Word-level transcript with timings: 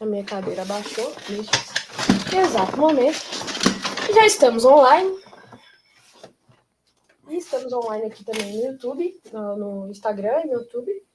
A 0.00 0.06
minha 0.06 0.24
cadeira 0.24 0.64
baixou 0.64 1.12
neste 1.28 2.34
exato 2.34 2.74
momento. 2.78 3.18
Já 4.14 4.24
estamos 4.24 4.64
online. 4.64 5.14
E 7.28 7.36
estamos 7.36 7.70
online 7.70 8.06
aqui 8.06 8.24
também 8.24 8.50
no 8.50 8.72
YouTube, 8.72 9.20
no 9.30 9.88
Instagram 9.90 10.40
e 10.40 10.46
no 10.46 10.52
YouTube. 10.54 11.06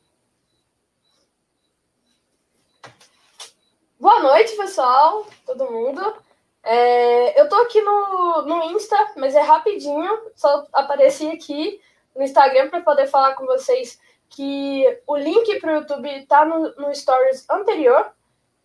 Boa 4.00 4.20
noite, 4.20 4.56
pessoal, 4.56 5.26
todo 5.48 5.72
mundo. 5.72 6.16
É, 6.62 7.42
eu 7.42 7.50
tô 7.50 7.56
aqui 7.56 7.82
no, 7.82 8.44
no 8.44 8.64
Insta, 8.66 9.14
mas 9.18 9.34
é 9.34 9.42
rapidinho, 9.42 10.32
só 10.36 10.68
apareci 10.72 11.28
aqui 11.30 11.82
no 12.16 12.22
Instagram 12.22 12.70
para 12.70 12.82
poder 12.82 13.08
falar 13.08 13.34
com 13.34 13.48
vocês 13.48 14.00
que 14.30 14.86
o 15.08 15.18
link 15.18 15.60
para 15.60 15.74
o 15.74 15.76
YouTube 15.78 16.08
está 16.20 16.46
no, 16.46 16.72
no 16.76 16.94
Stories 16.94 17.50
anterior, 17.50 18.15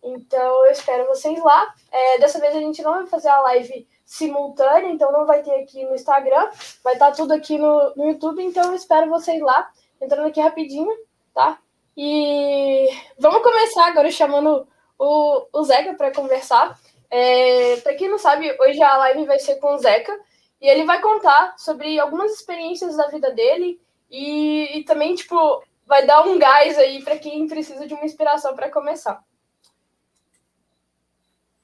então 0.03 0.65
eu 0.65 0.71
espero 0.71 1.07
vocês 1.07 1.41
lá. 1.43 1.73
É, 1.91 2.19
dessa 2.19 2.39
vez 2.39 2.55
a 2.55 2.59
gente 2.59 2.81
não 2.81 2.93
vai 2.93 3.07
fazer 3.07 3.29
a 3.29 3.41
live 3.41 3.87
simultânea, 4.05 4.89
então 4.89 5.11
não 5.11 5.25
vai 5.25 5.41
ter 5.41 5.55
aqui 5.61 5.85
no 5.85 5.95
Instagram, 5.95 6.49
vai 6.83 6.93
estar 6.93 7.11
tá 7.11 7.15
tudo 7.15 7.33
aqui 7.33 7.57
no, 7.57 7.93
no 7.95 8.09
YouTube, 8.09 8.43
então 8.43 8.63
eu 8.65 8.75
espero 8.75 9.09
vocês 9.09 9.41
lá, 9.41 9.71
entrando 10.01 10.27
aqui 10.27 10.41
rapidinho, 10.41 10.91
tá? 11.33 11.59
E 11.95 12.89
vamos 13.17 13.41
começar 13.41 13.87
agora 13.87 14.09
chamando 14.11 14.67
o, 14.97 15.45
o 15.53 15.63
Zeca 15.63 15.93
para 15.93 16.13
conversar. 16.13 16.79
É, 17.09 17.77
para 17.77 17.95
quem 17.95 18.09
não 18.09 18.17
sabe, 18.17 18.55
hoje 18.59 18.81
a 18.81 18.97
live 18.97 19.25
vai 19.25 19.39
ser 19.39 19.55
com 19.55 19.75
o 19.75 19.77
Zeca 19.77 20.17
e 20.59 20.67
ele 20.67 20.85
vai 20.85 21.01
contar 21.01 21.55
sobre 21.57 21.99
algumas 21.99 22.33
experiências 22.33 22.95
da 22.95 23.07
vida 23.07 23.31
dele 23.31 23.81
e, 24.09 24.79
e 24.79 24.83
também, 24.83 25.15
tipo, 25.15 25.63
vai 25.85 26.05
dar 26.05 26.25
um 26.25 26.37
gás 26.37 26.77
aí 26.77 27.03
para 27.03 27.17
quem 27.17 27.47
precisa 27.47 27.87
de 27.87 27.93
uma 27.93 28.05
inspiração 28.05 28.55
para 28.55 28.69
começar. 28.69 29.23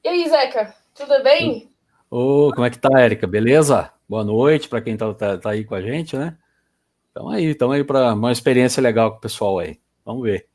E 0.04 0.10
aí, 0.10 0.30
Zeca, 0.30 0.76
tudo 0.94 1.22
bem? 1.24 1.72
Ô, 2.10 2.48
oh, 2.48 2.54
como 2.54 2.66
é 2.66 2.70
que 2.70 2.78
tá, 2.78 2.90
Érica? 3.00 3.28
Beleza? 3.28 3.92
Boa 4.08 4.24
noite 4.24 4.70
para 4.70 4.82
quem 4.82 4.96
tá, 4.96 5.14
tá, 5.14 5.38
tá, 5.38 5.50
aí 5.50 5.66
com 5.66 5.76
a 5.76 5.82
gente, 5.82 6.16
né? 6.16 6.38
Então 7.12 7.30
aí, 7.30 7.46
estamos 7.46 7.76
aí 7.76 7.84
para 7.84 8.14
uma 8.14 8.32
experiência 8.32 8.82
legal 8.82 9.12
com 9.12 9.18
o 9.18 9.22
pessoal 9.22 9.60
aí. 9.60 9.80
Vamos 10.06 10.24
ver. 10.24 10.48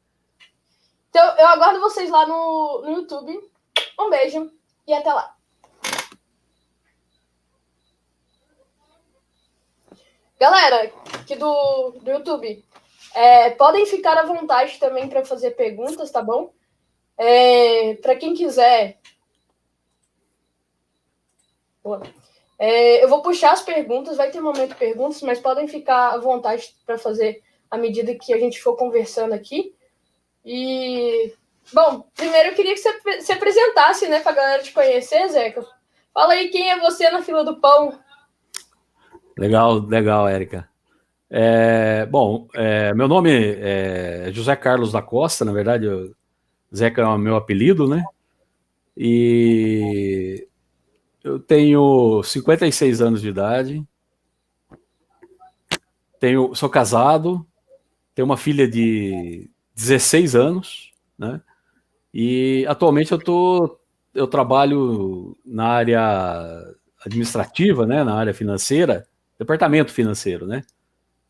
Então, 1.11 1.37
eu 1.37 1.47
aguardo 1.47 1.81
vocês 1.81 2.09
lá 2.09 2.27
no, 2.27 2.83
no 2.83 2.93
YouTube. 2.93 3.39
Um 4.01 4.09
beijo 4.09 4.51
e 4.87 4.95
até 4.95 5.13
lá. 5.13 5.35
Galera, 10.41 10.91
aqui 11.15 11.37
do, 11.37 11.91
do 12.01 12.11
YouTube, 12.11 12.65
é, 13.15 13.51
podem 13.51 13.87
ficar 13.87 14.17
à 14.17 14.25
vontade 14.25 14.79
também 14.79 15.09
para 15.09 15.25
fazer 15.25 15.51
perguntas, 15.53 16.11
tá 16.11 16.23
bom? 16.23 16.53
É, 17.19 17.95
para 17.97 18.17
quem 18.17 18.35
quiser. 18.35 18.99
É, 22.59 23.03
eu 23.03 23.09
vou 23.09 23.23
puxar 23.23 23.53
as 23.53 23.63
perguntas, 23.63 24.17
vai 24.17 24.31
ter 24.31 24.41
um 24.41 24.45
momento 24.45 24.71
de 24.71 24.77
perguntas, 24.77 25.21
mas 25.23 25.41
podem 25.41 25.67
ficar 25.67 26.11
à 26.11 26.19
vontade 26.19 26.75
para 26.87 26.97
fazer 26.97 27.43
à 27.71 27.77
medida 27.77 28.15
que 28.15 28.33
a 28.33 28.39
gente 28.39 28.61
for 28.61 28.77
conversando 28.77 29.33
aqui. 29.33 29.75
E, 30.45 31.33
bom, 31.73 32.05
primeiro 32.15 32.51
eu 32.51 32.55
queria 32.55 32.75
que 32.75 32.81
você 32.81 33.21
se 33.21 33.33
apresentasse, 33.33 34.09
né, 34.09 34.21
para 34.21 34.33
a 34.33 34.35
galera 34.35 34.63
te 34.63 34.73
conhecer, 34.73 35.29
Zeca. 35.29 35.65
Fala 36.13 36.35
aí 36.35 36.51
quem 36.51 36.71
é 36.71 36.79
você 36.79 37.11
na 37.11 37.23
fila 37.23 37.43
do 37.43 37.61
pão. 37.61 37.99
Legal, 39.37 39.79
legal, 39.79 40.29
Érica. 40.29 40.69
É, 41.31 42.05
bom, 42.07 42.47
é, 42.55 42.93
meu 42.93 43.09
nome 43.09 43.31
é 43.33 44.29
José 44.33 44.55
Carlos 44.55 44.93
da 44.93 45.01
Costa, 45.01 45.45
na 45.45 45.53
verdade, 45.53 45.87
eu, 45.87 46.15
Zeca 46.75 47.01
é 47.01 47.07
o 47.07 47.19
meu 47.19 47.37
apelido, 47.37 47.89
né? 47.89 48.05
E 48.97 50.47
eu 51.25 51.39
tenho 51.39 52.23
56 52.23 53.01
anos 53.01 53.21
de 53.21 53.29
idade, 53.29 53.87
tenho, 56.19 56.55
sou 56.55 56.69
casado, 56.69 57.47
tenho 58.15 58.27
uma 58.27 58.37
filha 58.37 58.69
de 58.69 59.51
16 59.75 60.35
anos, 60.35 60.93
né? 61.19 61.41
E 62.13 62.67
atualmente 62.69 63.13
eu 63.13 63.19
tô, 63.19 63.79
eu 64.15 64.27
trabalho 64.27 65.37
na 65.45 65.67
área 65.67 66.77
administrativa, 67.05 67.87
né? 67.87 68.05
Na 68.05 68.15
área 68.15 68.35
financeira, 68.35 69.07
departamento 69.39 69.93
financeiro, 69.93 70.47
né? 70.47 70.63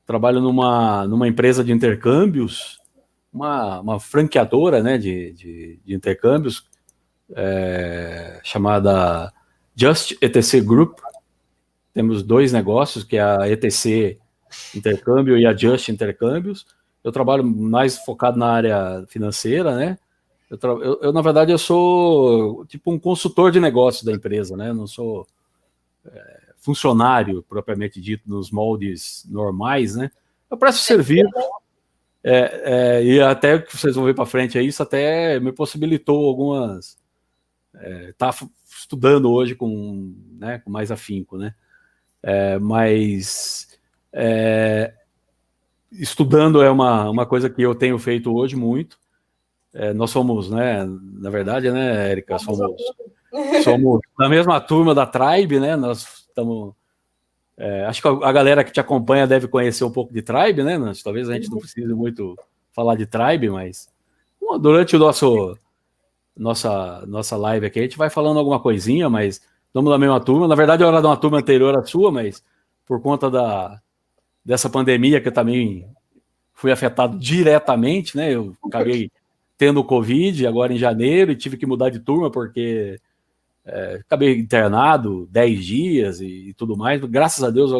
Trabalho 0.04 0.40
numa, 0.40 1.06
numa 1.06 1.28
empresa 1.28 1.62
de 1.62 1.72
intercâmbios, 1.72 2.78
uma, 3.32 3.80
uma 3.80 4.00
franqueadora, 4.00 4.82
né? 4.82 4.98
De, 4.98 5.32
de, 5.32 5.80
de 5.84 5.94
intercâmbios 5.94 6.66
é, 7.34 8.40
chamada 8.42 9.32
Just 9.74 10.12
ETC 10.20 10.60
Group. 10.60 10.98
Temos 11.94 12.22
dois 12.22 12.52
negócios, 12.52 13.04
que 13.04 13.16
é 13.16 13.22
a 13.22 13.48
ETC 13.48 14.18
Intercâmbio 14.74 15.36
e 15.38 15.46
a 15.46 15.54
Just 15.56 15.88
Intercâmbios 15.88 16.66
eu 17.02 17.10
trabalho 17.10 17.44
mais 17.44 17.98
focado 17.98 18.38
na 18.38 18.46
área 18.46 19.04
financeira, 19.08 19.74
né? 19.74 19.98
Eu, 20.48 20.58
eu, 20.80 21.00
eu, 21.02 21.12
na 21.12 21.22
verdade, 21.22 21.50
eu 21.50 21.58
sou 21.58 22.64
tipo 22.66 22.92
um 22.92 22.98
consultor 22.98 23.50
de 23.50 23.58
negócios 23.58 24.04
da 24.04 24.12
empresa, 24.12 24.56
né? 24.56 24.68
Eu 24.68 24.74
não 24.74 24.86
sou 24.86 25.26
é, 26.06 26.40
funcionário 26.58 27.42
propriamente 27.42 28.00
dito 28.00 28.28
nos 28.28 28.50
moldes 28.50 29.26
normais, 29.28 29.96
né? 29.96 30.10
Eu 30.50 30.56
presto 30.56 30.82
serviço. 30.82 31.30
É, 32.24 32.98
é, 33.00 33.04
e 33.04 33.20
até 33.20 33.58
que 33.58 33.76
vocês 33.76 33.96
vão 33.96 34.04
ver 34.04 34.14
para 34.14 34.26
frente 34.26 34.56
aí, 34.56 34.68
isso 34.68 34.82
até 34.82 35.40
me 35.40 35.50
possibilitou 35.50 36.24
algumas. 36.24 36.96
É, 37.74 38.12
tá 38.16 38.32
estudando 38.92 39.30
hoje 39.30 39.54
com, 39.54 40.14
né, 40.38 40.58
com 40.58 40.70
mais 40.70 40.90
afinco, 40.90 41.38
né? 41.38 41.54
É, 42.22 42.58
mas 42.58 43.78
é, 44.12 44.92
estudando 45.90 46.62
é 46.62 46.70
uma, 46.70 47.08
uma 47.08 47.26
coisa 47.26 47.48
que 47.48 47.62
eu 47.62 47.74
tenho 47.74 47.98
feito 47.98 48.34
hoje 48.34 48.54
muito. 48.54 48.98
É, 49.72 49.94
nós 49.94 50.10
somos, 50.10 50.50
né, 50.50 50.84
na 50.84 51.30
verdade, 51.30 51.70
né, 51.70 52.10
Érica, 52.10 52.38
somos, 52.38 52.82
somos 53.64 54.00
na 54.18 54.28
mesma 54.28 54.60
turma 54.60 54.94
da 54.94 55.06
Tribe, 55.06 55.58
né, 55.58 55.74
nós 55.74 56.26
estamos, 56.28 56.74
é, 57.56 57.86
acho 57.86 58.02
que 58.02 58.08
a 58.08 58.32
galera 58.32 58.62
que 58.62 58.72
te 58.72 58.80
acompanha 58.80 59.26
deve 59.26 59.48
conhecer 59.48 59.84
um 59.84 59.90
pouco 59.90 60.12
de 60.12 60.20
Tribe, 60.20 60.62
né, 60.62 60.78
talvez 61.02 61.30
a 61.30 61.32
gente 61.32 61.50
não 61.50 61.58
precise 61.58 61.94
muito 61.94 62.36
falar 62.70 62.96
de 62.96 63.06
Tribe, 63.06 63.48
mas 63.48 63.88
durante 64.60 64.94
o 64.94 64.98
nosso, 64.98 65.56
nossa, 66.36 67.04
nossa 67.06 67.36
live 67.36 67.66
aqui, 67.66 67.78
a 67.78 67.82
gente 67.82 67.98
vai 67.98 68.10
falando 68.10 68.38
alguma 68.38 68.60
coisinha, 68.60 69.08
mas 69.08 69.40
estamos 69.66 69.90
na 69.90 69.98
mesma 69.98 70.20
turma, 70.20 70.48
na 70.48 70.54
verdade 70.54 70.82
eu 70.82 70.88
era 70.88 71.00
de 71.00 71.06
uma 71.06 71.16
turma 71.16 71.38
anterior 71.38 71.76
à 71.76 71.82
sua, 71.84 72.10
mas 72.10 72.42
por 72.86 73.00
conta 73.00 73.30
da, 73.30 73.80
dessa 74.44 74.68
pandemia 74.68 75.20
que 75.20 75.28
eu 75.28 75.32
também 75.32 75.86
fui 76.52 76.70
afetado 76.70 77.18
diretamente, 77.18 78.16
né? 78.16 78.34
Eu 78.34 78.56
acabei 78.64 79.10
tendo 79.56 79.84
Covid 79.84 80.46
agora 80.46 80.72
em 80.72 80.78
janeiro 80.78 81.32
e 81.32 81.36
tive 81.36 81.56
que 81.56 81.66
mudar 81.66 81.90
de 81.90 82.00
turma 82.00 82.30
porque 82.30 83.00
é, 83.64 84.00
acabei 84.06 84.38
internado 84.38 85.28
10 85.30 85.64
dias 85.64 86.20
e, 86.20 86.48
e, 86.48 86.54
tudo 86.54 86.76
mais. 86.76 87.00
Graças 87.04 87.44
a 87.44 87.50
Deus 87.50 87.70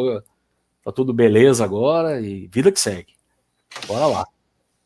tá 0.83 0.91
tudo 0.91 1.13
beleza 1.13 1.63
agora 1.63 2.21
e 2.21 2.47
vida 2.47 2.71
que 2.71 2.79
segue. 2.79 3.13
Bora 3.87 4.05
lá. 4.05 4.27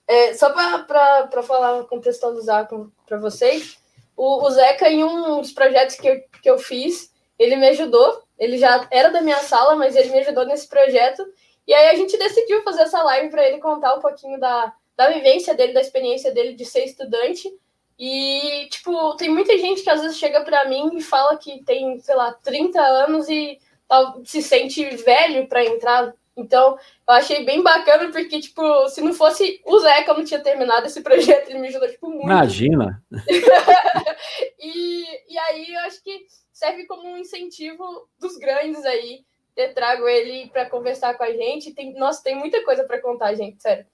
É, 0.08 0.34
só 0.34 0.52
para 0.52 1.44
falar, 1.44 1.84
contextualizar 1.84 2.68
para 3.06 3.18
vocês, 3.18 3.78
o, 4.16 4.46
o 4.46 4.50
Zeca, 4.50 4.90
em 4.90 5.04
um 5.04 5.42
dos 5.42 5.52
projetos 5.52 5.96
que 5.96 6.08
eu, 6.08 6.24
que 6.42 6.50
eu 6.50 6.58
fiz, 6.58 7.14
ele 7.38 7.56
me 7.56 7.68
ajudou. 7.68 8.24
Ele 8.40 8.58
já 8.58 8.88
era 8.92 9.10
da 9.10 9.22
minha 9.22 9.40
sala, 9.40 9.76
mas 9.76 9.96
ele 9.96 10.10
me 10.10 10.20
ajudou 10.20 10.46
nesse 10.46 10.68
projeto. 10.68 11.26
E 11.68 11.74
aí 11.74 11.90
a 11.90 11.96
gente 11.96 12.18
decidiu 12.18 12.64
fazer 12.64 12.84
essa 12.84 13.04
live 13.04 13.30
para 13.30 13.48
ele 13.48 13.60
contar 13.60 13.96
um 13.96 14.00
pouquinho 14.00 14.40
da, 14.40 14.74
da 14.96 15.10
vivência 15.10 15.54
dele, 15.54 15.74
da 15.74 15.82
experiência 15.82 16.32
dele 16.34 16.54
de 16.54 16.66
ser 16.66 16.86
estudante. 16.86 17.52
E, 18.00 18.68
tipo, 18.70 19.16
tem 19.16 19.30
muita 19.30 19.58
gente 19.58 19.82
que 19.82 19.90
às 19.90 20.02
vezes 20.02 20.18
chega 20.18 20.42
para 20.42 20.66
mim 20.66 20.92
e 20.96 21.02
fala 21.02 21.36
que 21.38 21.64
tem, 21.64 22.00
sei 22.00 22.16
lá, 22.16 22.32
30 22.32 22.80
anos 22.80 23.28
e 23.28 23.60
tal, 23.88 24.22
se 24.24 24.42
sente 24.42 24.84
velho 24.98 25.48
para 25.48 25.66
entrar. 25.66 26.14
Então, 26.38 26.78
eu 27.08 27.14
achei 27.16 27.44
bem 27.44 27.64
bacana, 27.64 28.12
porque, 28.12 28.40
tipo, 28.40 28.88
se 28.90 29.02
não 29.02 29.12
fosse 29.14 29.60
o 29.66 29.80
Zeca, 29.80 30.12
eu 30.12 30.18
não 30.18 30.24
tinha 30.24 30.40
terminado 30.40 30.86
esse 30.86 31.02
projeto, 31.04 31.50
ele 31.50 31.60
me 31.60 31.68
ajudou, 31.68 31.90
tipo, 31.90 32.08
muito. 32.10 32.26
Imagina! 32.26 33.04
e, 34.60 35.34
e 35.34 35.38
aí, 35.38 35.74
eu 35.74 35.80
acho 35.82 36.04
que 36.04 36.28
serve 36.54 36.86
como 36.86 37.08
um 37.08 37.18
incentivo 37.18 38.08
dos 38.20 38.38
grandes 38.38 38.86
aí, 38.86 39.26
ter 39.56 39.74
trago 39.74 40.08
ele 40.08 40.50
para 40.50 40.70
conversar 40.70 41.16
com 41.16 41.24
a 41.24 41.32
gente. 41.32 41.74
Tem, 41.74 41.94
nossa, 41.96 42.24
tem 42.24 42.36
muita 42.36 42.64
coisa 42.64 42.84
para 42.84 43.02
contar, 43.02 43.34
gente, 43.34 43.62
sério. 43.62 43.86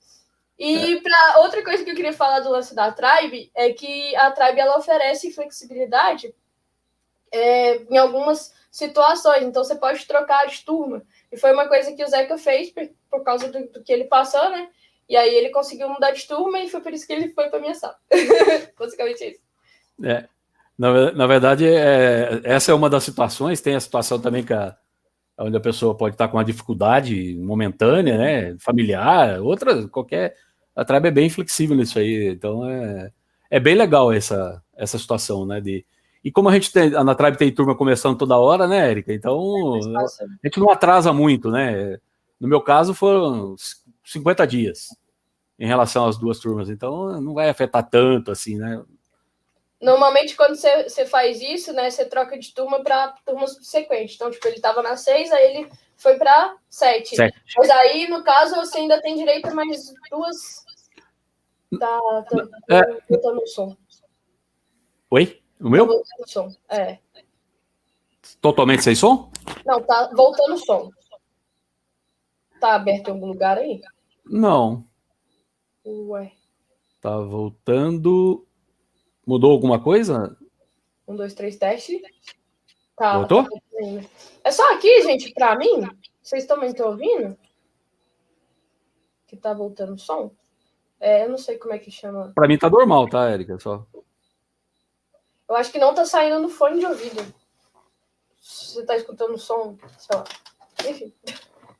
E 0.57 0.95
é. 0.95 1.01
para 1.01 1.41
outra 1.41 1.63
coisa 1.63 1.83
que 1.83 1.91
eu 1.91 1.95
queria 1.95 2.13
falar 2.13 2.41
do 2.41 2.49
lance 2.49 2.75
da 2.75 2.91
Tribe 2.91 3.51
é 3.55 3.71
que 3.73 4.15
a 4.15 4.31
Tribe 4.31 4.59
ela 4.59 4.77
oferece 4.77 5.31
flexibilidade 5.31 6.33
é, 7.31 7.77
em 7.89 7.97
algumas 7.97 8.53
situações. 8.71 9.43
Então 9.43 9.63
você 9.63 9.75
pode 9.75 10.05
trocar 10.05 10.47
de 10.47 10.63
turma. 10.63 11.03
E 11.33 11.37
foi 11.37 11.51
uma 11.51 11.67
coisa 11.67 11.91
que 11.91 12.03
o 12.03 12.07
Zeca 12.07 12.37
fez 12.37 12.69
por, 12.69 12.87
por 13.09 13.23
causa 13.23 13.51
do, 13.51 13.67
do, 13.71 13.83
que 13.83 13.91
ele 13.91 14.03
passou, 14.03 14.51
né? 14.51 14.69
E 15.09 15.17
aí 15.17 15.33
ele 15.33 15.49
conseguiu 15.49 15.89
mudar 15.89 16.11
de 16.11 16.27
turma 16.27 16.59
e 16.59 16.69
foi 16.69 16.79
por 16.79 16.93
isso 16.93 17.07
que 17.07 17.13
ele 17.13 17.33
foi 17.33 17.49
para 17.49 17.59
minha 17.59 17.73
sala. 17.73 17.95
Basicamente 18.77 19.25
isso. 19.25 19.39
É, 20.03 20.27
na, 20.77 21.11
na 21.11 21.25
verdade, 21.25 21.65
é, 21.67 22.39
essa 22.43 22.71
é 22.71 22.75
uma 22.75 22.87
das 22.87 23.03
situações. 23.03 23.61
Tem 23.61 23.75
a 23.75 23.79
situação 23.79 24.21
também 24.21 24.43
que 24.43 24.53
a, 24.53 24.77
onde 25.39 25.57
a 25.57 25.59
pessoa 25.59 25.97
pode 25.97 26.13
estar 26.13 26.27
com 26.27 26.37
uma 26.37 26.45
dificuldade 26.45 27.35
momentânea, 27.39 28.15
né, 28.15 28.55
familiar, 28.59 29.41
outra, 29.41 29.87
qualquer. 29.87 30.35
A 30.75 30.85
Tribe 30.85 31.07
é 31.07 31.11
bem 31.11 31.29
flexível 31.31 31.75
nisso 31.75 31.97
aí, 31.97 32.29
então 32.29 32.69
é, 32.69 33.11
é 33.49 33.59
bem 33.59 33.73
legal 33.73 34.13
essa, 34.13 34.61
essa 34.75 34.99
situação, 34.99 35.47
né, 35.47 35.59
de, 35.59 35.83
e 36.23 36.31
como 36.31 36.49
a 36.49 36.53
gente 36.53 36.71
tem, 36.71 36.89
na 36.89 37.15
Tribe 37.15 37.37
tem 37.37 37.53
turma 37.53 37.75
começando 37.75 38.17
toda 38.17 38.37
hora, 38.37 38.67
né, 38.67 38.89
Érica, 38.89 39.13
então 39.13 39.77
é 39.77 39.97
a 39.97 40.47
gente 40.47 40.59
não 40.59 40.69
atrasa 40.69 41.11
muito, 41.11 41.51
né, 41.51 41.97
no 42.39 42.47
meu 42.47 42.61
caso 42.61 42.93
foram 42.93 43.55
50 44.03 44.45
dias 44.47 44.89
em 45.59 45.67
relação 45.67 46.07
às 46.07 46.17
duas 46.17 46.39
turmas, 46.39 46.69
então 46.69 47.21
não 47.21 47.33
vai 47.33 47.49
afetar 47.49 47.87
tanto 47.89 48.31
assim, 48.31 48.57
né, 48.57 48.83
Normalmente, 49.83 50.37
quando 50.37 50.55
você, 50.55 51.05
faz 51.05 51.41
isso, 51.41 51.73
né, 51.73 51.89
você 51.89 52.05
troca 52.05 52.39
de 52.39 52.53
turma 52.53 52.81
para 52.81 53.09
turmas 53.25 53.51
subsequentes. 53.51 54.15
Então, 54.15 54.31
tipo, 54.31 54.47
ele 54.47 54.55
estava 54.55 54.81
na 54.81 54.95
6, 54.95 55.29
aí 55.33 55.57
ele 55.57 55.69
foi 55.97 56.15
para 56.15 56.55
7. 56.69 57.17
Mas 57.57 57.69
aí, 57.69 58.07
no 58.07 58.23
caso, 58.23 58.55
você 58.55 58.77
ainda 58.77 59.01
tem 59.01 59.17
direito 59.17 59.47
a 59.47 59.53
mais 59.53 59.93
duas. 60.09 60.63
Tá, 61.77 61.99
tá, 62.29 62.47
é. 62.69 62.81
voltando 63.09 63.41
o 63.41 63.47
som. 63.47 63.75
Oi? 65.11 65.42
O 65.63 65.69
meu? 65.69 65.87
Tá 65.87 65.93
voltando 65.93 66.19
o 66.19 66.27
som, 66.27 66.55
é. 66.69 66.99
Totalmente 68.41 68.83
sem 68.83 68.95
som? 68.95 69.31
Não, 69.65 69.81
tá 69.81 70.11
voltando 70.13 70.55
o 70.55 70.57
som. 70.57 70.89
Tá 72.59 72.75
aberto 72.75 73.07
em 73.07 73.11
algum 73.11 73.27
lugar 73.27 73.57
aí? 73.57 73.81
Não. 74.25 74.85
Ué. 75.85 76.33
Tá 76.99 77.17
voltando. 77.17 78.45
Mudou 79.25 79.51
alguma 79.51 79.81
coisa? 79.81 80.37
Um, 81.07 81.15
dois, 81.15 81.33
três, 81.33 81.55
teste. 81.55 82.01
Tá. 82.97 83.17
Voltou? 83.17 83.47
É 84.43 84.51
só 84.51 84.73
aqui, 84.73 85.01
gente, 85.01 85.33
pra 85.33 85.57
mim? 85.57 85.87
Vocês 86.21 86.45
também 86.45 86.69
estão 86.69 86.89
ouvindo? 86.89 87.37
Que 89.27 89.37
tá 89.37 89.53
voltando 89.53 89.93
o 89.93 89.99
som? 89.99 90.31
É, 90.99 91.23
eu 91.25 91.29
não 91.29 91.37
sei 91.37 91.57
como 91.57 91.73
é 91.73 91.79
que 91.79 91.89
chama. 91.89 92.33
Pra 92.35 92.47
mim 92.47 92.57
tá 92.57 92.69
normal, 92.69 93.09
tá, 93.09 93.29
Érica? 93.29 93.57
Só. 93.59 93.85
Eu 95.53 95.57
acho 95.57 95.71
que 95.71 95.77
não 95.77 95.93
tá 95.93 96.03
saindo 96.03 96.39
no 96.39 96.49
fone 96.49 96.79
de 96.79 96.85
ouvido. 96.87 97.23
Você 98.41 98.83
tá 98.87 98.95
escutando 98.97 99.35
o 99.35 99.37
som, 99.37 99.77
sei 99.99 100.17
lá. 100.17 100.23
Enfim. 100.89 101.13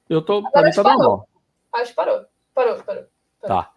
Eu 0.08 0.22
tô. 0.22 0.38
Agora 0.38 0.52
pra 0.52 0.64
mim 0.64 0.70
tá 0.70 0.84
parou. 0.84 1.00
normal. 1.00 1.30
Acho 1.74 1.90
que 1.90 1.96
parou. 1.96 2.25
Parou, 2.54 2.84
parou. 2.84 3.04
Tá. 3.42 3.74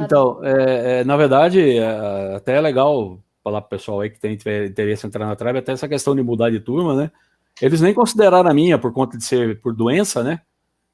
Então, 0.00 0.44
é, 0.44 1.00
é, 1.00 1.04
na 1.04 1.16
verdade, 1.16 1.78
é, 1.78 2.34
até 2.36 2.56
é 2.56 2.60
legal 2.60 3.18
falar 3.42 3.62
para 3.62 3.68
o 3.68 3.70
pessoal 3.70 4.00
aí 4.02 4.10
que 4.10 4.20
tem 4.20 4.34
interesse 4.34 5.06
em 5.06 5.08
entrar 5.08 5.26
na 5.26 5.34
Tribe, 5.34 5.60
até 5.60 5.72
essa 5.72 5.88
questão 5.88 6.14
de 6.14 6.22
mudar 6.22 6.50
de 6.50 6.60
turma, 6.60 6.94
né? 6.94 7.10
Eles 7.60 7.80
nem 7.80 7.94
consideraram 7.94 8.50
a 8.50 8.54
minha 8.54 8.78
por 8.78 8.92
conta 8.92 9.16
de 9.16 9.24
ser 9.24 9.62
por 9.62 9.74
doença, 9.74 10.22
né? 10.22 10.42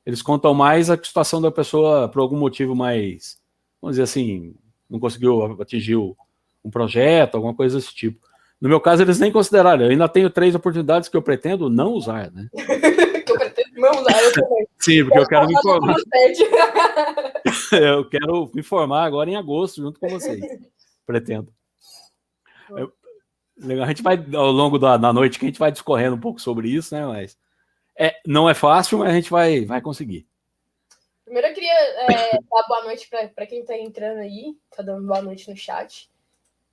Eles 0.06 0.22
contam 0.22 0.54
mais 0.54 0.90
a 0.90 0.96
situação 0.96 1.42
da 1.42 1.50
pessoa 1.50 2.08
por 2.08 2.20
algum 2.20 2.38
motivo 2.38 2.76
mais, 2.76 3.36
vamos 3.82 3.96
dizer 3.96 4.04
assim, 4.04 4.54
não 4.88 5.00
conseguiu 5.00 5.60
atingir 5.60 5.96
um 5.96 6.70
projeto, 6.70 7.34
alguma 7.34 7.52
coisa 7.52 7.76
desse 7.76 7.92
tipo. 7.92 8.24
No 8.64 8.70
meu 8.70 8.80
caso, 8.80 9.02
eles 9.02 9.20
nem 9.20 9.30
consideraram. 9.30 9.84
Eu 9.84 9.90
ainda 9.90 10.08
tenho 10.08 10.30
três 10.30 10.54
oportunidades 10.54 11.06
que 11.06 11.14
eu 11.18 11.20
pretendo 11.20 11.68
não 11.68 11.92
usar, 11.92 12.30
né? 12.32 12.48
que 13.22 13.30
eu 13.30 13.36
pretendo 13.36 13.78
não 13.78 13.90
usar, 13.90 14.22
eu 14.22 14.32
também. 14.32 14.66
Sim, 14.78 15.04
porque 15.04 15.18
eu 15.18 15.26
quero 15.26 15.46
me 15.46 15.52
informar. 15.52 15.96
eu 17.72 18.08
quero 18.08 18.50
me 18.54 18.62
formar 18.62 19.04
agora 19.04 19.28
em 19.28 19.36
agosto, 19.36 19.82
junto 19.82 20.00
com 20.00 20.08
vocês. 20.08 20.40
Pretendo. 21.06 21.52
Eu, 22.70 22.90
a 23.82 23.86
gente 23.88 24.02
vai, 24.02 24.16
ao 24.34 24.50
longo 24.50 24.78
da, 24.78 24.96
da 24.96 25.12
noite, 25.12 25.38
que 25.38 25.44
a 25.44 25.48
gente 25.48 25.58
vai 25.58 25.70
discorrendo 25.70 26.16
um 26.16 26.20
pouco 26.20 26.40
sobre 26.40 26.70
isso, 26.70 26.94
né? 26.94 27.04
Mas 27.04 27.36
é, 27.98 28.14
não 28.26 28.48
é 28.48 28.54
fácil, 28.54 28.96
mas 28.96 29.10
a 29.10 29.14
gente 29.14 29.28
vai, 29.28 29.66
vai 29.66 29.82
conseguir. 29.82 30.26
Primeiro 31.26 31.48
eu 31.48 31.52
queria 31.52 31.70
é, 31.70 32.06
dar 32.50 32.64
boa 32.66 32.84
noite 32.84 33.10
para 33.10 33.46
quem 33.46 33.60
está 33.60 33.76
entrando 33.76 34.20
aí, 34.20 34.56
tá 34.74 34.82
dando 34.82 35.06
boa 35.06 35.20
noite 35.20 35.50
no 35.50 35.54
chat. 35.54 36.08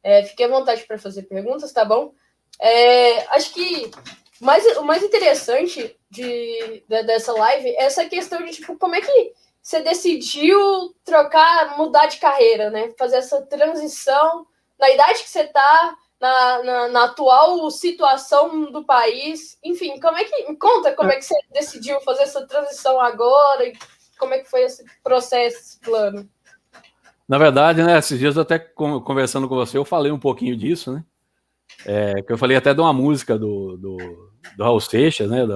É, 0.03 0.23
fique 0.23 0.43
à 0.43 0.47
vontade 0.47 0.83
para 0.83 0.97
fazer 0.97 1.23
perguntas, 1.23 1.71
tá 1.71 1.85
bom? 1.85 2.13
É, 2.59 3.25
acho 3.35 3.53
que 3.53 3.91
mais, 4.39 4.65
o 4.77 4.83
mais 4.83 5.03
interessante 5.03 5.95
de, 6.09 6.83
de, 6.87 7.03
dessa 7.03 7.31
live 7.33 7.69
é 7.69 7.83
essa 7.83 8.05
questão 8.05 8.43
de 8.43 8.51
tipo, 8.51 8.77
como 8.77 8.95
é 8.95 9.01
que 9.01 9.33
você 9.61 9.81
decidiu 9.81 10.95
trocar, 11.05 11.77
mudar 11.77 12.07
de 12.07 12.17
carreira, 12.17 12.69
né? 12.71 12.91
Fazer 12.97 13.17
essa 13.17 13.41
transição 13.43 14.47
na 14.79 14.89
idade 14.89 15.21
que 15.21 15.29
você 15.29 15.41
está, 15.41 15.95
na, 16.19 16.63
na, 16.63 16.87
na, 16.87 17.03
atual 17.05 17.69
situação 17.69 18.71
do 18.71 18.83
país. 18.83 19.57
Enfim, 19.63 19.99
como 19.99 20.17
é 20.17 20.23
que. 20.23 20.55
Conta 20.55 20.93
como 20.93 21.11
é 21.11 21.15
que 21.15 21.25
você 21.25 21.35
decidiu 21.51 22.01
fazer 22.01 22.23
essa 22.23 22.45
transição 22.47 22.99
agora 22.99 23.65
e 23.65 23.73
como 24.17 24.33
é 24.33 24.39
que 24.39 24.49
foi 24.49 24.63
esse 24.63 24.83
processo, 25.03 25.57
esse 25.57 25.79
plano. 25.79 26.29
Na 27.31 27.37
verdade, 27.37 27.81
né, 27.81 27.97
esses 27.97 28.19
dias 28.19 28.37
até 28.37 28.59
conversando 28.59 29.47
com 29.47 29.55
você, 29.55 29.77
eu 29.77 29.85
falei 29.85 30.11
um 30.11 30.19
pouquinho 30.19 30.53
disso, 30.53 30.91
né? 30.91 31.01
É, 31.85 32.21
que 32.21 32.33
eu 32.33 32.37
falei 32.37 32.57
até 32.57 32.73
de 32.73 32.81
uma 32.81 32.91
música 32.91 33.39
do, 33.39 33.77
do, 33.77 33.97
do 34.57 34.63
Raul 34.65 34.81
Seixas, 34.81 35.31
né? 35.31 35.47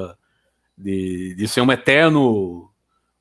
De, 0.78 1.36
de 1.36 1.48
ser 1.50 1.60
um 1.60 1.70
eterno 1.70 2.72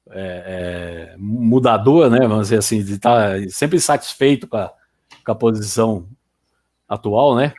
é, 0.09 1.11
é, 1.11 1.17
mudador, 1.19 2.09
né? 2.09 2.29
Vamos 2.29 2.43
dizer 2.45 2.59
assim, 2.59 2.81
de 2.81 2.93
estar 2.93 3.41
tá 3.41 3.49
sempre 3.49 3.81
satisfeito 3.81 4.47
com 4.47 4.57
a, 4.57 4.73
com 5.27 5.33
a 5.33 5.35
posição 5.35 6.09
atual, 6.89 7.35
né? 7.35 7.55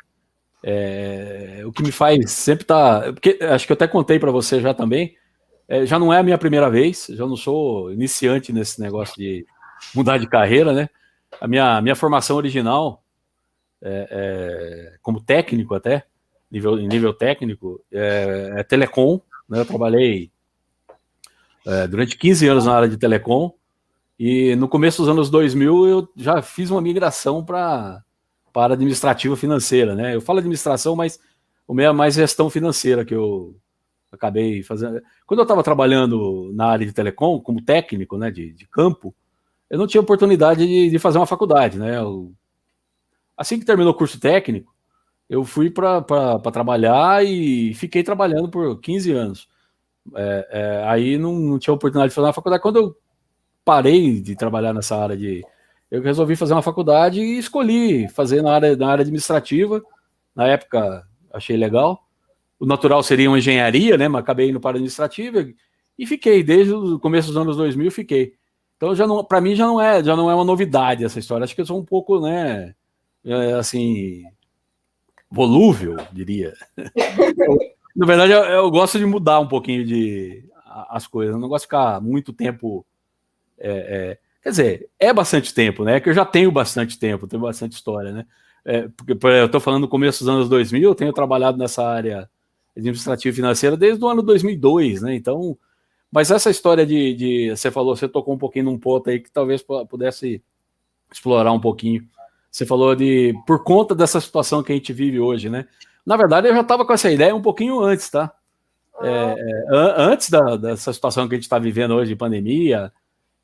É, 0.63 1.61
o 1.65 1.73
que 1.73 1.83
me 1.83 1.91
faz 1.91 2.31
sempre 2.31 2.63
estar. 2.63 3.01
Tá, 3.01 3.11
porque 3.11 3.37
acho 3.41 3.65
que 3.65 3.73
eu 3.73 3.75
até 3.75 3.85
contei 3.85 4.17
para 4.17 4.31
você 4.31 4.61
já 4.61 4.73
também. 4.73 5.13
É, 5.67 5.85
já 5.85 5.99
não 5.99 6.13
é 6.13 6.19
a 6.19 6.23
minha 6.23 6.37
primeira 6.37 6.69
vez, 6.69 7.07
já 7.09 7.27
não 7.27 7.35
sou 7.35 7.91
iniciante 7.91 8.53
nesse 8.53 8.79
negócio 8.79 9.13
de 9.17 9.45
mudar 9.93 10.17
de 10.17 10.27
carreira, 10.27 10.73
né? 10.73 10.89
A 11.39 11.47
minha, 11.47 11.81
minha 11.81 11.95
formação 11.95 12.37
original, 12.37 13.03
é, 13.81 14.07
é, 14.11 14.97
como 15.01 15.21
técnico 15.21 15.75
até, 15.75 16.05
nível, 16.51 16.75
nível 16.77 17.13
técnico, 17.13 17.81
é, 17.91 18.53
é 18.57 18.63
telecom, 18.63 19.19
né? 19.49 19.59
Eu 19.59 19.65
trabalhei 19.65 20.31
é, 21.65 21.87
durante 21.87 22.17
15 22.17 22.47
anos 22.47 22.65
na 22.65 22.75
área 22.75 22.89
de 22.89 22.97
telecom, 22.97 23.53
e 24.17 24.55
no 24.55 24.67
começo 24.67 25.01
dos 25.01 25.09
anos 25.09 25.29
2000 25.29 25.87
eu 25.87 26.09
já 26.15 26.41
fiz 26.41 26.71
uma 26.71 26.81
migração 26.81 27.43
para 27.43 28.01
para 28.53 28.73
administrativa 28.73 29.35
financeira, 29.35 29.93
né? 29.93 30.15
Eu 30.15 30.21
falo 30.21 30.39
administração, 30.39 30.95
mas 30.95 31.19
o 31.67 31.73
meu 31.73 31.89
é 31.89 31.91
mais 31.91 32.15
gestão 32.15 32.49
financeira 32.49 33.03
que 33.03 33.13
eu 33.13 33.53
acabei 34.09 34.63
fazendo. 34.63 35.01
Quando 35.25 35.41
eu 35.41 35.43
estava 35.43 35.61
trabalhando 35.61 36.53
na 36.53 36.67
área 36.67 36.85
de 36.85 36.93
telecom, 36.93 37.37
como 37.41 37.61
técnico, 37.61 38.17
né, 38.17 38.31
de, 38.31 38.53
de 38.53 38.65
campo, 38.65 39.13
eu 39.69 39.77
não 39.77 39.87
tinha 39.87 40.01
oportunidade 40.01 40.65
de, 40.65 40.89
de 40.89 40.99
fazer 40.99 41.17
uma 41.17 41.25
faculdade, 41.25 41.77
né? 41.77 41.97
Eu, 41.97 42.33
assim 43.37 43.59
que 43.59 43.65
terminou 43.65 43.93
o 43.93 43.97
curso 43.97 44.19
técnico, 44.19 44.73
eu 45.29 45.43
fui 45.43 45.69
para 45.69 46.39
trabalhar 46.51 47.25
e 47.25 47.73
fiquei 47.73 48.03
trabalhando 48.03 48.49
por 48.49 48.79
15 48.79 49.11
anos. 49.11 49.49
É, 50.15 50.47
é, 50.51 50.87
aí 50.87 51.17
não, 51.17 51.33
não, 51.33 51.59
tinha 51.59 51.73
oportunidade 51.73 52.09
de 52.11 52.15
fazer 52.15 52.27
uma 52.27 52.33
faculdade. 52.33 52.61
Quando 52.61 52.75
eu 52.77 52.97
parei 53.63 54.21
de 54.21 54.35
trabalhar 54.35 54.73
nessa 54.73 54.95
área 54.95 55.17
de. 55.17 55.43
Eu 55.89 56.01
resolvi 56.01 56.35
fazer 56.35 56.53
uma 56.53 56.61
faculdade 56.61 57.19
e 57.21 57.37
escolhi 57.37 58.07
fazer 58.09 58.41
na 58.41 58.53
área, 58.53 58.75
na 58.75 58.87
área 58.89 59.01
administrativa. 59.01 59.81
Na 60.35 60.47
época, 60.47 61.07
achei 61.33 61.57
legal. 61.57 62.03
O 62.59 62.65
natural 62.65 63.01
seria 63.01 63.29
uma 63.29 63.37
engenharia, 63.39 63.97
né? 63.97 64.07
Mas 64.07 64.21
acabei 64.21 64.49
indo 64.49 64.59
para 64.59 64.71
a 64.71 64.73
administrativa 64.73 65.45
e 65.97 66.05
fiquei. 66.05 66.43
Desde 66.43 66.73
o 66.73 66.99
começo 66.99 67.29
dos 67.29 67.37
anos 67.37 67.57
2000, 67.57 67.91
fiquei. 67.91 68.33
Então, 68.77 68.93
já 68.93 69.07
não, 69.07 69.23
para 69.23 69.41
mim, 69.41 69.55
já 69.55 69.65
não 69.65 69.81
é, 69.81 70.03
já 70.03 70.15
não 70.15 70.29
é 70.29 70.35
uma 70.35 70.43
novidade 70.43 71.05
essa 71.05 71.19
história. 71.19 71.43
Acho 71.43 71.55
que 71.55 71.61
eu 71.61 71.65
sou 71.65 71.79
um 71.79 71.85
pouco, 71.85 72.19
né, 72.19 72.75
é, 73.23 73.53
assim, 73.53 74.23
volúvel, 75.31 75.97
diria. 76.11 76.53
eu, 76.77 77.57
na 77.95 78.05
verdade, 78.05 78.33
eu, 78.33 78.43
eu, 78.43 78.71
gosto 78.71 78.99
de 78.99 79.05
mudar 79.05 79.39
um 79.39 79.47
pouquinho 79.47 79.85
de 79.85 80.43
as 80.89 81.07
coisas. 81.07 81.33
Eu 81.33 81.39
não 81.39 81.47
gosto 81.47 81.63
de 81.63 81.67
ficar 81.67 82.01
muito 82.01 82.33
tempo. 82.33 82.85
É, 83.57 83.69
é, 83.69 84.17
quer 84.43 84.49
dizer, 84.49 84.89
é 84.99 85.13
bastante 85.13 85.53
tempo, 85.53 85.83
né? 85.83 85.99
Que 85.99 86.09
eu 86.09 86.13
já 86.13 86.25
tenho 86.25 86.51
bastante 86.51 86.99
tempo, 86.99 87.27
tenho 87.27 87.41
bastante 87.41 87.73
história, 87.73 88.11
né? 88.11 88.25
É, 88.63 88.87
porque 88.89 89.13
eu 89.13 89.45
estou 89.45 89.61
falando 89.61 89.81
no 89.81 89.87
começo 89.87 90.19
dos 90.19 90.29
anos 90.29 90.49
2000, 90.49 90.89
eu 90.89 90.95
tenho 90.95 91.13
trabalhado 91.13 91.57
nessa 91.57 91.87
área 91.87 92.29
administrativa 92.75 93.31
e 93.31 93.35
financeira 93.35 93.77
desde 93.77 94.03
o 94.03 94.07
ano 94.07 94.21
2002, 94.21 95.01
né? 95.01 95.15
Então, 95.15 95.57
mas 96.15 96.31
essa 96.31 96.49
história 96.49 96.85
de, 96.85 97.13
de, 97.13 97.49
Você 97.49 97.69
falou, 97.69 97.93
você 97.93 98.07
tocou 98.07 98.33
um 98.33 98.37
pouquinho 98.37 98.63
num 98.63 98.79
ponto 98.79 99.09
aí 99.09 99.19
que 99.19 99.29
talvez 99.29 99.61
pudesse 99.89 100.41
explorar 101.11 101.51
um 101.51 101.59
pouquinho. 101.59 102.07
Você 102.49 102.65
falou 102.65 102.95
de. 102.95 103.33
Por 103.45 103.65
conta 103.65 103.93
dessa 103.93 104.21
situação 104.21 104.63
que 104.63 104.71
a 104.71 104.75
gente 104.75 104.93
vive 104.93 105.19
hoje, 105.19 105.49
né? 105.49 105.67
Na 106.05 106.15
verdade, 106.15 106.47
eu 106.47 106.53
já 106.53 106.61
estava 106.61 106.85
com 106.85 106.93
essa 106.93 107.11
ideia 107.11 107.35
um 107.35 107.41
pouquinho 107.41 107.81
antes, 107.81 108.09
tá? 108.09 108.33
É, 109.01 109.09
é, 109.09 109.65
antes 109.97 110.29
da, 110.29 110.55
dessa 110.55 110.93
situação 110.93 111.27
que 111.27 111.35
a 111.35 111.37
gente 111.37 111.43
está 111.43 111.59
vivendo 111.59 111.95
hoje 111.95 112.11
de 112.11 112.15
pandemia 112.15 112.93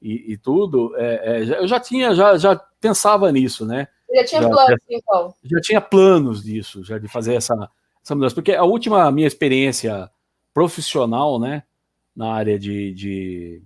e, 0.01 0.32
e 0.32 0.38
tudo, 0.38 0.94
é, 0.96 1.42
é 1.42 1.60
eu 1.60 1.68
já 1.68 1.78
tinha, 1.78 2.16
já, 2.16 2.38
já 2.38 2.56
pensava 2.80 3.30
nisso, 3.34 3.66
né? 3.66 3.90
Já 4.16 4.24
tinha 4.24 4.42
já, 4.44 4.50
planos, 4.50 4.70
já, 4.70 4.98
então. 4.98 5.34
Já 5.44 5.60
tinha 5.60 5.82
planos 5.82 6.42
disso, 6.42 6.86
já 6.86 6.98
de 6.98 7.10
fazer 7.10 7.34
essa, 7.34 7.70
essa 8.01 8.16
mudança. 8.16 8.34
Porque 8.34 8.54
a 8.54 8.63
última 8.63 9.12
minha 9.12 9.28
experiência 9.28 10.10
profissional, 10.54 11.38
né, 11.38 11.63
na 12.15 12.34
área 12.34 12.60
de, 12.60 12.94
de 12.94 13.63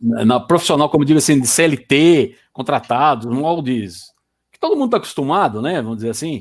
na 0.00 0.38
profissional, 0.38 0.88
como 0.88 1.04
digo 1.04 1.18
assim, 1.18 1.40
de 1.40 1.46
CLT, 1.46 2.36
contratados, 2.52 3.26
moldes 3.26 4.12
que 4.58 4.60
todo 4.60 4.76
mundo 4.76 4.86
está 4.86 4.96
acostumado, 4.96 5.62
né? 5.62 5.80
Vamos 5.80 5.98
dizer 5.98 6.10
assim, 6.10 6.40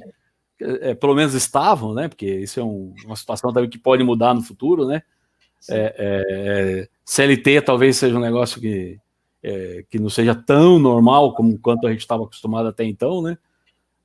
é, 0.60 0.96
pelo 0.96 1.13
menos 1.13 1.36
estavam, 1.36 1.94
né? 1.94 2.08
Porque 2.08 2.25
isso 2.25 2.60
é 2.60 2.63
um, 2.63 2.94
uma 3.06 3.15
situação 3.15 3.53
também 3.53 3.70
que 3.70 3.77
pode 3.77 4.03
mudar 4.03 4.34
no 4.34 4.41
futuro, 4.41 4.88
né? 4.88 5.03
É, 5.70 5.96
é, 5.98 6.89
CLT 7.06 7.62
talvez 7.62 7.98
seja 7.98 8.17
um 8.17 8.22
negócio 8.22 8.60
que, 8.60 9.00
é, 9.44 9.86
que 9.89 10.00
não 10.00 10.10
seja 10.10 10.34
tão 10.34 10.79
normal 10.79 11.34
como 11.34 11.60
quanto 11.60 11.86
a 11.86 11.91
gente 11.91 12.01
estava 12.01 12.24
acostumado 12.24 12.67
até 12.67 12.84
então, 12.84 13.22
né? 13.22 13.38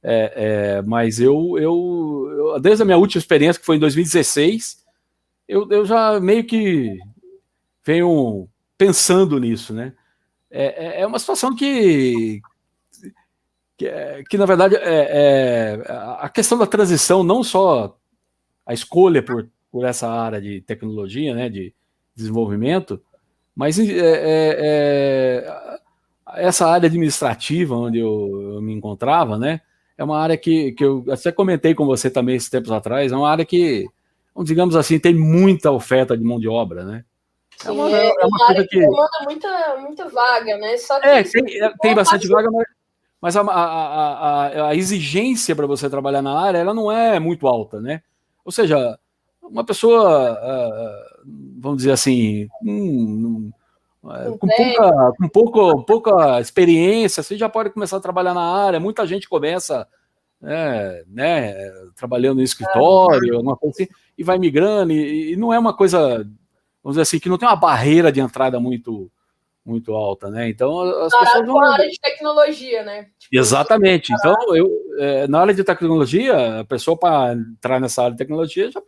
É, 0.02 0.32
é, 0.34 0.82
mas 0.82 1.18
eu, 1.18 1.56
eu, 1.58 2.52
eu, 2.54 2.60
desde 2.60 2.82
a 2.82 2.84
minha 2.84 2.98
última 2.98 3.18
experiência, 3.18 3.60
que 3.60 3.66
foi 3.66 3.76
em 3.76 3.80
2016, 3.80 4.84
eu, 5.48 5.68
eu 5.70 5.86
já 5.86 6.20
meio 6.20 6.44
que 6.44 6.98
venho 7.84 8.48
pensando 8.76 9.38
nisso, 9.38 9.72
né? 9.72 9.92
É, 10.50 10.98
é, 10.98 11.00
é 11.00 11.06
uma 11.06 11.18
situação 11.18 11.54
que, 11.56 12.40
que, 13.76 13.86
é, 13.86 14.22
que 14.28 14.36
na 14.36 14.44
verdade, 14.44 14.76
é, 14.76 14.80
é, 14.84 15.82
a 16.18 16.28
questão 16.28 16.58
da 16.58 16.66
transição, 16.66 17.24
não 17.24 17.42
só 17.42 17.96
a 18.66 18.74
escolha 18.74 19.22
por, 19.22 19.48
por 19.70 19.84
essa 19.84 20.08
área 20.08 20.40
de 20.40 20.60
tecnologia, 20.60 21.34
né, 21.34 21.48
de 21.48 21.74
desenvolvimento, 22.14 23.00
mas 23.56 23.78
é, 23.78 23.86
é 23.96 25.78
essa 26.36 26.66
área 26.68 26.86
administrativa 26.86 27.74
onde 27.74 27.98
eu, 27.98 28.54
eu, 28.54 28.62
me 28.62 28.72
encontrava, 28.72 29.38
né, 29.38 29.60
é 29.96 30.04
uma 30.04 30.18
área 30.18 30.36
que, 30.36 30.72
que 30.72 30.84
eu 30.84 31.04
até 31.10 31.32
comentei 31.32 31.74
com 31.74 31.86
você 31.86 32.10
também 32.10 32.36
esses 32.36 32.50
tempos 32.50 32.70
atrás, 32.70 33.10
é 33.10 33.16
uma 33.16 33.30
área 33.30 33.44
que, 33.44 33.86
digamos 34.44 34.76
assim, 34.76 34.98
tem 34.98 35.14
muita 35.14 35.70
oferta 35.70 36.16
de 36.16 36.24
mão 36.24 36.38
de 36.38 36.48
obra, 36.48 36.84
né? 36.84 37.04
É 37.64 37.70
uma, 37.70 37.90
é, 37.90 38.08
é 38.08 38.26
uma 38.26 38.46
coisa 38.46 38.66
que, 38.68 38.78
demanda 38.78 39.08
muita, 39.24 39.76
muita 39.80 40.08
vaga, 40.08 40.56
né? 40.56 40.76
Só 40.78 41.00
que 41.00 41.06
é, 41.06 41.22
tem, 41.22 41.42
tem 41.80 41.94
bastante 41.94 42.28
vaga, 42.28 42.50
mas, 42.50 42.66
mas 43.20 43.36
a, 43.36 43.42
a, 43.42 44.46
a, 44.46 44.68
a 44.68 44.74
exigência 44.74 45.54
para 45.54 45.66
você 45.66 45.88
trabalhar 45.88 46.22
na 46.22 46.38
área 46.38 46.58
ela 46.58 46.74
não 46.74 46.90
é 46.90 47.20
muito 47.20 47.46
alta, 47.46 47.80
né? 47.80 48.02
Ou 48.44 48.50
seja, 48.50 48.98
uma 49.42 49.64
pessoa, 49.64 50.38
vamos 51.58 51.78
dizer 51.78 51.92
assim, 51.92 52.48
com, 54.02 54.48
pouca, 54.48 55.12
com 55.16 55.28
pouco, 55.28 55.84
pouca 55.84 56.40
experiência, 56.40 57.22
você 57.22 57.36
já 57.36 57.48
pode 57.48 57.70
começar 57.70 57.98
a 57.98 58.00
trabalhar 58.00 58.34
na 58.34 58.42
área. 58.42 58.80
Muita 58.80 59.06
gente 59.06 59.28
começa 59.28 59.86
é, 60.42 61.04
né, 61.06 61.70
trabalhando 61.94 62.38
no 62.38 62.42
escritório, 62.42 63.40
uma 63.40 63.56
coisa 63.56 63.76
assim, 63.76 63.88
e 64.18 64.24
vai 64.24 64.38
migrando, 64.38 64.92
e, 64.92 65.32
e 65.32 65.36
não 65.36 65.52
é 65.52 65.58
uma 65.58 65.72
coisa 65.72 66.26
vamos 66.82 66.94
dizer 66.94 67.02
assim, 67.02 67.18
que 67.18 67.28
não 67.28 67.38
tem 67.38 67.48
uma 67.48 67.56
barreira 67.56 68.10
de 68.10 68.20
entrada 68.20 68.58
muito 68.58 69.10
muito 69.64 69.94
alta, 69.94 70.28
né? 70.28 70.48
Então 70.48 70.80
as 71.04 71.16
pessoas 71.16 71.46
vão... 71.46 71.60
na 71.60 71.74
área 71.74 71.88
de 71.88 72.00
tecnologia, 72.00 72.82
né? 72.82 73.06
Tipo, 73.18 73.36
Exatamente. 73.36 74.12
Então 74.12 74.34
eu 74.56 74.68
é, 74.98 75.26
na 75.26 75.40
área 75.40 75.54
de 75.54 75.64
tecnologia, 75.64 76.60
a 76.60 76.64
pessoa 76.64 76.96
para 76.96 77.34
entrar 77.34 77.80
nessa 77.80 78.02
área 78.02 78.12
de 78.12 78.18
tecnologia 78.18 78.70
já, 78.70 78.82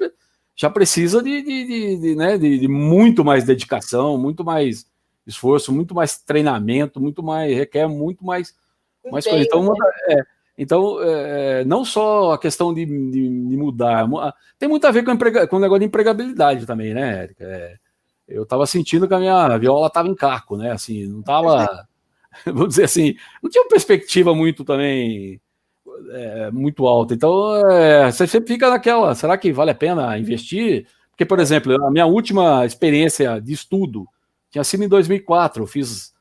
já 0.54 0.70
precisa 0.70 1.22
de, 1.22 1.42
de, 1.42 1.66
de, 1.66 1.96
de 2.00 2.16
né, 2.16 2.36
de, 2.36 2.68
muito 2.68 3.24
mais 3.24 3.44
dedicação, 3.44 4.18
muito 4.18 4.44
mais 4.44 4.86
esforço, 5.26 5.72
muito 5.72 5.94
mais 5.94 6.18
treinamento, 6.18 7.00
muito 7.00 7.22
mais 7.22 7.56
requer 7.56 7.86
muito 7.86 8.24
mais 8.24 8.54
mais 9.10 9.24
coisa. 9.24 9.44
Então, 9.44 9.62
né? 9.64 9.72
é, 10.08 10.16
então 10.58 11.02
é, 11.02 11.64
não 11.64 11.84
só 11.84 12.32
a 12.32 12.38
questão 12.38 12.72
de, 12.74 12.84
de, 12.84 13.56
mudar, 13.56 14.06
tem 14.58 14.68
muito 14.68 14.86
a 14.86 14.90
ver 14.90 15.04
com, 15.04 15.12
emprega, 15.12 15.46
com 15.46 15.56
o 15.56 15.60
negócio 15.60 15.80
de 15.80 15.86
empregabilidade 15.86 16.66
também, 16.66 16.94
né, 16.94 17.22
Érica? 17.22 17.80
Eu 18.26 18.44
estava 18.44 18.66
sentindo 18.66 19.06
que 19.06 19.14
a 19.14 19.18
minha 19.18 19.56
viola 19.58 19.86
estava 19.86 20.08
em 20.08 20.14
caco, 20.14 20.56
né? 20.56 20.70
Assim, 20.70 21.06
não 21.06 21.20
estava, 21.20 21.86
vamos 22.46 22.68
dizer 22.68 22.84
assim, 22.84 23.14
não 23.42 23.50
tinha 23.50 23.62
uma 23.62 23.68
perspectiva 23.68 24.34
muito 24.34 24.64
também 24.64 25.40
é, 26.10 26.50
muito 26.50 26.86
alta. 26.86 27.14
Então, 27.14 27.56
é, 27.70 28.10
você 28.10 28.26
sempre 28.26 28.52
fica 28.52 28.70
naquela, 28.70 29.14
será 29.14 29.36
que 29.36 29.52
vale 29.52 29.70
a 29.70 29.74
pena 29.74 30.18
investir? 30.18 30.86
Porque, 31.10 31.24
por 31.24 31.38
exemplo, 31.38 31.74
a 31.84 31.90
minha 31.90 32.06
última 32.06 32.64
experiência 32.66 33.40
de 33.40 33.52
estudo 33.52 34.06
tinha 34.50 34.64
sido 34.64 34.84
em 34.84 34.88
2004. 34.88 35.62
Eu 35.62 35.66
fiz, 35.66 36.12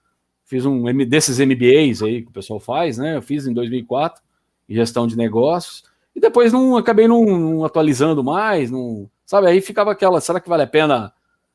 fiz 0.46 0.66
um 0.66 0.84
desses 1.08 1.40
MBAs 1.40 2.04
aí 2.04 2.22
que 2.22 2.30
o 2.30 2.34
pessoal 2.34 2.60
faz, 2.60 2.98
né? 2.98 3.16
Eu 3.16 3.22
fiz 3.22 3.48
em 3.48 3.54
2004, 3.54 4.22
em 4.70 4.76
gestão 4.76 5.08
de 5.08 5.18
negócios. 5.18 5.84
E 6.16 6.20
depois 6.20 6.54
não 6.54 6.78
acabei 6.78 7.08
não, 7.08 7.26
não 7.26 7.66
atualizando 7.66 8.24
mais, 8.24 8.70
não, 8.70 9.10
sabe? 9.26 9.48
Aí 9.48 9.62
ficava 9.62 9.92
aquela, 9.92 10.22
será 10.22 10.40
que 10.40 10.50
vale 10.50 10.64
a 10.64 10.68
pena 10.68 11.12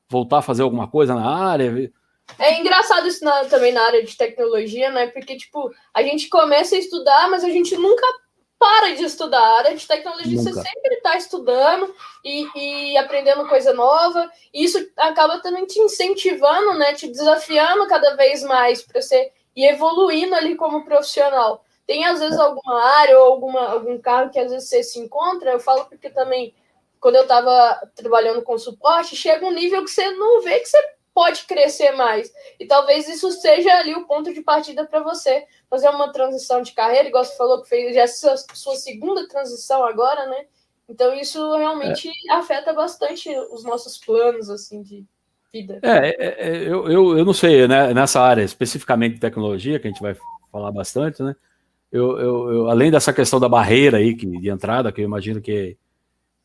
voltar 0.09 0.39
a 0.39 0.43
fazer 0.43 0.63
alguma 0.63 0.89
coisa 0.89 1.15
na 1.15 1.29
área. 1.29 1.91
É 2.39 2.61
engraçado 2.61 3.07
isso 3.07 3.25
na, 3.25 3.45
também 3.47 3.73
na 3.73 3.83
área 3.83 4.05
de 4.05 4.17
tecnologia, 4.17 4.91
né? 4.91 5.07
Porque, 5.09 5.37
tipo, 5.37 5.71
a 5.95 6.03
gente 6.03 6.29
começa 6.29 6.75
a 6.75 6.79
estudar, 6.79 7.31
mas 7.31 7.43
a 7.43 7.49
gente 7.49 7.77
nunca 7.77 8.07
para 8.59 8.95
de 8.95 9.05
estudar. 9.05 9.41
A 9.41 9.59
área 9.59 9.77
de 9.77 9.87
tecnologia 9.87 10.37
nunca. 10.37 10.53
você 10.53 10.63
sempre 10.63 10.95
está 10.95 11.17
estudando 11.17 11.95
e, 12.25 12.47
e, 12.55 12.97
aprendendo 12.97 13.49
coisa 13.49 13.73
nova. 13.73 14.31
E 14.53 14.65
isso 14.65 14.79
acaba 14.97 15.39
também 15.41 15.65
te 15.65 15.79
incentivando, 15.79 16.75
né? 16.75 16.93
Te 16.95 17.09
desafiando 17.09 17.87
cada 17.87 18.15
vez 18.17 18.43
mais 18.43 18.83
para 18.83 19.01
você 19.01 19.33
ir 19.55 19.67
evoluindo 19.67 20.35
ali 20.35 20.55
como 20.55 20.85
profissional. 20.85 21.65
Tem 21.87 22.05
às 22.05 22.21
vezes 22.21 22.39
alguma 22.39 22.83
área 23.01 23.19
ou 23.19 23.33
alguma, 23.33 23.67
algum 23.69 23.99
carro 23.99 24.31
que 24.31 24.39
às 24.39 24.51
vezes 24.51 24.69
você 24.69 24.83
se 24.83 24.99
encontra, 24.99 25.53
eu 25.53 25.61
falo 25.61 25.87
porque 25.87 26.11
também 26.11 26.55
quando 27.01 27.17
eu 27.17 27.23
estava 27.23 27.81
trabalhando 27.95 28.43
com 28.43 28.59
suporte, 28.59 29.17
chega 29.17 29.47
um 29.47 29.53
nível 29.53 29.85
que 29.85 29.91
você 29.91 30.11
não 30.13 30.43
vê 30.43 30.61
que 30.61 30.67
você 30.67 30.79
pode 31.15 31.47
crescer 31.47 31.93
mais. 31.93 32.33
E 32.61 32.67
talvez 32.67 33.09
isso 33.09 33.31
seja 33.33 33.73
ali 33.75 33.95
o 33.95 34.07
ponto 34.07 34.33
de 34.33 34.41
partida 34.41 34.85
para 34.85 35.01
você 35.01 35.45
fazer 35.69 35.89
uma 35.89 36.13
transição 36.13 36.63
de 36.63 36.73
carreira, 36.73 37.09
igual 37.09 37.25
você 37.25 37.37
falou 37.37 37.61
que 37.61 37.69
fez 37.69 37.95
já 37.95 38.07
sua, 38.07 38.37
sua 38.55 38.77
segunda 38.77 39.27
transição 39.27 39.85
agora, 39.85 40.27
né? 40.27 40.45
Então 40.89 41.13
isso 41.15 41.57
realmente 41.57 42.09
é. 42.09 42.33
afeta 42.35 42.73
bastante 42.73 43.29
os 43.51 43.65
nossos 43.65 43.99
planos 43.99 44.49
assim 44.49 44.81
de 44.81 45.05
vida. 45.53 45.81
É, 45.83 46.09
é, 46.09 46.37
é 46.39 46.57
eu, 46.63 46.89
eu, 46.89 47.19
eu 47.19 47.25
não 47.25 47.35
sei, 47.35 47.67
né, 47.67 47.93
nessa 47.93 48.21
área 48.21 48.43
especificamente 48.43 49.15
de 49.15 49.21
tecnologia, 49.21 49.79
que 49.79 49.89
a 49.89 49.91
gente 49.91 50.01
vai 50.01 50.17
falar 50.53 50.71
bastante, 50.71 51.23
né? 51.23 51.35
Eu, 51.91 52.19
eu, 52.19 52.53
eu 52.53 52.71
além 52.71 52.91
dessa 52.91 53.13
questão 53.13 53.41
da 53.41 53.49
barreira 53.49 53.99
aí 53.99 54.15
que, 54.15 54.27
de 54.27 54.49
entrada, 54.49 54.93
que 54.93 55.01
eu 55.01 55.05
imagino 55.05 55.41
que 55.41 55.77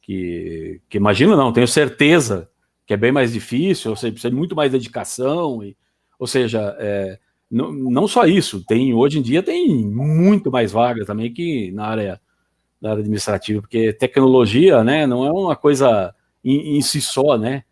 que, 0.04 0.82
que 0.90 0.98
imagino 0.98 1.36
não, 1.36 1.52
tenho 1.52 1.68
certeza 1.68 2.50
que 2.86 2.94
é 2.94 2.98
bem 2.98 3.12
mais 3.12 3.32
difícil, 3.32 3.92
ou 3.92 3.98
seja, 3.98 4.12
precisa 4.12 4.30
de 4.30 4.36
muito 4.36 4.56
mais 4.56 4.72
dedicação, 4.72 5.64
e, 5.64 5.76
ou 6.20 6.28
seja, 6.28 6.76
é, 6.78 7.18
não, 7.50 7.72
não 7.72 8.08
só 8.08 8.26
isso, 8.26 8.64
tem 8.66 8.94
hoje 8.94 9.20
em 9.20 9.22
dia 9.22 9.42
tem 9.42 9.70
muito 9.70 10.52
mais 10.52 10.74
vaga 10.74 11.06
também 11.06 11.34
que 11.34 11.72
na 11.72 11.86
área, 11.86 12.22
na 12.82 12.92
área 12.92 13.00
administrativa, 13.00 13.62
porque 13.62 13.94
tecnologia, 13.94 14.84
né, 14.84 15.08
não 15.08 15.26
é 15.26 15.32
uma 15.32 15.56
coisa 15.56 16.14
em, 16.44 16.78
em 16.78 16.82
si 16.82 17.00
só, 17.00 17.38
né, 17.38 17.64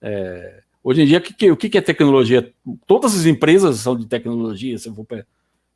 é, 0.00 0.62
hoje 0.84 1.02
em 1.02 1.06
dia, 1.06 1.20
que, 1.20 1.34
que, 1.34 1.50
o 1.50 1.56
que 1.56 1.76
é 1.76 1.80
tecnologia? 1.80 2.52
Todas 2.86 3.18
as 3.18 3.26
empresas 3.26 3.80
são 3.80 3.96
de 3.96 4.06
tecnologia, 4.06 4.78
se, 4.78 4.94
for, 4.94 5.04
se 5.10 5.24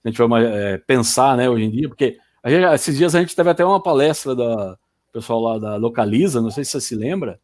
a 0.04 0.09
gente 0.09 0.16
for 0.16 0.30
é, 0.40 0.78
pensar, 0.78 1.37
né, 1.37 1.50
hoje 1.50 1.64
em 1.64 1.71
dia, 1.71 1.88
porque 1.88 2.18
gente, 2.47 2.64
esses 2.73 2.97
dias 2.97 3.16
a 3.16 3.21
gente 3.21 3.35
teve 3.35 3.50
até 3.50 3.64
uma 3.64 3.83
palestra 3.83 4.37
da, 4.37 4.78
pessoal 5.14 5.40
lá 5.40 5.59
da 5.59 5.76
Localiza, 5.76 6.42
não 6.42 6.50
sei 6.50 6.64
se 6.64 6.73
você 6.73 6.80
se 6.80 6.97
lembra, 6.97 7.38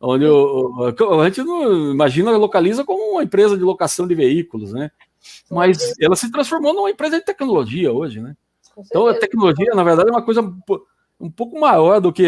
onde 0.00 0.24
o, 0.24 0.94
a 1.20 1.24
gente 1.24 1.42
não 1.42 1.90
imagina 1.90 2.30
a 2.30 2.38
Localiza 2.38 2.84
como 2.84 3.14
uma 3.14 3.24
empresa 3.24 3.58
de 3.58 3.64
locação 3.64 4.06
de 4.06 4.14
veículos, 4.14 4.72
né? 4.72 4.92
Mas 5.50 5.94
ela 6.00 6.14
se 6.14 6.30
transformou 6.30 6.72
numa 6.72 6.90
empresa 6.90 7.18
de 7.18 7.24
tecnologia 7.24 7.92
hoje, 7.92 8.20
né? 8.20 8.36
Então 8.78 9.08
a 9.08 9.14
tecnologia, 9.14 9.74
na 9.74 9.82
verdade, 9.82 10.08
é 10.08 10.12
uma 10.12 10.22
coisa 10.22 10.40
um 11.20 11.30
pouco 11.30 11.60
maior 11.60 12.00
do 12.00 12.12
que 12.12 12.26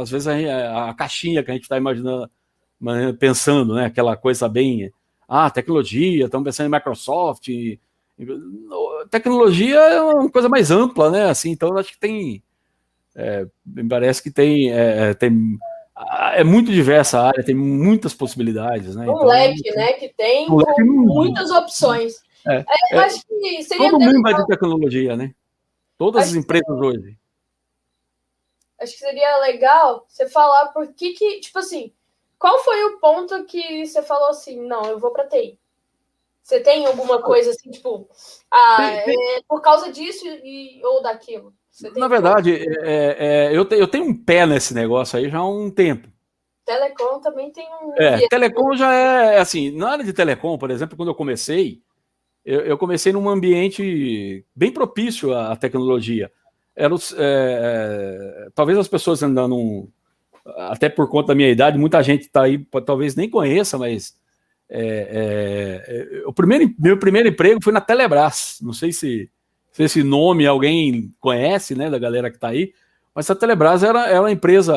às 0.00 0.10
vezes 0.10 0.26
a, 0.26 0.88
a 0.88 0.94
caixinha 0.94 1.44
que 1.44 1.50
a 1.50 1.54
gente 1.54 1.64
está 1.64 1.76
imaginando, 1.76 2.28
pensando, 3.18 3.74
né? 3.74 3.84
Aquela 3.84 4.16
coisa 4.16 4.48
bem, 4.48 4.90
ah, 5.28 5.50
tecnologia, 5.50 6.24
estamos 6.24 6.44
pensando 6.44 6.66
em 6.66 6.76
Microsoft. 6.76 7.48
E, 7.48 7.78
tecnologia 9.10 9.78
é 9.78 10.00
uma 10.00 10.30
coisa 10.30 10.48
mais 10.48 10.70
ampla, 10.70 11.10
né? 11.10 11.28
Assim, 11.28 11.50
então 11.50 11.76
acho 11.76 11.92
que 11.92 11.98
tem 11.98 12.42
é, 13.14 13.46
me 13.64 13.88
parece 13.88 14.22
que 14.22 14.30
tem, 14.30 14.72
é, 14.72 15.10
é, 15.10 15.14
tem 15.14 15.58
é 16.32 16.42
muito 16.42 16.72
diversa 16.72 17.20
a 17.20 17.26
área, 17.28 17.44
tem 17.44 17.54
muitas 17.54 18.12
possibilidades, 18.12 18.96
né? 18.96 19.06
Um 19.08 19.12
então, 19.12 19.26
leque, 19.26 19.70
né? 19.76 19.92
Que 19.92 20.08
tem 20.08 20.50
um 20.50 20.56
leque 20.56 20.82
muitas 20.82 21.50
opções. 21.50 22.14
É, 22.46 22.56
é, 22.56 22.64
é, 22.92 22.98
acho 22.98 23.24
que 23.26 23.62
seria 23.62 23.90
todo 23.90 24.00
mundo 24.00 24.22
vai 24.22 24.34
de 24.34 24.46
tecnologia, 24.46 25.16
né? 25.16 25.32
Todas 25.96 26.22
acho 26.22 26.30
as 26.32 26.36
empresas 26.36 26.80
hoje. 26.80 27.16
Acho 28.80 28.92
que 28.92 28.98
seria 28.98 29.38
legal 29.38 30.04
você 30.08 30.28
falar 30.28 30.66
por 30.68 30.92
que 30.92 31.12
que, 31.12 31.40
tipo 31.40 31.58
assim, 31.60 31.92
qual 32.38 32.58
foi 32.58 32.84
o 32.84 32.98
ponto 32.98 33.44
que 33.44 33.86
você 33.86 34.02
falou 34.02 34.28
assim, 34.28 34.60
não, 34.60 34.84
eu 34.86 34.98
vou 34.98 35.12
para 35.12 35.28
TI? 35.28 35.58
Você 36.42 36.60
tem 36.60 36.84
alguma 36.84 37.22
coisa 37.22 37.52
assim, 37.52 37.70
tipo, 37.70 38.06
ah. 38.50 38.82
É 38.82 39.40
por 39.48 39.62
causa 39.62 39.90
disso 39.90 40.26
e, 40.26 40.84
ou 40.84 41.00
daquilo? 41.00 41.54
Na 41.96 42.08
verdade, 42.08 42.52
é, 42.54 43.16
é, 43.18 43.56
eu, 43.56 43.64
te, 43.64 43.74
eu 43.74 43.88
tenho 43.88 44.04
um 44.04 44.14
pé 44.14 44.46
nesse 44.46 44.72
negócio 44.72 45.18
aí 45.18 45.28
já 45.28 45.38
há 45.38 45.48
um 45.48 45.70
tempo. 45.70 46.08
Telecom 46.64 47.20
também 47.20 47.50
tem 47.50 47.66
um. 47.82 47.92
É, 47.96 48.26
telecom 48.28 48.74
já 48.74 48.92
é 48.92 49.38
assim. 49.38 49.76
Na 49.76 49.90
área 49.90 50.04
de 50.04 50.12
telecom, 50.12 50.56
por 50.56 50.70
exemplo, 50.70 50.96
quando 50.96 51.08
eu 51.08 51.14
comecei, 51.14 51.82
eu, 52.44 52.60
eu 52.60 52.78
comecei 52.78 53.12
num 53.12 53.28
ambiente 53.28 54.44
bem 54.54 54.70
propício 54.70 55.36
à 55.36 55.56
tecnologia. 55.56 56.30
Era, 56.76 56.94
é, 56.94 56.98
é, 57.18 58.48
talvez 58.54 58.78
as 58.78 58.88
pessoas 58.88 59.22
ainda 59.22 59.46
não. 59.48 59.88
Até 60.56 60.88
por 60.88 61.08
conta 61.08 61.28
da 61.28 61.34
minha 61.34 61.48
idade, 61.48 61.78
muita 61.78 62.02
gente 62.02 62.22
está 62.22 62.42
aí, 62.42 62.58
talvez 62.84 63.14
nem 63.14 63.30
conheça, 63.30 63.78
mas 63.78 64.14
é, 64.68 65.82
é, 65.88 66.18
é, 66.18 66.26
o 66.26 66.32
primeiro, 66.32 66.74
meu 66.78 66.98
primeiro 66.98 67.28
emprego 67.28 67.62
foi 67.62 67.72
na 67.72 67.80
Telebrás. 67.80 68.58
Não 68.60 68.72
sei 68.72 68.92
se, 68.92 69.30
se 69.74 69.82
esse 69.82 70.04
nome 70.04 70.46
alguém 70.46 71.12
conhece, 71.18 71.74
né, 71.74 71.90
da 71.90 71.98
galera 71.98 72.30
que 72.30 72.36
está 72.36 72.48
aí, 72.48 72.72
mas 73.12 73.28
a 73.28 73.34
Telebrás 73.34 73.82
era, 73.82 74.08
era 74.08 74.20
uma 74.20 74.30
empresa, 74.30 74.72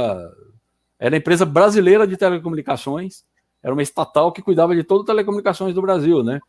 era 0.97 1.13
uma 1.13 1.19
empresa 1.19 1.45
brasileira 1.45 2.07
de 2.07 2.17
telecomunicações, 2.17 3.23
era 3.61 3.71
uma 3.71 3.83
estatal 3.83 4.31
que 4.31 4.41
cuidava 4.41 4.75
de 4.75 4.83
todas 4.83 5.01
as 5.03 5.07
telecomunicações 5.07 5.75
do 5.75 5.83
Brasil, 5.83 6.23
né? 6.23 6.39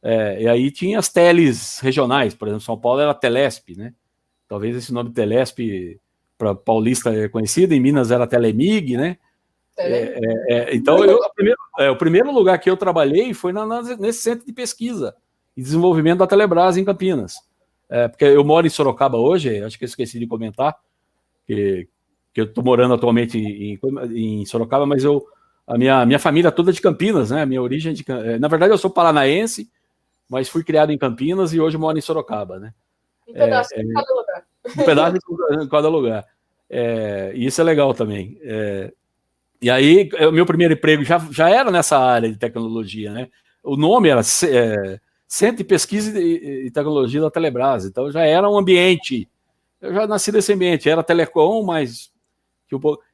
É, 0.00 0.42
e 0.42 0.48
aí 0.48 0.70
tinha 0.70 1.00
as 1.00 1.08
teles 1.08 1.80
regionais, 1.80 2.32
por 2.32 2.46
exemplo, 2.46 2.62
São 2.62 2.78
Paulo 2.78 3.00
era 3.00 3.12
Telesp, 3.12 3.74
né? 3.76 3.92
Talvez 4.46 4.76
esse 4.76 4.92
nome 4.92 5.10
Telesp 5.10 5.98
para 6.38 6.54
paulista 6.54 7.12
é 7.12 7.28
conhecido, 7.28 7.74
em 7.74 7.80
Minas 7.80 8.12
era 8.12 8.24
Telemig, 8.24 8.96
né? 8.96 9.18
É, 9.76 9.88
é, 9.88 10.52
é, 10.54 10.76
então, 10.76 11.04
eu, 11.04 11.18
primeiro, 11.34 11.58
é, 11.76 11.90
o 11.90 11.96
primeiro 11.96 12.30
lugar 12.30 12.56
que 12.60 12.70
eu 12.70 12.76
trabalhei 12.76 13.34
foi 13.34 13.52
na, 13.52 13.66
na, 13.66 13.82
nesse 13.96 14.22
centro 14.22 14.46
de 14.46 14.52
pesquisa 14.52 15.16
e 15.56 15.62
desenvolvimento 15.62 16.20
da 16.20 16.26
Telebrás 16.28 16.76
em 16.76 16.84
Campinas. 16.84 17.34
É, 17.88 18.08
porque 18.08 18.24
eu 18.24 18.44
moro 18.44 18.66
em 18.66 18.70
Sorocaba 18.70 19.16
hoje, 19.16 19.62
acho 19.62 19.78
que 19.78 19.84
eu 19.84 19.88
esqueci 19.88 20.18
de 20.18 20.26
comentar, 20.26 20.76
que, 21.46 21.88
que 22.34 22.40
eu 22.40 22.44
estou 22.44 22.64
morando 22.64 22.94
atualmente 22.94 23.38
em, 23.38 23.78
em, 24.12 24.44
Sorocaba, 24.44 24.84
mas 24.84 25.04
eu, 25.04 25.24
a 25.66 25.78
minha, 25.78 26.04
minha 26.04 26.18
família 26.18 26.50
toda 26.50 26.70
é 26.70 26.74
de 26.74 26.80
Campinas, 26.80 27.30
né? 27.30 27.42
A 27.42 27.46
minha 27.46 27.62
origem 27.62 27.92
é 27.92 27.94
de. 27.94 28.04
Na 28.40 28.48
verdade, 28.48 28.72
eu 28.72 28.78
sou 28.78 28.90
paranaense, 28.90 29.70
mas 30.28 30.48
fui 30.48 30.64
criado 30.64 30.90
em 30.92 30.98
Campinas 30.98 31.52
e 31.52 31.60
hoje 31.60 31.78
moro 31.78 31.96
em 31.96 32.02
Sorocaba, 32.02 32.58
né? 32.58 32.74
Um 33.28 33.32
pedaço 33.32 33.74
em 33.74 33.92
cada 33.92 34.14
lugar. 34.14 34.44
Um 34.66 34.84
pedaço 34.84 35.16
em 35.62 35.68
cada 35.68 35.88
lugar. 35.88 36.24
e 37.34 37.46
isso 37.46 37.60
é 37.60 37.64
legal 37.64 37.94
também. 37.94 38.38
E 39.60 39.70
aí, 39.70 40.10
o 40.28 40.32
meu 40.32 40.44
primeiro 40.44 40.74
emprego 40.74 41.02
já, 41.04 41.18
já 41.30 41.48
era 41.48 41.70
nessa 41.70 41.98
área 41.98 42.30
de 42.30 42.36
tecnologia, 42.36 43.12
né? 43.12 43.28
O 43.62 43.76
nome 43.76 44.08
era 44.08 44.20
é, 44.20 45.00
Centro 45.26 45.58
de 45.58 45.64
Pesquisa 45.64 46.18
e, 46.20 46.70
Tecnologia 46.70 47.20
da 47.20 47.30
Telebrás, 47.30 47.84
então 47.84 48.10
já 48.10 48.24
era 48.24 48.48
um 48.48 48.56
ambiente. 48.56 49.28
Eu 49.80 49.92
já 49.94 50.06
nasci 50.06 50.32
nesse 50.32 50.52
ambiente, 50.52 50.88
era 50.88 51.02
telecom, 51.02 51.62
mas 51.64 52.10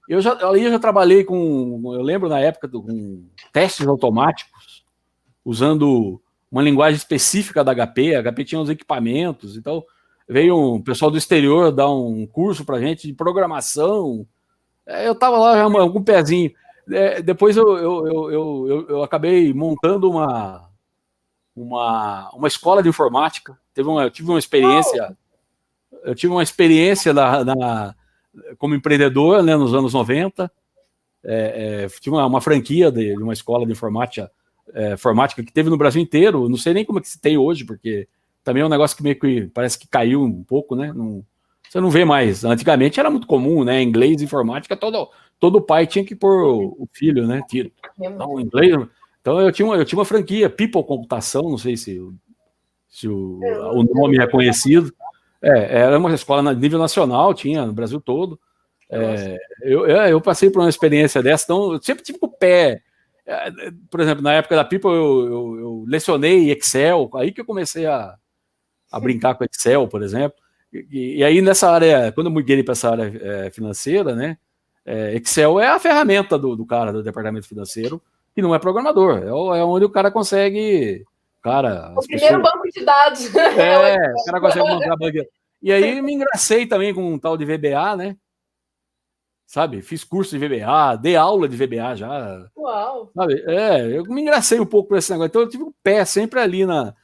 eu 0.09 0.21
já 0.21 0.33
ali 0.47 0.64
eu 0.64 0.71
já 0.71 0.78
trabalhei 0.78 1.25
com, 1.25 1.81
eu 1.95 2.02
lembro 2.02 2.28
na 2.28 2.40
época 2.40 2.69
do, 2.69 2.83
com 2.83 3.25
testes 3.52 3.87
automáticos, 3.87 4.85
usando 5.45 6.21
uma 6.50 6.62
linguagem 6.62 6.97
específica 6.97 7.64
da 7.64 7.75
HP. 7.75 8.14
A 8.14 8.23
HP 8.23 8.45
tinha 8.45 8.61
uns 8.61 8.71
equipamentos, 8.71 9.57
então 9.57 9.85
veio 10.28 10.75
um 10.75 10.83
pessoal 10.83 11.11
do 11.11 11.19
exterior 11.19 11.73
dar 11.73 11.90
um 11.90 12.26
curso 12.26 12.64
para 12.64 12.81
gente 12.81 13.07
de 13.07 13.12
programação 13.12 14.26
é, 14.87 15.07
eu 15.07 15.12
estava 15.12 15.38
lá 15.38 15.57
já 15.57 15.71
com 15.71 15.99
um 15.99 16.04
pezinho. 16.04 16.50
É, 16.90 17.23
depois 17.23 17.57
eu, 17.57 17.76
eu, 17.76 18.31
eu, 18.31 18.87
eu 18.88 19.02
acabei 19.02 19.52
montando 19.52 20.11
uma, 20.11 20.69
uma, 21.54 22.30
uma 22.35 22.49
escola 22.49 22.82
de 22.82 22.88
informática. 22.88 23.59
Teve 23.75 23.88
uma, 23.88 24.04
eu 24.04 24.11
tive 24.11 24.28
uma 24.28 24.38
experiência. 24.38 25.16
Eu 26.04 26.14
tive 26.14 26.32
uma 26.32 26.42
experiência 26.42 27.12
na, 27.12 27.44
na 27.44 27.94
como 28.59 28.75
empreendedor 28.75 29.42
né, 29.42 29.56
nos 29.56 29.75
anos 29.75 29.92
90. 29.92 30.50
É, 31.25 31.85
é, 31.85 31.88
tive 32.00 32.16
uma, 32.16 32.26
uma 32.26 32.40
franquia 32.40 32.91
de, 32.91 33.15
de, 33.15 33.23
uma 33.23 33.32
escola 33.32 33.65
de 33.65 33.73
informática, 33.73 34.30
é, 34.75 34.95
informática 34.95 35.43
que 35.43 35.52
teve 35.52 35.71
no 35.71 35.76
Brasil 35.76 36.02
inteiro. 36.02 36.49
Não 36.49 36.56
sei 36.56 36.75
nem 36.75 36.84
como 36.84 36.99
é 36.99 37.02
que 37.02 37.08
se 37.08 37.21
tem 37.21 37.36
hoje, 37.36 37.65
porque 37.65 38.08
também 38.43 38.62
é 38.62 38.67
um 38.67 38.71
negócio 38.71 38.97
que 38.97 39.02
meio 39.02 39.19
que 39.19 39.47
parece 39.49 39.78
que 39.78 39.86
caiu 39.86 40.23
um 40.23 40.43
pouco, 40.43 40.75
né? 40.75 40.93
Não, 40.93 41.25
você 41.69 41.80
não 41.80 41.91
vê 41.91 42.04
mais. 42.04 42.45
Antigamente 42.45 42.99
era 42.99 43.10
muito 43.10 43.26
comum, 43.26 43.65
né? 43.65 43.80
Inglês, 43.80 44.21
informática, 44.21 44.76
todo, 44.76 45.08
todo 45.38 45.60
pai 45.62 45.86
tinha 45.86 46.04
que 46.04 46.15
pôr 46.15 46.43
o, 46.45 46.88
filho, 46.93 47.26
né? 47.26 47.43
Tiro. 47.49 47.71
Então, 47.99 48.41
inglês. 48.41 48.76
Então 49.23 49.41
eu 49.41 49.50
tinha 49.50 49.65
uma, 49.65 49.76
eu 49.76 49.85
tinha 49.85 49.99
uma 49.99 50.04
franquia, 50.04 50.50
People 50.50 50.85
Computação, 50.85 51.43
não 51.43 51.56
sei 51.56 51.76
se, 51.76 51.99
se 52.89 53.08
o, 53.08 53.41
o 53.41 53.82
nome 53.85 54.19
é 54.19 54.26
conhecido. 54.26 54.93
É, 55.41 55.78
era 55.80 55.99
uma 55.99 56.13
escola 56.13 56.50
a 56.50 56.54
nível 56.54 56.78
nacional, 56.78 57.32
tinha 57.32 57.65
no 57.65 57.73
Brasil 57.73 58.00
todo. 58.00 58.39
É, 58.91 59.39
eu, 59.63 59.87
eu 59.87 60.21
passei 60.21 60.50
por 60.50 60.61
uma 60.61 60.69
experiência 60.69 61.23
dessa, 61.23 61.45
então 61.45 61.73
eu 61.73 61.82
sempre 61.82 62.04
tive 62.04 62.19
o 62.21 62.28
pé. 62.28 62.82
É, 63.25 63.50
por 63.89 64.00
exemplo, 64.00 64.23
na 64.23 64.35
época 64.35 64.56
da 64.56 64.65
People, 64.65 64.91
eu, 64.91 65.26
eu, 65.26 65.61
eu 65.61 65.85
lecionei 65.87 66.50
Excel, 66.50 67.08
aí 67.15 67.32
que 67.32 67.41
eu 67.41 67.45
comecei 67.45 67.87
a, 67.87 68.17
a 68.91 69.00
brincar 69.00 69.35
com 69.35 69.45
Excel, 69.45 69.89
por 69.89 70.02
exemplo. 70.02 70.37
E, 70.73 71.19
e, 71.19 71.25
aí, 71.25 71.41
nessa 71.41 71.71
área, 71.71 72.13
quando 72.13 72.26
eu 72.26 72.32
migrei 72.32 72.63
para 72.63 72.73
essa 72.73 72.91
área 72.91 73.13
é, 73.21 73.50
financeira, 73.50 74.15
né? 74.15 74.37
É, 74.85 75.15
Excel 75.15 75.61
é 75.61 75.69
a 75.69 75.78
ferramenta 75.78 76.39
do, 76.39 76.56
do, 76.56 76.67
cara 76.67 76.93
do 76.93 77.02
departamento 77.02 77.47
financeiro, 77.47 78.02
que 78.34 78.42
não 78.42 78.54
é 78.54 78.58
programador, 78.58 79.18
é, 79.18 79.28
é 79.58 79.64
onde 79.64 79.84
o 79.84 79.90
cara 79.90 80.10
consegue. 80.10 81.04
Cara, 81.42 81.92
o 81.97 82.00
primeiro 82.02 82.40
pessoas... 82.40 82.42
banco 82.42 82.68
de 82.73 82.84
dados. 82.84 83.34
É, 83.34 84.12
o 84.12 84.25
cara 84.25 84.40
consegue 84.40 84.68
montar 84.68 84.97
banco. 84.97 85.18
E 85.60 85.73
aí 85.73 86.02
me 86.02 86.12
engracei 86.12 86.66
também 86.66 86.95
com 86.95 87.14
um 87.14 87.18
tal 87.18 87.36
de 87.36 87.45
VBA, 87.45 87.97
né? 87.97 88.16
Sabe? 89.47 89.82
Fiz 89.82 90.02
curso 90.02 90.36
de 90.36 90.45
VBA, 90.45 90.97
dei 90.97 91.14
aula 91.14 91.49
de 91.49 91.56
VBA 91.56 91.95
já. 91.95 92.47
Uau! 92.56 93.10
Sabe? 93.14 93.45
É, 93.47 93.99
eu 93.99 94.04
me 94.04 94.23
engracei 94.23 94.58
um 94.58 94.66
pouco 94.66 94.90
com 94.90 94.97
esse 94.97 95.12
negócio. 95.12 95.28
Então 95.28 95.42
eu 95.42 95.49
tive 95.49 95.62
o 95.62 95.68
um 95.68 95.75
pé 95.82 96.04
sempre 96.04 96.40
ali 96.40 96.64
na, 96.64 96.95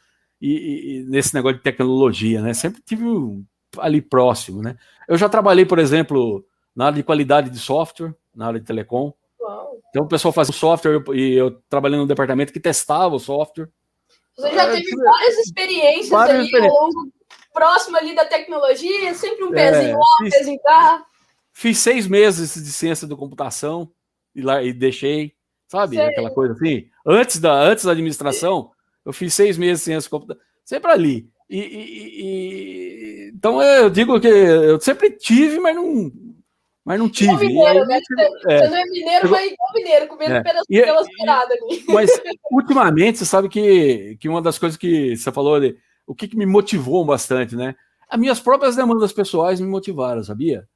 e, 0.40 1.02
e, 1.02 1.04
nesse 1.04 1.34
negócio 1.34 1.58
de 1.58 1.62
tecnologia, 1.62 2.40
né? 2.40 2.54
Sempre 2.54 2.80
tive 2.82 3.04
um 3.04 3.44
ali 3.78 4.00
próximo, 4.00 4.62
né? 4.62 4.76
Eu 5.06 5.16
já 5.16 5.28
trabalhei, 5.28 5.66
por 5.66 5.78
exemplo, 5.78 6.44
na 6.74 6.86
área 6.86 6.96
de 6.96 7.02
qualidade 7.02 7.50
de 7.50 7.58
software, 7.58 8.14
na 8.34 8.46
área 8.46 8.60
de 8.60 8.66
telecom. 8.66 9.12
Então 9.90 10.04
o 10.04 10.08
pessoal 10.08 10.32
fazia 10.32 10.52
o 10.52 10.56
software 10.56 11.02
e 11.14 11.34
eu 11.34 11.62
trabalhei 11.68 11.98
no 11.98 12.06
departamento 12.06 12.52
que 12.52 12.60
testava 12.60 13.14
o 13.14 13.20
software. 13.20 13.68
Você 14.36 14.54
já 14.54 14.70
teve 14.70 14.96
várias 14.96 15.38
experiências 15.38 16.08
várias 16.08 16.36
ali 16.36 16.44
experiências. 16.46 16.80
longo 16.80 17.12
próximo 17.52 17.96
ali 17.96 18.14
da 18.14 18.24
tecnologia, 18.24 19.12
sempre 19.14 19.44
um 19.44 19.52
é, 19.54 19.70
pezinho 19.70 19.98
lá, 19.98 20.26
um 20.26 20.30
pezinho 20.30 20.60
cá. 20.60 21.04
Fiz 21.52 21.78
seis 21.78 22.06
meses 22.06 22.54
de 22.54 22.72
ciência 22.72 23.06
da 23.06 23.16
computação 23.16 23.90
e 24.34 24.42
lá 24.42 24.62
e 24.62 24.72
deixei, 24.72 25.34
sabe? 25.66 25.96
Sei. 25.96 26.06
Aquela 26.06 26.30
coisa 26.30 26.54
assim. 26.54 26.88
Antes 27.04 27.40
da, 27.40 27.52
antes 27.52 27.84
da 27.84 27.92
administração, 27.92 28.70
eu 29.04 29.12
fiz 29.12 29.34
seis 29.34 29.58
meses 29.58 29.80
de 29.80 29.84
ciência 29.86 30.08
da 30.08 30.10
computação, 30.10 30.42
sempre 30.64 30.90
ali. 30.92 31.28
E, 31.50 31.58
e, 31.58 32.22
e, 32.22 33.32
então 33.34 33.60
eu 33.62 33.88
digo 33.88 34.20
que 34.20 34.28
eu 34.28 34.78
sempre 34.80 35.10
tive, 35.10 35.58
mas 35.58 35.74
não, 35.74 36.12
mas 36.88 36.98
não 36.98 37.06
tive. 37.06 37.48
Mineiro, 37.48 37.82
aí, 37.82 37.86
né? 37.86 38.00
Você, 38.00 38.50
é, 38.50 38.70
não 38.70 38.76
é 38.78 38.84
mineiro, 38.86 39.30
mas 39.30 39.52
igual 39.52 39.72
mineiro, 39.74 40.08
comendo 40.08 40.34
é, 40.36 40.42
pelas, 40.42 40.64
e, 40.70 40.80
pelas 40.80 41.06
ali. 41.06 41.84
Mas 41.86 42.10
ultimamente, 42.50 43.18
você 43.18 43.26
sabe 43.26 43.46
que, 43.50 44.16
que 44.18 44.26
uma 44.26 44.40
das 44.40 44.58
coisas 44.58 44.78
que 44.78 45.14
você 45.14 45.30
falou, 45.30 45.60
o 46.06 46.14
que, 46.14 46.26
que 46.26 46.36
me 46.36 46.46
motivou 46.46 47.04
bastante, 47.04 47.54
né? 47.54 47.76
As 48.08 48.18
minhas 48.18 48.40
próprias 48.40 48.74
demandas 48.74 49.12
pessoais 49.12 49.60
me 49.60 49.66
motivaram, 49.66 50.24
sabia? 50.24 50.66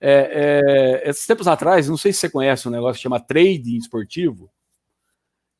É, 0.00 1.02
é, 1.04 1.08
esses 1.08 1.28
tempos 1.28 1.46
atrás, 1.46 1.88
não 1.88 1.96
sei 1.96 2.12
se 2.12 2.18
você 2.18 2.28
conhece 2.28 2.66
um 2.66 2.72
negócio 2.72 2.96
que 2.96 3.02
chama 3.04 3.20
trading 3.20 3.76
esportivo. 3.76 4.50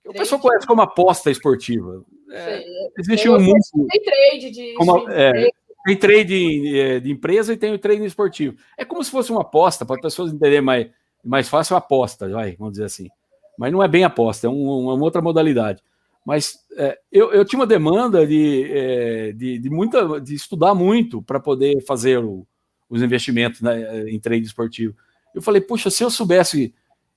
O 0.04 0.12
pessoal 0.12 0.40
conhece 0.40 0.66
como 0.66 0.82
aposta 0.82 1.30
esportiva. 1.30 2.04
É, 2.32 2.64
existe 2.98 3.28
um 3.28 3.38
mundo. 3.38 3.86
Tem 3.88 4.02
trade 4.02 4.50
de. 4.50 4.74
Como, 4.74 5.08
é, 5.08 5.48
tem 5.84 5.96
trade 5.96 6.78
é, 6.78 7.00
de 7.00 7.10
empresa 7.10 7.52
e 7.52 7.56
tem 7.56 7.72
o 7.72 7.78
trade 7.78 8.04
esportivo. 8.04 8.56
É 8.76 8.84
como 8.84 9.02
se 9.02 9.10
fosse 9.10 9.30
uma 9.32 9.42
aposta, 9.42 9.84
para 9.84 9.96
as 9.96 10.02
pessoas 10.02 10.32
entenderem 10.32 10.60
mais, 10.60 10.90
mais 11.24 11.48
fácil, 11.48 11.74
uma 11.74 11.78
aposta, 11.78 12.28
vai, 12.28 12.56
vamos 12.56 12.72
dizer 12.72 12.84
assim. 12.84 13.08
Mas 13.58 13.72
não 13.72 13.82
é 13.82 13.88
bem 13.88 14.04
aposta, 14.04 14.46
é 14.46 14.50
um, 14.50 14.90
uma 14.90 15.04
outra 15.04 15.20
modalidade. 15.20 15.82
Mas 16.24 16.58
é, 16.76 16.98
eu, 17.10 17.32
eu 17.32 17.44
tinha 17.44 17.58
uma 17.58 17.66
demanda 17.66 18.26
de, 18.26 18.70
é, 18.70 19.32
de, 19.32 19.58
de, 19.58 19.70
muita, 19.70 20.20
de 20.20 20.34
estudar 20.34 20.74
muito 20.74 21.20
para 21.20 21.40
poder 21.40 21.80
fazer 21.84 22.18
o, 22.18 22.46
os 22.88 23.02
investimentos 23.02 23.60
né, 23.60 24.08
em 24.08 24.20
trade 24.20 24.46
esportivo. 24.46 24.94
Eu 25.34 25.42
falei, 25.42 25.60
puxa, 25.60 25.90
se 25.90 26.04
eu 26.04 26.10
soubesse 26.10 26.74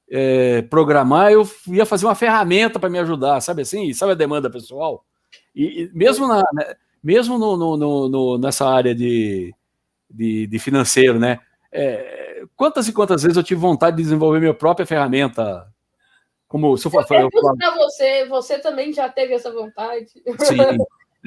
é, 0.10 0.62
programar, 0.64 1.32
eu 1.32 1.48
ia 1.68 1.86
fazer 1.86 2.06
uma 2.06 2.16
ferramenta 2.16 2.80
para 2.80 2.90
me 2.90 3.00
ajudar, 3.00 3.42
sabe 3.42 3.62
assim? 3.62 3.94
Sabe 3.94 4.14
a 4.14 4.16
demanda 4.16 4.50
pessoal? 4.50 5.06
E, 5.56 5.84
e 5.84 5.92
mesmo, 5.94 6.28
na, 6.28 6.44
né, 6.54 6.76
mesmo 7.06 7.38
no, 7.38 7.56
no, 7.56 8.10
no, 8.10 8.38
nessa 8.40 8.68
área 8.68 8.96
de, 8.96 9.54
de, 10.10 10.48
de 10.48 10.60
financeiro, 10.60 11.20
né? 11.20 11.40
É, 11.72 12.44
quantas 12.56 12.88
e 12.88 12.94
quantas 12.94 13.22
vezes 13.22 13.38
eu 13.38 13.44
tive 13.44 13.62
vontade 13.62 13.96
de 13.96 14.04
desenvolver 14.04 14.40
minha 14.40 14.54
própria 14.54 14.88
ferramenta 14.88 15.68
como 16.48 16.76
se 16.78 16.88
eu, 16.88 16.92
eu, 16.92 17.00
eu, 17.10 17.30
eu 17.32 17.58
para 17.58 17.76
você, 17.76 18.26
você 18.28 18.60
também 18.60 18.94
já 18.94 19.10
teve 19.10 19.34
essa 19.34 19.52
vontade? 19.52 20.08
Sim. 20.40 20.58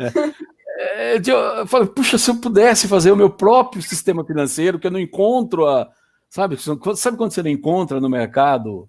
É. 0.00 0.48
É, 0.80 1.16
eu 1.16 1.66
falei, 1.66 1.88
puxa, 1.88 2.16
se 2.16 2.30
eu 2.30 2.36
pudesse 2.36 2.86
fazer 2.86 3.10
o 3.10 3.16
meu 3.16 3.28
próprio 3.28 3.82
sistema 3.82 4.24
financeiro, 4.24 4.78
que 4.78 4.86
eu 4.86 4.90
não 4.90 5.00
encontro 5.00 5.66
a. 5.66 5.90
Sabe, 6.28 6.56
sabe 6.56 7.16
quando 7.16 7.32
você 7.32 7.42
não 7.42 7.50
encontra 7.50 8.00
no 8.00 8.08
mercado 8.08 8.88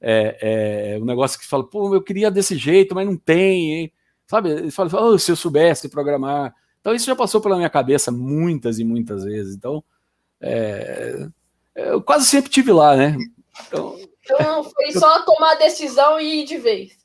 é, 0.00 0.94
é, 0.94 0.98
um 1.00 1.04
negócio 1.04 1.38
que 1.38 1.46
fala, 1.46 1.64
pô, 1.68 1.94
eu 1.94 2.02
queria 2.02 2.30
desse 2.30 2.56
jeito, 2.56 2.94
mas 2.94 3.06
não 3.06 3.16
tem, 3.16 3.72
hein? 3.72 3.92
Sabe? 4.26 4.62
Você 4.62 4.70
fala, 4.70 5.02
oh, 5.02 5.18
se 5.18 5.30
eu 5.30 5.36
soubesse 5.36 5.88
programar. 5.88 6.54
Então, 6.80 6.94
isso 6.94 7.06
já 7.06 7.16
passou 7.16 7.40
pela 7.40 7.56
minha 7.56 7.70
cabeça 7.70 8.12
muitas 8.12 8.78
e 8.78 8.84
muitas 8.84 9.24
vezes. 9.24 9.56
Então, 9.56 9.82
é, 10.40 11.26
eu 11.74 12.02
quase 12.02 12.26
sempre 12.26 12.50
tive 12.50 12.72
lá, 12.72 12.96
né? 12.96 13.16
Então, 13.66 13.98
então 14.22 14.64
foi 14.64 14.92
só 14.92 15.22
tomar 15.24 15.52
a 15.52 15.58
decisão 15.58 16.20
e 16.20 16.42
ir 16.42 16.46
de 16.46 16.58
vez. 16.58 16.96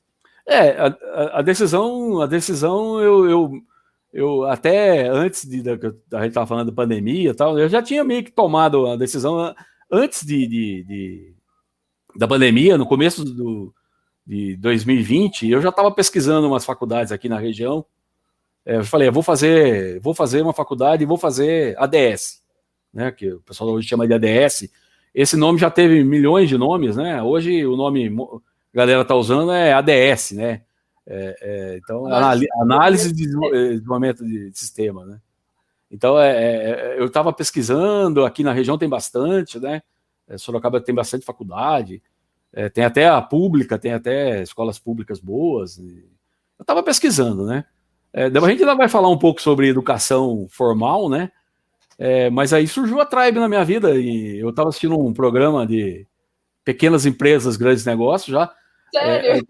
É, 0.45 0.71
a, 0.77 1.39
a 1.39 1.41
decisão, 1.41 2.21
a 2.21 2.25
decisão 2.25 2.99
eu, 2.99 3.29
eu, 3.29 3.51
eu 4.12 4.43
até 4.45 5.07
antes 5.07 5.47
de 5.47 5.62
da, 5.62 5.73
a 5.73 6.21
gente 6.21 6.29
estava 6.29 6.47
falando 6.47 6.67
da 6.69 6.75
pandemia 6.75 7.29
e 7.29 7.34
tal, 7.34 7.57
eu 7.57 7.69
já 7.69 7.81
tinha 7.81 8.03
meio 8.03 8.23
que 8.23 8.31
tomado 8.31 8.88
a 8.88 8.95
decisão 8.95 9.53
antes 9.89 10.25
de, 10.25 10.47
de, 10.47 10.84
de 10.84 11.36
da 12.15 12.27
pandemia, 12.27 12.77
no 12.77 12.86
começo 12.86 13.23
do, 13.23 13.73
de 14.32 14.56
2020, 14.56 15.50
eu 15.50 15.62
já 15.62 15.67
estava 15.67 15.91
pesquisando 15.91 16.48
umas 16.48 16.63
faculdades 16.63 17.12
aqui 17.12 17.28
na 17.28 17.38
região. 17.38 17.86
É, 18.65 18.78
eu 18.78 18.86
falei, 18.86 19.10
eu 19.10 19.12
vou 19.12 19.22
fazer, 19.22 20.00
vou 20.00 20.13
fazer 20.13 20.41
uma 20.41 20.54
faculdade 20.54 21.04
e 21.04 21.06
vou 21.06 21.17
fazer 21.17 21.76
ADS, 21.78 22.41
né? 22.94 23.12
Que 23.12 23.34
o 23.34 23.41
pessoal 23.41 23.72
hoje 23.72 23.89
chama 23.89 24.08
de 24.08 24.13
ADS. 24.13 24.72
Esse 25.13 25.36
nome 25.36 25.60
já 25.60 25.70
teve 25.70 26.02
milhões 26.06 26.48
de 26.48 26.58
nomes, 26.58 26.96
né? 26.96 27.22
Hoje 27.22 27.65
o 27.65 27.76
nome 27.76 28.08
a 28.74 28.78
galera 28.78 29.02
está 29.02 29.13
usando 29.15 29.52
é 29.52 29.74
ADS, 29.74 30.32
né? 30.32 30.62
É, 31.06 31.36
é, 31.41 31.78
então, 31.84 32.06
análise, 32.06 32.48
análise 32.62 33.12
de 33.12 33.26
desenvolvimento 33.26 34.26
de 34.26 34.50
sistema, 34.54 35.04
né? 35.04 35.20
Então, 35.91 36.17
é, 36.17 36.32
é, 36.32 36.70
é 36.70 37.00
eu 37.02 37.08
estava 37.08 37.34
pesquisando, 37.34 38.24
aqui 38.24 38.46
na 38.46 38.54
região 38.54 38.78
tem 38.78 38.88
bastante, 38.88 39.60
né? 39.60 39.84
É, 40.26 40.38
Sorocaba 40.38 40.80
tem 40.80 40.96
bastante 40.96 41.26
faculdade, 41.26 42.02
tem 42.74 42.84
até 42.84 43.08
a 43.08 43.22
pública, 43.22 43.78
tem 43.78 43.94
até 43.94 44.42
escolas 44.42 44.78
públicas 44.78 45.20
boas. 45.20 45.78
eu 45.78 46.62
estava 46.62 46.84
pesquisando, 46.84 47.46
né? 47.46 47.66
a 48.14 48.28
gente 48.50 48.62
ainda 48.62 48.76
vai 48.76 48.90
falar 48.90 49.10
um 49.10 49.18
pouco 49.18 49.42
sobre 49.42 49.70
educação 49.70 50.48
formal, 50.50 51.10
né? 51.10 51.32
mas 52.32 52.52
aí 52.52 52.68
surgiu 52.68 53.00
a 53.00 53.06
Tribe 53.06 53.40
na 53.40 53.48
minha 53.48 53.64
vida 53.64 53.96
e 53.96 54.38
eu 54.38 54.50
estava 54.50 54.68
assistindo 54.68 55.00
um 55.00 55.14
programa 55.14 55.66
de 55.66 56.06
pequenas 56.66 57.06
empresas, 57.06 57.56
grandes 57.56 57.86
negócios 57.86 58.34
já, 58.34 58.54
Sério? 58.94 59.46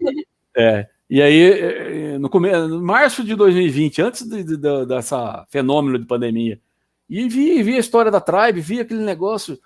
É, 0.56 0.78
é, 0.78 0.88
e 1.10 1.20
aí, 1.20 1.42
é, 1.42 2.18
no 2.18 2.30
começo, 2.30 2.80
março 2.80 3.24
de 3.24 3.34
2020, 3.34 4.02
antes 4.02 4.22
de, 4.22 4.44
de, 4.44 4.56
de, 4.56 4.86
dessa 4.86 5.44
fenômeno 5.50 5.98
de 5.98 6.06
pandemia, 6.06 6.60
e 7.08 7.28
vi, 7.28 7.62
vi 7.62 7.76
a 7.76 7.80
história 7.80 8.10
da 8.10 8.20
Tribe, 8.20 8.60
vi 8.60 8.80
aquele 8.80 9.02
negócio. 9.02 9.58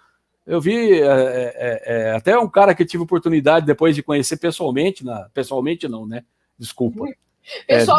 Eu 0.46 0.61
vi 0.61 0.92
é, 0.92 1.04
é, 1.06 1.82
é, 1.85 2.11
até 2.12 2.38
um 2.38 2.48
cara 2.48 2.74
que 2.74 2.85
tive 2.85 3.02
oportunidade 3.02 3.66
depois 3.66 3.96
de 3.96 4.02
conhecer 4.02 4.37
pessoalmente, 4.37 5.04
na, 5.04 5.28
pessoalmente 5.35 5.88
não, 5.88 6.06
né? 6.06 6.22
Desculpa. 6.56 7.04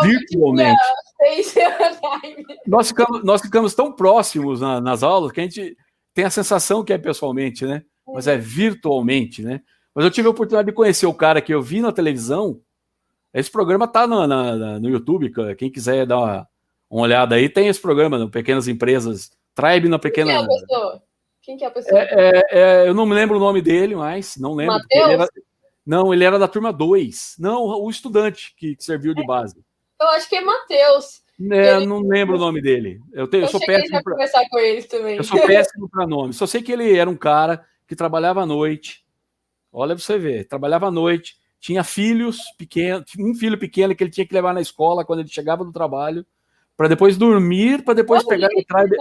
virtualmente. 0.03 0.79
Nós 2.65 2.89
ficamos, 2.89 3.23
nós 3.23 3.41
ficamos 3.41 3.73
tão 3.73 3.91
próximos 3.91 4.61
na, 4.61 4.79
nas 4.79 5.03
aulas 5.03 5.31
que 5.31 5.39
a 5.39 5.43
gente 5.43 5.75
tem 6.13 6.25
a 6.25 6.29
sensação 6.29 6.83
que 6.83 6.93
é 6.93 6.97
pessoalmente, 6.97 7.65
né? 7.65 7.83
Mas 8.07 8.27
é 8.27 8.35
uhum. 8.35 8.41
virtualmente, 8.41 9.41
né? 9.41 9.61
Mas 9.95 10.05
eu 10.05 10.11
tive 10.11 10.27
a 10.27 10.31
oportunidade 10.31 10.67
de 10.67 10.73
conhecer 10.73 11.05
o 11.05 11.13
cara 11.13 11.41
que 11.41 11.53
eu 11.53 11.61
vi 11.61 11.81
na 11.81 11.91
televisão. 11.91 12.61
Esse 13.33 13.49
programa 13.49 13.87
tá 13.87 14.05
no, 14.05 14.27
na, 14.27 14.79
no 14.79 14.89
YouTube. 14.89 15.31
Quem 15.55 15.71
quiser 15.71 16.05
dar 16.05 16.17
uma, 16.17 16.47
uma, 16.89 17.01
olhada 17.01 17.35
aí, 17.35 17.49
tem 17.49 17.67
esse 17.67 17.81
programa 17.81 18.17
no 18.17 18.29
Pequenas 18.29 18.67
Empresas. 18.67 19.31
Tribe 19.55 19.89
na 19.89 19.97
Pequena. 19.97 20.33
Quem 20.33 20.55
é? 20.55 21.01
Quem 21.47 21.55
que 21.55 21.63
é 21.63 21.67
a 21.67 21.71
pessoa? 21.71 21.97
É, 21.97 22.09
é, 22.11 22.43
é, 22.51 22.89
eu 22.89 22.93
não 22.93 23.05
me 23.05 23.15
lembro 23.15 23.37
o 23.37 23.39
nome 23.39 23.61
dele, 23.61 23.95
mas 23.95 24.35
não 24.35 24.53
lembro. 24.53 24.75
Ele 24.91 25.13
era, 25.13 25.27
não, 25.85 26.13
ele 26.13 26.25
era 26.25 26.37
da 26.37 26.45
turma 26.45 26.73
2. 26.73 27.37
Não, 27.39 27.63
o 27.63 27.89
estudante 27.89 28.53
que, 28.57 28.75
que 28.75 28.83
serviu 28.83 29.15
de 29.15 29.23
é. 29.23 29.25
base. 29.25 29.55
Eu 29.97 30.09
acho 30.09 30.27
que 30.27 30.35
é 30.35 30.41
Matheus. 30.41 31.21
É, 31.49 31.77
ele... 31.77 31.85
não 31.85 32.01
lembro 32.01 32.35
o 32.35 32.39
nome 32.39 32.61
dele. 32.61 32.99
Eu, 33.13 33.29
tenho, 33.29 33.43
eu, 33.43 33.45
eu 33.45 33.51
sou 33.51 33.61
péssimo 33.61 34.03
para 34.03 34.11
conversar 34.11 34.45
com 34.49 34.59
eles 34.59 34.87
também. 34.87 35.15
Eu 35.15 35.23
sou 35.23 35.39
péssimo 35.41 35.89
para 35.89 36.05
nome. 36.05 36.33
Só 36.33 36.45
sei 36.45 36.61
que 36.61 36.69
ele 36.69 36.93
era 36.93 37.09
um 37.09 37.15
cara 37.15 37.65
que 37.87 37.95
trabalhava 37.95 38.41
à 38.41 38.45
noite, 38.45 39.07
Olha 39.71 39.95
para 39.95 40.03
você 40.03 40.17
ver, 40.17 40.47
trabalhava 40.47 40.87
à 40.87 40.91
noite, 40.91 41.37
tinha 41.59 41.83
filhos 41.83 42.39
pequenos, 42.57 43.05
um 43.19 43.35
filho 43.35 43.59
pequeno 43.59 43.95
que 43.95 44.03
ele 44.03 44.11
tinha 44.11 44.25
que 44.25 44.33
levar 44.33 44.53
na 44.53 44.59
escola 44.59 45.05
quando 45.05 45.19
ele 45.19 45.29
chegava 45.29 45.63
do 45.63 45.71
trabalho, 45.71 46.25
para 46.75 46.87
depois 46.87 47.15
dormir, 47.15 47.83
para 47.83 47.93
depois 47.93 48.23
pegar 48.23 48.49
na 48.53 48.63
tribe, 48.63 48.97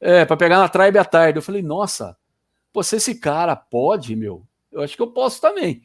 é, 0.00 0.24
para 0.24 0.36
pegar 0.36 0.58
na 0.58 0.68
tribe 0.68 0.98
à 0.98 1.04
tarde. 1.04 1.38
Eu 1.38 1.42
falei, 1.42 1.62
nossa, 1.62 2.16
pô, 2.72 2.82
se 2.82 2.96
esse 2.96 3.14
cara 3.14 3.56
pode, 3.56 4.14
meu, 4.16 4.46
eu 4.72 4.82
acho 4.82 4.96
que 4.96 5.02
eu 5.02 5.10
posso 5.10 5.40
também. 5.40 5.82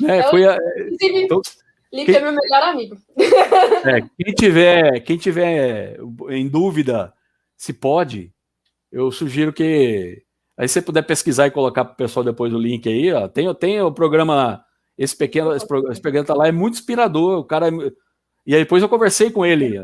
Né? 0.00 0.20
Eu, 0.20 0.30
Foi 0.30 0.46
a, 0.46 0.56
então, 1.00 1.40
Lipe 1.92 2.14
é 2.14 2.20
meu 2.20 2.32
melhor 2.32 2.62
amigo. 2.68 2.96
É, 3.82 4.02
quem 4.02 4.34
tiver, 4.34 5.00
quem 5.00 5.16
tiver 5.16 5.98
em 6.28 6.46
dúvida 6.46 7.14
se 7.56 7.72
pode, 7.72 8.32
eu 8.92 9.10
sugiro 9.10 9.52
que 9.52 10.22
Aí 10.60 10.68
você 10.68 10.82
puder 10.82 11.00
pesquisar 11.00 11.46
e 11.46 11.50
colocar 11.50 11.86
para 11.86 11.94
o 11.94 11.96
pessoal 11.96 12.22
depois 12.22 12.52
o 12.52 12.58
link 12.58 12.86
aí, 12.86 13.10
ó, 13.14 13.26
tem, 13.26 13.54
tem 13.54 13.80
o 13.80 13.90
programa, 13.90 14.62
esse 14.98 15.16
pequeno, 15.16 15.56
esse, 15.56 15.64
esse 15.90 16.02
programa 16.02 16.26
tá 16.26 16.34
lá, 16.34 16.48
é 16.48 16.52
muito 16.52 16.74
inspirador, 16.74 17.38
o 17.38 17.44
cara... 17.44 17.70
E 18.46 18.54
aí 18.54 18.60
depois 18.60 18.82
eu 18.82 18.88
conversei 18.90 19.30
com 19.30 19.46
ele, 19.46 19.82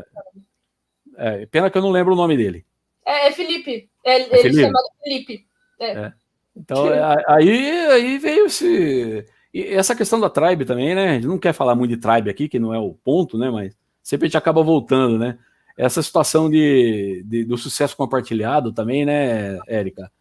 é, 1.17 1.47
pena 1.47 1.71
que 1.71 1.75
eu 1.79 1.81
não 1.81 1.89
lembro 1.89 2.13
o 2.13 2.15
nome 2.15 2.37
dele. 2.37 2.63
É, 3.07 3.27
é 3.27 3.31
Felipe, 3.31 3.89
é, 4.05 4.11
é 4.11 4.21
ele 4.21 4.41
Felipe? 4.41 4.61
chamado 4.61 4.85
Felipe. 5.01 5.45
É. 5.79 5.91
é. 5.91 6.13
Então, 6.55 6.91
é, 6.91 7.23
aí, 7.27 7.87
aí 7.87 8.17
veio 8.17 8.47
esse... 8.47 9.25
E 9.53 9.63
essa 9.73 9.95
questão 9.95 10.19
da 10.19 10.29
tribe 10.29 10.65
também, 10.65 10.93
né? 10.93 11.11
A 11.11 11.13
gente 11.13 11.27
não 11.27 11.37
quer 11.37 11.53
falar 11.53 11.73
muito 11.73 11.91
de 11.91 11.97
tribe 11.97 12.29
aqui, 12.29 12.49
que 12.49 12.59
não 12.59 12.73
é 12.73 12.79
o 12.79 12.93
ponto, 12.93 13.37
né? 13.37 13.49
Mas 13.49 13.75
sempre 14.03 14.25
a 14.25 14.27
gente 14.27 14.37
acaba 14.37 14.61
voltando, 14.61 15.17
né? 15.17 15.37
Essa 15.77 16.03
situação 16.03 16.49
de, 16.49 17.23
de 17.25 17.45
do 17.45 17.57
sucesso 17.57 17.95
compartilhado 17.95 18.73
também, 18.73 19.05
né, 19.05 19.57
Érica? 19.67 20.11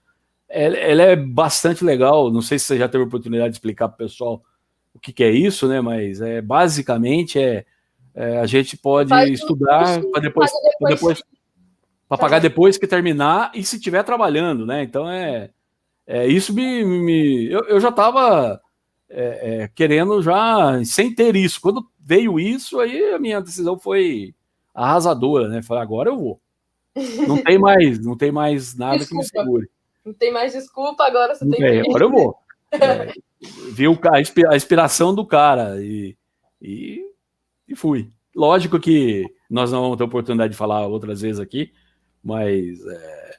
ela 0.49 1.03
é 1.03 1.17
bastante 1.17 1.85
legal. 1.85 2.31
Não 2.31 2.41
sei 2.41 2.59
se 2.59 2.67
você 2.67 2.79
já 2.79 2.89
teve 2.89 3.05
oportunidade 3.05 3.51
de 3.51 3.57
explicar 3.57 3.89
para 3.89 3.95
o 3.97 4.09
pessoal 4.09 4.43
o 4.95 4.99
que, 4.99 5.13
que, 5.13 5.25
é 5.25 5.31
isso, 5.31 5.67
né? 5.67 5.81
Mas 5.81 6.21
é 6.21 6.41
basicamente 6.41 7.39
é, 7.39 7.65
é 8.15 8.39
a 8.39 8.47
gente 8.47 8.77
pode 8.77 9.11
Faz 9.11 9.31
estudar 9.31 10.01
para 10.13 10.21
depois, 10.23 10.51
depois, 10.81 10.95
depois 10.95 11.23
para 12.09 12.19
pagar 12.19 12.39
depois 12.41 12.79
que 12.79 12.87
terminar 12.87 13.51
e 13.55 13.65
se 13.65 13.77
estiver 13.77 14.03
trabalhando, 14.03 14.65
né? 14.65 14.83
Então 14.83 15.09
é, 15.11 15.51
é 16.07 16.27
isso 16.27 16.53
me, 16.53 16.85
me 16.85 17.51
eu, 17.51 17.65
eu 17.65 17.81
já 17.81 17.89
estava 17.89 18.61
é, 19.09 19.63
é, 19.63 19.69
querendo 19.69 20.23
já 20.23 20.83
sem 20.85 21.15
ter 21.15 21.35
isso. 21.37 21.61
Quando 21.61 21.89
veio 21.99 22.39
isso, 22.39 22.79
aí 22.79 23.15
a 23.15 23.19
minha 23.19 23.41
decisão 23.41 23.79
foi 23.79 24.35
arrasadora, 24.75 25.49
né? 25.49 25.63
Falei 25.63 25.83
agora 25.83 26.11
eu 26.11 26.19
vou. 26.19 26.41
Não 27.27 27.43
tem 27.43 27.59
mais, 27.59 28.03
não 28.03 28.17
tem 28.17 28.33
mais 28.33 28.75
nada 28.75 28.97
Desculpa. 28.97 29.27
que 29.29 29.39
me 29.39 29.45
segure. 29.45 29.71
Não 30.03 30.15
tem 30.15 30.33
mais 30.33 30.55
desculpa, 30.55 31.05
agora 31.05 31.35
você 31.35 31.47
tem 31.51 31.63
é. 31.63 31.81
Agora 31.81 32.05
eu 32.05 32.11
vou. 32.11 32.37
É, 32.73 33.13
vi 33.71 33.87
o, 33.87 33.99
a 34.51 34.57
inspiração 34.57 35.15
do 35.15 35.25
cara 35.25 35.81
e, 35.81 36.17
e, 36.61 37.01
e 37.69 37.77
fui. 37.77 38.11
Lógico 38.35 38.79
que 38.81 39.25
nós 39.49 39.71
não 39.71 39.83
vamos 39.83 39.97
ter 39.97 40.05
oportunidade 40.05 40.51
de 40.53 40.59
falar 40.59 40.87
outras 40.87 41.21
vezes 41.21 41.39
aqui, 41.41 41.73
mas 42.27 42.85
é, 42.85 43.37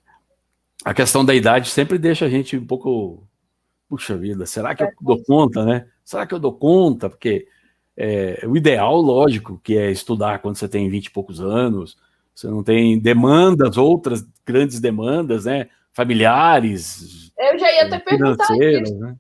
a 0.86 0.94
questão 0.94 1.26
da 1.26 1.36
idade 1.36 1.70
sempre 1.70 1.98
deixa 1.98 2.26
a 2.26 2.30
gente 2.30 2.56
um 2.56 2.66
pouco. 2.66 3.28
Puxa 3.90 4.18
vida, 4.18 4.46
será 4.46 4.76
que 4.76 4.84
eu 4.84 4.92
dou 5.02 5.24
conta, 5.24 5.64
né? 5.64 5.88
Será 6.04 6.26
que 6.26 6.34
eu 6.34 6.40
dou 6.40 6.54
conta? 6.54 7.10
Porque 7.10 7.48
é, 7.96 8.42
o 8.46 8.56
ideal, 8.56 9.00
lógico, 9.02 9.60
que 9.64 9.78
é 9.78 9.92
estudar 9.92 10.40
quando 10.40 10.58
você 10.58 10.68
tem 10.68 10.90
20 10.90 11.06
e 11.06 11.12
poucos 11.12 11.40
anos, 11.40 11.98
você 12.36 12.48
não 12.48 12.64
tem 12.64 13.00
demandas, 13.00 13.78
outras 13.78 14.26
grandes 14.46 14.80
demandas, 14.80 15.46
né? 15.46 15.70
familiares. 15.98 17.32
Eu 17.36 17.58
já 17.58 17.72
ia 17.72 17.86
até 17.88 17.98
perguntar 17.98 18.56
isso. 18.56 18.96
Né? 19.00 19.16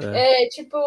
É. 0.00 0.44
é. 0.44 0.48
tipo, 0.48 0.78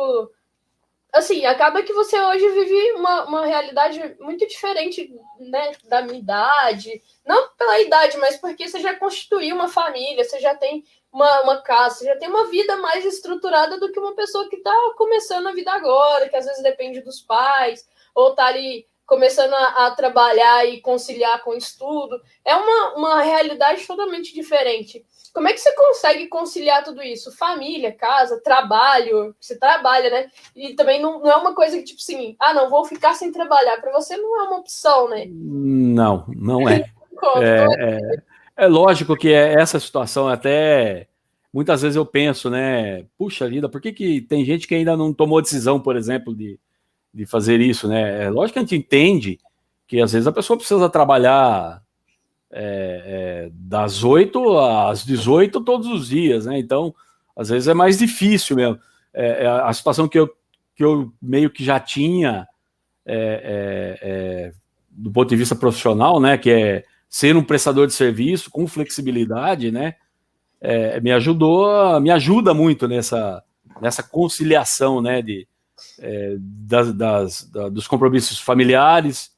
assim, 1.17 1.45
acaba 1.45 1.83
que 1.83 1.93
você 1.93 2.19
hoje 2.19 2.47
vive 2.49 2.93
uma, 2.93 3.25
uma 3.25 3.45
realidade 3.45 4.15
muito 4.19 4.47
diferente 4.47 5.13
né, 5.39 5.71
da 5.85 6.01
minha 6.01 6.19
idade. 6.19 7.01
Não 7.25 7.49
pela 7.49 7.79
idade, 7.79 8.17
mas 8.17 8.37
porque 8.37 8.67
você 8.67 8.79
já 8.79 8.95
constituiu 8.95 9.55
uma 9.55 9.67
família, 9.67 10.23
você 10.23 10.39
já 10.39 10.55
tem 10.55 10.83
uma, 11.11 11.41
uma 11.41 11.61
casa, 11.61 11.95
você 11.95 12.05
já 12.05 12.17
tem 12.17 12.29
uma 12.29 12.47
vida 12.47 12.77
mais 12.77 13.03
estruturada 13.05 13.79
do 13.79 13.91
que 13.91 13.99
uma 13.99 14.15
pessoa 14.15 14.49
que 14.49 14.57
está 14.57 14.73
começando 14.97 15.47
a 15.47 15.53
vida 15.53 15.71
agora, 15.71 16.29
que 16.29 16.35
às 16.35 16.45
vezes 16.45 16.63
depende 16.63 17.01
dos 17.01 17.21
pais, 17.21 17.87
ou 18.13 18.33
tá 18.33 18.45
ali 18.45 18.87
começando 19.07 19.53
a, 19.53 19.87
a, 19.87 19.91
trabalhar 19.91 20.67
e 20.67 20.81
conciliar 20.81 21.41
com 21.41 21.53
estudo. 21.53 22.21
É 22.43 22.53
uma, 22.53 22.95
uma 22.95 23.21
realidade 23.21 23.87
totalmente 23.87 24.33
diferente. 24.33 25.03
Como 25.33 25.47
é 25.47 25.53
que 25.53 25.59
você 25.59 25.73
consegue 25.73 26.27
conciliar 26.27 26.83
tudo 26.83 27.01
isso? 27.01 27.35
Família, 27.35 27.93
casa, 27.93 28.41
trabalho, 28.43 29.33
você 29.39 29.57
trabalha, 29.57 30.09
né? 30.09 30.27
E 30.53 30.73
também 30.73 31.01
não, 31.01 31.19
não 31.19 31.31
é 31.31 31.35
uma 31.37 31.55
coisa 31.55 31.77
que, 31.77 31.83
tipo 31.83 32.01
assim, 32.01 32.35
ah, 32.37 32.53
não, 32.53 32.69
vou 32.69 32.83
ficar 32.83 33.13
sem 33.13 33.31
trabalhar. 33.31 33.79
Para 33.79 33.93
você 33.93 34.17
não 34.17 34.41
é 34.41 34.43
uma 34.43 34.57
opção, 34.57 35.09
né? 35.09 35.25
Não, 35.29 36.25
não 36.27 36.67
é. 36.67 36.83
é, 37.41 37.65
é, 37.79 38.65
é 38.65 38.67
lógico 38.67 39.15
que 39.15 39.29
é 39.29 39.53
essa 39.53 39.79
situação 39.79 40.27
até 40.27 41.07
muitas 41.53 41.81
vezes 41.81 41.95
eu 41.95 42.05
penso, 42.05 42.49
né? 42.49 43.05
Puxa 43.17 43.47
vida, 43.47 43.69
por 43.69 43.79
que, 43.79 43.93
que 43.93 44.21
tem 44.21 44.43
gente 44.43 44.67
que 44.67 44.75
ainda 44.75 44.97
não 44.97 45.13
tomou 45.13 45.41
decisão, 45.41 45.79
por 45.79 45.95
exemplo, 45.95 46.35
de, 46.35 46.59
de 47.17 47.25
fazer 47.25 47.59
isso, 47.59 47.87
né? 47.87 48.25
É 48.25 48.29
lógico 48.29 48.53
que 48.53 48.59
a 48.59 48.61
gente 48.61 48.75
entende 48.75 49.39
que 49.87 49.99
às 49.99 50.13
vezes 50.13 50.27
a 50.27 50.31
pessoa 50.31 50.55
precisa 50.55 50.87
trabalhar 50.87 51.81
é, 52.51 53.47
é, 53.47 53.49
das 53.51 54.03
8 54.03 54.59
às 54.59 55.03
18 55.03 55.61
todos 55.61 55.87
os 55.87 56.09
dias, 56.09 56.45
né? 56.45 56.59
Então, 56.59 56.93
às 57.35 57.49
vezes 57.49 57.67
é 57.67 57.73
mais 57.73 57.97
difícil 57.97 58.55
mesmo. 58.55 58.79
É, 59.11 59.45
é 59.45 59.47
a 59.47 59.73
situação 59.73 60.07
que 60.07 60.19
eu, 60.19 60.29
que 60.75 60.83
eu 60.83 61.11
meio 61.19 61.49
que 61.49 61.63
já 61.63 61.79
tinha 61.79 62.47
é, 63.03 63.99
é, 63.99 64.51
do 64.91 65.11
ponto 65.11 65.29
de 65.29 65.35
vista 65.35 65.55
profissional, 65.55 66.19
né? 66.19 66.37
Que 66.37 66.51
é 66.51 66.83
ser 67.09 67.35
um 67.35 67.43
prestador 67.43 67.87
de 67.87 67.93
serviço 67.93 68.51
com 68.51 68.67
flexibilidade, 68.67 69.71
né? 69.71 69.95
me 71.03 71.11
ajudou, 71.11 72.01
me 72.01 72.09
ajuda 72.09 72.51
muito 72.51 72.87
nessa, 72.87 73.43
nessa 73.79 74.01
conciliação, 74.01 75.01
né? 75.01 75.21
De, 75.21 75.47
das, 76.39 76.93
das, 76.93 77.43
da, 77.49 77.69
dos 77.69 77.87
compromissos 77.87 78.39
familiares, 78.39 79.31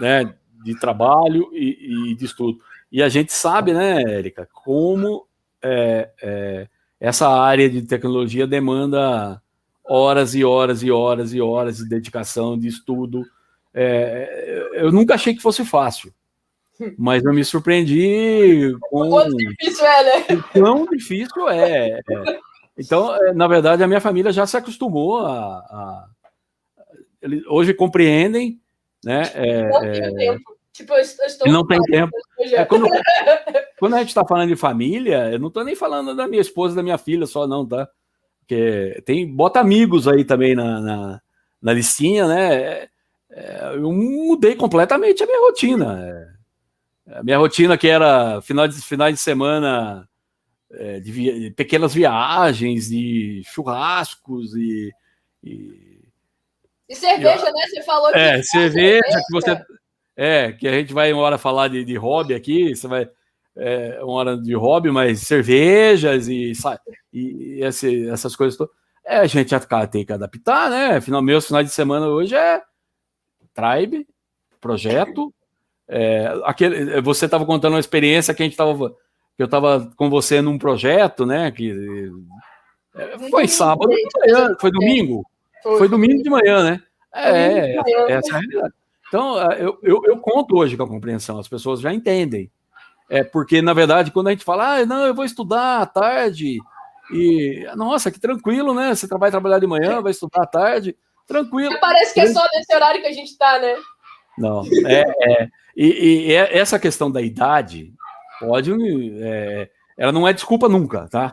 né? 0.00 0.34
de 0.62 0.78
trabalho 0.78 1.50
e, 1.52 2.10
e 2.10 2.14
de 2.14 2.24
estudo. 2.24 2.60
E 2.90 3.02
a 3.02 3.08
gente 3.08 3.32
sabe, 3.32 3.72
né, 3.72 4.02
Érica, 4.02 4.48
como 4.52 5.26
é, 5.62 6.10
é, 6.22 6.68
essa 6.98 7.28
área 7.28 7.68
de 7.68 7.82
tecnologia 7.82 8.46
demanda 8.46 9.40
horas 9.84 10.34
e 10.34 10.44
horas 10.44 10.82
e 10.82 10.90
horas 10.90 11.32
e 11.32 11.40
horas 11.40 11.78
de 11.78 11.88
dedicação, 11.88 12.58
de 12.58 12.68
estudo. 12.68 13.24
É, 13.72 14.70
eu 14.74 14.90
nunca 14.90 15.14
achei 15.14 15.34
que 15.34 15.42
fosse 15.42 15.64
fácil, 15.64 16.12
mas 16.98 17.24
eu 17.24 17.32
me 17.32 17.44
surpreendi 17.44 18.74
com. 18.90 19.10
Quanto 19.10 19.36
difícil 19.36 19.86
é, 19.86 20.04
né? 20.04 20.44
Quão 20.52 20.86
difícil 20.86 21.48
é. 21.48 22.00
Então, 22.78 23.14
é, 23.14 23.32
na 23.34 23.46
verdade, 23.48 23.82
a 23.82 23.86
minha 23.86 24.00
família 24.00 24.32
já 24.32 24.46
se 24.46 24.56
acostumou 24.56 25.18
a. 25.18 25.58
a 25.58 26.08
hoje 27.48 27.74
compreendem 27.74 28.60
né? 29.04 29.30
É, 29.34 29.68
não 29.68 29.80
tenho 29.80 30.04
é... 30.04 30.14
tempo. 30.14 30.58
Tipo, 30.72 30.92
eu 30.94 31.00
estou. 31.00 31.52
Não 31.52 31.66
tem 31.66 31.80
tempo. 31.82 32.12
É, 32.40 32.64
quando, 32.64 32.86
quando, 33.78 33.94
a 33.94 33.98
gente 33.98 34.08
está 34.08 34.24
falando 34.24 34.48
de 34.48 34.56
família, 34.56 35.30
eu 35.30 35.38
não 35.38 35.48
estou 35.48 35.64
nem 35.64 35.74
falando 35.74 36.14
da 36.14 36.28
minha 36.28 36.40
esposa, 36.40 36.76
da 36.76 36.82
minha 36.82 36.98
filha 36.98 37.26
só, 37.26 37.46
não, 37.46 37.66
tá? 37.66 37.88
Porque 38.40 39.02
tem. 39.04 39.26
Bota 39.26 39.60
amigos 39.60 40.06
aí 40.06 40.24
também 40.24 40.54
na, 40.54 40.80
na, 40.80 41.20
na 41.60 41.72
listinha, 41.72 42.26
né? 42.26 42.54
É, 42.54 42.88
é 43.30 43.74
eu 43.74 43.92
mudei 43.92 44.54
completamente 44.54 45.22
a 45.22 45.26
minha 45.26 45.40
rotina. 45.40 46.38
A 47.10 47.22
minha 47.22 47.38
rotina 47.38 47.76
que 47.76 47.88
era 47.88 48.40
final 48.42 48.68
de, 48.68 48.80
final 48.80 49.10
de 49.10 49.16
semana 49.16 50.08
é, 50.72 51.00
de, 51.00 51.12
via, 51.12 51.38
de, 51.38 51.50
pequenas 51.50 51.94
viagens, 51.94 52.88
de 52.88 53.42
churrascos 53.46 54.54
e, 54.54 54.92
e 55.42 55.98
e 56.88 56.94
cerveja, 56.94 57.44
né? 57.44 57.66
Você 57.68 57.82
falou 57.82 58.10
que. 58.10 58.18
É, 58.18 58.42
cerveja, 58.42 59.00
cerveja, 59.02 59.24
que 59.26 59.32
você. 59.32 59.62
É, 60.16 60.52
que 60.52 60.66
a 60.66 60.72
gente 60.72 60.92
vai 60.92 61.12
uma 61.12 61.22
hora 61.22 61.38
falar 61.38 61.68
de, 61.68 61.84
de 61.84 61.96
hobby 61.96 62.34
aqui, 62.34 62.74
você 62.74 62.88
vai. 62.88 63.08
É, 63.54 63.98
uma 64.02 64.12
hora 64.14 64.36
de 64.36 64.54
hobby, 64.54 64.90
mas 64.90 65.20
cervejas 65.20 66.28
e, 66.28 66.52
e, 67.12 67.20
e 67.58 67.64
esse, 67.64 68.08
essas 68.08 68.34
coisas 68.34 68.56
todas. 68.56 68.74
É, 69.04 69.18
a 69.18 69.26
gente 69.26 69.54
tem 69.90 70.04
que 70.04 70.12
adaptar, 70.12 70.70
né? 70.70 71.00
Final, 71.00 71.22
meus 71.22 71.46
finais 71.46 71.66
de 71.66 71.72
semana 71.72 72.06
hoje 72.06 72.34
é 72.34 72.62
Tribe, 73.54 74.06
projeto. 74.60 75.34
É, 75.88 76.32
aquele, 76.44 77.00
você 77.00 77.24
estava 77.24 77.44
contando 77.44 77.72
uma 77.74 77.80
experiência 77.80 78.32
que 78.32 78.42
a 78.42 78.46
gente 78.46 78.52
estava. 78.52 78.94
Que 79.38 79.42
eu 79.44 79.46
estava 79.46 79.88
com 79.96 80.10
você 80.10 80.42
num 80.42 80.58
projeto, 80.58 81.24
né? 81.24 81.48
Que, 81.52 82.10
é, 82.96 83.30
foi 83.30 83.46
sábado, 83.46 83.88
foi 84.60 84.72
domingo. 84.72 85.24
Foi, 85.62 85.88
domingo 85.88 86.20
de 86.20 86.28
manhã, 86.28 86.64
né? 86.64 86.82
É, 87.14 87.30
é, 87.30 87.76
essa 88.10 88.32
é 88.32 88.36
a 88.36 88.40
realidade. 88.40 88.74
Então, 89.06 89.40
é, 89.40 89.62
eu, 89.64 89.78
eu, 89.80 90.02
eu, 90.06 90.18
conto 90.18 90.56
hoje 90.56 90.76
com 90.76 90.82
a 90.82 90.88
compreensão, 90.88 91.38
as 91.38 91.46
pessoas 91.46 91.80
já 91.80 91.94
entendem. 91.94 92.50
É 93.08 93.22
porque, 93.22 93.62
na 93.62 93.72
verdade, 93.72 94.10
quando 94.10 94.26
a 94.26 94.30
gente 94.32 94.44
fala, 94.44 94.74
ah, 94.74 94.86
não, 94.86 95.06
eu 95.06 95.14
vou 95.14 95.24
estudar 95.24 95.82
à 95.82 95.86
tarde, 95.86 96.58
e 97.12 97.64
nossa, 97.76 98.10
que 98.10 98.18
tranquilo, 98.18 98.74
né? 98.74 98.92
Você 98.92 99.06
vai 99.06 99.30
trabalhar 99.30 99.60
de 99.60 99.68
manhã, 99.68 100.02
vai 100.02 100.10
estudar 100.10 100.42
à 100.42 100.46
tarde, 100.46 100.96
tranquilo. 101.28 101.78
Parece 101.80 102.12
que 102.12 102.20
é 102.20 102.26
só 102.26 102.44
nesse 102.52 102.74
horário 102.74 103.00
que 103.00 103.06
a 103.06 103.12
gente 103.12 103.30
está, 103.30 103.58
né? 103.60 103.76
Não, 104.36 104.62
é, 104.84 105.04
é 105.22 105.48
e, 105.76 106.30
e, 106.30 106.34
essa 106.34 106.78
questão 106.78 107.08
da 107.08 107.22
idade 107.22 107.94
pode, 108.38 108.72
é, 109.20 109.70
ela 109.96 110.12
não 110.12 110.26
é 110.26 110.32
desculpa 110.32 110.68
nunca, 110.68 111.08
tá? 111.08 111.32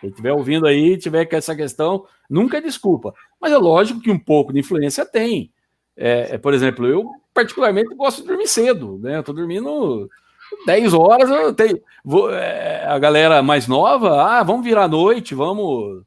Quem 0.00 0.10
estiver 0.10 0.32
ouvindo 0.32 0.66
aí, 0.66 0.96
tiver 0.96 1.24
com 1.26 1.36
essa 1.36 1.56
questão, 1.56 2.06
nunca 2.30 2.58
é 2.58 2.60
desculpa. 2.60 3.12
Mas 3.40 3.52
é 3.52 3.58
lógico 3.58 4.00
que 4.00 4.10
um 4.10 4.18
pouco 4.18 4.52
de 4.52 4.60
influência 4.60 5.04
tem. 5.04 5.52
É, 5.96 6.34
é, 6.34 6.38
por 6.38 6.54
exemplo, 6.54 6.86
eu 6.86 7.10
particularmente 7.34 7.94
gosto 7.94 8.22
de 8.22 8.28
dormir 8.28 8.46
cedo, 8.46 8.98
né? 9.02 9.16
Eu 9.16 9.22
tô 9.22 9.32
dormindo 9.32 10.08
10 10.66 10.94
horas, 10.94 11.28
eu 11.28 11.52
tenho. 11.52 11.80
Vou, 12.04 12.32
é, 12.32 12.84
a 12.86 12.98
galera 12.98 13.42
mais 13.42 13.66
nova, 13.66 14.22
ah, 14.22 14.42
vamos 14.42 14.64
virar 14.64 14.84
a 14.84 14.88
noite, 14.88 15.34
vamos, 15.34 16.02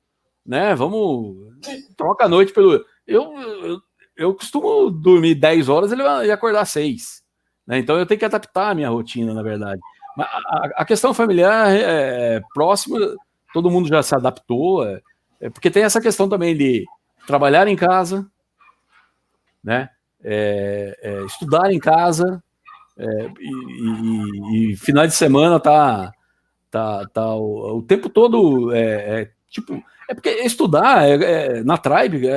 né? 0.45 0.73
Vamos. 0.75 1.51
Troca 1.97 2.25
a 2.25 2.29
noite 2.29 2.53
pelo. 2.53 2.83
Eu, 3.05 3.33
eu, 3.37 3.81
eu 4.15 4.33
costumo 4.33 4.89
dormir 4.89 5.35
10 5.35 5.67
horas 5.67 5.91
e 5.91 6.31
acordar 6.31 6.65
6. 6.65 7.21
Né? 7.67 7.79
Então 7.79 7.97
eu 7.97 8.05
tenho 8.05 8.19
que 8.19 8.25
adaptar 8.25 8.69
a 8.71 8.75
minha 8.75 8.89
rotina, 8.89 9.33
na 9.33 9.43
verdade. 9.43 9.81
A, 10.19 10.69
a, 10.77 10.85
questão 10.85 11.13
familiar 11.13 11.71
é, 11.71 12.35
é 12.35 12.41
próxima 12.53 12.97
todo 13.53 13.69
mundo 13.69 13.87
já 13.87 14.01
se 14.01 14.15
adaptou, 14.15 14.85
é, 14.85 15.01
é, 15.39 15.49
porque 15.49 15.69
tem 15.69 15.83
essa 15.83 16.01
questão 16.01 16.27
também 16.27 16.55
de 16.55 16.85
trabalhar 17.27 17.67
em 17.67 17.75
casa, 17.75 18.25
né? 19.63 19.89
É, 20.23 20.97
é, 21.01 21.25
estudar 21.25 21.71
em 21.71 21.79
casa 21.79 22.43
é, 22.95 23.05
e, 23.39 24.69
e, 24.69 24.71
e, 24.71 24.75
final 24.75 25.07
de 25.07 25.13
semana 25.13 25.59
tá, 25.59 26.11
tá, 26.69 27.07
tá 27.07 27.33
o, 27.33 27.79
o 27.79 27.81
tempo 27.81 28.07
todo 28.07 28.71
é, 28.71 29.21
é, 29.21 29.31
tipo 29.49 29.83
é 30.07 30.13
porque 30.13 30.29
estudar 30.29 31.03
na 31.65 31.77
Tribe 31.77 32.27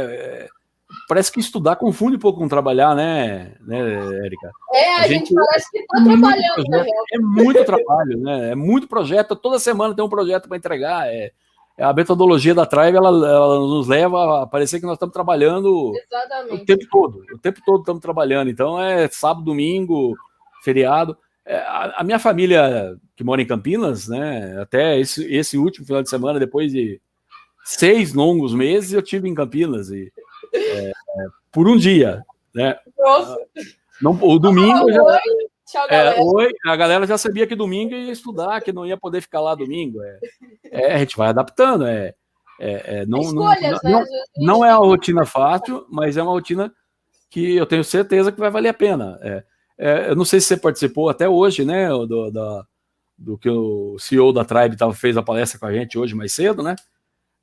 parece 1.08 1.30
que 1.30 1.40
estudar 1.40 1.76
confunde 1.76 2.16
um 2.16 2.20
pouco 2.20 2.38
com 2.38 2.48
trabalhar, 2.48 2.94
né, 2.94 3.56
né, 3.60 3.78
Érica? 4.24 4.50
É, 4.72 4.94
a, 4.94 4.98
a 4.98 5.08
gente, 5.08 5.28
gente, 5.28 5.34
parece 5.34 5.70
que 5.70 5.78
está 5.78 6.04
trabalhando. 6.04 6.54
Projeto, 6.54 6.90
é 7.12 7.18
muito 7.18 7.64
trabalho, 7.64 8.18
né? 8.18 8.50
É 8.50 8.54
muito 8.54 8.88
projeto, 8.88 9.36
toda 9.36 9.58
semana 9.58 9.94
tem 9.94 10.04
um 10.04 10.08
projeto 10.08 10.48
para 10.48 10.56
entregar. 10.56 11.08
É, 11.08 11.32
é, 11.76 11.84
a 11.84 11.92
metodologia 11.92 12.54
da 12.54 12.64
Tribe, 12.64 12.96
ela, 12.96 13.08
ela, 13.08 13.58
nos 13.58 13.88
leva 13.88 14.42
a 14.42 14.46
parecer 14.46 14.78
que 14.78 14.86
nós 14.86 14.94
estamos 14.94 15.12
trabalhando 15.12 15.92
Exatamente. 15.96 16.62
o 16.62 16.64
tempo 16.64 16.86
todo. 16.90 17.24
O 17.34 17.38
tempo 17.38 17.60
todo 17.64 17.80
estamos 17.80 18.00
trabalhando. 18.00 18.48
Então 18.48 18.80
é 18.80 19.08
sábado, 19.08 19.44
domingo, 19.44 20.14
feriado. 20.62 21.16
É, 21.44 21.56
a, 21.58 22.00
a, 22.00 22.04
minha 22.04 22.18
família 22.18 22.96
que 23.16 23.24
mora 23.24 23.42
em 23.42 23.46
Campinas, 23.46 24.08
né? 24.08 24.56
Até 24.60 24.98
esse, 24.98 25.24
esse 25.34 25.58
último 25.58 25.84
final 25.84 26.02
de 26.02 26.08
semana, 26.08 26.38
depois 26.38 26.72
de 26.72 27.00
seis 27.64 28.14
longos 28.14 28.54
meses, 28.54 28.92
eu 28.92 29.02
tive 29.02 29.28
em 29.28 29.34
Campinas 29.34 29.90
e 29.90 30.12
é, 30.54 30.92
por 31.50 31.68
um 31.68 31.76
dia, 31.76 32.24
né? 32.54 32.76
Nossa. 32.98 33.36
Não, 34.00 34.12
o 34.22 34.38
domingo 34.38 34.92
já. 34.92 35.02
Oi, 35.02 35.18
tchau, 35.66 35.86
é, 35.88 36.20
oi, 36.20 36.52
a 36.66 36.76
galera 36.76 37.06
já 37.06 37.16
sabia 37.16 37.46
que 37.46 37.54
domingo 37.54 37.94
ia 37.94 38.12
estudar, 38.12 38.60
que 38.60 38.72
não 38.72 38.86
ia 38.86 38.96
poder 38.96 39.20
ficar 39.20 39.40
lá 39.40 39.54
domingo. 39.54 40.02
É, 40.02 40.18
é 40.64 40.94
a 40.94 40.98
gente 40.98 41.16
vai 41.16 41.28
adaptando. 41.28 41.86
É, 41.86 42.14
é, 42.60 42.98
é 42.98 43.06
não, 43.06 43.20
Escolhas, 43.20 43.80
não, 43.82 43.90
né? 43.90 44.06
não, 44.36 44.46
não, 44.58 44.64
é 44.64 44.76
uma 44.76 44.86
rotina 44.86 45.24
fácil, 45.24 45.86
mas 45.90 46.16
é 46.16 46.22
uma 46.22 46.32
rotina 46.32 46.72
que 47.30 47.56
eu 47.56 47.66
tenho 47.66 47.82
certeza 47.82 48.30
que 48.30 48.38
vai 48.38 48.50
valer 48.50 48.68
a 48.68 48.74
pena. 48.74 49.18
É, 49.22 49.44
é, 49.78 50.10
eu 50.10 50.16
não 50.16 50.24
sei 50.24 50.40
se 50.40 50.46
você 50.46 50.56
participou 50.56 51.08
até 51.08 51.28
hoje, 51.28 51.64
né? 51.64 51.88
Do, 51.88 52.30
da, 52.30 52.66
do 53.16 53.38
que 53.38 53.48
o 53.48 53.96
CEO 53.98 54.32
da 54.32 54.44
Tribe 54.44 54.76
tava, 54.76 54.92
fez 54.92 55.16
a 55.16 55.22
palestra 55.22 55.58
com 55.58 55.66
a 55.66 55.72
gente 55.72 55.98
hoje 55.98 56.14
mais 56.14 56.32
cedo, 56.32 56.62
né? 56.62 56.76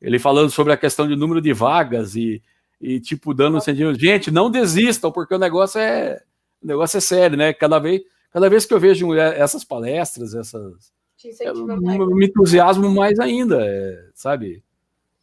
Ele 0.02 0.18
falando 0.18 0.50
sobre 0.50 0.74
a 0.74 0.78
questão 0.78 1.08
de 1.08 1.16
número 1.16 1.42
de 1.42 1.54
vagas 1.54 2.16
e 2.16 2.42
e 2.82 3.00
tipo 3.00 3.34
dando 3.34 3.58
um 3.58 3.62
sentido, 3.62 3.94
gente, 3.94 4.32
não 4.32 4.50
desistam 4.50 5.12
porque 5.12 5.36
o 5.36 5.40
negócio 5.40 5.80
é 5.80 6.22
o 6.62 6.68
negócio 6.68 6.98
é 6.98 7.02
sério, 7.02 7.38
né? 7.38 7.54
Cada 7.54 7.80
vez, 7.80 8.02
cada 8.32 8.50
vez 8.50 8.66
que 8.66 8.74
eu 8.74 8.80
vejo 8.80 9.14
essas 9.14 9.64
palestras, 9.64 10.34
essas 10.34 10.92
eu, 11.40 11.56
me 11.66 12.26
entusiasmo 12.26 12.90
mais 12.90 13.20
ainda, 13.20 13.64
é, 13.64 14.10
sabe? 14.14 14.64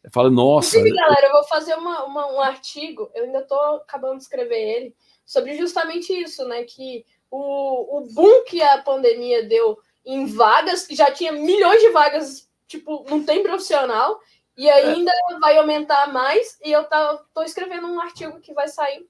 Eu 0.02 0.10
falo, 0.10 0.30
nossa. 0.30 0.76
Inclusive, 0.76 0.96
galera, 0.96 1.26
eu 1.26 1.32
vou 1.32 1.44
fazer 1.44 1.74
uma, 1.74 2.04
uma, 2.04 2.32
um 2.32 2.40
artigo, 2.40 3.10
eu 3.14 3.24
ainda 3.24 3.40
estou 3.40 3.58
acabando 3.58 4.16
de 4.16 4.22
escrever 4.22 4.56
ele, 4.56 4.94
sobre 5.26 5.56
justamente 5.56 6.12
isso, 6.12 6.46
né? 6.46 6.62
Que 6.62 7.04
o, 7.30 7.98
o 7.98 8.08
boom 8.12 8.44
que 8.44 8.62
a 8.62 8.78
pandemia 8.78 9.44
deu 9.44 9.78
em 10.04 10.26
vagas, 10.26 10.86
que 10.86 10.94
já 10.94 11.10
tinha 11.10 11.32
milhões 11.32 11.80
de 11.80 11.90
vagas, 11.90 12.48
tipo, 12.66 13.04
não 13.10 13.22
tem 13.24 13.42
profissional, 13.42 14.20
e 14.58 14.68
ainda 14.68 15.12
é. 15.12 15.38
vai 15.38 15.56
aumentar 15.56 16.12
mais, 16.12 16.58
e 16.64 16.72
eu 16.72 16.84
tá, 16.84 17.18
tô 17.32 17.42
escrevendo 17.42 17.86
um 17.86 18.00
artigo 18.00 18.40
que 18.40 18.52
vai 18.52 18.66
sair, 18.68 19.06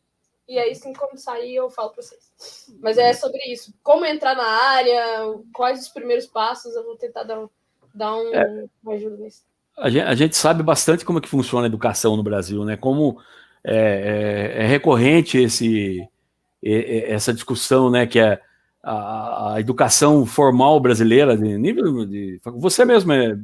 e 0.46 0.58
aí, 0.58 0.74
sim, 0.74 0.92
quando 0.92 1.18
sair, 1.18 1.56
eu 1.56 1.68
falo 1.68 1.90
para 1.90 2.02
vocês. 2.02 2.70
Mas 2.80 2.96
é 2.96 3.12
sobre 3.12 3.38
isso, 3.52 3.74
como 3.82 4.06
entrar 4.06 4.34
na 4.34 4.46
área, 4.46 5.34
quais 5.52 5.80
os 5.80 5.88
primeiros 5.88 6.26
passos, 6.26 6.74
eu 6.74 6.84
vou 6.84 6.96
tentar 6.96 7.22
dar, 7.24 7.46
dar 7.94 8.14
um, 8.14 8.34
é. 8.34 8.64
uma 8.82 8.94
ajuda 8.94 9.16
nisso. 9.16 9.42
A 9.76 9.90
gente, 9.90 10.04
a 10.04 10.14
gente, 10.14 10.36
sabe 10.36 10.62
bastante 10.62 11.04
como 11.04 11.18
é 11.18 11.22
que 11.22 11.28
funciona 11.28 11.66
a 11.66 11.68
educação 11.68 12.16
no 12.16 12.22
Brasil, 12.22 12.64
né? 12.64 12.76
Como 12.76 13.20
é, 13.62 14.54
é, 14.56 14.64
é 14.64 14.66
recorrente 14.66 15.38
esse, 15.38 16.08
essa 16.62 17.32
discussão, 17.32 17.90
né? 17.90 18.06
Que 18.06 18.18
é 18.18 18.40
a, 18.82 19.54
a, 19.54 19.60
educação 19.60 20.24
formal 20.24 20.80
brasileira 20.80 21.36
de 21.36 21.58
nível 21.58 22.06
de 22.06 22.40
você 22.44 22.84
mesmo 22.84 23.12
é, 23.12 23.38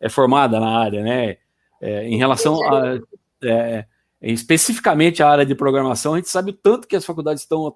é 0.00 0.08
formada 0.08 0.58
na 0.58 0.78
área, 0.78 1.02
né? 1.02 1.38
É, 1.80 2.04
em 2.04 2.16
relação 2.16 2.62
a 2.64 2.98
é, 3.42 3.84
especificamente 4.20 5.22
a 5.22 5.28
área 5.28 5.46
de 5.46 5.54
programação, 5.54 6.14
a 6.14 6.16
gente 6.16 6.28
sabe 6.28 6.50
o 6.50 6.54
tanto 6.54 6.88
que 6.88 6.96
as 6.96 7.04
faculdades 7.04 7.42
estão 7.42 7.74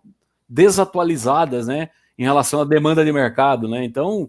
desatualizadas, 0.49 1.67
né? 1.67 1.91
Em 2.19 2.25
relação 2.25 2.61
à 2.61 2.65
demanda 2.65 3.05
de 3.05 3.13
mercado, 3.13 3.69
né? 3.69 3.85
Então 3.85 4.29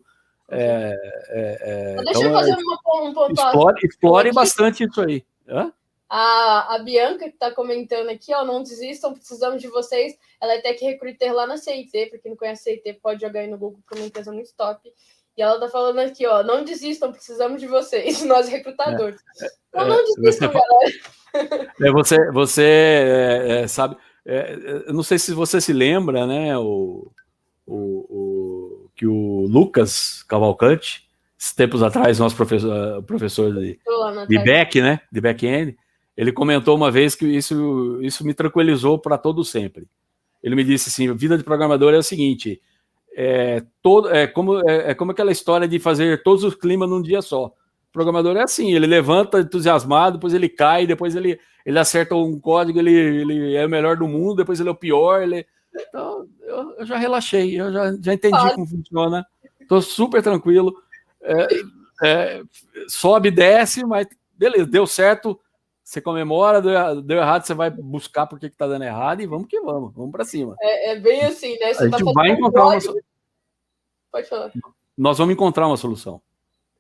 é, 0.49 0.95
é, 1.29 1.57
é, 1.61 1.95
Deixa 2.03 2.19
então, 2.19 2.23
eu 2.23 2.31
fazer 2.31 2.53
uma, 2.53 3.09
um 3.09 3.13
ponto. 3.13 3.33
Explore, 3.33 3.79
explore 3.83 4.31
bastante 4.31 4.83
isso 4.83 5.01
aí. 5.01 5.25
Hã? 5.47 5.71
A, 6.09 6.75
a 6.75 6.79
Bianca, 6.79 7.25
que 7.25 7.33
está 7.33 7.49
comentando 7.49 8.09
aqui, 8.09 8.33
ó, 8.35 8.45
não 8.45 8.61
desistam, 8.61 9.13
precisamos 9.13 9.59
de 9.59 9.67
vocês. 9.67 10.15
Ela 10.39 10.53
é 10.53 10.61
tech 10.61 10.83
recruiter 10.85 11.33
lá 11.33 11.47
na 11.47 11.57
CIT, 11.57 12.07
para 12.07 12.19
quem 12.19 12.31
não 12.31 12.37
conhece 12.37 12.69
a 12.69 12.73
CIT, 12.73 12.99
pode 13.01 13.21
jogar 13.21 13.39
aí 13.39 13.47
no 13.47 13.57
Google, 13.57 13.79
porque 13.79 13.95
é 13.95 14.01
uma 14.01 14.07
empresa 14.07 14.31
muito 14.31 14.53
top. 14.55 14.93
E 15.37 15.41
ela 15.41 15.59
tá 15.59 15.67
falando 15.67 15.99
aqui, 15.99 16.25
ó, 16.27 16.43
não 16.43 16.63
desistam, 16.63 17.11
precisamos 17.11 17.59
de 17.59 17.67
vocês, 17.67 18.23
nós 18.25 18.47
recrutadores. 18.47 19.19
É, 19.41 19.47
então 19.69 19.87
não 19.87 20.03
desistam, 20.03 20.51
você, 20.51 20.59
galera. 20.59 21.71
É, 21.81 21.91
você, 21.91 22.31
você 22.31 22.63
é, 22.63 23.61
é, 23.61 23.67
sabe, 23.67 23.97
é, 24.25 24.83
eu 24.87 24.93
não 24.93 25.03
sei 25.03 25.17
se 25.17 25.33
você 25.33 25.59
se 25.59 25.73
lembra, 25.73 26.27
né, 26.27 26.57
o, 26.57 27.11
o, 27.65 27.75
o 27.75 28.89
que 28.95 29.07
o 29.07 29.47
Lucas 29.47 30.23
Cavalcante, 30.23 31.09
tempos 31.55 31.83
atrás, 31.83 32.19
nosso 32.19 32.35
professor, 32.35 33.03
professor 33.03 33.53
de, 33.53 33.79
de 34.29 34.39
back, 34.43 34.79
né, 34.79 35.01
de 35.11 35.19
back-end, 35.19 35.77
ele 36.15 36.31
comentou 36.31 36.75
uma 36.75 36.91
vez 36.91 37.15
que 37.15 37.25
isso, 37.25 37.99
isso 38.01 38.25
me 38.25 38.33
tranquilizou 38.33 38.99
para 38.99 39.17
todo 39.17 39.43
sempre. 39.43 39.87
Ele 40.43 40.55
me 40.55 40.63
disse 40.63 40.89
assim: 40.89 41.13
vida 41.15 41.37
de 41.37 41.43
programador 41.43 41.93
é 41.93 41.97
o 41.97 42.03
seguinte, 42.03 42.61
é, 43.15 43.63
todo, 43.81 44.09
é, 44.09 44.27
como, 44.27 44.67
é, 44.69 44.91
é 44.91 44.93
como 44.93 45.11
aquela 45.11 45.31
história 45.31 45.67
de 45.67 45.79
fazer 45.79 46.23
todos 46.23 46.43
os 46.43 46.55
climas 46.55 46.89
num 46.89 47.01
dia 47.01 47.21
só. 47.21 47.45
O 47.45 47.53
programador 47.93 48.35
é 48.37 48.43
assim, 48.43 48.73
ele 48.73 48.87
levanta 48.87 49.39
entusiasmado, 49.39 50.17
depois 50.17 50.33
ele 50.33 50.49
cai, 50.49 50.87
depois 50.87 51.15
ele, 51.15 51.39
ele 51.65 51.77
acerta 51.77 52.15
um 52.15 52.39
código, 52.39 52.79
ele, 52.79 52.91
ele 52.91 53.55
é 53.55 53.65
o 53.65 53.69
melhor 53.69 53.97
do 53.97 54.07
mundo, 54.07 54.37
depois 54.37 54.59
ele 54.59 54.69
é 54.69 54.71
o 54.71 54.75
pior. 54.75 55.21
Ele... 55.21 55.45
Então, 55.75 56.27
eu, 56.41 56.71
eu 56.79 56.85
já 56.85 56.97
relaxei, 56.97 57.59
eu 57.59 57.71
já, 57.71 57.95
já 58.01 58.13
entendi 58.13 58.53
como 58.55 58.65
funciona, 58.65 59.25
estou 59.61 59.81
super 59.81 60.23
tranquilo. 60.23 60.73
É, 61.21 61.47
é, 62.03 62.41
sobe, 62.87 63.29
desce, 63.29 63.85
mas 63.85 64.07
beleza, 64.35 64.65
deu 64.65 64.87
certo, 64.87 65.39
você 65.83 65.99
comemora, 65.99 66.61
deu, 66.61 67.01
deu, 67.01 67.17
errado, 67.17 67.43
você 67.45 67.53
vai 67.53 67.69
buscar 67.69 68.25
por 68.25 68.39
que 68.39 68.45
está 68.45 68.65
dando 68.65 68.85
errado 68.85 69.21
e 69.21 69.27
vamos 69.27 69.47
que 69.47 69.59
vamos, 69.59 69.93
vamos 69.93 70.11
para 70.11 70.23
cima. 70.23 70.55
É, 70.61 70.91
é, 70.91 70.99
bem 70.99 71.25
assim, 71.25 71.57
né? 71.59 71.73
Você 71.73 71.83
a 71.83 71.89
gente 71.89 72.05
tá 72.05 72.11
vai 72.13 72.29
encontrar 72.29 72.63
uma 72.63 72.79
solução. 72.79 73.03
Pode 74.11 74.29
falar. 74.29 74.51
Nós 74.97 75.17
vamos 75.17 75.33
encontrar 75.33 75.67
uma 75.67 75.75
solução. 75.75 76.21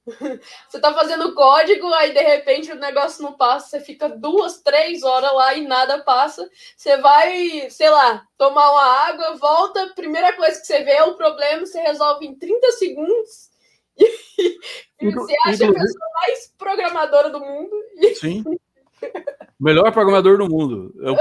você 0.69 0.79
tá 0.79 0.93
fazendo 0.93 1.33
código, 1.33 1.87
aí 1.93 2.13
de 2.13 2.21
repente 2.21 2.71
o 2.71 2.75
negócio 2.75 3.23
não 3.23 3.33
passa, 3.33 3.69
você 3.69 3.79
fica 3.81 4.09
duas, 4.09 4.61
três 4.61 5.03
horas 5.03 5.33
lá 5.33 5.53
e 5.53 5.67
nada 5.67 6.03
passa. 6.03 6.49
Você 6.75 6.97
vai, 6.97 7.69
sei 7.69 7.89
lá, 7.89 8.25
tomar 8.37 8.71
uma 8.71 9.07
água, 9.07 9.35
volta, 9.35 9.93
primeira 9.95 10.33
coisa 10.33 10.59
que 10.59 10.67
você 10.67 10.83
vê 10.83 10.91
é 10.91 11.03
o 11.03 11.15
problema, 11.15 11.65
você 11.65 11.81
resolve 11.81 12.25
em 12.25 12.35
30 12.35 12.71
segundos. 12.71 13.51
E 15.01 15.11
você 15.11 15.35
acha 15.43 15.65
a 15.65 15.73
pessoa 15.73 16.09
mais 16.13 16.53
programadora 16.57 17.29
do 17.29 17.41
mundo. 17.41 17.75
Sim. 18.15 18.41
Melhor 19.59 19.91
programador 19.91 20.37
do 20.37 20.49
mundo. 20.49 20.93
Eu, 20.97 21.15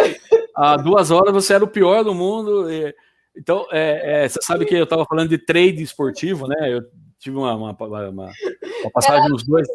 há 0.55 0.77
duas 0.77 1.11
horas 1.11 1.33
você 1.33 1.55
era 1.55 1.65
o 1.65 1.69
pior 1.69 2.03
do 2.03 2.15
mundo. 2.15 2.71
E, 2.71 2.95
então, 3.37 3.67
é, 3.71 4.25
é, 4.25 4.29
você 4.29 4.41
sabe 4.43 4.65
que 4.65 4.75
eu 4.75 4.85
estava 4.85 5.05
falando 5.07 5.29
de 5.29 5.39
trade 5.39 5.83
esportivo, 5.83 6.47
né? 6.47 6.73
Eu 6.73 6.83
tive 7.19 7.37
uma, 7.37 7.55
uma, 7.55 7.77
uma, 7.79 8.09
uma 8.09 8.91
passagem 8.93 9.29
nos 9.29 9.45
dois. 9.45 9.67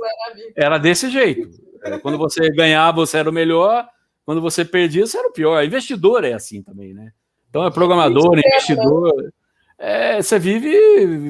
Era 0.55 0.77
desse 0.77 1.09
jeito. 1.09 1.49
É, 1.83 1.97
quando 1.99 2.17
você 2.17 2.49
ganhava, 2.51 2.97
você 2.97 3.17
era 3.17 3.29
o 3.29 3.33
melhor. 3.33 3.87
Quando 4.25 4.41
você 4.41 4.65
perdia, 4.65 5.05
você 5.05 5.17
era 5.17 5.29
o 5.29 5.33
pior. 5.33 5.63
Investidor 5.63 6.23
é 6.25 6.33
assim 6.33 6.61
também, 6.61 6.93
né? 6.93 7.11
Então 7.49 7.65
é 7.65 7.71
programador, 7.71 8.35
né? 8.35 8.41
investidor. 8.45 9.33
É, 9.77 10.21
você 10.21 10.37
vive 10.37 10.75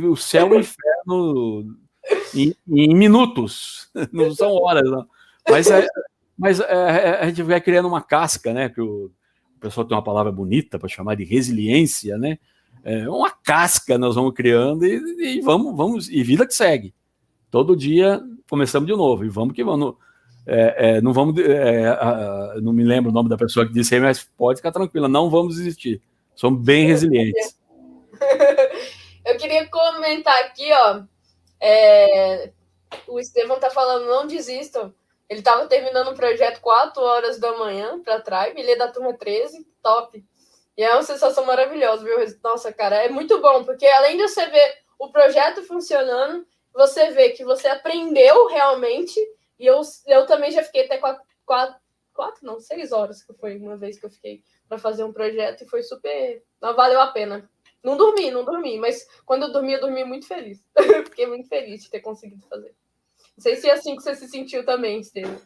o 0.08 0.16
céu 0.16 0.48
e 0.48 0.58
o 0.58 0.60
inferno 0.60 1.78
em, 2.34 2.56
em 2.68 2.96
minutos, 2.96 3.90
não 4.12 4.34
são 4.34 4.54
horas, 4.54 4.90
não. 4.90 5.06
Mas 5.50 5.70
é, 5.70 5.86
mas 6.38 6.60
é, 6.60 7.20
a 7.22 7.28
gente 7.28 7.42
vai 7.44 7.60
criando 7.60 7.88
uma 7.88 8.02
casca, 8.02 8.54
né? 8.54 8.70
Que 8.70 8.82
o, 8.82 9.12
o 9.56 9.60
pessoal 9.60 9.86
tem 9.86 9.98
uma 9.98 10.04
palavra 10.04 10.32
bonita 10.32 10.78
para 10.78 10.88
chamar 10.88 11.16
de 11.16 11.24
resiliência, 11.24 12.18
né? 12.18 12.38
É, 12.84 13.10
uma 13.10 13.32
casca 13.32 13.98
nós 13.98 14.16
vamos 14.16 14.34
criando 14.34 14.86
e, 14.86 15.38
e, 15.38 15.42
vamos, 15.42 15.76
vamos, 15.76 16.10
e 16.10 16.24
vida 16.24 16.46
que 16.46 16.54
segue. 16.54 16.94
Todo 17.50 17.76
dia 17.76 18.22
começamos 18.50 18.88
de 18.88 18.96
novo 18.96 19.26
e 19.26 19.30
vamos 19.30 19.54
que 19.54 19.64
vamos. 19.64 19.96
É, 20.46 20.96
é, 20.98 21.02
não 21.02 21.12
vamos, 21.12 21.38
é, 21.42 21.88
a, 21.90 22.54
não 22.62 22.72
me 22.72 22.84
lembro 22.84 23.12
o 23.12 23.14
nome 23.14 23.28
da 23.28 23.36
pessoa 23.36 23.66
que 23.68 23.74
disse, 23.74 24.00
mas 24.00 24.24
pode 24.38 24.60
ficar 24.60 24.72
tranquila, 24.72 25.10
não 25.10 25.30
vamos 25.30 25.56
desistir. 25.56 26.02
Somos 26.36 26.64
bem 26.64 26.88
resilientes. 26.88 27.58
Eu 29.26 29.36
queria 29.38 29.68
comentar 29.68 30.40
aqui, 30.46 30.72
ó. 30.72 31.02
É, 31.60 32.52
o 33.08 33.20
Estevão 33.20 33.60
tá 33.60 33.70
falando, 33.70 34.06
não 34.06 34.26
desistam. 34.26 34.94
Ele 35.30 35.40
estava 35.40 35.68
terminando 35.68 36.10
um 36.10 36.16
projeto 36.16 36.62
4 36.62 37.02
horas 37.02 37.40
da 37.40 37.58
manhã 37.58 38.02
para 38.02 38.22
Tribe, 38.22 38.60
ele 38.60 38.72
é 38.72 38.76
da 38.78 38.92
turma 38.92 39.14
13, 39.14 39.66
top. 39.84 40.24
E 40.78 40.84
é 40.84 40.94
uma 40.94 41.04
sensação 41.04 41.44
maravilhosa, 41.46 42.04
viu? 42.04 42.18
Nossa, 42.44 42.72
cara, 42.72 42.98
é 42.98 43.10
muito 43.10 43.42
bom, 43.42 43.64
porque 43.64 43.86
além 43.86 44.16
de 44.16 44.28
você 44.28 44.46
ver 44.48 44.78
o 45.00 45.10
projeto 45.10 45.64
funcionando, 45.64 46.46
você 46.74 47.10
vê 47.12 47.32
que 47.32 47.44
você 47.44 47.68
aprendeu 47.68 48.48
realmente. 48.48 49.20
E 49.60 49.66
eu, 49.66 49.82
eu 50.06 50.26
também 50.28 50.52
já 50.52 50.64
fiquei 50.64 50.86
até 50.86 50.98
quatro, 50.98 51.24
quatro, 51.46 51.76
quatro 52.14 52.46
não, 52.46 52.60
seis 52.60 52.92
horas 52.92 53.24
que 53.24 53.34
foi 53.34 53.58
uma 53.58 53.76
vez 53.76 54.00
que 54.00 54.06
eu 54.06 54.10
fiquei 54.12 54.44
para 54.70 54.78
fazer 54.78 55.04
um 55.04 55.12
projeto 55.12 55.64
e 55.64 55.68
foi 55.68 55.82
super. 55.82 56.44
Não 56.62 56.76
valeu 56.76 57.02
a 57.02 57.08
pena. 57.08 57.50
Não 57.84 57.98
dormi, 57.98 58.30
não 58.30 58.46
dormi, 58.46 58.78
mas 58.78 59.08
quando 59.26 59.44
eu 59.44 59.52
dormi, 59.52 59.74
eu 59.74 59.82
dormi 59.82 60.04
muito 60.04 60.28
feliz. 60.28 60.64
Fiquei 61.06 61.26
muito 61.26 61.48
feliz 61.48 61.84
de 61.84 61.90
ter 61.90 62.02
conseguido 62.02 62.46
fazer. 62.48 62.76
Não 63.38 63.44
sei 63.44 63.56
se 63.56 63.70
é 63.70 63.74
assim 63.74 63.96
que 63.96 64.02
você 64.02 64.16
se 64.16 64.28
sentiu 64.28 64.66
também, 64.66 65.00
Estevam. 65.00 65.38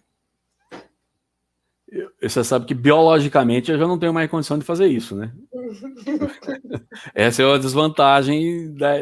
Você 2.22 2.42
sabe 2.42 2.66
que 2.66 2.74
biologicamente 2.74 3.70
eu 3.70 3.78
já 3.78 3.86
não 3.86 4.00
tenho 4.00 4.14
mais 4.14 4.32
condição 4.32 4.58
de 4.58 4.64
fazer 4.64 4.88
isso, 4.88 5.14
né? 5.14 5.34
Essa 7.14 7.44
é 7.44 7.46
uma 7.46 7.60
desvantagem 7.60 8.74
da, 8.76 8.94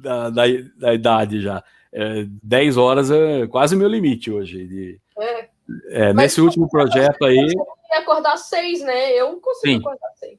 da, 0.00 0.30
da, 0.30 0.42
da 0.78 0.94
idade 0.94 1.42
já. 1.42 1.62
É, 1.92 2.24
10 2.42 2.78
horas 2.78 3.10
é 3.10 3.46
quase 3.46 3.76
meu 3.76 3.86
limite 3.86 4.30
hoje. 4.30 4.66
De, 4.66 5.00
é. 5.18 5.48
É, 5.88 6.14
nesse 6.14 6.40
último 6.40 6.70
projeto 6.70 7.22
aí. 7.22 7.36
Você 7.36 7.98
acordar 7.98 8.38
seis, 8.38 8.80
né? 8.80 9.12
Eu 9.12 9.38
consigo 9.38 9.74
Sim. 9.74 9.78
acordar 9.80 10.10
seis. 10.14 10.38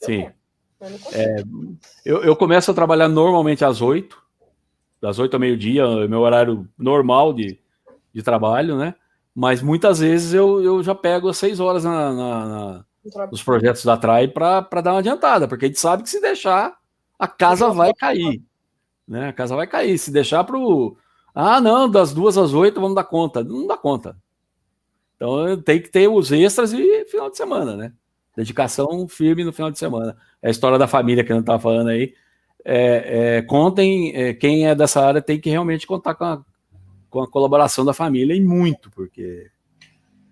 Eu 0.00 0.06
Sim. 0.06 0.30
É, 1.12 1.36
eu, 2.06 2.24
eu 2.24 2.34
começo 2.34 2.70
a 2.70 2.74
trabalhar 2.74 3.08
normalmente 3.08 3.64
às 3.66 3.82
8 3.82 4.21
das 5.02 5.18
8 5.18 5.34
ao 5.34 5.40
meio-dia, 5.40 5.84
meu 6.06 6.20
horário 6.20 6.68
normal 6.78 7.32
de, 7.32 7.58
de 8.14 8.22
trabalho, 8.22 8.78
né? 8.78 8.94
Mas 9.34 9.60
muitas 9.60 9.98
vezes 9.98 10.32
eu, 10.32 10.62
eu 10.62 10.80
já 10.80 10.94
pego 10.94 11.28
as 11.28 11.38
6 11.38 11.58
horas 11.58 11.82
na, 11.82 12.12
na, 12.12 12.46
na 12.46 12.84
nos 13.28 13.42
projetos 13.42 13.84
da 13.84 13.96
Trai 13.96 14.28
para 14.28 14.60
dar 14.80 14.92
uma 14.92 15.00
adiantada, 15.00 15.48
porque 15.48 15.64
a 15.64 15.68
gente 15.68 15.80
sabe 15.80 16.04
que 16.04 16.08
se 16.08 16.20
deixar, 16.20 16.76
a 17.18 17.26
casa 17.26 17.68
vai 17.70 17.92
cair. 17.92 18.40
Né? 19.08 19.30
A 19.30 19.32
casa 19.32 19.56
vai 19.56 19.66
cair. 19.66 19.98
Se 19.98 20.12
deixar 20.12 20.44
para 20.44 20.56
o. 20.56 20.96
Ah, 21.34 21.60
não, 21.60 21.90
das 21.90 22.14
duas 22.14 22.38
às 22.38 22.52
oito 22.54 22.80
vamos 22.80 22.94
dar 22.94 23.04
conta. 23.04 23.42
Não 23.42 23.66
dá 23.66 23.76
conta. 23.76 24.16
Então 25.16 25.60
tem 25.62 25.82
que 25.82 25.88
ter 25.88 26.06
os 26.06 26.30
extras 26.30 26.72
e 26.72 27.04
final 27.06 27.28
de 27.28 27.36
semana, 27.36 27.76
né? 27.76 27.92
Dedicação 28.36 29.08
firme 29.08 29.44
no 29.44 29.52
final 29.52 29.70
de 29.70 29.78
semana. 29.78 30.16
É 30.40 30.46
a 30.46 30.50
história 30.50 30.78
da 30.78 30.86
família 30.86 31.24
que 31.24 31.32
a 31.32 31.34
gente 31.34 31.42
estava 31.42 31.58
falando 31.58 31.88
aí 31.88 32.14
é, 32.64 33.38
é, 33.38 33.42
contem, 33.42 34.12
é, 34.14 34.34
quem 34.34 34.68
é 34.68 34.74
dessa 34.74 35.04
área 35.04 35.20
tem 35.20 35.40
que 35.40 35.50
realmente 35.50 35.86
contar 35.86 36.14
com 36.14 36.24
a, 36.24 36.44
com 37.10 37.22
a 37.22 37.30
colaboração 37.30 37.84
da 37.84 37.92
família 37.92 38.34
e 38.34 38.40
muito, 38.40 38.90
porque 38.90 39.50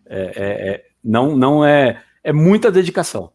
é, 0.06 0.20
é, 0.20 0.70
é, 0.70 0.86
não, 1.02 1.36
não 1.36 1.64
é, 1.64 2.02
é 2.22 2.32
muita 2.32 2.70
dedicação. 2.70 3.32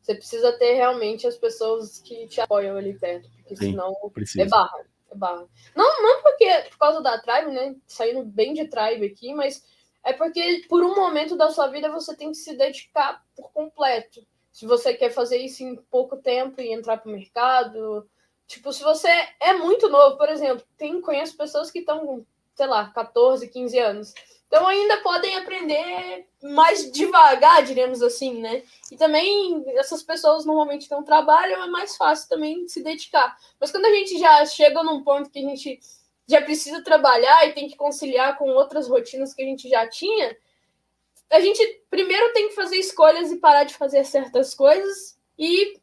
você 0.00 0.14
precisa 0.14 0.52
ter 0.58 0.74
realmente 0.74 1.26
as 1.26 1.36
pessoas 1.36 1.98
que 1.98 2.26
te 2.26 2.40
apoiam 2.40 2.76
ali 2.76 2.94
perto, 2.94 3.28
porque 3.36 3.56
Sim, 3.56 3.70
senão 3.70 3.94
precisa. 4.12 4.42
é 4.42 4.48
barra. 4.48 4.84
É 5.10 5.14
barra. 5.14 5.46
Não, 5.76 6.02
não 6.02 6.22
porque 6.22 6.48
por 6.70 6.78
causa 6.78 7.02
da 7.02 7.18
tribe, 7.18 7.52
né? 7.52 7.76
Saindo 7.86 8.24
bem 8.24 8.54
de 8.54 8.66
tribe 8.66 9.06
aqui, 9.06 9.34
mas 9.34 9.62
é 10.04 10.12
porque 10.12 10.64
por 10.68 10.82
um 10.82 10.94
momento 10.94 11.36
da 11.36 11.50
sua 11.50 11.68
vida 11.68 11.90
você 11.90 12.16
tem 12.16 12.30
que 12.30 12.36
se 12.36 12.56
dedicar 12.56 13.22
por 13.36 13.52
completo. 13.52 14.26
Se 14.52 14.66
você 14.66 14.92
quer 14.92 15.10
fazer 15.10 15.38
isso 15.38 15.64
em 15.64 15.74
pouco 15.74 16.16
tempo 16.16 16.60
e 16.60 16.72
entrar 16.72 16.98
para 16.98 17.08
o 17.08 17.12
mercado. 17.12 18.08
Tipo, 18.46 18.72
se 18.72 18.82
você 18.82 19.08
é 19.40 19.54
muito 19.54 19.88
novo, 19.88 20.18
por 20.18 20.28
exemplo, 20.28 20.64
tem, 20.76 21.00
conheço 21.00 21.36
pessoas 21.36 21.70
que 21.70 21.78
estão, 21.78 22.24
sei 22.54 22.66
lá, 22.66 22.90
14, 22.90 23.48
15 23.48 23.78
anos. 23.78 24.14
Então 24.52 24.66
ainda 24.68 24.98
podem 24.98 25.34
aprender 25.36 26.26
mais 26.42 26.92
devagar, 26.92 27.64
diremos 27.64 28.02
assim, 28.02 28.42
né? 28.42 28.62
E 28.90 28.98
também 28.98 29.64
essas 29.78 30.02
pessoas 30.02 30.44
normalmente 30.44 30.90
não 30.90 31.02
trabalham, 31.02 31.64
é 31.64 31.68
mais 31.68 31.96
fácil 31.96 32.28
também 32.28 32.68
se 32.68 32.82
dedicar. 32.82 33.34
Mas 33.58 33.70
quando 33.70 33.86
a 33.86 33.94
gente 33.94 34.18
já 34.18 34.44
chega 34.44 34.82
num 34.82 35.02
ponto 35.02 35.30
que 35.30 35.38
a 35.38 35.48
gente 35.48 35.80
já 36.28 36.42
precisa 36.42 36.84
trabalhar 36.84 37.48
e 37.48 37.54
tem 37.54 37.66
que 37.66 37.76
conciliar 37.76 38.36
com 38.36 38.50
outras 38.50 38.86
rotinas 38.86 39.32
que 39.32 39.42
a 39.42 39.46
gente 39.46 39.70
já 39.70 39.88
tinha, 39.88 40.36
a 41.32 41.40
gente 41.40 41.82
primeiro 41.88 42.32
tem 42.34 42.48
que 42.48 42.54
fazer 42.54 42.76
escolhas 42.76 43.32
e 43.32 43.38
parar 43.38 43.64
de 43.64 43.74
fazer 43.74 44.04
certas 44.04 44.54
coisas 44.54 45.18
e 45.38 45.80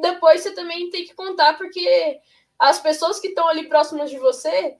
depois 0.00 0.42
você 0.42 0.52
também 0.52 0.88
tem 0.90 1.04
que 1.04 1.14
contar 1.14 1.58
porque 1.58 2.20
as 2.58 2.78
pessoas 2.78 3.18
que 3.18 3.28
estão 3.28 3.48
ali 3.48 3.68
próximas 3.68 4.10
de 4.10 4.18
você 4.18 4.76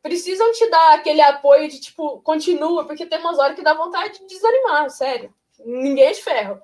precisam 0.00 0.52
te 0.52 0.68
dar 0.70 0.94
aquele 0.94 1.20
apoio 1.20 1.68
de 1.68 1.80
tipo, 1.80 2.20
continua, 2.20 2.86
porque 2.86 3.06
tem 3.06 3.18
umas 3.18 3.38
horas 3.38 3.56
que 3.56 3.64
dá 3.64 3.74
vontade 3.74 4.20
de 4.20 4.26
desanimar, 4.26 4.88
sério. 4.90 5.34
Ninguém 5.58 6.04
é 6.04 6.12
de 6.12 6.22
ferro. 6.22 6.62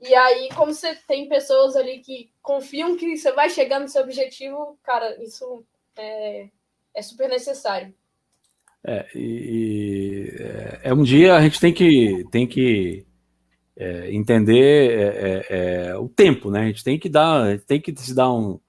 E 0.00 0.14
aí, 0.14 0.48
como 0.54 0.74
você 0.74 0.94
tem 1.06 1.28
pessoas 1.28 1.76
ali 1.76 2.00
que 2.00 2.30
confiam 2.42 2.96
que 2.96 3.16
você 3.16 3.32
vai 3.32 3.48
chegar 3.48 3.78
no 3.78 3.88
seu 3.88 4.02
objetivo, 4.02 4.76
cara, 4.82 5.22
isso 5.22 5.64
é, 5.96 6.48
é 6.92 7.00
super 7.00 7.28
necessário. 7.28 7.94
É, 8.86 9.06
e, 9.14 10.30
é, 10.38 10.80
é 10.84 10.94
um 10.94 11.02
dia 11.02 11.34
a 11.34 11.40
gente 11.40 11.58
tem 11.58 11.72
que, 11.72 12.26
tem 12.30 12.46
que 12.46 13.06
é, 13.76 14.14
entender 14.14 14.90
é, 14.90 15.02
é, 15.02 15.88
é, 15.88 15.96
o 15.96 16.08
tempo, 16.08 16.50
né? 16.50 16.60
A 16.60 16.66
gente 16.66 16.84
tem 16.84 16.98
que 16.98 17.08
dar, 17.08 17.58
tem 17.60 17.80
que 17.80 17.94
se 17.96 18.14
dar 18.14 18.30
um, 18.32 18.60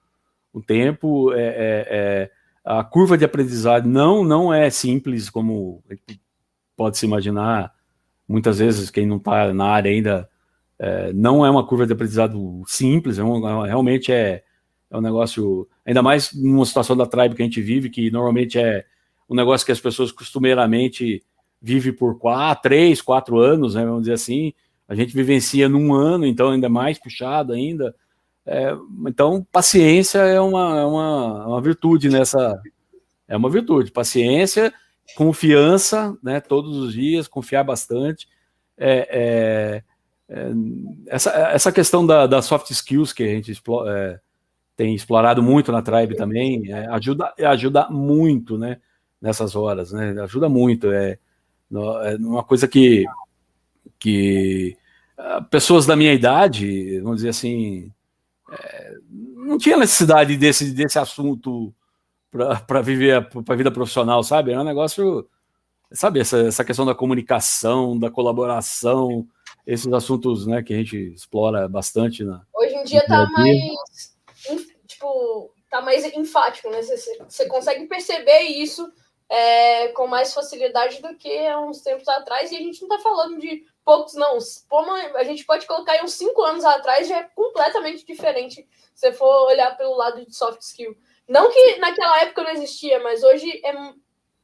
um 0.54 0.60
tempo. 0.60 1.32
é, 1.34 2.30
a 2.64 2.82
curva 2.82 3.16
de 3.16 3.24
aprendizado 3.24 3.86
não 3.88 4.24
não 4.24 4.52
é 4.52 4.70
simples 4.70 5.30
como 5.30 5.82
pode 6.76 6.98
se 6.98 7.06
imaginar. 7.06 7.72
Muitas 8.26 8.58
vezes 8.58 8.90
quem 8.90 9.06
não 9.06 9.18
está 9.18 9.52
na 9.54 9.66
área 9.66 9.90
ainda 9.90 10.28
não 11.14 11.46
é 11.46 11.50
uma 11.50 11.66
curva 11.66 11.86
de 11.86 11.92
aprendizado 11.92 12.62
simples. 12.66 13.18
Um, 13.18 13.62
realmente 13.62 14.10
é, 14.10 14.42
é 14.90 14.96
um 14.96 15.00
negócio 15.00 15.68
ainda 15.84 16.02
mais 16.02 16.32
numa 16.34 16.66
situação 16.66 16.96
da 16.96 17.06
tribe 17.06 17.36
que 17.36 17.42
a 17.42 17.44
gente 17.44 17.60
vive, 17.62 17.90
que 17.90 18.10
normalmente 18.10 18.58
é 18.58 18.84
um 19.28 19.34
negócio 19.34 19.66
que 19.66 19.72
as 19.72 19.80
pessoas 19.80 20.12
costumeiramente 20.12 21.22
vivem 21.60 21.92
por 21.92 22.18
quatro, 22.18 22.62
três, 22.62 23.00
quatro 23.00 23.38
anos, 23.38 23.74
né, 23.74 23.84
vamos 23.84 24.02
dizer 24.02 24.14
assim. 24.14 24.52
A 24.88 24.94
gente 24.94 25.14
vivencia 25.14 25.68
num 25.68 25.92
ano, 25.92 26.24
então 26.24 26.50
ainda 26.50 26.68
mais 26.68 26.98
puxado 26.98 27.52
ainda. 27.52 27.94
É, 28.46 28.72
então, 29.06 29.44
paciência 29.50 30.20
é 30.20 30.40
uma, 30.40 30.78
é 30.78 30.84
uma, 30.84 31.42
é 31.44 31.48
uma 31.48 31.60
virtude 31.60 32.08
nessa. 32.08 32.60
É 33.26 33.36
uma 33.36 33.50
virtude. 33.50 33.90
Paciência, 33.90 34.72
confiança, 35.16 36.16
né? 36.22 36.40
Todos 36.40 36.76
os 36.76 36.92
dias, 36.92 37.26
confiar 37.26 37.64
bastante. 37.64 38.28
É, 38.78 39.82
é, 40.28 40.36
é 40.36 40.52
essa, 41.08 41.30
essa 41.30 41.72
questão 41.72 42.06
da, 42.06 42.28
da, 42.28 42.40
soft 42.40 42.70
skills 42.70 43.12
que 43.12 43.24
a 43.24 43.28
gente 43.28 43.50
explora, 43.50 43.98
é, 43.98 44.20
tem 44.76 44.94
explorado 44.94 45.42
muito 45.42 45.72
na 45.72 45.82
Tribe 45.82 46.14
também 46.14 46.72
ajuda, 46.90 47.32
ajuda 47.38 47.88
muito, 47.88 48.56
né? 48.58 48.76
Nessas 49.20 49.56
horas, 49.56 49.92
né? 49.92 50.20
Ajuda 50.22 50.48
muito. 50.48 50.90
É, 50.92 51.18
uma 52.20 52.44
coisa 52.44 52.68
que, 52.68 53.04
que 53.98 54.76
ah, 55.16 55.40
pessoas 55.40 55.86
da 55.86 55.96
minha 55.96 56.12
idade, 56.12 57.00
vamos 57.00 57.16
dizer 57.16 57.30
assim, 57.30 57.90
é, 58.50 58.94
não 59.10 59.58
tinha 59.58 59.76
necessidade 59.76 60.36
desse, 60.36 60.72
desse 60.72 60.98
assunto 60.98 61.74
para 62.30 62.82
viver 62.82 63.28
para 63.30 63.54
a 63.54 63.56
vida 63.56 63.70
profissional, 63.70 64.22
sabe? 64.22 64.52
É 64.52 64.60
um 64.60 64.64
negócio, 64.64 65.26
sabe, 65.90 66.20
essa, 66.20 66.38
essa 66.38 66.64
questão 66.64 66.84
da 66.84 66.94
comunicação, 66.94 67.98
da 67.98 68.10
colaboração, 68.10 69.26
esses 69.66 69.90
assuntos 69.92 70.46
né, 70.46 70.62
que 70.62 70.74
a 70.74 70.76
gente 70.76 71.14
explora 71.14 71.66
bastante. 71.66 72.22
Na, 72.22 72.42
Hoje 72.54 72.74
em 72.74 72.84
dia 72.84 73.00
está 73.00 73.26
mais, 73.30 74.14
tipo, 74.86 75.50
tá 75.70 75.80
mais 75.80 76.04
enfático, 76.04 76.70
né? 76.70 76.82
Você 76.82 77.46
consegue 77.46 77.86
perceber 77.86 78.40
isso 78.40 78.92
é, 79.28 79.88
com 79.88 80.06
mais 80.06 80.32
facilidade 80.32 81.02
do 81.02 81.16
que 81.16 81.46
há 81.46 81.58
uns 81.60 81.80
tempos 81.80 82.08
atrás, 82.08 82.50
e 82.50 82.56
a 82.56 82.60
gente 82.60 82.80
não 82.82 82.96
está 82.96 83.02
falando 83.02 83.38
de 83.38 83.64
poucos, 83.84 84.14
não. 84.14 84.38
A 85.16 85.24
gente 85.24 85.44
pode 85.44 85.66
colocar 85.66 85.92
aí 85.92 86.02
uns 86.02 86.14
cinco 86.14 86.42
anos 86.42 86.64
atrás, 86.64 87.08
já 87.08 87.18
é 87.18 87.28
completamente 87.34 88.04
diferente 88.06 88.66
se 88.94 89.12
for 89.12 89.48
olhar 89.48 89.76
pelo 89.76 89.96
lado 89.96 90.24
de 90.24 90.34
soft 90.34 90.60
skill. 90.62 90.96
Não 91.28 91.50
que 91.50 91.76
naquela 91.78 92.22
época 92.22 92.42
não 92.42 92.50
existia, 92.50 93.02
mas 93.02 93.22
hoje 93.22 93.60
é, 93.64 93.74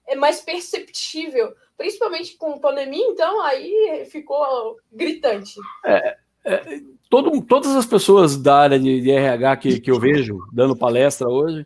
é 0.09 0.17
mais 0.17 0.41
perceptível, 0.41 1.55
principalmente 1.77 2.37
com 2.37 2.59
pandemia, 2.59 3.07
então 3.07 3.41
aí 3.43 4.07
ficou 4.11 4.79
gritante. 4.91 5.55
É, 5.85 6.17
é, 6.45 6.81
todo, 7.09 7.41
todas 7.43 7.77
as 7.77 7.87
pessoas 7.87 8.37
da 8.37 8.57
área 8.57 8.79
de, 8.79 9.01
de 9.01 9.11
RH 9.11 9.57
que, 9.59 9.81
que 9.81 9.91
eu 9.91 10.01
vejo 10.01 10.41
dando 10.53 10.77
palestra 10.77 11.29
hoje 11.29 11.65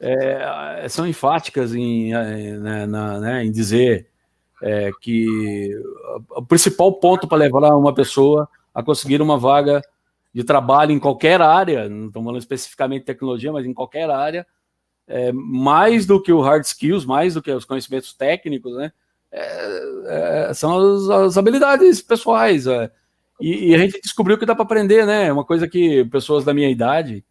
é, 0.00 0.86
são 0.88 1.06
enfáticas 1.06 1.74
em, 1.74 2.12
né, 2.12 2.86
na, 2.86 3.20
né, 3.20 3.44
em 3.44 3.50
dizer 3.50 4.08
é, 4.62 4.90
que 5.00 5.70
o 6.30 6.42
principal 6.42 6.92
ponto 6.92 7.28
para 7.28 7.38
levar 7.38 7.74
uma 7.76 7.94
pessoa 7.94 8.48
a 8.74 8.82
conseguir 8.82 9.20
uma 9.20 9.38
vaga 9.38 9.82
de 10.32 10.42
trabalho 10.42 10.90
em 10.90 10.98
qualquer 10.98 11.40
área, 11.40 11.88
não 11.88 12.08
estamos 12.08 12.26
falando 12.26 12.40
especificamente 12.40 13.00
de 13.00 13.06
tecnologia, 13.06 13.52
mas 13.52 13.66
em 13.66 13.72
qualquer 13.72 14.10
área, 14.10 14.44
é, 15.06 15.30
mais 15.32 16.06
do 16.06 16.20
que 16.20 16.32
o 16.32 16.40
hard 16.40 16.64
skills, 16.64 17.04
mais 17.04 17.34
do 17.34 17.42
que 17.42 17.52
os 17.52 17.64
conhecimentos 17.64 18.12
técnicos, 18.12 18.74
né? 18.74 18.92
É, 19.30 20.48
é, 20.48 20.54
são 20.54 20.76
as, 20.76 21.08
as, 21.10 21.38
habilidades 21.38 22.00
pessoais. 22.00 22.66
É. 22.66 22.90
E, 23.40 23.70
e, 23.70 23.74
a 23.74 23.78
gente 23.78 24.00
descobriu 24.00 24.38
que 24.38 24.46
dá 24.46 24.54
para 24.54 24.64
aprender, 24.64 25.06
né? 25.06 25.32
Uma 25.32 25.44
coisa 25.44 25.68
que 25.68 26.04
pessoas 26.06 26.44
da 26.44 26.54
minha 26.54 26.70
idade 26.70 27.24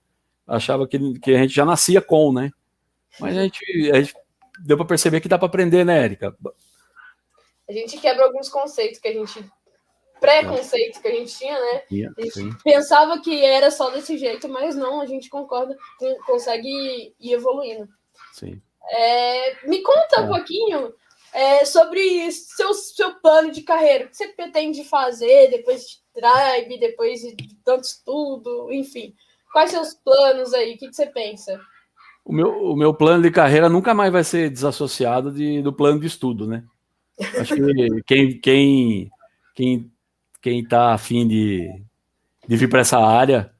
achavam 0.47 0.87
que, 0.87 1.19
que 1.19 1.31
a 1.31 1.37
gente 1.37 1.53
já 1.53 1.65
nascia 1.65 2.01
com, 2.01 2.31
né? 2.33 2.51
Mas 3.19 3.37
a 3.37 3.43
gente, 3.43 3.91
a 3.91 4.01
gente 4.01 4.15
deu 4.59 4.77
para 4.77 4.85
perceber 4.85 5.21
que 5.21 5.27
dá 5.27 5.37
para 5.37 5.47
aprender, 5.47 5.85
né, 5.85 6.03
Érica? 6.03 6.35
a 7.67 7.71
gente 7.71 7.97
quebra 7.97 8.25
alguns 8.25 8.49
conceitos 8.49 8.99
que 8.99 9.07
a 9.07 9.13
gente 9.13 9.43
preconceitos 10.19 10.99
que 10.99 11.07
a 11.09 11.11
gente 11.11 11.37
tinha, 11.37 11.59
né? 11.59 11.83
a 12.17 12.21
gente 12.21 12.63
pensava 12.63 13.19
que 13.19 13.43
era 13.43 13.69
só 13.69 13.89
desse 13.89 14.17
jeito, 14.17 14.47
mas 14.47 14.73
não, 14.73 15.01
a 15.01 15.05
gente 15.05 15.29
concorda, 15.29 15.77
consegue 16.25 17.13
ir 17.19 17.33
evoluindo. 17.33 17.89
Sim. 18.31 18.61
É, 18.89 19.67
me 19.67 19.81
conta 19.81 20.21
um 20.21 20.25
é. 20.25 20.27
pouquinho 20.29 20.93
é, 21.33 21.65
sobre 21.65 22.31
seu, 22.31 22.73
seu 22.73 23.15
plano 23.15 23.51
de 23.51 23.63
carreira. 23.63 24.05
O 24.05 24.09
que 24.09 24.15
você 24.15 24.29
pretende 24.29 24.85
fazer 24.85 25.49
depois 25.49 25.89
de 25.89 26.03
Tribe, 26.13 26.79
depois 26.79 27.19
de 27.19 27.35
tanto 27.65 27.83
estudo, 27.83 28.71
enfim. 28.71 29.13
Quais 29.53 29.69
seus 29.69 29.93
planos 29.93 30.51
aí? 30.51 30.73
O 30.73 30.77
que, 30.79 30.89
que 30.89 30.95
você 30.95 31.05
pensa? 31.05 31.61
O 32.25 32.33
meu, 32.33 32.49
o 32.49 32.75
meu 32.75 32.91
plano 32.91 33.21
de 33.21 33.29
carreira 33.29 33.69
nunca 33.69 33.93
mais 33.93 34.11
vai 34.11 34.23
ser 34.23 34.49
desassociado 34.49 35.31
de, 35.31 35.61
do 35.61 35.71
plano 35.71 35.99
de 35.99 36.07
estudo, 36.07 36.47
né? 36.47 36.63
Acho 37.39 37.55
que 37.55 38.01
quem 38.03 38.39
quem 38.39 39.11
quem 39.53 39.91
quem 40.41 40.59
está 40.61 40.93
afim 40.93 41.27
de, 41.27 41.69
de 42.47 42.57
vir 42.57 42.67
para 42.67 42.79
essa 42.79 42.97
área 42.97 43.53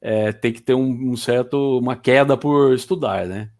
é, 0.00 0.32
tem 0.32 0.52
que 0.52 0.62
ter 0.62 0.74
um, 0.74 1.12
um, 1.12 1.16
certo 1.16 1.78
uma 1.78 1.96
queda 1.96 2.36
por 2.36 2.72
estudar, 2.72 3.26
né? 3.26 3.50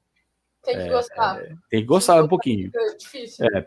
Tem 0.62 0.76
que 0.76 0.82
é, 0.82 0.88
gostar. 0.88 1.40
É, 1.42 1.48
tem 1.68 1.80
que 1.80 1.86
gostar 1.86 2.22
um 2.22 2.28
pouquinho. 2.28 2.70
É 2.74 2.96
difícil. 2.96 3.46
É, 3.46 3.66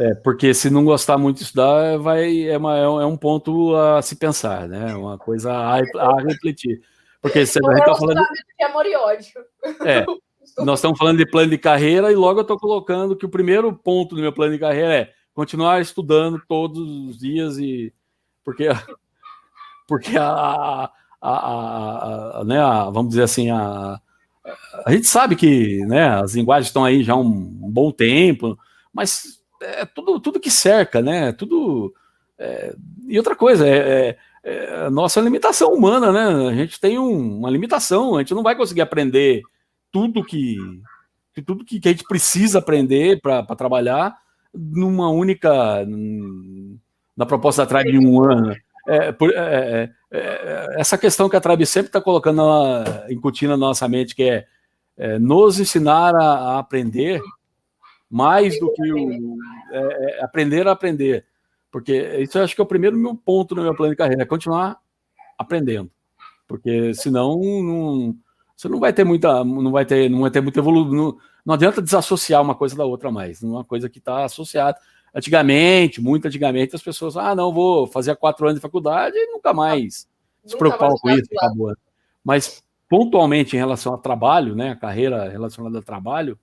é, 0.00 0.14
porque 0.16 0.52
se 0.52 0.70
não 0.70 0.84
gostar 0.84 1.16
muito 1.18 1.38
de 1.38 1.44
estudar, 1.44 1.98
vai, 1.98 2.48
é, 2.48 2.58
uma, 2.58 2.76
é 2.76 2.88
um 2.88 3.14
é 3.14 3.16
ponto 3.16 3.76
a 3.76 4.02
se 4.02 4.16
pensar, 4.16 4.66
né? 4.66 4.92
Uma 4.96 5.16
coisa 5.16 5.52
a, 5.52 5.76
a 5.76 6.20
refletir. 6.20 6.82
Porque 7.26 7.44
você 7.44 7.60
vai 7.60 7.74
estar 7.74 7.92
tá 7.92 7.94
falando. 7.96 8.22
De 8.58 8.64
amor 8.64 8.86
e 8.86 8.94
ódio. 8.94 9.44
É, 9.84 10.04
nós 10.64 10.78
estamos 10.78 10.96
falando 10.96 11.18
de 11.18 11.28
plano 11.28 11.50
de 11.50 11.58
carreira 11.58 12.12
e 12.12 12.14
logo 12.14 12.38
eu 12.38 12.42
estou 12.42 12.58
colocando 12.58 13.16
que 13.16 13.26
o 13.26 13.30
primeiro 13.30 13.72
ponto 13.72 14.14
do 14.14 14.20
meu 14.20 14.32
plano 14.32 14.52
de 14.52 14.60
carreira 14.60 14.94
é 14.94 15.12
continuar 15.34 15.80
estudando 15.80 16.40
todos 16.48 16.78
os 16.78 17.18
dias 17.18 17.58
e 17.58 17.92
porque 18.44 18.68
porque 19.88 20.16
a, 20.16 20.24
a, 20.24 20.90
a, 21.20 22.40
a 22.40 22.44
né, 22.44 22.58
vamos 22.92 23.08
dizer 23.08 23.24
assim 23.24 23.50
a, 23.50 24.00
a 24.84 24.92
gente 24.92 25.08
sabe 25.08 25.34
que 25.34 25.84
né, 25.86 26.08
as 26.20 26.34
linguagens 26.34 26.68
estão 26.68 26.84
aí 26.84 27.02
já 27.02 27.14
há 27.14 27.16
um, 27.16 27.26
um 27.26 27.70
bom 27.70 27.90
tempo, 27.90 28.56
mas 28.92 29.42
é 29.60 29.84
tudo 29.84 30.20
tudo 30.20 30.40
que 30.40 30.50
cerca, 30.50 31.02
né? 31.02 31.32
Tudo 31.32 31.92
é, 32.38 32.74
e 33.08 33.18
outra 33.18 33.34
coisa 33.34 33.66
é, 33.66 34.16
é 34.46 34.86
é 34.86 34.90
nossa 34.90 35.20
limitação 35.20 35.72
humana, 35.72 36.12
né? 36.12 36.48
A 36.48 36.54
gente 36.54 36.78
tem 36.78 36.98
um, 36.98 37.38
uma 37.38 37.50
limitação, 37.50 38.16
a 38.16 38.20
gente 38.20 38.34
não 38.34 38.44
vai 38.44 38.54
conseguir 38.54 38.80
aprender 38.80 39.42
tudo 39.90 40.24
que 40.24 40.56
tudo 41.44 41.64
que, 41.64 41.80
que 41.80 41.88
a 41.88 41.92
gente 41.92 42.04
precisa 42.04 42.60
aprender 42.60 43.20
para 43.20 43.42
trabalhar 43.56 44.16
numa 44.54 45.10
única 45.10 45.84
na 47.16 47.26
proposta 47.26 47.64
da 47.64 47.68
Tribe 47.68 47.96
em 47.96 48.06
um 48.06 48.22
ano. 48.22 48.54
É, 48.88 49.10
por, 49.10 49.32
é, 49.32 49.34
é, 49.36 49.92
é, 50.12 50.66
essa 50.78 50.96
questão 50.96 51.28
que 51.28 51.36
a 51.36 51.40
Tribe 51.40 51.66
sempre 51.66 51.88
está 51.88 52.00
colocando, 52.00 52.36
na, 52.36 53.06
incutindo 53.10 53.50
na 53.50 53.56
nossa 53.56 53.88
mente, 53.88 54.14
que 54.14 54.22
é, 54.22 54.46
é 54.96 55.18
nos 55.18 55.58
ensinar 55.58 56.14
a, 56.14 56.20
a, 56.20 56.58
aprender 56.58 57.20
mais 58.08 58.58
do 58.60 58.72
que 58.72 58.92
o, 58.92 59.36
é, 59.72 60.24
aprender 60.24 60.68
a 60.68 60.72
aprender. 60.72 61.26
Porque 61.76 61.92
isso 62.20 62.38
eu 62.38 62.42
acho 62.42 62.54
que 62.54 62.60
é 62.62 62.64
o 62.64 62.66
primeiro 62.66 62.96
meu 62.96 63.14
ponto 63.14 63.54
no 63.54 63.62
meu 63.62 63.76
plano 63.76 63.92
de 63.92 63.98
carreira, 63.98 64.22
é 64.22 64.24
continuar 64.24 64.78
aprendendo. 65.36 65.90
Porque 66.48 66.94
senão 66.94 67.38
não, 67.38 68.16
você 68.56 68.66
não 68.66 68.80
vai 68.80 68.94
ter 68.94 69.04
muita, 69.04 69.44
não 69.44 69.70
vai 69.70 69.84
ter, 69.84 70.08
não 70.08 70.22
vai 70.22 70.30
ter 70.30 70.40
muita 70.40 70.58
evolução. 70.58 70.90
Não, 70.90 71.18
não 71.44 71.52
adianta 71.52 71.82
desassociar 71.82 72.40
uma 72.40 72.54
coisa 72.54 72.74
da 72.74 72.86
outra 72.86 73.10
mais. 73.10 73.42
Uma 73.42 73.62
coisa 73.62 73.90
que 73.90 73.98
está 73.98 74.24
associada. 74.24 74.78
Antigamente, 75.14 76.00
muito 76.00 76.26
antigamente, 76.26 76.74
as 76.74 76.82
pessoas, 76.82 77.14
ah, 77.14 77.34
não, 77.34 77.52
vou 77.52 77.86
fazer 77.86 78.16
quatro 78.16 78.46
anos 78.46 78.56
de 78.56 78.62
faculdade 78.62 79.14
e 79.14 79.26
nunca 79.26 79.52
mais 79.52 80.08
nunca 80.42 80.48
se 80.48 80.56
preocupavam 80.56 80.96
com 80.96 81.10
isso, 81.10 81.28
acabou. 81.36 81.74
Mas 82.24 82.64
pontualmente 82.88 83.54
em 83.54 83.58
relação 83.58 83.92
ao 83.92 83.98
trabalho, 83.98 84.54
né, 84.56 84.70
a 84.70 84.76
carreira 84.76 85.28
relacionada 85.28 85.76
ao 85.76 85.84
trabalho, 85.84 86.38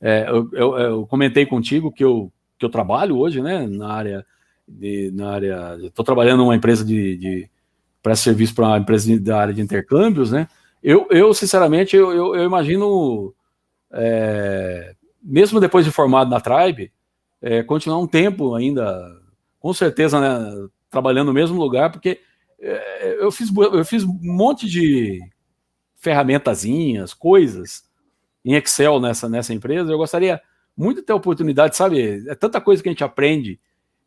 é, 0.00 0.24
eu, 0.26 0.48
eu, 0.54 0.78
eu, 0.78 1.06
comentei 1.06 1.44
contigo 1.44 1.92
que 1.92 2.02
eu, 2.02 2.32
que 2.62 2.66
eu 2.66 2.70
trabalho 2.70 3.18
hoje, 3.18 3.42
né, 3.42 3.66
na 3.66 3.92
área 3.92 4.24
de, 4.66 5.10
na 5.12 5.32
área, 5.32 5.78
estou 5.82 6.04
trabalhando 6.04 6.38
numa 6.38 6.54
empresa 6.54 6.84
de, 6.84 7.16
de 7.16 7.50
para 8.00 8.14
serviço 8.14 8.54
para 8.54 8.68
uma 8.68 8.78
empresa 8.78 9.18
da 9.18 9.40
área 9.40 9.52
de 9.52 9.60
intercâmbios, 9.60 10.30
né? 10.30 10.48
Eu, 10.82 11.08
eu 11.10 11.34
sinceramente, 11.34 11.96
eu, 11.96 12.12
eu, 12.12 12.36
eu 12.36 12.44
imagino, 12.44 13.34
é, 13.92 14.94
mesmo 15.20 15.58
depois 15.60 15.84
de 15.84 15.90
formado 15.90 16.30
na 16.30 16.40
Tribe, 16.40 16.92
é, 17.40 17.64
continuar 17.64 17.98
um 17.98 18.06
tempo 18.06 18.54
ainda, 18.54 19.20
com 19.58 19.74
certeza, 19.74 20.20
né, 20.20 20.68
trabalhando 20.88 21.28
no 21.28 21.32
mesmo 21.32 21.58
lugar, 21.58 21.90
porque 21.90 22.20
é, 22.60 23.16
eu, 23.20 23.32
fiz, 23.32 23.52
eu 23.56 23.84
fiz 23.84 24.04
um 24.04 24.18
monte 24.22 24.68
de 24.68 25.20
ferramentazinhas, 25.96 27.12
coisas 27.12 27.84
em 28.44 28.54
Excel 28.54 29.00
nessa, 29.00 29.28
nessa 29.28 29.52
empresa. 29.52 29.90
Eu 29.90 29.98
gostaria 29.98 30.40
muito 30.76 31.02
ter 31.02 31.12
oportunidade, 31.12 31.76
sabe? 31.76 32.24
É 32.28 32.34
tanta 32.34 32.60
coisa 32.60 32.82
que 32.82 32.88
a 32.88 32.92
gente 32.92 33.04
aprende. 33.04 33.60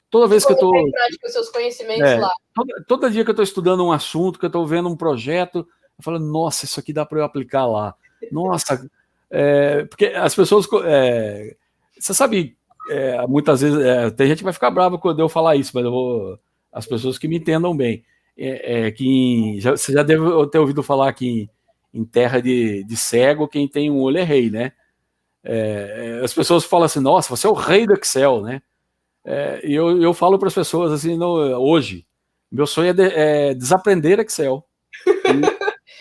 Toda 0.10 0.28
vez 0.28 0.46
que 0.46 0.52
eu 0.52 0.56
estou. 0.56 0.72
prática 0.72 1.28
os 1.28 1.34
seus 1.34 1.50
conhecimentos 1.50 2.10
é, 2.10 2.18
lá. 2.18 2.32
Toda, 2.54 2.84
todo 2.88 3.12
dia 3.12 3.24
que 3.24 3.30
eu 3.30 3.34
estou 3.34 3.44
estudando 3.44 3.86
um 3.86 3.92
assunto, 3.92 4.40
que 4.40 4.46
eu 4.46 4.50
estou 4.50 4.66
vendo 4.66 4.90
um 4.90 4.96
projeto, 4.96 5.60
eu 5.60 6.04
falo, 6.04 6.20
nossa, 6.20 6.66
isso 6.66 6.80
aqui 6.80 6.94
dá 6.94 7.06
para 7.06 7.20
eu 7.20 7.24
aplicar 7.24 7.66
lá. 7.66 7.96
Nossa, 8.32 8.90
é, 9.30 9.86
porque 9.86 10.06
as 10.08 10.34
pessoas. 10.36 10.68
É, 10.86 11.56
você 12.00 12.14
sabe 12.14 12.56
é, 12.90 13.26
muitas 13.28 13.62
vezes 13.62 13.80
é, 13.80 14.10
tem 14.12 14.28
gente 14.28 14.40
que 14.40 14.44
vai 14.44 14.54
ficar 14.54 14.70
brava 14.72 14.98
quando 14.98 15.20
eu 15.20 15.30
falar 15.30 15.56
isso, 15.56 15.72
mas 15.74 15.84
eu 15.84 15.92
vou. 15.92 16.40
As 16.72 16.86
pessoas 16.86 17.18
que 17.18 17.28
me 17.28 17.38
entendam 17.38 17.76
bem. 17.76 18.04
É, 18.38 18.92
que 18.92 19.60
já, 19.62 19.72
você 19.72 19.94
já 19.94 20.04
deve 20.04 20.24
ter 20.48 20.60
ouvido 20.60 20.84
falar 20.84 21.14
que 21.14 21.26
em, 21.26 21.50
em, 21.94 22.04
terra 22.04 22.42
de, 22.42 22.84
de 22.84 22.98
cego, 22.98 23.48
quem 23.48 23.66
tem 23.66 23.90
um 23.90 24.02
olho 24.02 24.18
é 24.18 24.24
rei, 24.24 24.50
né? 24.50 24.74
É, 25.48 26.18
é, 26.20 26.26
as 26.26 26.34
pessoas 26.34 26.66
falam 26.66 26.86
assim, 26.86 27.00
nossa, 27.00 27.30
você 27.30 27.46
é 27.46 27.50
o 27.50 27.54
rei 27.54 27.86
do 27.86 27.94
Excel, 27.94 28.42
né? 28.42 28.62
e 29.64 29.74
eu, 29.74 30.02
eu 30.02 30.14
falo 30.14 30.38
para 30.38 30.50
as 30.50 30.54
pessoas 30.54 30.92
assim, 30.92 31.20
hoje, 31.20 32.06
meu 32.52 32.68
sonho 32.68 32.90
é, 32.90 32.94
de, 32.94 33.04
é 33.04 33.54
desaprender 33.54 34.20
Excel. 34.20 34.66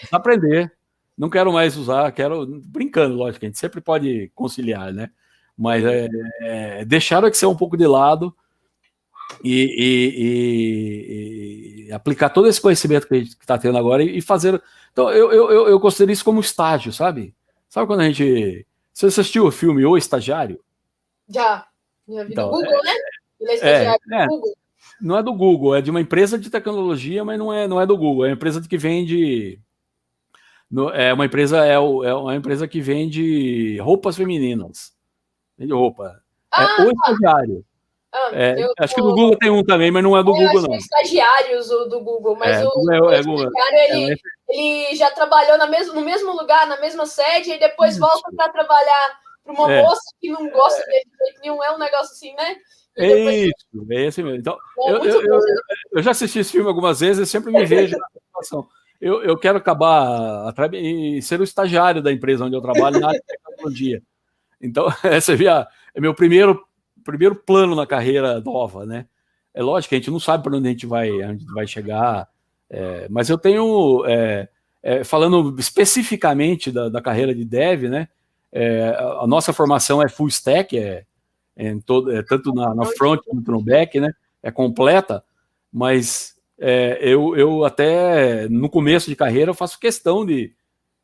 desaprender. 0.03 0.73
Não 1.17 1.31
quero 1.31 1.53
mais 1.53 1.77
usar, 1.77 2.11
quero. 2.13 2.47
Brincando, 2.67 3.15
lógico, 3.15 3.45
a 3.45 3.49
gente 3.49 3.59
sempre 3.59 3.81
pode 3.81 4.31
conciliar, 4.35 4.93
né? 4.93 5.11
Mas 5.57 5.85
é, 5.85 6.09
é, 6.41 6.85
deixar 6.85 7.23
o 7.23 7.29
Excel 7.29 7.51
um 7.51 7.57
pouco 7.57 7.77
de 7.77 7.87
lado 7.87 8.35
e, 9.43 9.65
e, 9.79 10.25
e, 11.85 11.89
e 11.89 11.93
aplicar 11.93 12.31
todo 12.31 12.49
esse 12.49 12.61
conhecimento 12.61 13.07
que 13.07 13.15
a 13.15 13.19
gente 13.19 13.31
está 13.31 13.57
tendo 13.57 13.79
agora 13.79 14.03
e, 14.03 14.21
fazer. 14.21 14.61
Então, 14.93 15.11
eu, 15.11 15.33
eu, 15.33 15.69
eu 15.69 15.81
considero 15.81 16.13
isso 16.13 16.25
como 16.25 16.41
estágio, 16.41 16.93
sabe? 16.93 17.35
Sabe 17.69 17.87
quando 17.87 18.01
a 18.01 18.09
gente. 18.09 18.67
Você 18.95 19.07
assistiu 19.07 19.45
o 19.45 19.51
filme 19.51 19.85
O 19.85 19.97
Estagiário? 19.97 20.61
Já. 21.29 21.67
Já 22.09 22.25
vi 22.25 22.33
então, 22.33 22.49
Google, 22.49 22.79
é, 22.81 22.83
né? 22.83 22.95
Ele 23.41 23.51
é 23.51 23.55
estagiário 23.55 24.01
é, 24.13 24.27
Google. 24.27 24.55
Não 25.01 25.19
é 25.19 25.23
do 25.23 25.35
Google, 25.35 25.75
é 25.75 25.83
de 25.83 25.91
uma 25.91 26.01
empresa 26.01 26.39
de 26.39 26.49
tecnologia, 26.49 27.25
mas 27.25 27.39
não 27.39 27.53
é, 27.53 27.67
não 27.67 27.81
é 27.81 27.87
do 27.87 27.97
Google. 27.97 28.25
É 28.25 28.29
uma 28.29 28.35
empresa 28.35 28.61
que 28.61 28.79
vende. 28.79 29.59
No, 30.71 30.91
é 30.91 31.13
uma 31.13 31.27
empresa 31.27 31.67
é, 31.67 31.75
é 31.75 31.79
uma 31.79 32.37
empresa 32.37 32.69
que 32.69 32.81
vende 32.81 33.79
roupas 33.79 34.17
femininas. 34.17 34.93
Vende 35.59 35.73
roupa. 35.73 36.23
É 36.57 36.63
ah, 36.63 36.77
é 36.79 36.83
o 36.83 36.93
estagiário. 36.93 37.65
Ah, 38.13 38.31
é, 38.33 38.55
acho 38.79 38.95
tô... 38.95 39.03
que 39.03 39.09
no 39.09 39.15
Google 39.15 39.37
tem 39.37 39.51
um 39.51 39.65
também, 39.65 39.91
mas 39.91 40.03
não 40.05 40.17
é 40.17 40.23
do 40.23 40.31
eu 40.31 40.35
Google, 40.35 40.63
não. 40.63 40.75
estagiários 40.77 41.69
o 41.69 41.87
do 41.87 42.01
Google, 42.01 42.37
mas 42.37 42.59
é, 42.59 42.65
o, 42.65 42.69
o, 42.69 42.93
é, 42.93 43.19
estagiário, 43.19 43.51
ele, 43.91 44.21
ele 44.55 44.95
já 44.97 45.11
trabalhou 45.11 45.59
na 45.59 45.67
mesmo, 45.67 45.95
no 45.95 46.01
mesmo 46.01 46.33
lugar, 46.33 46.67
na 46.67 46.81
mesma 46.81 47.07
sede, 47.07 47.53
e 47.53 47.59
depois 47.59 47.93
Isso. 47.93 48.01
volta 48.01 48.31
para 48.37 48.53
trabalhar 48.53 49.19
para 49.43 49.53
uma 49.53 49.69
moça 49.69 50.15
que 50.21 50.31
não 50.31 50.49
gosta 50.49 50.85
dele 50.87 51.05
de 51.05 51.25
jeito 51.25 51.41
nenhum. 51.41 51.63
É 51.63 51.75
um 51.75 51.79
negócio 51.79 52.13
assim, 52.13 52.35
né? 52.35 52.57
É 52.97 53.35
isso, 53.47 53.87
é 53.91 54.07
esse 54.07 54.23
mesmo. 54.23 54.39
Então, 54.39 54.57
eu, 54.87 55.05
eu, 55.05 55.23
eu, 55.23 55.41
eu, 55.93 56.03
já 56.03 56.13
assisti 56.13 56.39
esse 56.39 56.53
filme 56.53 56.69
algumas 56.69 57.01
vezes 57.01 57.29
e 57.29 57.31
sempre 57.31 57.53
me 57.53 57.65
vejo 57.65 57.97
na 57.97 58.07
situação. 58.09 58.69
Eu, 59.01 59.23
eu 59.23 59.37
quero 59.37 59.59
acabar 59.59 60.55
e 60.73 61.21
ser 61.21 61.41
o 61.41 61.45
estagiário 61.45 62.01
da 62.01 62.13
empresa 62.13 62.45
onde 62.45 62.55
eu 62.55 62.63
trabalho 62.63 63.01
na 63.01 63.09
área 63.09 63.21
de 63.21 63.27
tecnologia. 63.27 64.01
Então, 64.61 64.87
você 65.03 65.35
vê, 65.35 65.47
é 65.47 65.67
meu 66.01 66.15
primeiro, 66.15 66.65
primeiro 67.05 67.35
plano 67.35 67.75
na 67.75 67.87
carreira 67.87 68.41
nova, 68.41 68.87
né? 68.87 69.07
É 69.53 69.63
lógico 69.63 69.91
que 69.91 69.95
a 69.97 69.99
gente 69.99 70.11
não 70.11 70.21
sabe 70.21 70.45
para 70.45 70.57
onde 70.57 70.69
a 70.69 70.71
gente 70.71 70.87
vai, 70.87 71.11
onde 71.11 71.45
vai 71.53 71.67
chegar, 71.67 72.29
é, 72.71 73.07
mas 73.09 73.29
eu 73.29 73.39
tenho, 73.39 74.05
é, 74.07 74.49
é, 74.83 75.05
falando 75.05 75.55
especificamente 75.59 76.71
da, 76.71 76.89
da, 76.89 77.01
carreira 77.01 77.35
de 77.35 77.45
dev, 77.45 77.85
né? 77.85 78.09
É, 78.53 78.97
a 79.21 79.27
nossa 79.27 79.53
formação 79.53 80.03
é 80.03 80.09
full 80.09 80.29
stack, 80.29 80.79
é, 80.79 81.05
é 81.57 81.69
em 81.69 81.81
todo, 81.81 82.15
é 82.15 82.23
tanto 82.23 82.53
na, 82.53 82.75
na, 82.75 82.85
front 82.85 83.21
quanto 83.25 83.51
no 83.51 83.63
back, 83.63 83.99
né? 83.99 84.13
É 84.43 84.51
completa, 84.51 85.25
mas 85.73 86.35
eu, 87.01 87.37
eu 87.37 87.65
até 87.65 88.49
no 88.49 88.71
começo 88.71 89.11
de 89.11 89.17
carreira 89.17 89.51
eu 89.51 89.55
faço 89.55 89.79
questão 89.79 90.25
de, 90.25 90.53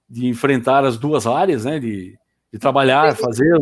de 0.09 0.27
enfrentar 0.29 0.85
as 0.85 0.97
duas 0.97 1.27
áreas, 1.27 1.65
né? 1.65 1.79
De, 1.79 2.19
de 2.53 2.59
trabalhar, 2.59 3.17
fazer, 3.17 3.53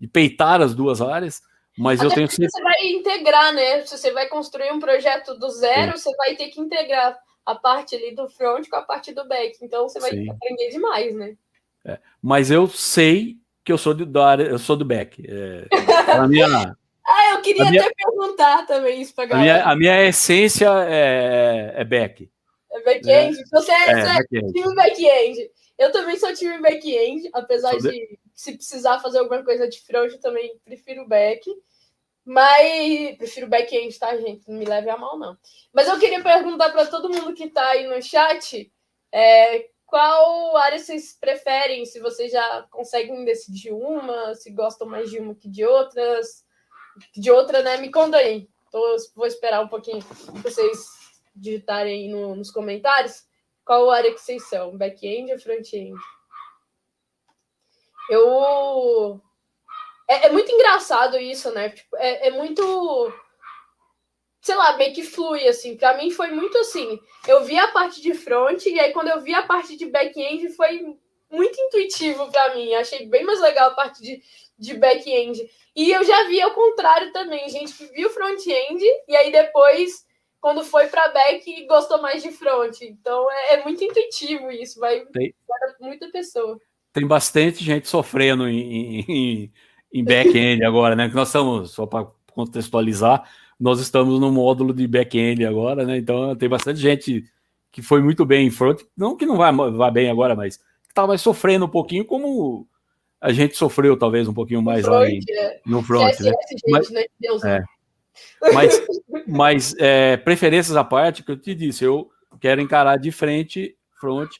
de 0.00 0.06
peitar 0.06 0.60
as 0.60 0.74
duas 0.74 1.00
áreas. 1.00 1.42
Mas 1.78 2.00
Até 2.00 2.08
eu 2.08 2.14
tenho 2.14 2.28
certeza. 2.28 2.50
Você 2.52 2.62
vai 2.62 2.86
integrar, 2.86 3.52
né? 3.52 3.82
Se 3.82 3.98
você 3.98 4.12
vai 4.12 4.26
construir 4.28 4.72
um 4.72 4.80
projeto 4.80 5.34
do 5.34 5.50
zero, 5.50 5.92
Sim. 5.92 5.98
você 5.98 6.16
vai 6.16 6.34
ter 6.34 6.48
que 6.48 6.60
integrar 6.60 7.16
a 7.46 7.54
parte 7.54 7.94
ali 7.94 8.14
do 8.14 8.28
front 8.28 8.68
com 8.68 8.76
a 8.76 8.82
parte 8.82 9.14
do 9.14 9.26
back. 9.26 9.56
Então 9.62 9.88
você 9.88 10.00
vai 10.00 10.10
Sim. 10.10 10.28
aprender 10.28 10.68
demais, 10.70 11.14
né? 11.14 11.36
É. 11.84 11.98
Mas 12.20 12.50
eu 12.50 12.66
sei 12.66 13.36
que 13.64 13.72
eu 13.72 13.78
sou 13.78 13.94
do, 13.94 14.04
da 14.04 14.26
área, 14.26 14.42
eu 14.42 14.58
sou 14.58 14.76
do 14.76 14.84
back. 14.84 15.24
É, 15.26 15.66
a 16.12 16.26
minha, 16.26 16.46
ah, 17.06 17.34
eu 17.34 17.42
queria 17.42 17.70
minha, 17.70 17.80
até 17.80 17.94
perguntar 17.94 18.66
também 18.66 19.00
isso 19.00 19.14
para 19.14 19.26
galera. 19.26 19.50
A 19.50 19.54
minha, 19.54 19.72
a 19.72 19.76
minha 19.76 20.08
essência 20.08 20.68
é, 20.88 21.72
é 21.76 21.84
back. 21.84 22.28
É 22.72 22.82
back-end? 22.82 23.38
É, 23.38 23.44
você 23.50 23.72
é, 23.72 23.90
é 23.90 24.04
back 24.04 24.28
time 24.28 24.74
back-end. 24.74 25.50
Eu 25.78 25.92
também 25.92 26.18
sou 26.18 26.32
time 26.34 26.60
back-end, 26.60 27.28
apesar 27.32 27.72
de, 27.76 27.90
de 27.90 28.18
se 28.34 28.56
precisar 28.56 29.00
fazer 29.00 29.18
alguma 29.18 29.42
coisa 29.44 29.68
de 29.68 29.80
front, 29.80 30.12
eu 30.12 30.20
também 30.20 30.58
prefiro 30.64 31.06
back. 31.06 31.48
Mas 32.26 33.16
prefiro 33.18 33.46
back-end, 33.46 33.96
tá, 33.96 34.16
gente? 34.16 34.50
Não 34.50 34.58
me 34.58 34.64
leve 34.64 34.90
a 34.90 34.96
mal, 34.96 35.16
não. 35.16 35.38
Mas 35.72 35.86
eu 35.86 35.98
queria 35.98 36.20
perguntar 36.20 36.70
para 36.72 36.86
todo 36.86 37.08
mundo 37.08 37.32
que 37.32 37.44
está 37.44 37.68
aí 37.68 37.86
no 37.86 38.02
chat 38.02 38.72
é, 39.12 39.68
qual 39.86 40.56
área 40.56 40.78
vocês 40.78 41.16
preferem, 41.18 41.86
se 41.86 42.00
vocês 42.00 42.32
já 42.32 42.66
conseguem 42.70 43.24
decidir 43.24 43.72
uma, 43.72 44.34
se 44.34 44.50
gostam 44.50 44.88
mais 44.88 45.08
de 45.08 45.20
uma 45.20 45.34
que 45.36 45.48
de 45.48 45.64
outras. 45.64 46.44
De 47.14 47.30
outra, 47.30 47.62
né? 47.62 47.76
Me 47.76 47.90
conta 47.90 48.16
aí. 48.16 48.48
Tô, 48.72 48.96
vou 49.14 49.26
esperar 49.26 49.62
um 49.62 49.68
pouquinho 49.68 50.00
vocês 50.42 50.86
digitarem 51.34 52.10
no, 52.10 52.34
nos 52.34 52.50
comentários. 52.50 53.24
Qual 53.64 53.90
área 53.90 54.12
que 54.12 54.20
vocês 54.20 54.48
são? 54.48 54.76
Back-end 54.76 55.32
ou 55.32 55.38
front-end? 55.38 55.94
Eu. 58.10 59.20
É, 60.08 60.26
é, 60.26 60.32
muito 60.32 60.50
engraçado 60.52 61.18
isso, 61.18 61.50
né? 61.52 61.70
Tipo, 61.70 61.96
é, 61.96 62.28
é 62.28 62.30
muito. 62.30 63.12
Sei 64.40 64.54
lá, 64.54 64.76
meio 64.76 64.94
que 64.94 65.02
flui, 65.02 65.46
assim. 65.48 65.76
Pra 65.76 65.96
mim 65.96 66.10
foi 66.10 66.30
muito 66.30 66.56
assim. 66.58 67.00
Eu 67.26 67.44
vi 67.44 67.58
a 67.58 67.68
parte 67.68 68.00
de 68.00 68.14
front, 68.14 68.64
e 68.66 68.78
aí 68.78 68.92
quando 68.92 69.08
eu 69.08 69.20
vi 69.20 69.34
a 69.34 69.42
parte 69.42 69.76
de 69.76 69.86
back-end 69.86 70.48
foi 70.50 70.96
muito 71.30 71.60
intuitivo 71.60 72.30
para 72.30 72.54
mim. 72.54 72.74
Achei 72.74 73.06
bem 73.06 73.24
mais 73.24 73.40
legal 73.40 73.70
a 73.70 73.74
parte 73.74 74.00
de, 74.02 74.22
de 74.58 74.74
back-end. 74.74 75.48
E 75.74 75.90
eu 75.90 76.04
já 76.04 76.24
vi 76.24 76.40
ao 76.40 76.52
contrário 76.52 77.12
também, 77.12 77.48
gente 77.48 77.74
que 77.74 77.86
viu 77.86 78.08
front-end 78.10 78.82
e 79.06 79.16
aí 79.16 79.30
depois 79.30 80.06
quando 80.40 80.62
foi 80.62 80.86
para 80.86 81.08
back 81.08 81.66
gostou 81.66 82.00
mais 82.00 82.22
de 82.22 82.30
front. 82.30 82.80
Então 82.82 83.30
é, 83.30 83.54
é 83.54 83.64
muito 83.64 83.82
intuitivo 83.82 84.50
isso, 84.50 84.78
vai 84.78 85.04
para 85.04 85.76
muita 85.80 86.08
pessoa. 86.10 86.58
Tem 86.92 87.06
bastante 87.06 87.62
gente 87.62 87.88
sofrendo 87.88 88.48
em, 88.48 89.00
em, 89.00 89.52
em 89.98 90.04
back-end 90.04 90.64
agora, 90.64 90.94
né? 90.94 91.08
Que 91.08 91.14
nós 91.14 91.28
estamos, 91.28 91.70
só 91.70 91.86
para 91.86 92.06
contextualizar, 92.32 93.24
nós 93.58 93.80
estamos 93.80 94.20
no 94.20 94.30
módulo 94.30 94.74
de 94.74 94.86
back-end 94.86 95.44
agora, 95.46 95.84
né? 95.84 95.96
Então 95.96 96.36
tem 96.36 96.48
bastante 96.48 96.78
gente 96.78 97.24
que 97.72 97.80
foi 97.80 98.02
muito 98.02 98.24
bem 98.24 98.46
em 98.46 98.50
front, 98.50 98.82
não 98.96 99.16
que 99.16 99.26
não 99.26 99.36
vá, 99.36 99.50
vá 99.50 99.90
bem 99.90 100.10
agora, 100.10 100.34
mas 100.34 100.56
que 100.56 100.90
estava 100.90 101.16
sofrendo 101.16 101.64
um 101.64 101.68
pouquinho 101.68 102.04
como 102.04 102.66
a 103.20 103.32
gente 103.32 103.56
sofreu 103.56 103.96
talvez 103.96 104.28
um 104.28 104.34
pouquinho 104.34 104.62
mais 104.62 104.84
front, 104.84 105.00
lá 105.00 105.08
em, 105.08 105.20
é. 105.30 105.60
no 105.64 105.82
front, 105.82 106.10
CSS, 106.10 106.24
né? 106.24 106.32
Gente, 106.50 106.70
mas, 106.70 106.90
né? 106.90 107.04
Deus 107.18 107.44
é. 107.44 107.64
mas, 108.52 108.86
mas 109.26 109.74
é, 109.78 110.16
preferências 110.18 110.76
à 110.76 110.84
parte, 110.84 111.22
que 111.22 111.32
eu 111.32 111.36
te 111.36 111.54
disse, 111.54 111.84
eu 111.84 112.10
quero 112.38 112.60
encarar 112.60 112.98
de 112.98 113.10
frente 113.10 113.74
front, 113.98 114.30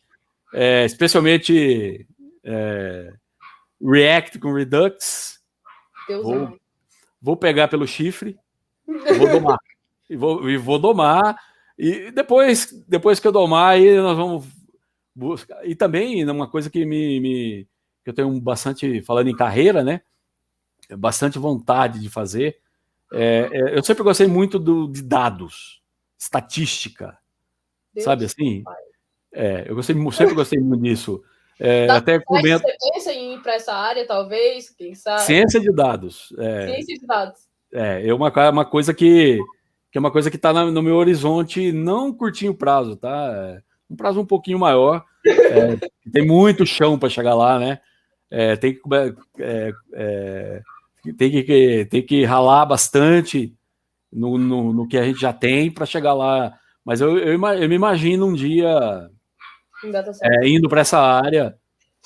é, 0.53 0.85
especialmente 0.85 2.07
é, 2.45 3.13
React 3.83 4.39
com 4.39 4.53
Redux. 4.53 5.36
Deus 6.09 6.23
vou, 6.23 6.59
vou 7.21 7.37
pegar 7.37 7.69
pelo 7.69 7.87
chifre, 7.87 8.39
vou 8.87 9.29
domar. 9.29 9.59
e, 10.09 10.17
vou, 10.17 10.49
e 10.49 10.57
vou 10.57 10.79
domar. 10.79 11.37
E 11.79 12.11
depois, 12.11 12.73
depois 12.89 13.21
que 13.21 13.27
eu 13.27 13.33
domar, 13.33 13.75
aí 13.75 13.97
nós 13.97 14.17
vamos 14.17 14.47
buscar. 15.15 15.67
E 15.67 15.75
também 15.75 16.29
uma 16.31 16.49
coisa 16.49 16.71
que 16.71 16.85
me, 16.85 17.21
me 17.21 17.69
que 18.05 18.11
eu 18.11 18.15
tenho 18.15 18.41
bastante, 18.41 19.03
falando 19.03 19.29
em 19.29 19.37
carreira, 19.37 19.83
né? 19.83 20.01
Bastante 20.97 21.39
vontade 21.39 21.99
de 21.99 22.09
fazer. 22.09 22.61
É, 23.13 23.49
é, 23.53 23.79
eu 23.79 23.83
sempre 23.83 24.05
gostei 24.05 24.27
muito 24.27 24.59
do, 24.59 24.87
de 24.87 25.03
dados, 25.03 25.83
estatística, 26.19 27.19
Deus 27.93 28.05
sabe 28.05 28.25
assim? 28.25 28.63
É, 29.33 29.69
eu 29.69 29.75
gostei, 29.75 29.95
sempre 30.13 30.35
gostei 30.35 30.61
muito 30.61 30.83
disso. 30.83 31.23
É, 31.59 31.89
até 31.91 32.19
comento... 32.19 32.63
Você 32.63 32.93
pensa 32.93 33.13
em 33.13 33.35
ir 33.35 33.43
para 33.43 33.55
essa 33.55 33.75
área, 33.75 34.07
talvez? 34.07 34.71
Quem 34.71 34.95
sabe? 34.95 35.23
Ciência 35.23 35.61
de 35.61 35.73
dados. 35.73 36.35
É, 36.39 36.67
Ciência 36.67 36.99
de 36.99 37.07
dados. 37.07 37.41
É, 37.73 38.09
é 38.09 38.15
uma, 38.15 38.33
uma 38.51 38.65
coisa 38.65 38.93
que, 38.93 39.39
que 39.91 39.99
é 39.99 40.01
uma 40.01 40.11
coisa 40.11 40.31
que 40.31 40.37
está 40.37 40.53
no 40.53 40.83
meu 40.83 40.97
horizonte, 40.97 41.73
não 41.73 42.13
curtinho 42.13 42.55
prazo, 42.55 42.97
tá? 42.97 43.33
É 43.35 43.63
um 43.91 43.97
prazo 43.97 44.21
um 44.21 44.27
pouquinho 44.27 44.59
maior. 44.59 45.05
É, 45.27 45.77
tem 46.13 46.27
muito 46.27 46.67
chão 46.67 46.99
para 46.99 47.09
chegar 47.09 47.35
lá, 47.35 47.59
né? 47.59 47.81
é, 48.31 48.57
tem, 48.57 48.75
que, 48.75 48.81
é, 49.39 49.73
é, 49.95 50.63
tem, 51.17 51.31
que, 51.31 51.87
tem 51.87 52.03
que 52.03 52.25
ralar 52.25 52.67
bastante 52.67 53.55
no, 54.13 54.37
no, 54.39 54.73
no 54.73 54.89
que 54.89 54.99
a 54.99 55.05
gente 55.05 55.21
já 55.21 55.33
tem 55.33 55.71
para 55.71 55.87
chegar 55.87 56.15
lá. 56.15 56.53
Mas 56.85 57.01
eu, 57.01 57.19
eu, 57.19 57.33
eu, 57.35 57.69
me 57.69 57.75
imagino 57.75 58.27
um 58.27 58.35
dia 58.35 59.11
é, 60.23 60.49
indo 60.49 60.69
para 60.69 60.81
essa 60.81 60.99
área. 60.99 61.57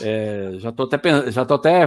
É, 0.01 0.53
já 0.59 0.71
estou 0.71 0.87
até, 0.87 1.31
já 1.31 1.45
tô 1.45 1.55
até 1.55 1.87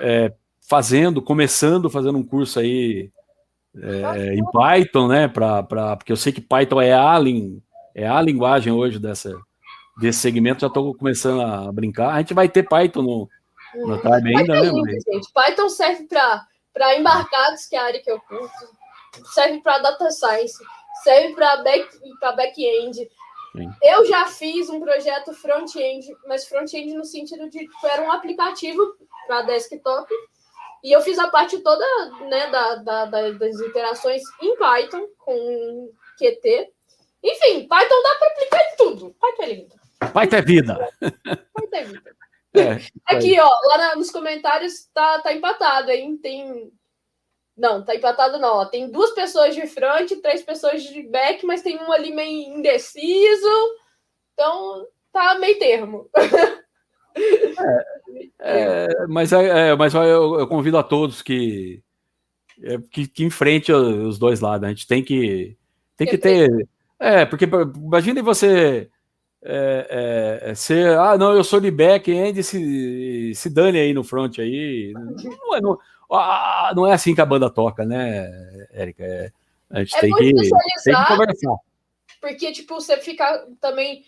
é, 0.00 0.32
fazendo, 0.68 1.22
começando 1.22 1.88
fazendo 1.88 2.18
um 2.18 2.24
curso 2.24 2.60
aí 2.60 3.10
em 4.32 4.44
Python, 4.50 5.08
né? 5.08 5.28
Pra, 5.28 5.62
pra, 5.62 5.96
porque 5.96 6.12
eu 6.12 6.16
sei 6.16 6.32
que 6.32 6.40
Python 6.40 6.80
é 6.80 6.92
a, 6.92 7.16
é 7.94 8.06
a 8.06 8.20
linguagem 8.20 8.72
hoje 8.72 8.98
dessa, 8.98 9.32
desse 9.98 10.20
segmento, 10.20 10.60
já 10.60 10.68
estou 10.68 10.94
começando 10.94 11.42
a 11.42 11.70
brincar. 11.72 12.10
A 12.10 12.18
gente 12.18 12.34
vai 12.34 12.48
ter 12.48 12.62
Python 12.62 13.02
no, 13.02 13.28
no 13.74 13.94
hum. 13.94 14.00
Time 14.00 14.36
ainda, 14.36 14.54
né? 14.54 14.92
Gente. 14.92 15.32
Python 15.32 15.68
serve 15.68 16.06
para 16.72 16.96
embarcados, 16.98 17.66
que 17.66 17.76
é 17.76 17.78
a 17.78 17.84
área 17.84 18.02
que 18.02 18.10
eu 18.10 18.20
curto, 18.20 18.52
serve 19.34 19.60
para 19.60 19.78
data 19.78 20.10
science, 20.10 20.56
serve 21.02 21.34
para 21.34 21.62
back, 21.62 21.88
back-end. 22.36 23.08
Eu 23.82 24.04
já 24.06 24.26
fiz 24.26 24.68
um 24.68 24.80
projeto 24.80 25.32
front-end, 25.32 26.06
mas 26.26 26.46
front-end 26.46 26.94
no 26.94 27.04
sentido 27.04 27.48
de 27.48 27.66
que 27.66 27.86
era 27.86 28.02
um 28.02 28.12
aplicativo 28.12 28.82
para 29.26 29.42
desktop. 29.42 30.12
E 30.84 30.92
eu 30.92 31.00
fiz 31.00 31.18
a 31.18 31.28
parte 31.28 31.58
toda 31.60 31.84
né, 32.28 32.50
da, 32.50 32.74
da, 32.76 33.04
das 33.06 33.60
interações 33.60 34.22
em 34.40 34.56
Python 34.56 35.06
com 35.18 35.90
Qt. 36.18 36.72
Enfim, 37.22 37.66
Python 37.66 38.02
dá 38.02 38.14
para 38.18 38.28
aplicar 38.28 38.60
em 38.60 38.76
tudo. 38.76 39.16
Python 39.20 39.42
é 39.42 39.46
lindo. 39.46 39.78
Vai 40.12 40.26
ter 40.28 40.44
vida. 40.44 40.88
Vai 41.00 41.66
ter 41.68 41.84
vida. 41.84 42.16
É, 42.54 42.78
Aqui, 43.04 43.38
ó, 43.38 43.48
lá 43.66 43.94
nos 43.94 44.10
comentários 44.10 44.88
tá, 44.94 45.20
tá 45.20 45.34
empatado, 45.34 45.90
hein? 45.90 46.16
Tem. 46.16 46.72
Não, 47.58 47.84
tá 47.84 47.94
empatado 47.94 48.38
não. 48.38 48.58
Ó. 48.58 48.64
Tem 48.64 48.88
duas 48.88 49.10
pessoas 49.10 49.54
de 49.54 49.66
front, 49.66 50.10
três 50.22 50.42
pessoas 50.42 50.82
de 50.82 51.02
back, 51.02 51.44
mas 51.44 51.60
tem 51.60 51.76
um 51.76 51.92
ali 51.92 52.14
meio 52.14 52.56
indeciso. 52.56 53.76
Então, 54.32 54.86
tá 55.12 55.36
meio 55.38 55.58
termo. 55.58 56.08
É, 58.40 58.84
é, 58.84 59.06
mas 59.08 59.32
é, 59.32 59.70
é 59.70 59.76
mas 59.76 59.92
eu, 59.92 60.38
eu, 60.38 60.46
convido 60.46 60.78
a 60.78 60.84
todos 60.84 61.20
que, 61.20 61.82
é, 62.62 62.78
que, 62.92 63.08
que 63.08 63.24
enfrente 63.24 63.72
os 63.72 64.20
dois 64.20 64.38
lados. 64.38 64.64
A 64.64 64.68
gente 64.68 64.86
tem 64.86 65.02
que, 65.02 65.56
tem 65.96 66.06
que 66.06 66.16
ter. 66.16 66.48
É, 67.00 67.24
porque 67.24 67.44
imagine 67.44 68.22
você 68.22 68.88
é, 69.42 70.40
é, 70.42 70.54
ser, 70.54 70.96
ah, 70.98 71.18
não, 71.18 71.32
eu 71.32 71.42
sou 71.42 71.60
de 71.60 71.70
back-end, 71.70 72.42
se, 72.42 73.32
se 73.34 73.50
dane 73.50 73.78
aí 73.78 73.92
no 73.92 74.04
front 74.04 74.38
aí. 74.38 74.92
Não 74.94 75.60
não, 75.60 75.78
ah, 76.10 76.72
não 76.74 76.86
é 76.86 76.92
assim 76.92 77.14
que 77.14 77.20
a 77.20 77.26
banda 77.26 77.50
toca, 77.50 77.84
né, 77.84 78.30
Érica? 78.72 79.04
É, 79.04 79.32
a 79.70 79.80
gente 79.80 79.96
é 79.96 80.00
tem, 80.00 80.12
que, 80.12 80.34
tem 80.34 80.94
que 80.94 81.06
conversar. 81.06 81.56
Porque, 82.20 82.52
tipo, 82.52 82.74
você 82.74 82.96
fica 82.96 83.46
também 83.60 84.04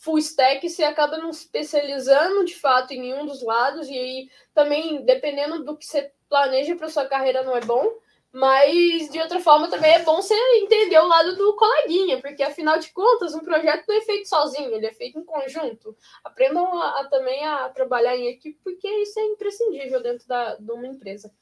full 0.00 0.18
stack, 0.18 0.68
você 0.68 0.82
acaba 0.84 1.18
não 1.18 1.30
especializando 1.30 2.44
de 2.44 2.54
fato 2.54 2.92
em 2.92 3.00
nenhum 3.00 3.26
dos 3.26 3.42
lados, 3.42 3.88
e 3.88 3.98
aí 3.98 4.30
também, 4.54 5.04
dependendo 5.04 5.64
do 5.64 5.76
que 5.76 5.84
você 5.84 6.10
planeja 6.28 6.74
para 6.76 6.88
sua 6.88 7.06
carreira, 7.06 7.42
não 7.42 7.56
é 7.56 7.60
bom. 7.60 7.92
Mas, 8.32 9.08
de 9.10 9.18
outra 9.20 9.40
forma, 9.40 9.68
também 9.68 9.92
é 9.94 10.04
bom 10.04 10.20
você 10.20 10.34
entender 10.56 10.98
o 10.98 11.08
lado 11.08 11.34
do 11.36 11.56
coleguinha, 11.56 12.20
porque, 12.20 12.42
afinal 12.42 12.78
de 12.78 12.90
contas, 12.90 13.34
um 13.34 13.40
projeto 13.40 13.84
não 13.88 13.96
é 13.96 14.00
feito 14.02 14.28
sozinho, 14.28 14.74
ele 14.74 14.86
é 14.86 14.92
feito 14.92 15.18
em 15.18 15.24
conjunto. 15.24 15.96
Aprendam 16.22 16.66
a, 16.80 17.00
a 17.00 17.04
também 17.04 17.44
a 17.46 17.68
trabalhar 17.70 18.16
em 18.16 18.28
equipe, 18.28 18.58
porque 18.62 18.86
isso 18.86 19.18
é 19.18 19.24
imprescindível 19.24 20.02
dentro 20.02 20.28
da, 20.28 20.56
de 20.56 20.70
uma 20.70 20.86
empresa. 20.86 21.32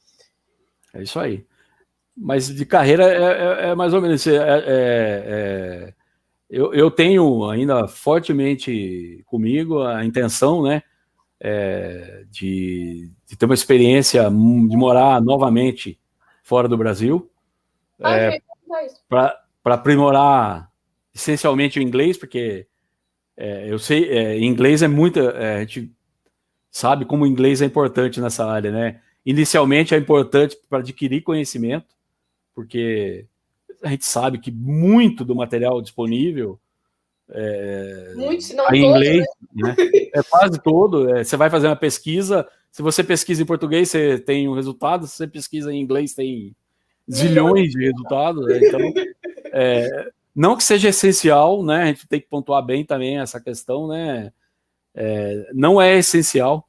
É 0.93 1.03
isso 1.03 1.19
aí. 1.19 1.45
Mas 2.15 2.47
de 2.47 2.65
carreira 2.65 3.03
é, 3.03 3.67
é, 3.67 3.69
é 3.69 3.75
mais 3.75 3.93
ou 3.93 4.01
menos. 4.01 4.25
É, 4.25 4.35
é, 4.35 4.63
é, 4.67 5.93
eu, 6.49 6.73
eu 6.73 6.89
tenho 6.89 7.49
ainda 7.49 7.87
fortemente 7.87 9.23
comigo 9.27 9.83
a 9.83 10.03
intenção, 10.05 10.63
né? 10.63 10.81
É, 11.39 12.23
de, 12.31 13.11
de 13.27 13.37
ter 13.37 13.45
uma 13.45 13.53
experiência, 13.53 14.23
de 14.23 14.77
morar 14.77 15.21
novamente 15.21 15.99
fora 16.47 16.65
do 16.69 16.77
Brasil. 16.77 17.29
Ah, 18.01 18.15
é, 18.15 18.41
para 19.09 19.35
aprimorar 19.65 20.71
essencialmente 21.13 21.77
o 21.77 21.81
inglês, 21.81 22.17
porque 22.17 22.65
é, 23.35 23.69
eu 23.69 23.77
sei, 23.77 24.09
é, 24.09 24.39
inglês 24.39 24.81
é 24.81 24.87
muito. 24.87 25.19
É, 25.19 25.57
a 25.57 25.59
gente 25.59 25.91
sabe 26.71 27.03
como 27.03 27.25
o 27.25 27.27
inglês 27.27 27.61
é 27.61 27.65
importante 27.65 28.21
nessa 28.21 28.45
área, 28.45 28.71
né? 28.71 29.01
Inicialmente 29.25 29.93
é 29.93 29.97
importante 29.97 30.57
para 30.69 30.79
adquirir 30.79 31.21
conhecimento, 31.21 31.93
porque 32.55 33.25
a 33.83 33.89
gente 33.89 34.05
sabe 34.05 34.37
que 34.37 34.49
muito 34.49 35.25
do 35.25 35.35
material 35.35 35.81
disponível 35.81 36.57
é, 37.29 38.13
muito, 38.15 38.41
se 38.41 38.55
não 38.55 38.73
em 38.73 38.85
inglês, 38.85 39.25
né? 39.53 39.75
né? 39.77 39.89
é 40.13 40.23
quase 40.23 40.57
todo. 40.61 41.13
É, 41.13 41.25
você 41.25 41.35
vai 41.35 41.49
fazer 41.49 41.67
uma 41.67 41.75
pesquisa, 41.75 42.47
se 42.77 42.83
você 42.83 43.03
pesquisa 43.03 43.41
em 43.41 43.45
português, 43.45 43.89
você 43.89 44.19
tem 44.19 44.47
um 44.47 44.53
resultado. 44.53 45.07
Se 45.07 45.15
você 45.15 45.27
pesquisa 45.27 45.73
em 45.73 45.81
inglês, 45.81 46.13
tem 46.13 46.55
zilhões 47.11 47.71
de 47.71 47.85
resultados. 47.85 48.45
Né? 48.45 48.59
Então, 48.61 48.79
é, 49.45 50.11
não 50.35 50.55
que 50.55 50.63
seja 50.63 50.89
essencial, 50.89 51.63
né? 51.63 51.81
A 51.81 51.85
gente 51.87 52.07
tem 52.07 52.21
que 52.21 52.27
pontuar 52.27 52.63
bem 52.63 52.85
também 52.85 53.17
essa 53.17 53.41
questão, 53.41 53.87
né? 53.87 54.31
É, 54.93 55.49
não 55.55 55.81
é 55.81 55.97
essencial 55.97 56.67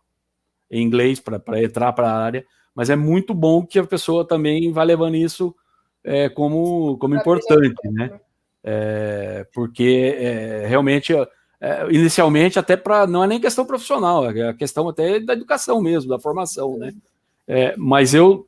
em 0.70 0.82
inglês 0.82 1.20
para 1.20 1.62
entrar 1.62 1.92
para 1.92 2.10
a 2.10 2.18
área, 2.18 2.46
mas 2.74 2.88
é 2.88 2.96
muito 2.96 3.34
bom 3.34 3.66
que 3.66 3.78
a 3.78 3.84
pessoa 3.84 4.26
também 4.26 4.72
vá 4.72 4.84
levando 4.84 5.14
isso 5.14 5.54
é, 6.02 6.30
como, 6.30 6.96
como 6.96 7.16
importante, 7.16 7.86
né? 7.92 8.18
É, 8.64 9.46
porque 9.52 10.16
é, 10.18 10.66
realmente 10.66 11.12
é, 11.60 11.86
inicialmente 11.90 12.58
até 12.58 12.76
para 12.76 13.06
não 13.06 13.24
é 13.24 13.26
nem 13.26 13.40
questão 13.40 13.66
profissional, 13.66 14.28
é 14.30 14.54
questão 14.54 14.88
até 14.88 15.18
da 15.18 15.32
educação 15.32 15.80
mesmo, 15.80 16.08
da 16.08 16.18
formação, 16.18 16.78
né? 16.78 16.92
É, 17.46 17.74
mas 17.76 18.14
eu 18.14 18.46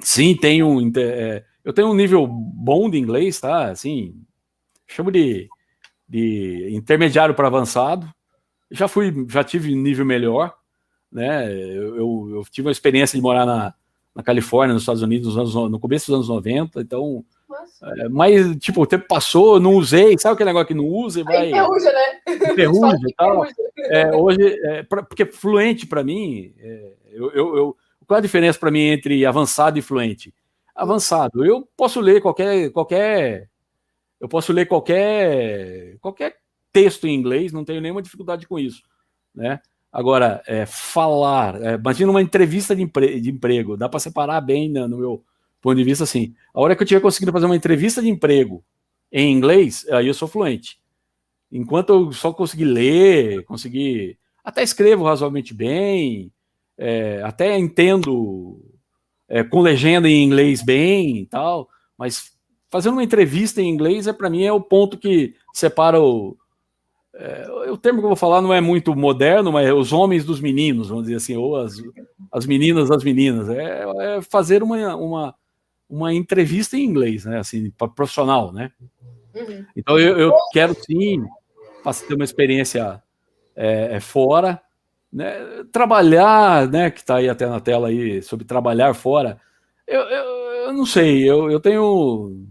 sim 0.00 0.34
tenho 0.34 0.80
é, 0.96 1.44
eu 1.64 1.72
tenho 1.72 1.88
um 1.88 1.94
nível 1.94 2.26
bom 2.26 2.88
de 2.88 2.98
inglês, 2.98 3.38
tá? 3.40 3.70
Assim, 3.70 4.14
chamo 4.86 5.10
de, 5.10 5.48
de 6.08 6.70
intermediário 6.72 7.34
para 7.34 7.48
avançado. 7.48 8.08
Já 8.70 8.88
fui, 8.88 9.26
já 9.28 9.44
tive 9.44 9.74
nível 9.74 10.06
melhor, 10.06 10.54
né? 11.12 11.52
Eu, 11.52 11.96
eu, 11.96 12.30
eu 12.36 12.44
tive 12.50 12.68
a 12.68 12.72
experiência 12.72 13.16
de 13.16 13.22
morar 13.22 13.44
na, 13.44 13.74
na 14.14 14.22
Califórnia, 14.22 14.72
nos 14.72 14.82
Estados 14.82 15.02
Unidos, 15.02 15.34
nos 15.34 15.56
anos, 15.56 15.70
no 15.70 15.78
começo 15.78 16.06
dos 16.06 16.14
anos 16.14 16.28
90, 16.28 16.80
então 16.80 17.24
É, 17.82 18.08
mas, 18.08 18.56
tipo, 18.56 18.82
o 18.82 18.86
tempo 18.86 19.06
passou, 19.06 19.60
não 19.60 19.74
usei, 19.74 20.18
sabe 20.18 20.34
aquele 20.34 20.50
negócio 20.50 20.68
que 20.68 20.74
não 20.74 20.86
usa 20.86 21.20
e 21.20 21.22
vai. 21.22 21.50
Enferruja, 21.50 21.92
né? 21.92 22.20
Enferruja 22.52 22.98
e 23.08 23.14
tal. 23.14 23.46
É, 23.78 24.14
hoje, 24.14 24.60
é, 24.64 24.82
pra, 24.82 25.02
porque 25.02 25.24
fluente 25.26 25.86
para 25.86 26.02
mim, 26.02 26.52
é, 26.58 26.92
eu, 27.12 27.30
eu, 27.30 27.56
eu, 27.56 27.76
qual 28.06 28.18
a 28.18 28.22
diferença 28.22 28.58
para 28.58 28.70
mim 28.70 28.80
entre 28.80 29.24
avançado 29.24 29.78
e 29.78 29.82
fluente? 29.82 30.34
Avançado, 30.74 31.44
eu 31.44 31.68
posso 31.76 32.00
ler 32.00 32.20
qualquer, 32.20 32.70
qualquer, 32.70 33.48
eu 34.20 34.28
posso 34.28 34.52
ler 34.52 34.66
qualquer, 34.66 35.96
qualquer 36.00 36.36
texto 36.72 37.06
em 37.06 37.14
inglês, 37.14 37.52
não 37.52 37.64
tenho 37.64 37.80
nenhuma 37.80 38.02
dificuldade 38.02 38.46
com 38.46 38.58
isso, 38.58 38.82
né? 39.34 39.60
Agora, 39.90 40.42
é, 40.46 40.66
falar, 40.66 41.60
é, 41.62 41.74
imagina 41.74 42.10
uma 42.10 42.22
entrevista 42.22 42.76
de, 42.76 42.82
empre 42.82 43.20
de 43.20 43.30
emprego, 43.30 43.76
dá 43.76 43.88
para 43.88 44.00
separar 44.00 44.40
bem 44.40 44.70
né, 44.70 44.86
no 44.86 44.98
meu 44.98 45.24
ponto 45.60 45.76
de 45.76 45.84
vista 45.84 46.04
assim. 46.04 46.34
A 46.52 46.60
hora 46.60 46.76
que 46.76 46.82
eu 46.82 46.86
tiver 46.86 47.00
conseguido 47.00 47.32
fazer 47.32 47.46
uma 47.46 47.56
entrevista 47.56 48.00
de 48.00 48.08
emprego 48.08 48.64
em 49.10 49.32
inglês, 49.32 49.86
aí 49.90 50.06
eu 50.06 50.14
sou 50.14 50.28
fluente. 50.28 50.78
Enquanto 51.50 51.90
eu 51.90 52.12
só 52.12 52.32
conseguir 52.32 52.66
ler, 52.66 53.44
conseguir. 53.44 54.18
Até 54.44 54.62
escrevo 54.62 55.04
razoavelmente 55.04 55.54
bem, 55.54 56.32
é, 56.76 57.22
até 57.22 57.58
entendo 57.58 58.60
é, 59.28 59.42
com 59.42 59.60
legenda 59.60 60.08
em 60.08 60.24
inglês 60.24 60.62
bem 60.62 61.18
e 61.18 61.26
tal, 61.26 61.68
mas 61.98 62.32
fazendo 62.70 62.94
uma 62.94 63.04
entrevista 63.04 63.60
em 63.60 63.68
inglês 63.68 64.06
é 64.06 64.12
para 64.12 64.30
mim 64.30 64.44
é 64.44 64.52
o 64.52 64.60
ponto 64.60 64.96
que 64.96 65.34
separa 65.52 66.00
o, 66.00 66.36
é, 67.14 67.70
o 67.70 67.76
termo 67.76 67.98
que 67.98 68.04
eu 68.04 68.10
vou 68.10 68.16
falar 68.16 68.40
não 68.40 68.54
é 68.54 68.60
muito 68.60 68.94
moderno, 68.94 69.50
mas 69.50 69.66
é 69.68 69.74
os 69.74 69.92
homens 69.92 70.24
dos 70.24 70.40
meninos, 70.40 70.88
vamos 70.88 71.04
dizer 71.04 71.16
assim, 71.16 71.36
ou 71.36 71.56
as, 71.56 71.82
as 72.32 72.46
meninas 72.46 72.88
das 72.88 73.02
meninas. 73.02 73.48
É, 73.48 73.84
é 73.98 74.22
fazer 74.22 74.62
uma, 74.62 74.94
uma, 74.94 75.34
uma 75.88 76.12
entrevista 76.12 76.76
em 76.76 76.84
inglês, 76.84 77.24
né? 77.24 77.38
Assim, 77.38 77.70
para 77.70 77.88
profissional, 77.88 78.52
né? 78.52 78.70
Uhum. 79.34 79.64
Então 79.76 79.98
eu, 79.98 80.18
eu, 80.18 80.32
quero 80.52 80.74
sim 80.74 81.24
ter 82.06 82.14
uma 82.14 82.24
experiência 82.24 83.02
é, 83.56 83.96
é, 83.96 84.00
fora, 84.00 84.60
né? 85.12 85.64
Trabalhar, 85.72 86.68
né? 86.68 86.90
Que 86.90 87.00
está 87.00 87.16
aí 87.16 87.28
até 87.28 87.46
na 87.46 87.60
tela 87.60 87.88
aí 87.88 88.22
sobre 88.22 88.44
trabalhar 88.44 88.92
fora. 88.94 89.40
Eu, 89.86 90.02
eu, 90.02 90.24
eu 90.66 90.72
não 90.72 90.84
sei, 90.84 91.28
eu, 91.28 91.50
eu 91.50 91.58
tenho 91.58 92.46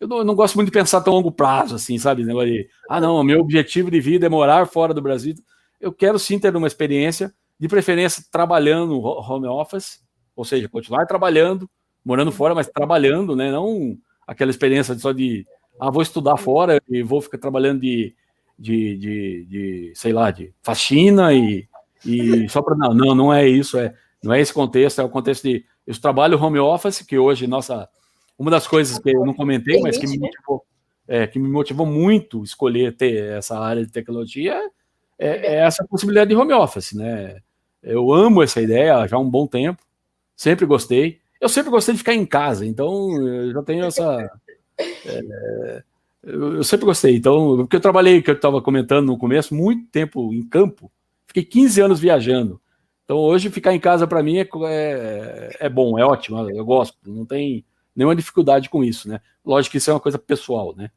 eu 0.00 0.06
não, 0.06 0.18
eu 0.18 0.24
não, 0.24 0.34
gosto 0.34 0.54
muito 0.54 0.68
de 0.68 0.78
pensar 0.78 1.00
tão 1.00 1.14
longo 1.14 1.32
prazo, 1.32 1.74
assim, 1.74 1.98
sabe? 1.98 2.24
Negócio 2.24 2.48
de, 2.48 2.68
ah, 2.88 3.00
não, 3.00 3.22
meu 3.24 3.40
objetivo 3.40 3.90
de 3.90 4.00
vida 4.00 4.26
é 4.26 4.28
morar 4.28 4.66
fora 4.66 4.94
do 4.94 5.02
Brasil. 5.02 5.34
Eu 5.80 5.92
quero 5.92 6.18
sim 6.18 6.38
ter 6.38 6.54
uma 6.54 6.68
experiência, 6.68 7.34
de 7.58 7.66
preferência 7.66 8.22
trabalhando 8.30 9.00
home 9.00 9.48
office, 9.48 10.00
ou 10.36 10.44
seja, 10.44 10.68
continuar 10.68 11.06
trabalhando, 11.06 11.68
morando 12.08 12.32
fora, 12.32 12.54
mas 12.54 12.66
trabalhando, 12.66 13.36
né? 13.36 13.52
Não 13.52 13.98
aquela 14.26 14.50
experiência 14.50 14.98
só 14.98 15.12
de, 15.12 15.46
ah, 15.78 15.90
vou 15.90 16.00
estudar 16.00 16.38
fora 16.38 16.80
e 16.88 17.02
vou 17.02 17.20
ficar 17.20 17.36
trabalhando 17.36 17.80
de, 17.80 18.14
de, 18.58 18.96
de, 18.96 19.44
de 19.44 19.92
sei 19.94 20.14
lá, 20.14 20.30
de 20.30 20.54
faxina 20.62 21.34
e, 21.34 21.68
e 22.04 22.48
só 22.48 22.62
para. 22.62 22.74
Não, 22.74 22.94
não, 22.94 23.14
não 23.14 23.34
é 23.34 23.46
isso, 23.46 23.76
é, 23.76 23.94
não 24.22 24.32
é 24.32 24.40
esse 24.40 24.54
contexto, 24.54 25.02
é 25.02 25.04
o 25.04 25.10
contexto 25.10 25.42
de. 25.42 25.62
Eu 25.86 26.00
trabalho 26.00 26.42
home 26.42 26.58
office, 26.58 27.02
que 27.02 27.18
hoje, 27.18 27.46
nossa 27.46 27.86
uma 28.38 28.50
das 28.50 28.66
coisas 28.66 28.98
que 28.98 29.10
eu 29.10 29.26
não 29.26 29.34
comentei, 29.34 29.80
mas 29.80 29.98
que 29.98 30.06
me 30.06 30.18
motivou, 30.18 30.64
é, 31.06 31.26
que 31.26 31.38
me 31.38 31.48
motivou 31.48 31.84
muito 31.84 32.42
escolher 32.42 32.96
ter 32.96 33.36
essa 33.36 33.58
área 33.58 33.84
de 33.84 33.90
tecnologia 33.90 34.54
é, 35.18 35.28
é, 35.28 35.54
essa 35.56 35.84
possibilidade 35.86 36.30
de 36.30 36.36
home 36.36 36.52
office, 36.52 36.92
né? 36.92 37.40
Eu 37.82 38.12
amo 38.12 38.42
essa 38.42 38.62
ideia 38.62 39.06
já 39.06 39.16
há 39.16 39.20
um 39.20 39.28
bom 39.28 39.46
tempo, 39.46 39.82
sempre 40.36 40.64
gostei. 40.64 41.20
Eu 41.40 41.48
sempre 41.48 41.70
gostei 41.70 41.94
de 41.94 41.98
ficar 41.98 42.14
em 42.14 42.26
casa, 42.26 42.66
então 42.66 43.10
eu 43.16 43.52
já 43.52 43.62
tenho 43.62 43.84
essa. 43.84 44.30
É, 45.04 45.82
eu 46.22 46.62
sempre 46.62 46.86
gostei. 46.86 47.16
Então, 47.16 47.56
porque 47.56 47.74
eu 47.74 47.80
trabalhei, 47.80 48.22
que 48.22 48.30
eu 48.30 48.34
estava 48.34 48.62
comentando 48.62 49.06
no 49.06 49.18
começo, 49.18 49.52
muito 49.52 49.90
tempo 49.90 50.32
em 50.32 50.40
campo, 50.40 50.88
fiquei 51.26 51.42
15 51.42 51.80
anos 51.80 51.98
viajando. 51.98 52.60
Então, 53.04 53.16
hoje 53.16 53.50
ficar 53.50 53.74
em 53.74 53.80
casa 53.80 54.06
para 54.06 54.22
mim 54.22 54.36
é, 54.36 54.48
é, 54.68 55.56
é, 55.58 55.68
bom, 55.68 55.98
é 55.98 56.04
ótimo, 56.04 56.48
eu 56.48 56.64
gosto. 56.64 56.96
Não 57.04 57.26
tem, 57.26 57.64
nenhuma 57.98 58.14
dificuldade 58.14 58.70
com 58.70 58.84
isso, 58.84 59.08
né? 59.08 59.20
Lógico 59.44 59.72
que 59.72 59.78
isso 59.78 59.90
é 59.90 59.94
uma 59.94 59.98
coisa 59.98 60.18
pessoal, 60.18 60.72
né? 60.76 60.88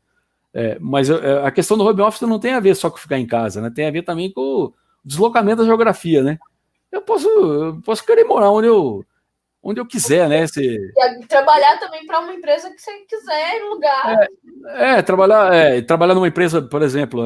É, 0.54 0.78
mas 0.80 1.10
é, 1.10 1.44
a 1.44 1.50
questão 1.50 1.76
do 1.76 1.84
home 1.84 2.02
office 2.02 2.22
não 2.22 2.38
tem 2.38 2.54
a 2.54 2.60
ver 2.60 2.76
só 2.76 2.92
com 2.92 2.98
ficar 2.98 3.18
em 3.18 3.26
casa, 3.26 3.60
né? 3.60 3.72
Tem 3.72 3.88
a 3.88 3.92
ver 3.92 4.04
também 4.04 4.32
com 4.32 4.42
o 4.42 4.74
deslocamento 5.04 5.64
da 5.64 5.66
geografia, 5.66 6.22
né? 6.22 6.38
Eu 6.92 7.02
posso, 7.02 7.28
eu 7.28 7.82
posso 7.84 8.06
querer 8.06 8.24
morar 8.26 8.52
onde 8.52 8.68
eu, 8.68 9.04
onde 9.62 9.80
eu 9.80 9.86
quiser, 9.86 10.28
né? 10.28 10.48
Se... 10.48 10.78
trabalhar 11.28 11.78
também 11.80 12.06
para 12.06 12.20
uma 12.20 12.34
empresa 12.34 12.70
que 12.72 12.82
você 12.82 12.92
quiser, 13.08 13.62
lugar. 13.70 14.28
É, 14.68 14.98
é 14.98 15.02
trabalhar, 15.02 15.54
é, 15.54 15.82
trabalhar 15.82 16.16
numa 16.16 16.28
empresa, 16.28 16.62
por 16.62 16.82
exemplo, 16.82 17.24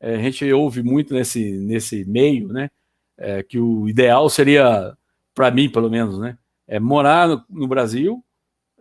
é, 0.00 0.14
a 0.14 0.18
gente 0.18 0.50
ouve 0.52 0.82
muito 0.82 1.14
nesse, 1.14 1.52
nesse 1.58 2.04
meio, 2.04 2.48
né? 2.48 2.70
É, 3.16 3.42
que 3.42 3.58
o 3.58 3.88
ideal 3.88 4.28
seria, 4.28 4.96
para 5.34 5.50
mim, 5.50 5.68
pelo 5.68 5.90
menos, 5.90 6.18
né? 6.18 6.36
É 6.66 6.80
morar 6.80 7.28
no, 7.28 7.44
no 7.48 7.68
Brasil, 7.68 8.24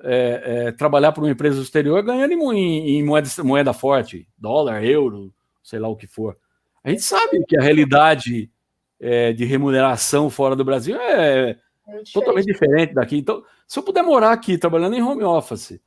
é, 0.01 0.43
é, 0.67 0.71
trabalhar 0.71 1.11
para 1.11 1.23
uma 1.23 1.31
empresa 1.31 1.57
do 1.57 1.63
exterior 1.63 2.01
ganhando 2.03 2.33
em, 2.53 2.97
em 2.97 3.03
moeda, 3.03 3.29
moeda 3.43 3.73
forte, 3.73 4.27
dólar, 4.37 4.83
euro, 4.83 5.33
sei 5.63 5.79
lá 5.79 5.87
o 5.87 5.95
que 5.95 6.07
for. 6.07 6.37
A 6.83 6.89
gente 6.89 7.03
sabe 7.03 7.43
que 7.45 7.57
a 7.57 7.61
realidade 7.61 8.51
é, 8.99 9.31
de 9.31 9.45
remuneração 9.45 10.29
fora 10.29 10.55
do 10.55 10.65
Brasil 10.65 10.99
é, 10.99 11.57
é 11.87 12.01
totalmente 12.13 12.45
diferente 12.45 12.93
daqui. 12.93 13.17
Então, 13.17 13.43
se 13.67 13.79
eu 13.79 13.83
puder 13.83 14.03
morar 14.03 14.31
aqui 14.31 14.57
trabalhando 14.57 14.95
em 14.95 15.01
home 15.01 15.23
office, 15.23 15.79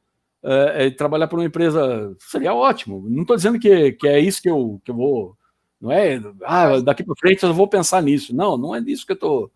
é, 0.42 0.86
é, 0.86 0.90
trabalhar 0.90 1.26
para 1.26 1.38
uma 1.38 1.44
empresa 1.44 2.14
seria 2.18 2.55
ótimo. 2.55 3.05
Não 3.09 3.22
estou 3.22 3.36
dizendo 3.36 3.59
que, 3.59 3.92
que 3.92 4.09
é 4.09 4.20
isso 4.20 4.40
que 4.42 4.51
eu, 4.51 4.80
que 4.84 4.90
eu 4.90 4.94
vou. 4.94 5.36
Não 5.80 5.92
é, 5.92 6.20
ah, 6.44 6.80
daqui 6.80 7.05
para 7.05 7.14
frente 7.18 7.42
eu 7.42 7.55
vou 7.55 7.68
pensar 7.68 8.03
nisso. 8.03 8.34
Não, 8.34 8.57
não 8.57 8.74
é 8.74 8.80
nisso 8.80 9.07
que 9.07 9.12
eu 9.12 9.18
tô, 9.18 9.51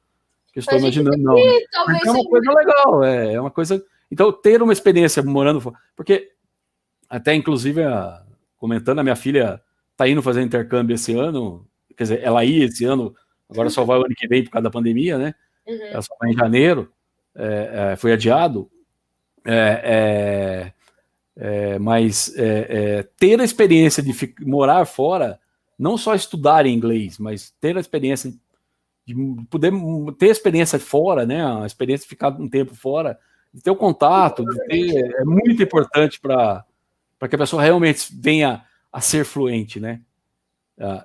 que 0.52 0.60
estou 0.60 0.78
imaginando, 0.78 1.16
não. 1.18 1.38
é 1.38 2.10
uma 2.10 2.24
coisa 2.24 2.52
legal, 2.52 3.04
é, 3.04 3.34
é 3.34 3.40
uma 3.40 3.50
coisa 3.50 3.82
então, 4.10 4.32
ter 4.32 4.60
uma 4.62 4.72
experiência 4.72 5.22
morando 5.22 5.60
fora. 5.60 5.76
Porque, 5.94 6.32
até 7.08 7.34
inclusive, 7.34 7.82
a, 7.84 8.22
comentando, 8.56 8.98
a 8.98 9.02
minha 9.02 9.16
filha 9.16 9.62
está 9.92 10.08
indo 10.08 10.22
fazer 10.22 10.42
intercâmbio 10.42 10.94
esse 10.94 11.14
ano. 11.14 11.66
Quer 11.96 12.04
dizer, 12.04 12.20
ela 12.22 12.44
ia 12.44 12.64
esse 12.64 12.84
ano, 12.84 13.14
agora 13.48 13.70
só 13.70 13.84
vai 13.84 13.98
o 13.98 14.04
ano 14.04 14.14
que 14.16 14.26
vem 14.26 14.42
por 14.42 14.50
causa 14.50 14.64
da 14.64 14.70
pandemia, 14.70 15.16
né? 15.16 15.34
Uhum. 15.66 15.82
Ela 15.82 16.02
só 16.02 16.14
vai 16.20 16.30
em 16.30 16.36
janeiro, 16.36 16.92
é, 17.34 17.92
é, 17.92 17.96
foi 17.96 18.12
adiado. 18.12 18.70
É, 19.44 20.72
é, 21.36 21.72
é 21.74 21.78
mas 21.78 22.34
é, 22.36 23.02
ter 23.18 23.40
a 23.40 23.44
experiência 23.44 24.02
de 24.02 24.14
morar 24.40 24.84
fora, 24.84 25.40
não 25.78 25.96
só 25.96 26.14
estudar 26.14 26.66
inglês, 26.66 27.18
mas 27.18 27.54
ter 27.60 27.76
a 27.76 27.80
experiência 27.80 28.32
de 29.06 29.14
poder 29.48 29.72
ter 30.18 30.28
experiência 30.28 30.78
fora, 30.78 31.24
né? 31.26 31.44
A 31.44 31.66
experiência 31.66 32.04
de 32.04 32.10
ficar 32.10 32.28
um 32.28 32.48
tempo 32.48 32.74
fora 32.74 33.18
de 33.52 33.60
ter 33.62 33.70
o 33.70 33.76
contato, 33.76 34.44
de 34.44 34.66
ter, 34.66 35.14
é 35.16 35.24
muito 35.24 35.62
importante 35.62 36.20
para 36.20 36.64
que 37.28 37.34
a 37.34 37.38
pessoa 37.38 37.62
realmente 37.62 38.08
venha 38.14 38.64
a 38.92 39.00
ser 39.00 39.24
fluente, 39.24 39.80
né? 39.80 40.00
Uh, 40.78 41.04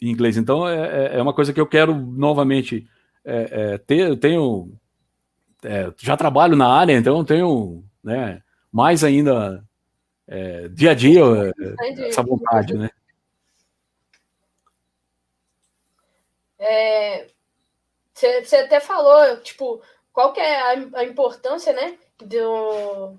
em 0.00 0.10
inglês. 0.10 0.36
Então, 0.36 0.66
é, 0.66 1.16
é 1.16 1.22
uma 1.22 1.34
coisa 1.34 1.52
que 1.52 1.60
eu 1.60 1.66
quero 1.66 1.94
novamente 1.94 2.88
é, 3.24 3.48
é, 3.74 3.78
ter. 3.78 4.08
Eu 4.08 4.16
tenho. 4.16 4.72
É, 5.62 5.92
já 5.98 6.16
trabalho 6.16 6.56
na 6.56 6.72
área, 6.72 6.96
então 6.96 7.18
eu 7.18 7.24
tenho 7.24 7.84
né, 8.02 8.42
mais 8.72 9.04
ainda 9.04 9.62
é, 10.26 10.68
dia 10.68 10.92
a 10.92 10.94
dia 10.94 11.20
essa 12.06 12.22
vontade, 12.22 12.74
né? 12.74 12.90
Você 18.44 18.56
até 18.56 18.80
falou, 18.80 19.40
tipo, 19.40 19.82
qual 20.12 20.32
que 20.32 20.40
é 20.40 20.60
a, 20.60 21.00
a 21.00 21.04
importância, 21.04 21.72
né, 21.72 21.98
do, 22.18 23.16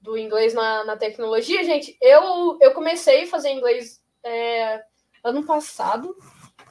do 0.00 0.16
inglês 0.16 0.54
na, 0.54 0.84
na 0.84 0.96
tecnologia, 0.96 1.64
gente? 1.64 1.96
Eu, 2.00 2.58
eu 2.60 2.72
comecei 2.72 3.24
a 3.24 3.26
fazer 3.26 3.50
inglês 3.50 4.00
é, 4.22 4.84
ano 5.24 5.44
passado 5.44 6.16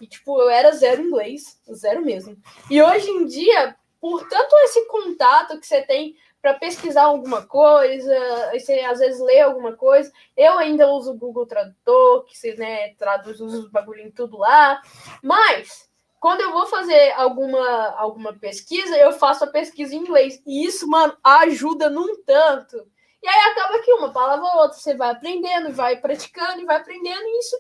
e, 0.04 0.08
tipo, 0.08 0.38
eu 0.42 0.50
era 0.50 0.74
zero 0.74 1.02
inglês, 1.02 1.62
zero 1.72 2.02
mesmo. 2.02 2.36
E 2.70 2.82
hoje 2.82 3.10
em 3.10 3.26
dia, 3.26 3.74
por 4.02 4.28
tanto 4.28 4.54
esse 4.58 4.86
contato 4.88 5.58
que 5.58 5.66
você 5.66 5.82
tem 5.82 6.18
para 6.42 6.56
pesquisar 6.56 7.04
alguma 7.04 7.46
coisa, 7.46 8.14
você 8.52 8.82
às 8.82 9.00
vezes 9.00 9.22
lê 9.22 9.40
alguma 9.40 9.78
coisa. 9.78 10.12
Eu 10.36 10.58
ainda 10.60 10.92
uso 10.92 11.14
o 11.14 11.18
Google 11.18 11.46
Tradutor, 11.46 12.26
que 12.26 12.38
você 12.38 12.54
né, 12.56 12.94
traduz 12.96 13.40
os 13.40 13.72
bagulhinhos 13.72 14.14
tudo 14.14 14.38
lá. 14.38 14.82
Mas 15.24 15.90
quando 16.20 16.42
eu 16.42 16.52
vou 16.52 16.66
fazer 16.66 17.14
alguma, 17.14 17.96
alguma 17.96 18.34
pesquisa, 18.34 18.98
eu 18.98 19.14
faço 19.14 19.46
a 19.46 19.52
pesquisa 19.52 19.96
em 19.96 20.00
inglês. 20.00 20.44
E 20.46 20.66
isso, 20.66 20.86
mano, 20.86 21.16
ajuda 21.24 21.90
num 21.90 22.22
tanto. 22.24 22.76
E 23.24 23.28
aí 23.30 23.52
acaba 23.52 23.80
que 23.80 23.94
uma 23.94 24.12
palavra 24.12 24.44
ou 24.44 24.64
outra 24.64 24.78
você 24.78 24.94
vai 24.96 25.12
aprendendo, 25.12 25.72
vai 25.72 25.96
praticando 25.96 26.60
e 26.60 26.66
vai 26.66 26.76
aprendendo, 26.76 27.24
e 27.24 27.40
isso 27.40 27.56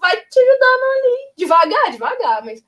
vai 0.00 0.16
te 0.16 0.38
ajudando 0.38 0.82
ali. 0.82 1.32
Devagar, 1.36 1.90
devagar, 1.90 2.44
mas 2.44 2.64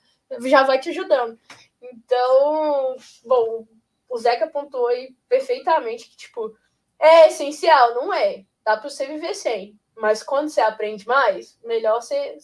já 0.51 0.63
vai 0.63 0.79
te 0.79 0.91
ajudando. 0.91 1.39
Então, 1.81 2.97
bom, 3.25 3.67
o 4.09 4.19
Zeca 4.19 4.47
apontou 4.47 4.87
aí 4.89 5.15
perfeitamente 5.29 6.09
que, 6.09 6.17
tipo, 6.17 6.55
é 6.99 7.29
essencial, 7.29 7.95
não 7.95 8.13
é? 8.13 8.45
dá 8.69 8.77
para 8.77 8.91
você 8.91 9.07
viver 9.07 9.35
sem. 9.35 9.75
Mas 9.97 10.23
quando 10.23 10.49
você 10.49 10.61
aprende 10.61 11.07
mais, 11.07 11.59
melhor 11.65 12.03
você, 12.03 12.37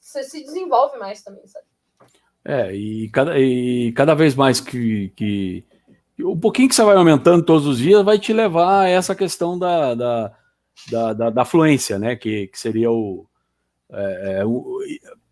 você 0.00 0.22
se 0.22 0.44
desenvolve 0.44 0.98
mais 0.98 1.22
também, 1.22 1.46
sabe? 1.46 1.64
É, 2.44 2.72
e 2.74 3.08
cada, 3.10 3.38
e 3.38 3.92
cada 3.92 4.14
vez 4.14 4.34
mais 4.34 4.60
que, 4.60 5.10
que. 5.16 5.64
O 6.22 6.36
pouquinho 6.36 6.68
que 6.68 6.74
você 6.74 6.84
vai 6.84 6.96
aumentando 6.96 7.44
todos 7.44 7.66
os 7.66 7.78
dias 7.78 8.04
vai 8.04 8.18
te 8.18 8.32
levar 8.32 8.82
a 8.82 8.88
essa 8.88 9.14
questão 9.14 9.58
da, 9.58 9.94
da, 9.94 10.36
da, 10.90 11.12
da, 11.12 11.30
da 11.30 11.44
fluência, 11.44 11.98
né? 11.98 12.14
Que, 12.14 12.46
que 12.48 12.58
seria 12.58 12.90
o. 12.90 13.26
É, 13.92 14.40
é 14.40 14.44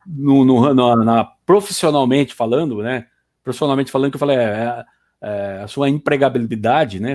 no, 0.08 0.44
no, 0.44 0.74
na, 0.74 0.96
na, 0.96 1.24
profissionalmente 1.24 2.34
falando, 2.34 2.82
né? 2.82 3.06
Profissionalmente 3.44 3.90
falando, 3.90 4.10
que 4.10 4.16
eu 4.16 4.20
falei, 4.20 4.36
é, 4.36 4.42
é, 4.42 4.84
é 5.20 5.62
a 5.62 5.68
sua 5.68 5.88
empregabilidade, 5.88 6.98
né? 6.98 7.14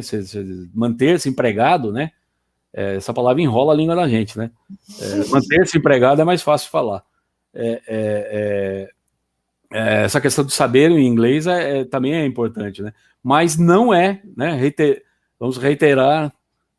Manter-se 0.73 1.27
empregado, 1.27 1.91
né? 1.91 2.11
É, 2.73 2.95
essa 2.95 3.13
palavra 3.13 3.41
enrola 3.41 3.73
a 3.73 3.75
língua 3.75 3.95
da 3.95 4.07
gente, 4.07 4.37
né? 4.37 4.51
É, 4.99 5.25
manter-se 5.29 5.77
empregado 5.77 6.21
é 6.21 6.23
mais 6.23 6.41
fácil 6.41 6.65
de 6.67 6.71
falar. 6.71 7.03
É, 7.53 7.81
é, 7.87 8.89
é, 9.71 10.03
essa 10.03 10.21
questão 10.21 10.43
de 10.43 10.53
saber 10.53 10.91
o 10.91 10.99
inglês 10.99 11.45
também 11.89 12.13
é 12.13 12.25
importante, 12.25 12.81
né? 12.81 12.93
Mas 13.23 13.57
não 13.57 13.93
é, 13.93 14.21
né? 14.37 14.53
Reiter, 14.53 15.03
vamos 15.39 15.57
reiterar, 15.57 16.31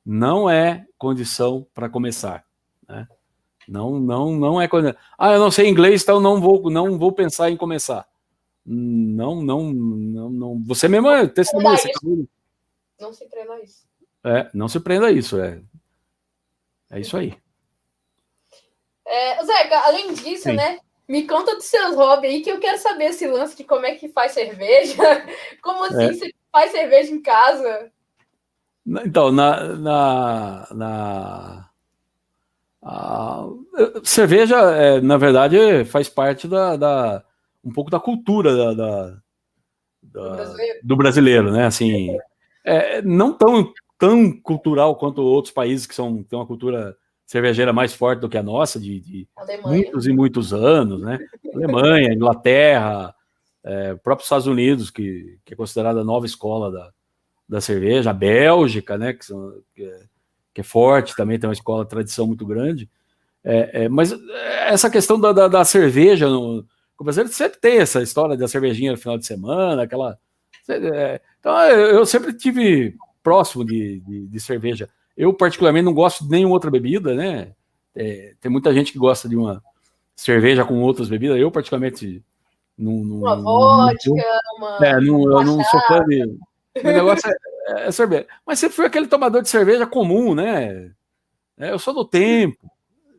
não 0.05 0.49
é 0.49 0.85
condição 0.97 1.67
para 1.75 1.89
começar? 1.89 2.45
Não, 3.69 3.99
não, 3.99 4.33
não 4.33 4.61
é 4.61 4.69
coisa. 4.69 4.97
Ah, 5.19 5.33
eu 5.33 5.41
não 5.41 5.51
sei 5.51 5.69
inglês, 5.69 6.03
então 6.03 6.21
não 6.21 6.41
vou, 6.41 6.71
não 6.71 6.99
vou 6.99 7.13
pensar 7.13 7.51
em 7.51 7.57
começar. 7.57 8.07
Não, 8.65 9.43
não, 9.43 9.73
não, 9.73 10.31
não. 10.31 10.65
Você 10.65 10.89
mesmo 10.89 11.09
é 11.09 11.27
testemunha. 11.27 11.79
Não 12.99 13.13
se 13.13 13.27
prenda 13.27 13.55
a 13.55 13.61
isso. 13.61 13.87
É, 14.25 14.51
não 14.55 14.69
se 14.69 14.81
prenda 14.81 15.07
a 15.07 15.13
isso. 15.13 15.39
É, 15.39 15.61
é 16.91 17.01
isso 17.01 17.17
aí. 17.17 17.37
É, 19.07 19.45
Zeca, 19.45 19.79
além 19.81 20.15
disso, 20.15 20.45
Sim. 20.45 20.55
né? 20.55 20.79
Me 21.07 21.27
conta 21.27 21.55
dos 21.55 21.67
seus 21.67 21.95
hobbies 21.95 22.33
aí, 22.33 22.41
que 22.41 22.51
eu 22.51 22.59
quero 22.59 22.79
saber 22.79 23.07
esse 23.07 23.27
lance 23.27 23.55
de 23.55 23.65
como 23.65 23.85
é 23.85 23.95
que 23.95 24.09
faz 24.09 24.33
cerveja. 24.33 24.97
Como 25.63 25.85
assim 25.85 26.05
é. 26.05 26.13
você 26.15 26.35
faz 26.51 26.71
cerveja 26.71 27.13
em 27.13 27.21
casa? 27.21 27.93
Então, 28.87 29.31
na, 29.31 29.77
na, 29.77 30.69
na 30.75 31.71
a 32.85 33.49
cerveja, 34.03 34.57
é, 34.57 35.01
na 35.01 35.17
verdade, 35.17 35.85
faz 35.87 36.09
parte 36.09 36.47
da, 36.47 36.77
da, 36.77 37.25
um 37.65 37.73
pouco 37.73 37.91
da 37.91 37.99
cultura 37.99 38.55
da, 38.55 38.75
da, 38.75 39.17
do, 40.03 40.31
brasileiro. 40.31 40.79
do, 40.83 40.97
brasileiro. 40.97 41.53
né? 41.53 41.67
Assim, 41.67 42.17
é, 42.65 43.01
não 43.01 43.33
tão 43.33 43.73
tão 43.99 44.31
cultural 44.33 44.97
quanto 44.97 45.23
outros 45.23 45.53
países 45.53 45.87
que 45.87 45.95
são, 45.95 46.23
têm 46.23 46.39
uma 46.39 46.47
cultura 46.47 46.97
cervejeira 47.25 47.73
mais 47.73 47.95
forte 47.95 48.21
do 48.21 48.29
que 48.29 48.37
a 48.37 48.43
nossa, 48.43 48.79
de, 48.79 49.01
de 49.01 49.29
muitos 49.65 50.07
e 50.07 50.13
muitos 50.13 50.53
anos, 50.53 51.01
né? 51.01 51.19
Alemanha, 51.55 52.13
Inglaterra, 52.13 53.15
é, 53.63 53.95
próprio 53.95 54.25
Estados 54.25 54.47
Unidos, 54.47 54.91
que, 54.91 55.39
que 55.45 55.55
é 55.55 55.57
considerada 55.57 56.01
a 56.01 56.05
nova 56.05 56.27
escola 56.27 56.71
da, 56.71 56.93
da 57.49 57.61
cerveja, 57.61 58.11
a 58.11 58.15
Bélgica, 58.15 58.99
né? 58.99 59.15
Que, 59.15 59.25
são, 59.25 59.55
que, 59.75 59.85
é, 59.85 60.01
que 60.55 60.61
é 60.61 60.65
forte 60.65 61.17
também, 61.17 61.39
tem 61.39 61.49
uma 61.49 61.53
escola, 61.53 61.85
tradição 61.85 62.27
muito 62.27 62.47
grande. 62.47 62.89
É, 63.43 63.85
é, 63.85 63.89
mas 63.89 64.15
essa 64.67 64.89
questão 64.89 65.21
da, 65.21 65.33
da, 65.33 65.49
da 65.49 65.65
cerveja 65.65 66.29
no, 66.29 66.65
no 66.99 67.05
Brasil 67.05 67.27
sempre 67.29 67.61
tem 67.61 67.79
essa 67.79 68.01
história 68.01 68.37
da 68.37 68.49
cervejinha 68.49 68.93
no 68.93 68.99
final 68.99 69.19
de 69.19 69.27
semana, 69.27 69.83
aquela. 69.83 70.19
É, 70.67 71.21
então 71.39 71.61
eu 71.63 72.07
sempre 72.07 72.33
tive 72.33 72.97
próximo 73.23 73.65
de, 73.65 74.01
de, 74.01 74.27
de, 74.29 74.41
cerveja. 74.41 74.89
Eu, 75.17 75.35
particularmente, 75.35 75.85
não 75.85 75.93
gosto 75.93 76.25
de 76.25 76.31
nenhuma 76.31 76.55
outra 76.55 76.71
bebida, 76.71 77.15
né? 77.15 77.53
É, 77.95 78.35
tem 78.41 78.51
muita 78.51 78.73
gente 78.73 78.93
que 78.93 78.99
gosta 78.99 79.29
de 79.29 79.37
uma 79.37 79.63
cerveja 80.17 80.65
com 80.65 80.81
outras 80.81 81.09
bebidas. 81.09 81.37
Eu, 81.37 81.51
particularmente, 81.51 82.23
não. 82.79 83.05
não 83.05 83.17
uma 83.19 83.37
vodka, 83.37 84.11
uma. 84.57 84.79
É, 84.87 85.01
não, 85.01 85.23
eu 85.23 85.45
não 85.45 85.63
sou 85.65 85.81
fã 85.87 86.03
de. 86.05 86.23
O 86.23 86.83
negócio 86.83 87.31
é, 87.31 87.35
é, 87.67 87.91
cerveja. 87.93 88.27
Mas 88.47 88.59
sempre 88.59 88.77
fui 88.77 88.87
aquele 88.87 89.07
tomador 89.07 89.43
de 89.43 89.49
cerveja 89.49 89.87
comum, 89.87 90.35
né? 90.35 90.93
É, 91.59 91.71
eu 91.71 91.79
sou 91.79 91.95
do 91.95 92.05
tempo. 92.05 92.71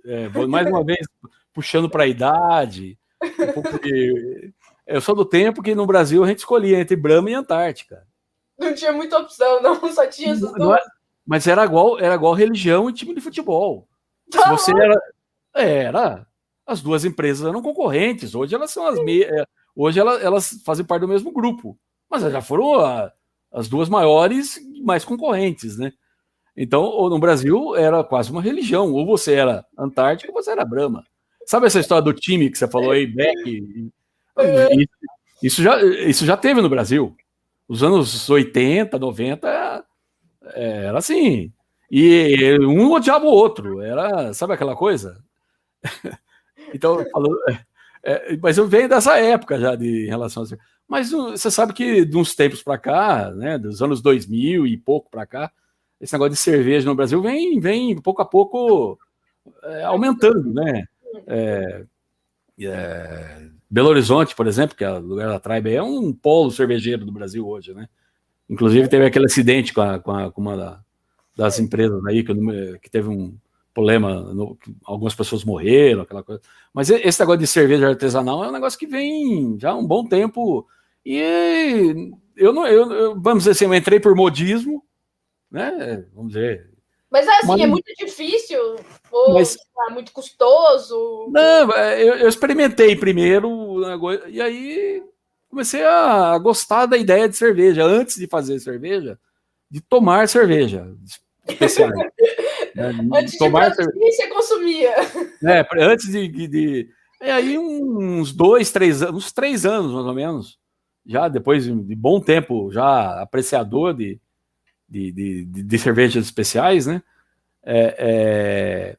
É, 0.06 0.30
mais 0.48 0.68
uma 0.68 0.84
vez, 0.84 1.08
puxando 1.54 1.90
para 1.90 2.04
a 2.04 2.08
idade. 2.08 2.98
Um 3.22 3.80
de... 3.80 4.54
Eu 4.86 5.02
sou 5.02 5.16
do 5.16 5.26
tempo 5.26 5.64
que 5.64 5.74
no 5.74 5.88
Brasil 5.88 6.24
a 6.24 6.28
gente 6.28 6.40
escolhia 6.40 6.80
entre 6.80 6.96
Brahma 6.96 7.32
e 7.32 7.34
Antártica. 7.34 8.06
Não 8.56 8.76
tinha 8.76 8.94
muita 8.94 9.18
opção, 9.18 9.60
não. 9.62 9.76
Só 9.92 10.06
tinha 10.06 10.34
essas 10.34 10.54
duas. 10.54 10.78
É, 10.78 10.84
mas 11.26 11.48
era 11.48 11.66
igual, 11.66 12.00
era 12.00 12.14
igual 12.14 12.36
religião 12.36 12.88
e 12.88 12.94
time 12.94 13.16
de 13.16 13.22
futebol. 13.22 13.88
Tá 14.30 14.44
Se 14.44 14.50
você 14.50 14.72
era. 14.72 15.02
Era. 15.56 16.28
As 16.68 16.82
duas 16.82 17.04
empresas 17.04 17.48
eram 17.48 17.64
concorrentes. 17.64 18.36
Hoje 18.36 18.54
elas 18.54 18.70
são 18.72 18.86
as 18.86 19.00
me... 19.04 19.24
É, 19.24 19.46
hoje 19.76 20.00
elas, 20.00 20.24
elas 20.24 20.62
fazem 20.64 20.86
parte 20.86 21.02
do 21.02 21.08
mesmo 21.08 21.32
grupo. 21.32 21.78
Mas 22.10 22.22
já 22.22 22.42
foram 22.42 22.80
a, 22.80 23.12
as 23.56 23.70
duas 23.70 23.88
maiores 23.88 24.60
mais 24.84 25.06
concorrentes, 25.06 25.78
né? 25.78 25.94
Então, 26.58 27.10
no 27.10 27.18
Brasil 27.18 27.76
era 27.76 28.04
quase 28.04 28.30
uma 28.30 28.42
religião. 28.42 28.92
Ou 28.92 29.06
você 29.06 29.34
era 29.34 29.66
Antártica 29.78 30.32
ou 30.32 30.42
você 30.42 30.52
era 30.52 30.66
Brahma. 30.66 31.04
Sabe 31.46 31.66
essa 31.66 31.80
história 31.80 32.04
do 32.04 32.14
time 32.14 32.50
que 32.50 32.58
você 32.58 32.68
falou 32.68 32.92
aí, 32.92 33.08
Beck? 33.08 33.90
É. 34.38 34.68
Isso 35.42 35.64
já, 35.64 35.82
isso 35.82 36.26
já 36.26 36.36
teve 36.36 36.62
no 36.62 36.70
Brasil. 36.70 37.16
Os 37.68 37.82
anos 37.82 38.30
80, 38.30 39.00
90 39.00 39.86
era 40.54 40.98
assim. 40.98 41.52
E 41.90 42.58
um 42.62 42.92
odiava 42.92 43.26
o 43.26 43.30
outro. 43.30 43.82
Era, 43.82 44.34
sabe 44.34 44.54
aquela 44.54 44.76
coisa? 44.76 45.18
então, 46.74 47.06
falou, 47.12 47.34
é, 47.48 47.60
é, 48.04 48.38
mas 48.38 48.58
eu 48.58 48.68
venho 48.68 48.90
dessa 48.90 49.18
época 49.18 49.60
já 49.60 49.76
de 49.76 50.08
relação 50.08 50.44
a 50.44 50.46
Mas 50.88 51.12
você 51.12 51.50
sabe 51.50 51.74
que 51.74 52.06
de 52.06 52.16
uns 52.18 52.36
tempos 52.36 52.62
para 52.62 52.78
cá, 52.78 53.32
né, 53.32 53.58
dos 53.58 53.82
anos 53.82 54.02
2000 54.02 54.68
e 54.68 54.78
pouco 54.78 55.10
para 55.10 55.26
cá, 55.26 55.52
esse 56.00 56.14
negócio 56.14 56.34
de 56.34 56.40
cerveja 56.40 56.86
no 56.86 56.96
Brasil 56.96 57.22
vem, 57.22 57.60
vem 57.60 58.00
pouco 58.00 58.22
a 58.22 58.26
pouco 58.26 59.00
é, 59.64 59.84
aumentando, 59.84 60.54
né? 60.54 60.86
É, 61.26 61.86
é, 62.62 63.48
Belo 63.70 63.90
Horizonte, 63.90 64.36
por 64.36 64.48
exemplo, 64.48 64.76
que 64.76 64.84
é 64.84 64.92
o 64.92 65.00
lugar 65.00 65.28
da 65.28 65.40
Tribe, 65.40 65.74
é 65.74 65.82
um 65.82 66.14
polo 66.14 66.52
cervejeiro 66.52 67.06
do 67.06 67.12
Brasil 67.12 67.48
hoje, 67.48 67.74
né? 67.74 67.88
Inclusive 68.50 68.88
teve 68.88 69.06
aquele 69.06 69.26
acidente 69.26 69.74
com, 69.74 69.82
a, 69.82 70.00
com, 70.00 70.12
a, 70.12 70.32
com 70.32 70.42
uma 70.42 70.86
das 71.36 71.60
empresas 71.60 72.06
aí, 72.06 72.24
que, 72.24 72.34
que 72.80 72.90
teve 72.90 73.10
um 73.10 73.36
problema, 73.76 74.22
no, 74.34 74.58
algumas 74.84 75.14
pessoas 75.14 75.44
morreram, 75.44 76.02
aquela 76.02 76.24
coisa. 76.24 76.42
Mas 76.74 76.90
esse 76.90 77.20
negócio 77.20 77.42
de 77.42 77.48
cerveja 77.48 77.90
artesanal 77.90 78.44
é 78.44 78.48
um 78.48 78.54
negócio 78.54 78.80
que 78.80 78.88
vem 78.88 79.60
já 79.60 79.72
há 79.72 79.76
um 79.76 79.86
bom 79.86 80.08
tempo. 80.08 80.66
E 81.06 82.10
eu 82.36 82.52
não, 82.52 82.66
eu, 82.66 82.92
eu 82.92 83.22
vamos 83.22 83.44
dizer 83.44 83.52
assim, 83.52 83.66
eu 83.66 83.76
entrei 83.76 84.00
por 84.00 84.16
modismo, 84.16 84.84
né? 85.52 86.06
Vamos 86.14 86.34
dizer, 86.34 86.76
mas 87.16 87.28
assim, 87.30 87.64
é 87.64 87.68
muito 87.68 87.94
difícil, 87.98 88.60
ou 89.10 89.36
mas, 89.36 89.56
é 89.88 89.94
muito 89.94 90.12
custoso. 90.12 91.30
Não, 91.32 91.72
é, 91.72 92.02
eu, 92.02 92.16
eu, 92.16 92.28
experimentei 92.28 92.94
primeiro, 92.94 93.82
e 94.28 94.42
aí 94.42 95.02
comecei 95.48 95.82
a 95.86 96.38
gostar 96.40 96.88
da 96.88 96.98
ideia 96.98 97.30
de 97.30 97.38
cerveja, 97.38 97.86
antes 97.86 98.18
de 98.18 98.28
fazer 98.28 98.60
cerveja, 98.60 99.18
de 99.72 99.80
tomar 99.80 100.28
cerveja 100.28 100.94
especial. 101.48 101.90
Antes 102.78 103.38
tomar 103.38 103.70
de 103.70 103.76
cerveja. 103.76 104.12
você 104.12 104.28
consumia. 104.28 104.94
É, 105.44 105.66
antes 105.80 106.12
de, 106.12 106.48
de. 106.48 106.90
E 107.22 107.30
aí, 107.30 107.58
uns 107.58 108.34
dois, 108.34 108.72
três 108.72 109.02
anos, 109.02 109.16
uns 109.16 109.32
três 109.32 109.66
anos, 109.66 109.94
mais 109.94 110.06
ou 110.06 110.14
menos, 110.14 110.60
já 111.06 111.28
depois 111.28 111.66
de 111.66 111.96
bom 111.96 112.20
tempo, 112.20 112.72
já 112.72 113.22
apreciador 113.22 113.94
de, 113.94 114.20
de, 114.90 115.12
de, 115.12 115.46
de 115.46 115.78
cervejas 115.78 116.26
especiais, 116.26 116.86
né? 116.86 117.02
É, 117.64 117.96
é, 117.98 118.98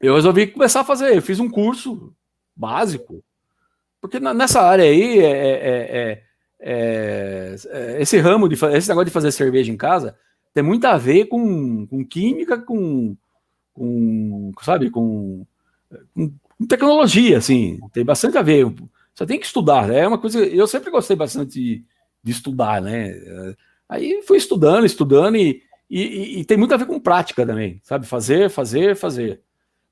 eu 0.00 0.14
resolvi 0.14 0.46
começar 0.46 0.80
a 0.80 0.84
fazer, 0.84 1.16
eu 1.16 1.22
fiz 1.22 1.40
um 1.40 1.48
curso 1.48 2.14
básico, 2.54 3.24
porque 4.00 4.20
nessa 4.20 4.60
área 4.60 4.84
aí, 4.84 5.18
é 5.20 5.30
é, 5.30 6.22
é, 6.60 7.56
é, 7.70 8.02
esse 8.02 8.18
ramo, 8.18 8.48
de, 8.48 8.54
esse 8.54 8.88
negócio 8.88 9.06
de 9.06 9.10
fazer 9.10 9.32
cerveja 9.32 9.72
em 9.72 9.76
casa, 9.76 10.16
tem 10.56 10.62
muito 10.62 10.86
a 10.86 10.96
ver 10.96 11.26
com, 11.26 11.86
com 11.86 12.02
química, 12.02 12.56
com, 12.56 13.14
com 13.74 14.52
sabe, 14.62 14.88
com, 14.88 15.46
com, 16.14 16.32
tecnologia, 16.66 17.36
assim, 17.36 17.78
tem 17.92 18.02
bastante 18.02 18.38
a 18.38 18.42
ver. 18.42 18.64
Você 19.14 19.26
tem 19.26 19.38
que 19.38 19.44
estudar, 19.44 19.92
é 19.92 20.08
uma 20.08 20.16
coisa. 20.16 20.42
Eu 20.42 20.66
sempre 20.66 20.90
gostei 20.90 21.14
bastante 21.14 21.52
de, 21.60 21.84
de 22.22 22.32
estudar, 22.32 22.80
né? 22.80 23.12
Aí 23.86 24.22
fui 24.22 24.38
estudando, 24.38 24.86
estudando, 24.86 25.36
e, 25.36 25.62
e, 25.90 26.40
e, 26.40 26.44
tem 26.46 26.56
muito 26.56 26.72
a 26.72 26.78
ver 26.78 26.86
com 26.86 26.98
prática 26.98 27.44
também, 27.44 27.78
sabe? 27.84 28.06
Fazer, 28.06 28.48
fazer, 28.48 28.96
fazer. 28.96 29.42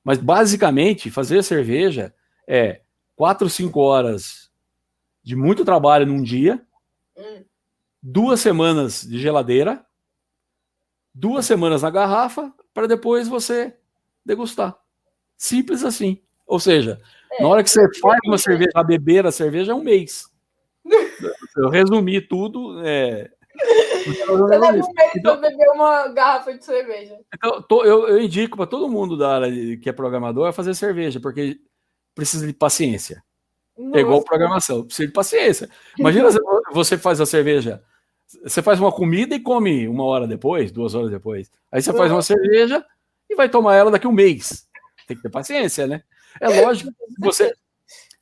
Mas 0.03 0.17
basicamente, 0.17 1.11
fazer 1.11 1.43
cerveja 1.43 2.11
é 2.47 2.81
quatro, 3.15 3.47
cinco 3.51 3.81
horas 3.81 4.49
de 5.23 5.35
muito 5.35 5.63
trabalho 5.63 6.07
num 6.07 6.23
dia, 6.23 6.59
hum. 7.15 7.43
duas 8.01 8.39
semanas 8.39 9.03
de 9.07 9.19
geladeira, 9.19 9.85
duas 11.15 11.45
semanas 11.45 11.81
na 11.81 11.89
garrafa, 11.89 12.53
para 12.73 12.87
depois 12.87 13.29
você 13.29 13.73
degustar. 14.25 14.77
Simples 15.37 15.83
assim. 15.83 16.21
Ou 16.45 16.59
seja, 16.59 16.99
é, 17.31 17.41
na 17.41 17.47
hora 17.47 17.63
que 17.63 17.69
você 17.69 17.81
faz 17.99 18.19
uma 18.25 18.37
cerveja, 18.37 18.71
a 18.75 18.83
beber 18.83 19.25
a 19.25 19.31
cerveja 19.31 19.71
é 19.71 19.75
um 19.75 19.83
mês. 19.83 20.29
Eu 21.55 21.69
resumi 21.69 22.19
tudo. 22.19 22.81
É... 22.85 23.31
Você 24.05 24.33
leva 24.33 24.67
um 24.67 24.71
mês 24.73 24.85
então, 25.15 25.39
beber 25.39 25.69
uma 25.73 26.09
garrafa 26.09 26.53
de 26.53 26.63
cerveja. 26.63 27.17
Então, 27.33 27.61
tô, 27.63 27.83
eu, 27.83 28.07
eu, 28.09 28.21
indico 28.21 28.55
para 28.57 28.67
todo 28.67 28.89
mundo 28.89 29.17
da 29.17 29.35
área 29.35 29.77
que 29.77 29.89
é 29.89 29.93
programador 29.93 30.47
a 30.47 30.53
fazer 30.53 30.75
cerveja, 30.75 31.19
porque 31.19 31.57
precisa 32.13 32.45
de 32.45 32.53
paciência. 32.53 33.23
Nossa. 33.75 33.97
É 33.97 34.01
igual 34.01 34.23
programação, 34.23 34.85
precisa 34.85 35.07
de 35.07 35.13
paciência. 35.13 35.69
Imagina 35.97 36.29
você 36.71 36.97
faz 36.97 37.19
a 37.19 37.25
cerveja, 37.25 37.81
você 38.27 38.61
faz 38.61 38.79
uma 38.79 38.91
comida 38.91 39.35
e 39.35 39.39
come 39.39 39.87
uma 39.87 40.03
hora 40.03 40.27
depois, 40.27 40.71
duas 40.71 40.95
horas 40.95 41.11
depois. 41.11 41.51
Aí 41.71 41.81
você 41.81 41.93
faz 41.93 42.11
uma 42.11 42.21
cerveja 42.21 42.83
e 43.29 43.35
vai 43.35 43.49
tomar 43.49 43.75
ela 43.75 43.91
daqui 43.91 44.07
a 44.07 44.09
um 44.09 44.13
mês. 44.13 44.67
Tem 45.07 45.15
que 45.15 45.23
ter 45.23 45.29
paciência, 45.29 45.85
né? 45.85 46.03
É 46.39 46.61
lógico 46.61 46.91
que 46.91 47.21
você, 47.25 47.53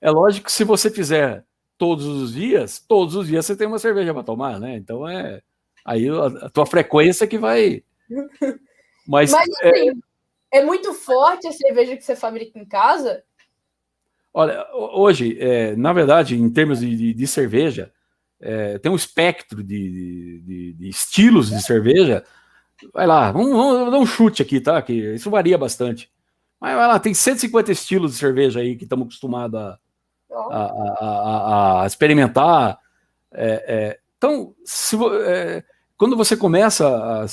é 0.01 0.11
lógico 0.11 0.45
que 0.45 0.51
se 0.51 0.63
você 0.63 0.89
fizer 0.89 1.43
todos 1.77 2.05
os 2.05 2.33
dias, 2.33 2.83
todos 2.87 3.15
os 3.15 3.27
dias 3.27 3.45
você 3.45 3.55
tem 3.55 3.67
uma 3.67 3.79
cerveja 3.79 4.13
para 4.13 4.23
tomar, 4.23 4.59
né? 4.59 4.75
Então 4.75 5.07
é 5.07 5.41
aí 5.85 6.07
a, 6.09 6.45
a, 6.45 6.49
tua 6.49 6.65
frequência 6.65 7.27
que 7.27 7.37
vai. 7.37 7.83
Mas, 9.07 9.31
Mas 9.31 9.49
assim, 9.61 9.89
é... 10.51 10.59
é 10.59 10.65
muito 10.65 10.93
forte 10.93 11.47
a 11.47 11.51
cerveja 11.51 11.97
que 11.97 12.03
você 12.03 12.15
fabrica 12.15 12.57
em 12.57 12.65
casa? 12.65 13.23
Olha, 14.33 14.65
hoje, 14.73 15.37
é, 15.39 15.75
na 15.75 15.93
verdade, 15.93 16.35
em 16.35 16.49
termos 16.49 16.79
de, 16.79 16.95
de, 16.95 17.13
de 17.13 17.27
cerveja, 17.27 17.93
é, 18.45 18.77
tem 18.77 18.91
um 18.91 18.95
espectro 18.95 19.63
de, 19.63 20.41
de, 20.41 20.73
de, 20.73 20.89
estilos 20.89 21.49
de 21.49 21.61
cerveja. 21.61 22.23
Vai 22.93 23.07
lá, 23.07 23.31
vamos, 23.31 23.51
vamos, 23.51 23.91
dar 23.91 23.97
um 23.97 24.05
chute 24.05 24.41
aqui, 24.41 24.59
tá? 24.59 24.81
Que 24.81 25.15
isso 25.15 25.29
varia 25.29 25.57
bastante. 25.57 26.11
Mas 26.59 26.75
vai 26.75 26.87
lá, 26.87 26.99
tem 26.99 27.13
150 27.13 27.71
estilos 27.71 28.11
de 28.11 28.17
cerveja 28.17 28.59
aí 28.59 28.75
que 28.75 28.83
estamos 28.83 29.07
acostumados 29.07 29.59
a, 29.59 29.79
a, 30.29 30.63
a, 30.99 31.83
a, 31.83 31.87
experimentar. 31.87 32.77
É, 33.31 33.65
é, 33.67 33.99
então, 34.17 34.53
se, 34.65 34.97
é, 35.25 35.63
quando 35.95 36.17
você 36.17 36.35
começa 36.35 37.25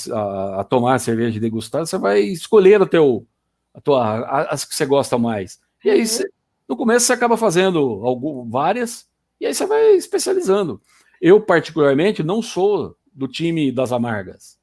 a, 0.55 0.63
tomar 0.63 0.97
cerveja 0.99 1.35
e 1.35 1.41
degustar, 1.41 1.85
você 1.85 1.97
vai 1.97 2.21
escolher 2.21 2.81
o 2.81 2.87
teu, 2.87 3.27
a 3.73 3.81
tua, 3.81 4.45
as 4.49 4.63
que 4.63 4.73
você 4.73 4.85
gosta 4.85 5.17
mais. 5.17 5.59
E 5.83 5.89
aí, 5.89 5.99
uhum. 5.99 6.05
você, 6.05 6.29
no 6.69 6.77
começo, 6.77 7.05
você 7.05 7.13
acaba 7.13 7.35
fazendo 7.35 7.79
algum, 8.05 8.49
várias, 8.49 9.05
e 9.41 9.45
aí 9.45 9.53
você 9.53 9.65
vai 9.65 9.91
especializando. 9.95 10.79
Eu, 11.21 11.39
particularmente, 11.39 12.23
não 12.23 12.41
sou 12.41 12.97
do 13.13 13.27
time 13.27 13.71
das 13.71 13.91
amargas. 13.91 14.59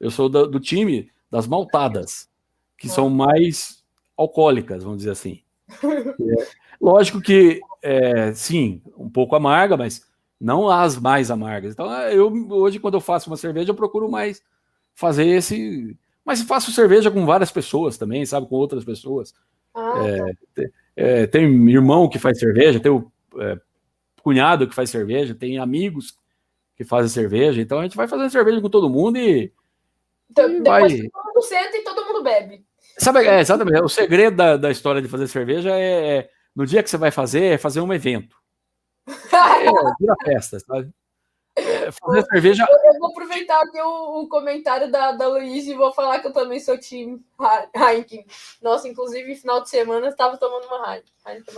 Eu 0.00 0.10
sou 0.10 0.28
do, 0.28 0.48
do 0.48 0.58
time 0.58 1.08
das 1.30 1.46
maltadas, 1.46 2.28
que 2.76 2.88
são 2.88 3.08
mais 3.08 3.84
alcoólicas, 4.16 4.82
vamos 4.82 4.98
dizer 4.98 5.12
assim. 5.12 5.40
É, 5.84 6.46
lógico 6.80 7.20
que, 7.20 7.60
é, 7.80 8.32
sim, 8.34 8.82
um 8.98 9.08
pouco 9.08 9.36
amarga, 9.36 9.76
mas 9.76 10.04
não 10.40 10.68
as 10.68 10.98
mais 10.98 11.30
amargas. 11.30 11.72
Então, 11.72 11.90
eu 12.08 12.32
hoje, 12.50 12.80
quando 12.80 12.94
eu 12.94 13.00
faço 13.00 13.30
uma 13.30 13.36
cerveja, 13.36 13.70
eu 13.70 13.76
procuro 13.76 14.10
mais 14.10 14.42
fazer 14.94 15.26
esse. 15.26 15.96
Mas 16.24 16.42
faço 16.42 16.72
cerveja 16.72 17.10
com 17.10 17.24
várias 17.24 17.50
pessoas 17.52 17.96
também, 17.96 18.26
sabe? 18.26 18.48
Com 18.48 18.56
outras 18.56 18.84
pessoas. 18.84 19.32
Ah, 19.74 19.94
é, 20.04 20.18
tá. 20.54 20.70
É, 20.94 21.26
tem 21.26 21.44
irmão 21.70 22.08
que 22.08 22.18
faz 22.18 22.38
cerveja, 22.38 22.80
tem 22.80 22.92
o 22.92 23.10
é, 23.38 23.58
cunhado 24.22 24.68
que 24.68 24.74
faz 24.74 24.90
cerveja, 24.90 25.34
tem 25.34 25.58
amigos 25.58 26.16
que 26.76 26.84
fazem 26.84 27.08
cerveja, 27.08 27.60
então 27.60 27.80
a 27.80 27.82
gente 27.82 27.96
vai 27.96 28.08
fazendo 28.08 28.30
cerveja 28.30 28.60
com 28.60 28.70
todo 28.70 28.90
mundo 28.90 29.18
e. 29.18 29.52
Então, 30.30 30.48
e 30.50 30.60
depois 30.60 30.92
vai... 30.92 31.08
todo 31.10 31.24
mundo 31.26 31.42
senta 31.42 31.76
e 31.76 31.84
todo 31.84 32.06
mundo 32.06 32.22
bebe. 32.22 32.64
Sabe, 32.98 33.26
é, 33.26 33.40
exatamente. 33.40 33.82
O 33.82 33.88
segredo 33.88 34.36
da, 34.36 34.56
da 34.56 34.70
história 34.70 35.02
de 35.02 35.08
fazer 35.08 35.26
cerveja 35.26 35.70
é, 35.70 36.18
é, 36.18 36.30
no 36.54 36.66
dia 36.66 36.82
que 36.82 36.90
você 36.90 36.96
vai 36.96 37.10
fazer, 37.10 37.54
é 37.54 37.58
fazer 37.58 37.80
um 37.80 37.92
evento. 37.92 38.36
É, 39.06 39.94
vira 39.98 40.14
festa, 40.24 40.60
sabe? 40.60 40.90
É, 41.56 41.90
fazer 41.92 42.24
cerveja. 42.26 42.66
Eu, 42.68 42.92
eu, 42.92 42.98
vou 42.98 43.10
aproveitar 43.10 43.60
aqui 43.60 43.80
o, 43.80 44.22
o 44.22 44.28
comentário 44.28 44.90
da, 44.90 45.12
da 45.12 45.28
Luiz 45.28 45.66
e 45.66 45.74
vou 45.74 45.92
falar 45.92 46.20
que 46.20 46.28
eu 46.28 46.32
também 46.32 46.60
sou 46.60 46.78
time 46.78 47.22
Heineken. 47.74 48.24
Nossa, 48.62 48.88
inclusive, 48.88 49.36
final 49.36 49.62
de 49.62 49.68
semana 49.68 50.08
estava 50.08 50.36
tomando 50.36 50.66
uma 50.66 50.94
Heineken. 50.94 51.12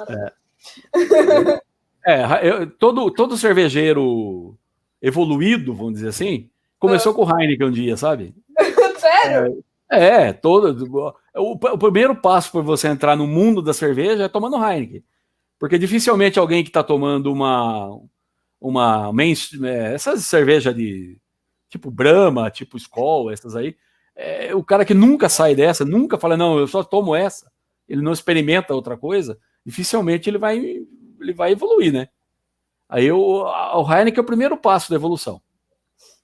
É, 0.08 1.62
é 2.06 2.48
eu, 2.48 2.70
todo, 2.70 3.10
todo 3.10 3.36
cervejeiro 3.36 4.56
evoluído, 5.00 5.74
vamos 5.74 5.94
dizer 5.94 6.08
assim, 6.08 6.48
começou 6.78 7.12
ah. 7.12 7.14
com 7.14 7.24
o 7.24 7.40
Heineken 7.40 7.66
um 7.66 7.70
dia, 7.70 7.96
sabe? 7.96 8.34
Sério? 8.98 9.64
É, 9.90 10.28
é 10.28 10.32
todo. 10.32 11.18
O, 11.34 11.52
o 11.52 11.78
primeiro 11.78 12.16
passo 12.16 12.52
para 12.52 12.60
você 12.62 12.88
entrar 12.88 13.16
no 13.16 13.26
mundo 13.26 13.60
da 13.60 13.72
cerveja 13.72 14.24
é 14.24 14.28
tomando 14.28 14.56
Heineken. 14.56 15.02
Porque 15.58 15.78
dificilmente 15.78 16.38
alguém 16.38 16.62
que 16.62 16.70
está 16.70 16.82
tomando 16.82 17.32
uma, 17.32 18.00
uma 18.60 19.12
é, 19.64 19.94
essas 19.94 20.24
cerveja 20.24 20.72
de 20.72 21.18
tipo 21.68 21.90
Brahma, 21.90 22.50
tipo 22.50 22.76
Skol, 22.76 23.30
essas 23.30 23.56
aí, 23.56 23.76
é, 24.14 24.54
o 24.54 24.62
cara 24.62 24.84
que 24.84 24.94
nunca 24.94 25.28
sai 25.28 25.54
dessa, 25.54 25.84
nunca 25.84 26.18
fala, 26.18 26.36
não, 26.36 26.58
eu 26.58 26.66
só 26.68 26.84
tomo 26.84 27.16
essa, 27.16 27.50
ele 27.88 28.00
não 28.00 28.12
experimenta 28.12 28.74
outra 28.74 28.96
coisa, 28.96 29.38
dificilmente 29.66 30.30
ele 30.30 30.38
vai, 30.38 30.82
ele 31.24 31.32
vai 31.32 31.52
evoluir, 31.52 31.92
né? 31.92 32.08
Aí 32.88 33.10
o, 33.10 33.18
o 33.18 33.92
Heineken 33.92 34.18
é 34.18 34.22
o 34.22 34.26
primeiro 34.26 34.56
passo 34.56 34.90
da 34.90 34.96
evolução. 34.96 35.40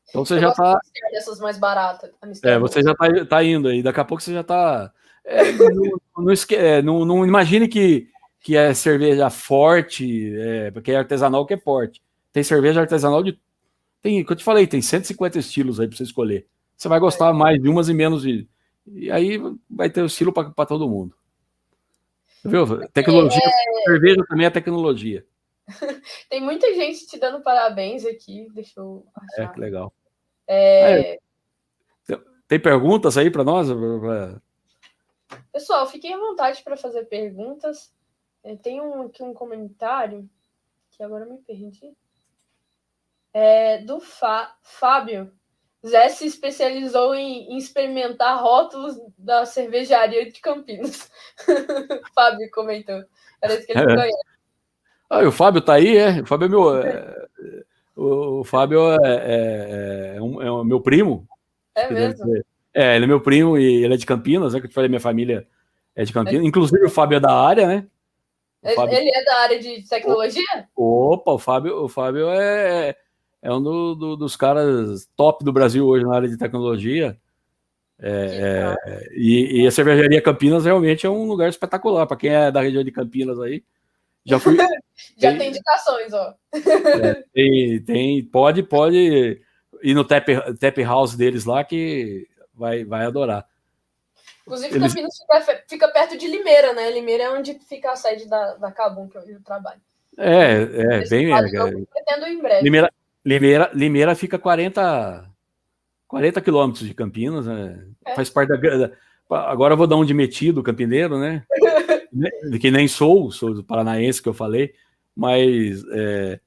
Então 0.08 0.24
você 0.24 0.34
eu 0.34 0.40
já 0.40 0.48
está. 0.50 0.78
Dessas 1.12 1.40
mais 1.40 1.58
baratas. 1.58 2.10
É, 2.44 2.58
você 2.58 2.82
já 2.82 2.92
está 2.92 3.24
tá 3.26 3.44
indo 3.44 3.68
aí. 3.68 3.82
Daqui 3.82 4.00
a 4.00 4.04
pouco 4.04 4.22
você 4.22 4.32
já 4.32 4.40
está. 4.40 4.92
É, 5.24 5.52
não, 5.52 5.98
não, 6.18 6.34
é, 6.50 6.82
não, 6.82 7.04
não, 7.04 7.26
imagine 7.26 7.68
que, 7.68 8.08
que 8.40 8.56
é 8.56 8.74
cerveja 8.74 9.30
forte, 9.30 10.34
é, 10.36 10.70
porque 10.70 10.92
é 10.92 10.96
artesanal 10.96 11.46
que 11.46 11.54
é 11.54 11.58
forte. 11.58 12.02
Tem 12.32 12.42
cerveja 12.42 12.80
artesanal 12.80 13.22
de. 13.22 13.38
Tem, 14.02 14.24
que 14.24 14.32
eu 14.32 14.36
te 14.36 14.44
falei, 14.44 14.66
tem 14.66 14.80
150 14.80 15.38
estilos 15.38 15.78
aí 15.78 15.86
para 15.86 15.96
você 15.96 16.04
escolher. 16.04 16.46
Você 16.76 16.88
vai 16.88 16.98
gostar 16.98 17.32
mais 17.32 17.60
de 17.60 17.68
umas 17.68 17.88
e 17.88 17.94
menos 17.94 18.22
de. 18.22 18.48
E 18.86 19.10
aí 19.10 19.40
vai 19.68 19.90
ter 19.90 20.02
o 20.02 20.06
estilo 20.06 20.32
para 20.32 20.66
todo 20.66 20.88
mundo. 20.88 21.14
Viu? 22.44 22.88
Tecnologia, 22.88 23.42
é... 23.44 23.84
cerveja 23.84 24.24
também 24.28 24.46
é 24.46 24.50
tecnologia. 24.50 25.26
tem 26.28 26.40
muita 26.40 26.72
gente 26.74 27.06
te 27.06 27.18
dando 27.18 27.42
parabéns 27.42 28.04
aqui. 28.04 28.48
Deixa 28.52 28.80
eu 28.80 29.06
achar. 29.14 29.42
É, 29.42 29.48
que 29.48 29.60
legal. 29.60 29.92
É... 30.46 31.14
É. 31.14 31.18
Tem 32.48 32.58
perguntas 32.58 33.16
aí 33.16 33.30
para 33.30 33.44
nós? 33.44 33.68
Pessoal, 35.52 35.86
fiquem 35.86 36.14
à 36.14 36.18
vontade 36.18 36.62
para 36.64 36.76
fazer 36.76 37.04
perguntas. 37.04 37.92
É, 38.42 38.56
tem 38.56 38.80
um, 38.80 39.02
aqui 39.02 39.22
um 39.22 39.32
comentário 39.32 40.28
que 40.90 41.02
agora 41.02 41.24
eu 41.24 41.30
me 41.30 41.38
perdi 41.38 41.94
é, 43.32 43.78
do 43.78 44.00
Fá, 44.00 44.56
Fábio. 44.62 45.32
Zé 45.86 46.08
se 46.10 46.26
especializou 46.26 47.14
em, 47.14 47.52
em, 47.52 47.56
experimentar 47.56 48.42
rótulos 48.42 48.96
da 49.16 49.46
cervejaria 49.46 50.30
de 50.30 50.40
Campinas. 50.40 51.10
Fábio 52.14 52.50
comentou. 52.52 53.02
Parece 53.40 53.66
que 53.66 53.72
ele 53.72 53.80
é. 53.80 53.96
conhece. 53.96 54.18
Ah, 55.08 55.26
o 55.26 55.32
Fábio 55.32 55.60
tá 55.62 55.74
aí, 55.74 55.96
é? 55.96 56.20
O 56.20 56.26
Fábio 56.26 56.46
é 56.46 56.48
meu. 56.48 56.76
É, 56.82 57.26
o, 57.96 58.40
o, 58.40 58.44
Fábio 58.44 58.92
é, 58.92 58.96
é, 59.04 60.16
é, 60.16 60.22
um, 60.22 60.42
é 60.42 60.52
um 60.52 60.64
meu 60.64 60.80
primo. 60.80 61.26
É 61.74 61.90
mesmo? 61.90 62.36
É, 62.74 62.94
ele 62.96 63.06
é 63.06 63.08
meu 63.08 63.20
primo 63.20 63.58
e 63.58 63.82
ele 63.82 63.94
é 63.94 63.96
de 63.96 64.06
Campinas, 64.06 64.52
né? 64.52 64.60
Que 64.60 64.66
eu 64.66 64.70
te 64.70 64.74
falei, 64.74 64.88
minha 64.88 65.00
família 65.00 65.48
é 65.96 66.04
de 66.04 66.12
Campinas. 66.12 66.44
Inclusive 66.44 66.84
o 66.84 66.90
Fábio 66.90 67.16
é 67.16 67.20
da 67.20 67.32
área, 67.32 67.66
né? 67.66 67.86
Fábio... 68.74 68.94
Ele 68.94 69.10
é 69.10 69.24
da 69.24 69.36
área 69.38 69.58
de 69.58 69.88
tecnologia? 69.88 70.68
Opa, 70.76 71.32
o 71.32 71.38
Fábio, 71.38 71.84
o 71.84 71.88
Fábio 71.88 72.28
é 72.30 72.94
é 73.42 73.52
um 73.52 73.62
do, 73.62 73.94
do, 73.94 74.16
dos 74.16 74.36
caras 74.36 75.08
top 75.16 75.44
do 75.44 75.52
Brasil 75.52 75.86
hoje 75.86 76.04
na 76.04 76.14
área 76.14 76.28
de 76.28 76.36
tecnologia. 76.36 77.16
É, 78.02 78.76
é, 78.82 79.08
e, 79.12 79.62
e, 79.62 79.66
a 79.66 79.70
cervejaria 79.70 80.22
Campinas 80.22 80.64
realmente 80.64 81.06
é 81.06 81.10
um 81.10 81.24
lugar 81.24 81.48
espetacular. 81.48 82.06
Para 82.06 82.16
quem 82.16 82.30
é 82.30 82.50
da 82.50 82.62
região 82.62 82.82
de 82.82 82.90
Campinas 82.90 83.38
aí, 83.40 83.62
já 84.24 84.38
fui. 84.38 84.56
já 85.18 85.30
tem, 85.30 85.38
tem 85.38 85.48
indicações, 85.50 86.12
ó. 86.12 86.34
É, 86.52 87.24
tem, 87.32 87.82
tem, 87.82 88.24
pode, 88.24 88.62
pode 88.62 89.40
ir 89.82 89.94
no 89.94 90.04
tap, 90.04 90.26
tap 90.58 90.78
house 90.78 91.14
deles 91.14 91.44
lá 91.44 91.62
que 91.62 92.26
vai, 92.54 92.84
vai 92.84 93.04
adorar. 93.04 93.46
Inclusive, 94.42 94.76
Eles... 94.76 94.94
Campinas 94.94 95.18
fica, 95.18 95.64
fica, 95.68 95.88
perto 95.88 96.16
de 96.16 96.26
Limeira, 96.26 96.72
né? 96.72 96.90
Limeira 96.90 97.24
é 97.24 97.30
onde 97.30 97.54
fica 97.60 97.92
a 97.92 97.96
sede 97.96 98.28
da, 98.28 98.54
da 98.54 98.72
Cabum, 98.72 99.08
que 99.08 99.16
eu 99.16 99.42
trabalho. 99.44 99.80
É, 100.18 100.62
é, 100.62 101.08
bem. 101.08 101.32
É, 101.32 101.40
pretendo 101.40 102.26
em 102.26 102.40
breve. 102.40 102.62
Limeira, 102.62 102.92
Limeira, 103.30 103.70
Limeira 103.72 104.14
fica 104.16 104.36
40, 104.36 105.24
40 106.08 106.40
quilômetros 106.40 106.88
de 106.88 106.94
Campinas, 106.94 107.46
né? 107.46 107.80
É. 108.04 108.16
Faz 108.16 108.28
parte 108.28 108.48
da. 108.48 108.90
Agora 109.30 109.74
eu 109.74 109.78
vou 109.78 109.86
dar 109.86 109.94
um 109.94 110.04
de 110.04 110.12
metido, 110.12 110.60
campineiro, 110.60 111.16
né? 111.16 111.44
que 112.60 112.68
nem 112.72 112.88
sou, 112.88 113.30
sou 113.30 113.54
do 113.54 113.62
paranaense 113.62 114.20
que 114.20 114.28
eu 114.28 114.34
falei, 114.34 114.74
mas 115.14 115.84
é, 115.92 116.40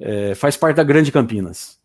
é, 0.00 0.34
faz 0.34 0.56
parte 0.56 0.76
da 0.76 0.82
Grande 0.82 1.12
Campinas. 1.12 1.80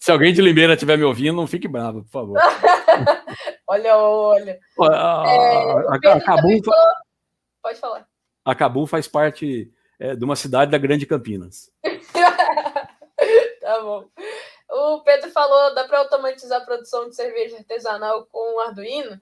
Se 0.00 0.10
alguém 0.10 0.32
de 0.32 0.40
Limeira 0.40 0.72
estiver 0.72 0.96
me 0.96 1.04
ouvindo, 1.04 1.36
não 1.36 1.46
fique 1.46 1.68
bravo, 1.68 2.02
por 2.04 2.10
favor. 2.10 2.38
olha, 3.68 3.94
olha. 3.98 4.58
A, 4.80 5.24
é, 5.26 6.08
a, 6.08 6.14
a, 6.14 6.20
Cabum, 6.22 6.62
falou... 6.64 6.80
Pode 7.62 7.78
falar. 7.78 8.06
A 8.42 8.54
Cabum 8.54 8.86
faz 8.86 9.06
parte 9.06 9.70
é, 10.02 10.16
de 10.16 10.24
uma 10.24 10.34
cidade 10.34 10.72
da 10.72 10.78
Grande 10.78 11.06
Campinas. 11.06 11.70
tá 13.60 13.80
bom. 13.82 14.08
O 14.68 15.00
Pedro 15.02 15.30
falou, 15.30 15.74
dá 15.76 15.84
para 15.84 16.00
automatizar 16.00 16.60
a 16.60 16.64
produção 16.64 17.08
de 17.08 17.14
cerveja 17.14 17.56
artesanal 17.56 18.26
com 18.26 18.60
Arduino? 18.60 19.20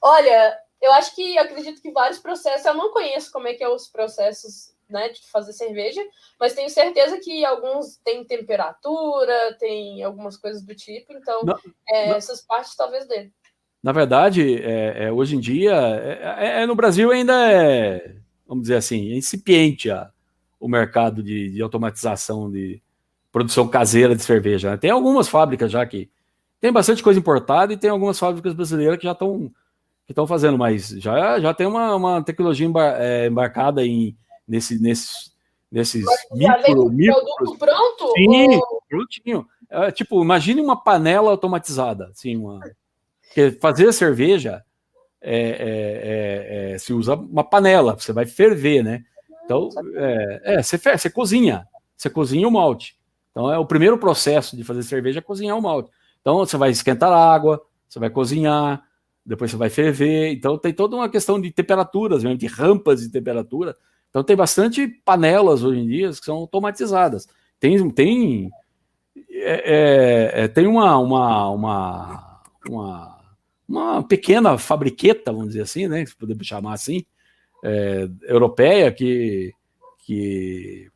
Olha, 0.00 0.56
eu 0.80 0.90
acho 0.92 1.14
que, 1.14 1.36
eu 1.36 1.42
acredito 1.42 1.82
que 1.82 1.92
vários 1.92 2.18
processos, 2.18 2.64
eu 2.64 2.72
não 2.72 2.92
conheço 2.92 3.30
como 3.30 3.46
é 3.46 3.52
que 3.52 3.62
é 3.62 3.68
os 3.68 3.88
processos 3.88 4.74
né, 4.88 5.10
de 5.10 5.20
fazer 5.30 5.52
cerveja, 5.52 6.02
mas 6.40 6.54
tenho 6.54 6.70
certeza 6.70 7.20
que 7.20 7.44
alguns 7.44 7.98
têm 7.98 8.24
temperatura, 8.24 9.54
tem 9.58 10.02
algumas 10.02 10.38
coisas 10.38 10.62
do 10.62 10.74
tipo, 10.74 11.12
então 11.12 11.42
não, 11.44 11.58
é, 11.88 12.08
não. 12.08 12.16
essas 12.16 12.40
partes 12.40 12.74
talvez 12.74 13.06
dê. 13.06 13.30
Na 13.82 13.92
verdade, 13.92 14.62
é, 14.62 15.04
é, 15.04 15.12
hoje 15.12 15.36
em 15.36 15.40
dia, 15.40 15.74
é, 15.74 16.46
é, 16.46 16.62
é, 16.62 16.66
no 16.66 16.74
Brasil 16.74 17.10
ainda 17.10 17.50
é, 17.50 18.16
vamos 18.46 18.62
dizer 18.62 18.76
assim, 18.76 19.14
incipiente 19.14 19.90
a, 19.90 20.10
o 20.62 20.68
mercado 20.68 21.22
de, 21.22 21.50
de 21.50 21.60
automatização 21.60 22.48
de, 22.50 22.80
produção 23.32 23.66
caseira 23.66 24.14
de 24.14 24.22
cerveja. 24.22 24.70
Né? 24.70 24.76
Tem 24.76 24.90
algumas 24.90 25.26
fábricas 25.26 25.72
já 25.72 25.84
que 25.84 26.08
tem 26.60 26.70
bastante 26.70 27.02
coisa 27.02 27.18
importada 27.18 27.72
e 27.72 27.76
tem 27.76 27.90
algumas 27.90 28.18
fábricas 28.18 28.52
brasileiras 28.52 28.98
que 28.98 29.04
já 29.04 29.12
estão 29.12 29.50
que 30.04 30.12
estão 30.12 30.26
fazendo, 30.26 30.58
mas 30.58 30.88
já, 30.88 31.38
já 31.38 31.54
tem 31.54 31.66
uma, 31.66 31.94
uma 31.94 32.22
tecnologia 32.22 32.66
embar, 32.66 32.96
é, 33.00 33.28
embarcada 33.28 33.86
em, 33.86 34.16
nesse, 34.46 34.82
nesses, 34.82 35.32
nesses 35.70 36.04
micro, 36.32 36.90
micro 36.90 37.56
pronto? 37.56 38.12
Sim, 38.16 38.56
ou... 38.56 38.82
prontinho. 38.88 39.46
É, 39.70 39.92
tipo, 39.92 40.20
imagine 40.20 40.60
uma 40.60 40.76
panela 40.76 41.30
automatizada, 41.30 42.08
assim, 42.08 42.36
uma... 42.36 42.60
Porque 43.22 43.52
fazer 43.52 43.92
cerveja 43.92 44.64
é, 45.20 45.38
é, 45.38 46.70
é, 46.70 46.72
é, 46.72 46.78
se 46.78 46.92
usa 46.92 47.14
uma 47.14 47.44
panela, 47.44 47.94
você 47.96 48.12
vai 48.12 48.26
ferver, 48.26 48.82
né? 48.82 49.04
Então, 49.44 49.68
é, 49.94 50.56
é 50.56 50.62
você, 50.62 50.78
você 50.78 51.10
cozinha, 51.10 51.66
você 51.96 52.08
cozinha 52.08 52.46
o 52.46 52.50
malte. 52.50 52.96
Então 53.32 53.50
é 53.50 53.58
o 53.58 53.66
primeiro 53.66 53.98
processo 53.98 54.56
de 54.56 54.62
fazer 54.62 54.82
cerveja 54.82 55.18
é 55.18 55.22
cozinhar 55.22 55.58
o 55.58 55.62
malte. 55.62 55.90
Então 56.20 56.36
você 56.38 56.56
vai 56.56 56.70
esquentar 56.70 57.10
a 57.10 57.34
água, 57.34 57.60
você 57.88 57.98
vai 57.98 58.10
cozinhar, 58.10 58.84
depois 59.24 59.50
você 59.50 59.56
vai 59.56 59.70
ferver. 59.70 60.32
Então 60.32 60.56
tem 60.56 60.72
toda 60.72 60.94
uma 60.94 61.08
questão 61.08 61.40
de 61.40 61.50
temperaturas, 61.50 62.22
mesmo, 62.22 62.38
de 62.38 62.46
rampas 62.46 63.00
de 63.00 63.10
temperatura. 63.10 63.76
Então 64.10 64.22
tem 64.22 64.36
bastante 64.36 64.86
panelas 64.86 65.64
hoje 65.64 65.80
em 65.80 65.86
dia 65.86 66.10
que 66.10 66.24
são 66.24 66.36
automatizadas. 66.36 67.26
Tem, 67.58 67.90
tem, 67.90 68.50
é, 69.30 70.34
é, 70.34 70.44
é 70.44 70.48
tem 70.48 70.66
uma, 70.66 70.98
uma, 70.98 71.48
uma, 71.48 72.42
uma, 72.68 73.18
uma, 73.66 74.02
pequena 74.02 74.58
fabriqueta, 74.58 75.32
vamos 75.32 75.48
dizer 75.48 75.62
assim, 75.62 75.88
né? 75.88 76.04
Se 76.04 76.14
podemos 76.14 76.46
chamar 76.46 76.74
assim, 76.74 77.04
é, 77.62 78.08
europeia, 78.22 78.90
que, 78.92 79.52
que, 79.98 80.90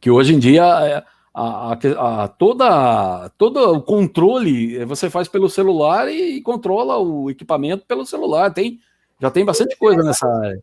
que 0.00 0.10
hoje 0.10 0.34
em 0.34 0.38
dia 0.38 0.62
é, 0.62 1.04
a, 1.32 1.72
a, 1.72 2.24
a, 2.24 2.28
toda, 2.28 3.28
todo 3.30 3.72
o 3.72 3.82
controle 3.82 4.84
você 4.84 5.10
faz 5.10 5.28
pelo 5.28 5.48
celular 5.48 6.08
e, 6.08 6.36
e, 6.36 6.42
controla 6.42 6.98
o 6.98 7.30
equipamento 7.30 7.84
pelo 7.86 8.06
celular. 8.06 8.52
Tem, 8.52 8.78
já 9.20 9.30
tem 9.30 9.44
bastante 9.44 9.76
coisa 9.76 10.02
nessa 10.02 10.26
área. 10.26 10.62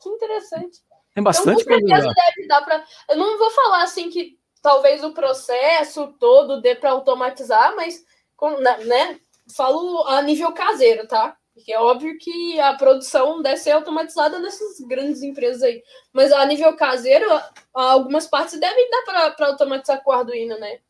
Que 0.00 0.08
interessante. 0.08 0.80
Tem 1.14 1.22
bastante 1.22 1.62
então, 1.62 1.78
coisa. 1.78 2.12
Deve 2.14 2.48
dar 2.48 2.62
pra, 2.62 2.84
eu 3.10 3.16
não 3.16 3.38
vou 3.38 3.50
falar 3.50 3.82
assim 3.82 4.10
que 4.10 4.38
talvez 4.62 5.04
o 5.04 5.12
processo 5.12 6.14
todo 6.18 6.60
dê 6.60 6.74
para 6.74 6.90
automatizar, 6.90 7.74
mas 7.76 8.04
né, 8.86 9.18
falo 9.54 10.02
a 10.08 10.20
nível 10.22 10.52
caseiro, 10.52 11.06
tá? 11.06 11.36
Porque 11.56 11.72
é 11.72 11.80
óbvio 11.80 12.18
que 12.18 12.60
a 12.60 12.74
produção 12.74 13.40
deve 13.40 13.56
ser 13.56 13.70
automatizada 13.70 14.38
nessas 14.38 14.78
grandes 14.86 15.22
empresas 15.22 15.62
aí. 15.62 15.82
Mas 16.12 16.30
a 16.30 16.44
nível 16.44 16.76
caseiro, 16.76 17.24
algumas 17.72 18.26
partes 18.26 18.60
devem 18.60 18.90
dar 18.90 19.34
para 19.34 19.46
automatizar 19.46 20.04
com 20.04 20.10
o 20.10 20.12
Arduino, 20.12 20.60
né? 20.60 20.80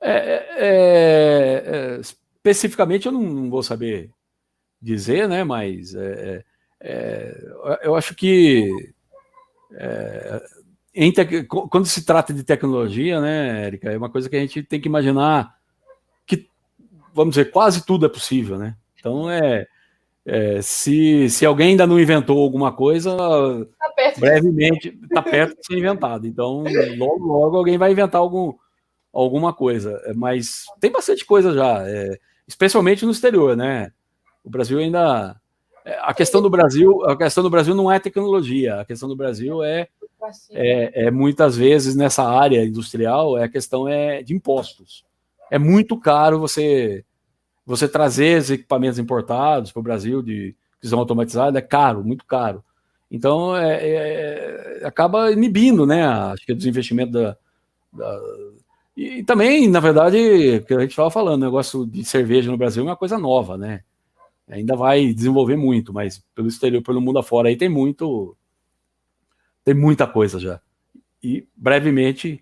É, 0.00 0.10
é, 0.10 0.48
é, 0.56 1.62
é, 1.64 2.00
especificamente 2.00 3.06
eu 3.06 3.12
não, 3.12 3.48
vou 3.48 3.62
saber 3.62 4.10
dizer, 4.80 5.28
né? 5.28 5.44
Mas 5.44 5.94
é, 5.94 6.44
é, 6.80 7.78
eu 7.84 7.94
acho 7.94 8.12
que 8.16 8.92
quando 11.70 11.86
se 11.86 12.04
trata 12.04 12.34
de 12.34 12.42
tecnologia, 12.42 13.20
né, 13.20 13.66
Érica, 13.66 13.92
é 13.92 13.96
uma 13.96 14.10
coisa 14.10 14.28
que 14.28 14.34
a 14.34 14.40
gente 14.40 14.64
tem 14.64 14.80
que 14.80 14.88
imaginar 14.88 15.56
que, 16.26 16.48
vamos 17.14 17.36
dizer, 17.36 17.52
quase 17.52 17.86
tudo 17.86 18.04
é 18.04 18.08
possível, 18.08 18.58
né? 18.58 18.76
Então 18.98 19.30
é 19.30 19.68
é, 20.24 20.62
se, 20.62 21.28
se 21.28 21.44
alguém 21.44 21.70
ainda 21.70 21.86
não 21.86 21.98
inventou 21.98 22.40
alguma 22.40 22.72
coisa, 22.72 23.16
tá 23.16 24.12
brevemente 24.18 24.96
está 25.02 25.20
perto 25.20 25.58
de 25.58 25.66
ser 25.66 25.78
inventado. 25.78 26.26
Então, 26.26 26.64
logo, 26.96 27.26
logo 27.26 27.56
alguém 27.56 27.76
vai 27.76 27.90
inventar 27.90 28.20
algum, 28.20 28.54
alguma 29.12 29.52
coisa. 29.52 30.00
É, 30.04 30.14
mas 30.14 30.64
tem 30.80 30.92
bastante 30.92 31.24
coisa 31.24 31.52
já, 31.52 31.88
é, 31.88 32.18
especialmente 32.46 33.04
no 33.04 33.10
exterior, 33.10 33.56
né? 33.56 33.92
O 34.44 34.50
Brasil 34.50 34.78
ainda. 34.78 35.36
É, 35.84 35.98
a 36.00 36.14
questão 36.14 36.40
do 36.40 36.48
Brasil, 36.48 37.04
a 37.04 37.16
questão 37.16 37.42
do 37.42 37.50
Brasil 37.50 37.74
não 37.74 37.90
é 37.90 37.98
tecnologia, 37.98 38.80
a 38.80 38.84
questão 38.84 39.08
do 39.08 39.16
Brasil 39.16 39.64
é, 39.64 39.88
é, 40.52 41.06
é 41.06 41.10
muitas 41.10 41.56
vezes 41.56 41.96
nessa 41.96 42.22
área 42.22 42.64
industrial, 42.64 43.36
é 43.36 43.44
a 43.44 43.48
questão 43.48 43.88
é 43.88 44.22
de 44.22 44.32
impostos. 44.32 45.04
É 45.50 45.58
muito 45.58 45.98
caro 45.98 46.38
você 46.38 47.04
você 47.64 47.88
trazer 47.88 48.40
os 48.40 48.50
equipamentos 48.50 48.98
importados 48.98 49.72
para 49.72 49.80
o 49.80 49.82
Brasil 49.82 50.22
de 50.22 50.54
que 50.80 50.88
são 50.88 50.98
automatizados 50.98 51.56
é 51.56 51.62
caro, 51.62 52.04
muito 52.04 52.24
caro. 52.24 52.64
Então 53.10 53.56
é, 53.56 53.74
é, 53.74 54.80
é 54.82 54.86
acaba 54.86 55.30
inibindo, 55.30 55.86
né? 55.86 56.04
Acho 56.04 56.44
que 56.44 56.54
dos 56.54 56.66
investimentos 56.66 57.12
da, 57.12 57.36
da 57.92 58.20
e, 58.96 59.20
e, 59.20 59.24
também, 59.24 59.68
na 59.68 59.80
verdade, 59.80 60.62
que 60.66 60.74
a 60.74 60.80
gente 60.80 60.90
estava 60.90 61.10
falando, 61.10 61.42
o 61.42 61.46
negócio 61.46 61.86
de 61.86 62.04
cerveja 62.04 62.50
no 62.50 62.58
Brasil 62.58 62.82
é 62.82 62.86
uma 62.86 62.96
coisa 62.96 63.18
nova, 63.18 63.56
né? 63.56 63.82
Ainda 64.48 64.76
vai 64.76 65.14
desenvolver 65.14 65.56
muito, 65.56 65.92
mas 65.92 66.22
pelo 66.34 66.48
exterior, 66.48 66.82
pelo 66.82 67.00
mundo 67.00 67.18
afora, 67.18 67.48
aí 67.48 67.56
tem 67.56 67.68
muito, 67.68 68.36
tem 69.64 69.74
muita 69.74 70.06
coisa 70.06 70.38
já. 70.38 70.60
E 71.22 71.46
brevemente 71.56 72.41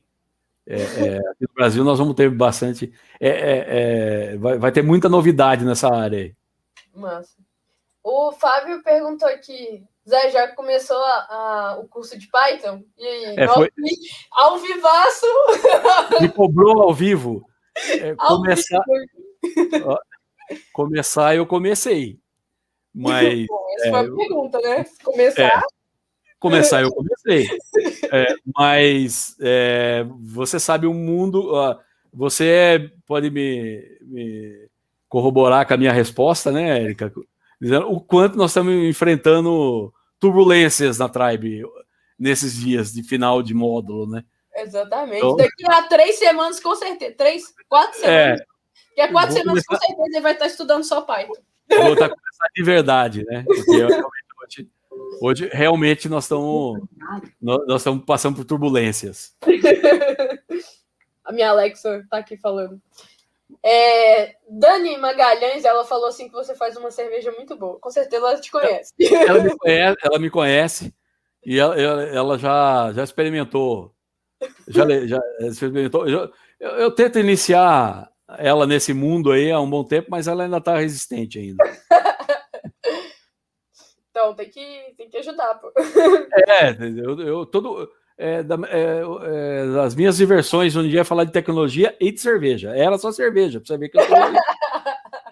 é, 0.71 0.83
é, 0.83 1.19
aqui 1.31 1.43
no 1.43 1.55
Brasil 1.55 1.83
nós 1.83 1.99
vamos 1.99 2.15
ter 2.15 2.31
bastante. 2.31 2.93
É, 3.19 3.29
é, 3.29 3.65
é, 3.69 4.37
vai, 4.37 4.57
vai, 4.57 4.71
ter 4.71 4.83
muita 4.83 5.09
novidade 5.09 5.65
nessa 5.65 5.93
área 5.93 6.19
aí. 6.19 6.35
Massa. 6.95 7.35
O 8.05 8.31
Fábio 8.31 8.81
perguntou 8.81 9.27
aqui: 9.29 9.83
Zé, 10.09 10.31
já 10.31 10.47
começou 10.55 10.97
a, 10.97 11.27
a, 11.29 11.79
o 11.81 11.89
curso 11.89 12.17
de 12.17 12.29
Python? 12.29 12.85
E 12.97 13.05
aí, 13.05 13.35
é, 13.37 13.49
foi... 13.49 13.69
ao 14.31 14.59
vivaço. 14.59 15.27
Me 16.21 16.29
cobrou 16.29 16.83
ao 16.83 16.95
vivo. 16.95 17.45
ao 18.17 18.37
começar... 18.37 18.81
Vivo. 19.43 19.99
começar, 20.73 21.35
eu 21.35 21.47
comecei. 21.47 22.21
Mas. 22.95 23.47
Bom, 23.49 23.67
essa 23.75 23.91
foi 23.91 23.99
a 23.99 24.17
pergunta, 24.17 24.59
né? 24.61 24.85
Começar. 25.03 25.63
Começar 26.41 26.81
eu 26.81 26.91
comecei. 26.91 27.47
É, 28.11 28.35
mas 28.57 29.37
é, 29.41 30.05
você 30.19 30.59
sabe 30.59 30.87
o 30.87 30.95
mundo. 30.95 31.55
Uh, 31.55 31.79
você 32.13 32.91
pode 33.07 33.31
me, 33.31 33.85
me, 34.01 34.69
corroborar 35.07 35.67
com 35.67 35.75
a 35.75 35.77
minha 35.77 35.93
resposta, 35.93 36.51
né, 36.51 36.83
Erika? 36.83 37.13
Dizendo 37.61 37.93
o 37.93 38.01
quanto 38.01 38.39
nós 38.39 38.51
estamos 38.51 38.73
enfrentando 38.73 39.93
turbulências 40.19 40.99
na 40.99 41.09
Tribe 41.09 41.63
nesses 42.19 42.57
dias 42.57 42.93
de 42.93 43.03
final 43.03 43.43
de 43.43 43.53
módulo, 43.53 44.11
né? 44.11 44.25
Exatamente. 44.57 45.19
Então, 45.19 45.37
Daqui 45.37 45.71
a 45.71 45.83
três 45.83 46.19
semanas, 46.19 46.59
com 46.59 46.75
certeza. 46.75 47.15
Três, 47.17 47.45
quatro 47.69 47.99
é. 47.99 48.01
semanas. 48.01 48.41
É, 48.41 48.45
Daqui 48.89 49.01
a 49.03 49.13
quatro 49.13 49.33
semanas, 49.35 49.65
começar... 49.65 49.87
com 49.87 49.95
certeza, 49.95 50.17
ele 50.17 50.21
vai 50.23 50.33
estar 50.33 50.47
estudando 50.47 50.85
só 50.85 51.03
Python. 51.03 51.35
vou 51.69 51.93
estar 51.93 52.09
começando 52.09 52.51
de 52.57 52.63
verdade, 52.63 53.25
né? 53.27 53.45
Porque 53.47 53.71
eu 53.73 53.89
realmente 53.89 54.71
Hoje, 55.21 55.51
realmente, 55.53 56.09
nós 56.09 56.25
estamos 56.25 56.81
nós 57.41 57.81
estamos 57.81 58.05
passando 58.05 58.37
por 58.37 58.45
turbulências. 58.45 59.35
A 61.25 61.33
minha 61.33 61.51
Alexa 61.51 61.99
está 61.99 62.19
aqui 62.19 62.37
falando. 62.37 62.81
É, 63.63 64.37
Dani 64.49 64.97
Magalhães, 64.97 65.65
ela 65.65 65.85
falou 65.85 66.07
assim 66.07 66.29
que 66.29 66.35
você 66.35 66.55
faz 66.55 66.77
uma 66.77 66.91
cerveja 66.91 67.31
muito 67.33 67.57
boa. 67.57 67.79
Com 67.79 67.91
certeza 67.91 68.27
ela 68.27 68.41
te 68.41 68.51
conhece. 68.51 68.93
Ela 68.99 69.43
me 69.43 69.51
conhece, 69.59 69.97
ela 70.03 70.19
me 70.19 70.31
conhece 70.31 70.95
e 71.45 71.59
ela, 71.59 71.81
ela 71.81 72.39
já, 72.39 72.93
já 72.93 73.05
experimentou. 73.05 73.95
Já, 74.69 74.85
já 75.07 75.21
experimentou. 75.41 76.09
Eu, 76.09 76.31
eu, 76.59 76.91
tento 76.91 77.19
iniciar 77.19 78.11
ela 78.39 78.67
nesse 78.67 78.93
mundo 78.95 79.33
aí 79.33 79.51
há 79.51 79.61
um 79.61 79.69
bom 79.69 79.85
tempo, 79.85 80.09
mas 80.11 80.27
ela 80.27 80.45
ainda 80.45 80.59
está 80.59 80.77
resistente 80.77 81.39
ainda. 81.39 81.63
Então, 84.21 84.35
tem 84.35 84.51
que, 84.51 84.95
tem 84.99 85.09
que 85.09 85.17
ajudar, 85.17 85.55
pô. 85.55 85.73
É, 86.47 86.77
eu, 86.79 87.21
eu 87.21 87.47
todo. 87.47 87.91
É, 88.19 88.43
da, 88.43 88.57
é, 88.69 89.01
é, 89.23 89.67
das 89.73 89.95
minhas 89.95 90.19
diversões 90.19 90.77
um 90.77 90.87
dia 90.87 91.01
é 91.01 91.05
falar 91.05 91.25
de 91.25 91.33
tecnologia 91.33 91.97
e 91.99 92.13
de 92.13 92.21
cerveja. 92.21 92.77
Era 92.77 92.99
só 92.99 93.11
cerveja, 93.11 93.59
pra 93.59 93.67
você 93.67 93.79
ver 93.79 93.89
que 93.89 93.99
eu 93.99 94.07
tô. 94.07 94.15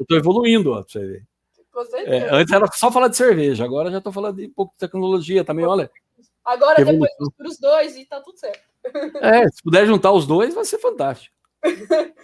eu 0.00 0.06
tô 0.06 0.16
evoluindo, 0.16 0.72
ó, 0.72 0.82
pra 0.82 0.90
você 0.90 1.06
ver. 1.06 1.26
É, 2.06 2.34
antes 2.34 2.52
era 2.52 2.66
só 2.72 2.90
falar 2.90 3.08
de 3.08 3.16
cerveja, 3.16 3.62
agora 3.62 3.90
já 3.90 4.00
tô 4.00 4.10
falando 4.10 4.36
de 4.36 4.46
um 4.46 4.52
pouco 4.52 4.72
de 4.72 4.78
tecnologia 4.78 5.44
também, 5.44 5.66
olha. 5.66 5.90
Agora, 6.44 6.82
depois 6.82 7.10
os 7.38 7.58
dois 7.58 7.94
e 7.96 8.06
tá 8.06 8.20
tudo 8.22 8.38
certo. 8.38 8.62
É, 9.20 9.46
se 9.48 9.62
puder 9.62 9.86
juntar 9.86 10.12
os 10.12 10.26
dois, 10.26 10.54
vai 10.54 10.64
ser 10.64 10.78
fantástico. 10.78 11.36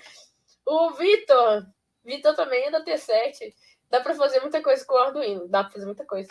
o 0.67 0.91
Vitor, 0.93 1.67
Vitor 2.03 2.35
também 2.35 2.65
é 2.65 2.71
da 2.71 2.83
T7. 2.83 3.53
Dá 3.95 4.01
para 4.01 4.15
fazer 4.17 4.41
muita 4.41 4.61
coisa 4.61 4.85
com 4.85 4.95
o 4.95 4.99
Arduino, 4.99 5.47
dá 5.47 5.63
para 5.63 5.73
fazer 5.73 5.87
muita 5.87 6.05
coisa. 6.05 6.29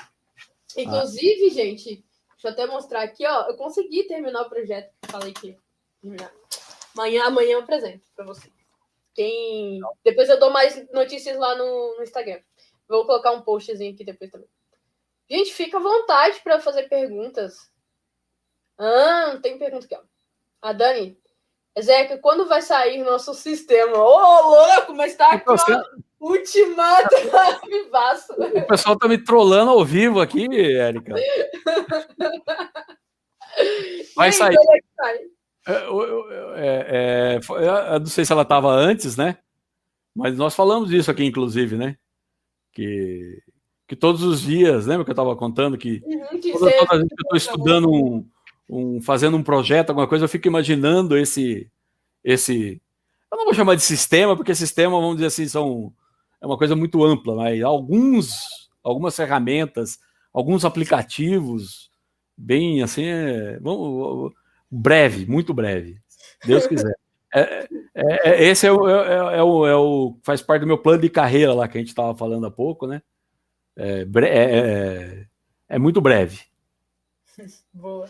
Inclusive, 0.78 1.48
ah. 1.48 1.54
gente, 1.54 2.06
deixa 2.32 2.48
eu 2.48 2.52
até 2.52 2.66
mostrar 2.66 3.04
aqui, 3.04 3.26
ó, 3.26 3.48
eu 3.48 3.56
consegui 3.56 4.04
terminar 4.04 4.42
o 4.42 4.50
projeto. 4.50 4.92
Falei 5.08 5.34
que 5.34 5.58
amanhã, 6.94 7.26
amanhã 7.26 7.54
eu 7.54 7.60
apresento 7.60 8.06
para 8.16 8.26
vocês. 8.26 8.54
Quem... 9.14 9.80
Depois 10.04 10.28
eu 10.30 10.40
dou 10.40 10.50
mais 10.50 10.90
notícias 10.92 11.38
lá 11.38 11.56
no, 11.56 11.98
no 11.98 12.04
Instagram. 12.04 12.42
Vou 12.88 13.06
colocar 13.06 13.32
um 13.32 13.42
postzinho 13.42 13.94
aqui 13.94 14.04
depois 14.04 14.32
também. 14.32 14.50
Gente, 15.30 15.54
fica 15.54 15.78
à 15.78 15.82
vontade 15.82 16.40
para 16.42 16.60
fazer 16.60 16.90
perguntas. 16.90 17.72
Ah, 18.78 19.40
tem 19.42 19.58
pergunta 19.58 19.86
aqui, 19.86 19.96
ó. 19.96 20.02
A 20.62 20.74
Dani. 20.74 21.18
Zeca, 21.80 22.18
quando 22.20 22.48
vai 22.48 22.62
sair 22.62 23.04
nosso 23.04 23.34
sistema? 23.34 23.98
Ô, 23.98 24.16
oh, 24.16 24.50
louco, 24.50 24.94
mas 24.94 25.16
tá 25.16 25.32
aqui, 25.32 25.50
ó. 25.50 25.84
Ultimato 26.24 27.16
vivaço. 27.68 28.32
O 28.32 28.66
pessoal 28.66 28.98
tá 28.98 29.10
me 29.10 29.18
trollando 29.18 29.72
ao 29.72 29.84
vivo 29.84 30.22
aqui, 30.22 30.48
Érica. 30.78 31.14
Vai 34.16 34.32
sair. 34.32 34.56
É, 35.68 35.74
é, 36.56 36.86
é, 36.88 37.40
eu 37.94 38.00
não 38.00 38.06
sei 38.06 38.24
se 38.24 38.32
ela 38.32 38.44
estava 38.44 38.72
antes, 38.72 39.18
né? 39.18 39.38
Mas 40.16 40.38
nós 40.38 40.56
falamos 40.56 40.90
disso 40.90 41.12
aqui, 41.12 41.26
inclusive, 41.26 41.76
né? 41.76 41.98
Que, 42.72 43.42
que 43.86 43.96
todos 43.96 44.24
os 44.24 44.42
dias, 44.42 44.86
lembra 44.86 45.04
que 45.04 45.12
eu 45.12 45.14
estava 45.14 45.36
contando 45.36 45.78
que, 45.78 46.02
uhum, 46.06 46.40
que 46.40 46.54
toda, 46.54 46.72
toda 46.72 46.98
vez 47.00 47.08
que 47.10 47.14
eu 47.16 47.36
estou 47.36 47.38
estudando 47.38 47.92
um, 47.92 48.26
um, 48.70 49.02
fazendo 49.02 49.36
um 49.36 49.44
projeto, 49.44 49.90
alguma 49.90 50.08
coisa, 50.08 50.24
eu 50.24 50.30
fico 50.30 50.48
imaginando 50.48 51.18
esse, 51.18 51.70
esse, 52.24 52.82
eu 53.30 53.38
não 53.38 53.46
vou 53.46 53.54
chamar 53.54 53.76
de 53.76 53.82
sistema, 53.84 54.38
porque 54.38 54.56
sistema, 54.56 55.00
vamos 55.00 55.16
dizer 55.16 55.28
assim, 55.28 55.48
são 55.48 55.94
é 56.44 56.46
uma 56.46 56.58
coisa 56.58 56.76
muito 56.76 57.02
ampla, 57.06 57.36
mas 57.36 57.64
alguns, 57.64 58.70
algumas 58.84 59.16
ferramentas, 59.16 59.98
alguns 60.34 60.66
aplicativos, 60.66 61.90
bem 62.36 62.84
assim, 62.84 63.06
é, 63.06 63.58
vamos, 63.62 64.34
breve, 64.70 65.26
muito 65.26 65.54
breve, 65.54 66.02
Deus 66.46 66.68
quiser. 66.68 66.94
É, 67.34 67.66
é, 67.96 68.30
é, 68.30 68.44
esse 68.44 68.68
é 68.68 68.72
o, 68.74 68.90
é, 68.90 69.38
é, 69.38 69.42
o, 69.42 69.66
é 69.66 69.76
o 69.76 70.18
faz 70.22 70.42
parte 70.42 70.62
do 70.62 70.68
meu 70.68 70.78
plano 70.78 71.02
de 71.02 71.10
carreira 71.10 71.54
lá 71.54 71.66
que 71.66 71.78
a 71.78 71.80
gente 71.80 71.88
estava 71.88 72.14
falando 72.14 72.46
há 72.46 72.52
pouco, 72.52 72.88
né? 72.88 73.02
É, 73.78 74.06
é, 74.26 75.28
é, 75.70 75.80
muito 75.80 76.02
breve. 76.02 76.42
Boa. 77.72 78.10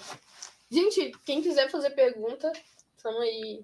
Gente, 0.72 1.12
quem 1.24 1.40
quiser 1.40 1.70
fazer 1.70 1.92
pergunta, 1.92 2.52
estamos 2.98 3.22
aí 3.22 3.64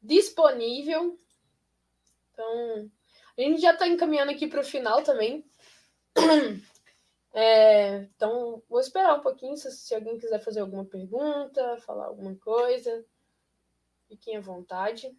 disponível. 0.00 1.18
Então, 2.32 2.88
a 3.46 3.48
gente 3.48 3.62
já 3.62 3.72
está 3.72 3.86
encaminhando 3.86 4.30
aqui 4.30 4.46
para 4.46 4.60
o 4.60 4.64
final 4.64 5.02
também. 5.02 5.44
É, 7.32 7.98
então, 8.16 8.60
vou 8.68 8.80
esperar 8.80 9.14
um 9.14 9.20
pouquinho 9.20 9.56
se, 9.56 9.70
se, 9.70 9.94
alguém 9.94 10.18
quiser 10.18 10.40
fazer 10.40 10.60
alguma 10.60 10.84
pergunta, 10.84 11.76
falar 11.78 12.06
alguma 12.06 12.34
coisa. 12.34 13.04
Fiquem 14.08 14.36
à 14.36 14.40
vontade. 14.40 15.16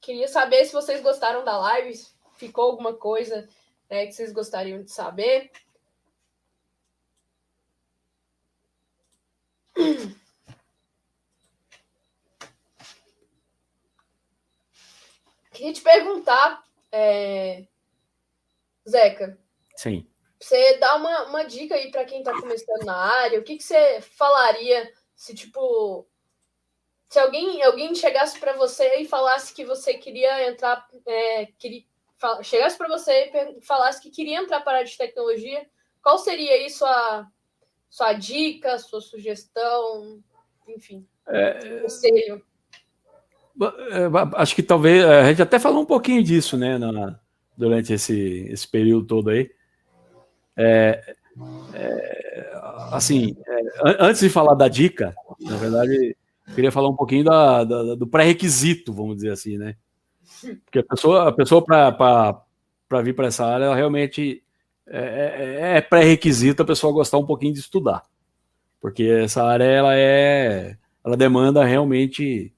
Queria 0.00 0.26
saber 0.26 0.64
se 0.64 0.72
vocês 0.72 1.02
gostaram 1.02 1.44
da 1.44 1.58
live, 1.58 2.00
ficou 2.36 2.64
alguma 2.64 2.94
coisa 2.94 3.46
né, 3.90 4.06
que 4.06 4.12
vocês 4.12 4.32
gostariam 4.32 4.82
de 4.82 4.90
saber. 4.90 5.50
Queria 15.52 15.72
te 15.72 15.82
perguntar, 15.82 16.64
é... 16.92 17.66
Zeca. 18.88 19.38
Sim. 19.76 20.06
Você 20.40 20.78
dá 20.78 20.96
uma, 20.96 21.24
uma 21.24 21.44
dica 21.44 21.74
aí 21.74 21.90
para 21.90 22.04
quem 22.04 22.20
está 22.20 22.32
começando 22.32 22.84
na 22.84 22.96
área. 22.96 23.40
O 23.40 23.42
que, 23.42 23.56
que 23.56 23.64
você 23.64 24.00
falaria 24.00 24.92
se, 25.14 25.34
tipo, 25.34 26.06
se 27.08 27.18
alguém, 27.18 27.62
alguém 27.62 27.94
chegasse 27.94 28.38
para 28.38 28.52
você 28.52 28.96
e 28.96 29.04
falasse 29.04 29.54
que 29.54 29.64
você 29.64 29.94
queria 29.94 30.48
entrar, 30.48 30.88
é, 31.06 31.46
queria, 31.58 31.82
chegasse 32.42 32.76
para 32.76 32.88
você 32.88 33.32
e 33.56 33.62
falasse 33.62 34.00
que 34.00 34.10
queria 34.10 34.38
entrar 34.38 34.60
para 34.60 34.74
a 34.74 34.76
área 34.76 34.90
de 34.90 34.96
tecnologia, 34.96 35.68
qual 36.02 36.18
seria 36.18 36.52
aí 36.52 36.70
sua, 36.70 37.26
sua 37.90 38.12
dica, 38.12 38.78
sua 38.78 39.00
sugestão, 39.00 40.22
enfim, 40.68 41.06
é, 41.26 41.80
conselho? 41.80 42.46
É, 43.60 44.36
acho 44.36 44.54
que 44.54 44.62
talvez 44.62 45.04
a 45.04 45.28
gente 45.28 45.42
até 45.42 45.58
falou 45.58 45.82
um 45.82 45.86
pouquinho 45.86 46.22
disso, 46.22 46.56
né, 46.56 46.78
na, 46.78 47.18
durante 47.56 47.92
esse, 47.92 48.46
esse 48.50 48.68
período 48.68 49.06
todo 49.06 49.30
aí. 49.30 49.50
É, 50.56 51.14
é, 51.74 52.52
assim, 52.92 53.36
é, 53.46 53.60
antes 54.00 54.20
de 54.20 54.30
falar 54.30 54.54
da 54.54 54.68
dica, 54.68 55.14
na 55.40 55.56
verdade, 55.56 56.16
queria 56.54 56.70
falar 56.70 56.88
um 56.88 56.96
pouquinho 56.96 57.24
da, 57.24 57.64
da 57.64 57.94
do 57.94 58.06
pré-requisito, 58.06 58.92
vamos 58.92 59.16
dizer 59.16 59.32
assim, 59.32 59.58
né? 59.58 59.74
Porque 60.64 60.78
a 60.78 60.84
pessoa, 60.84 61.28
a 61.28 61.32
pessoa 61.32 61.64
para 61.64 63.02
vir 63.02 63.14
para 63.14 63.26
essa 63.26 63.44
área, 63.44 63.64
ela 63.64 63.76
realmente 63.76 64.42
é, 64.86 64.98
é, 64.98 65.76
é 65.78 65.80
pré-requisito 65.80 66.62
a 66.62 66.66
pessoa 66.66 66.92
gostar 66.92 67.18
um 67.18 67.26
pouquinho 67.26 67.54
de 67.54 67.60
estudar, 67.60 68.02
porque 68.80 69.02
essa 69.02 69.42
área 69.42 69.64
ela 69.64 69.96
é, 69.96 70.76
ela 71.04 71.16
demanda 71.16 71.64
realmente 71.64 72.52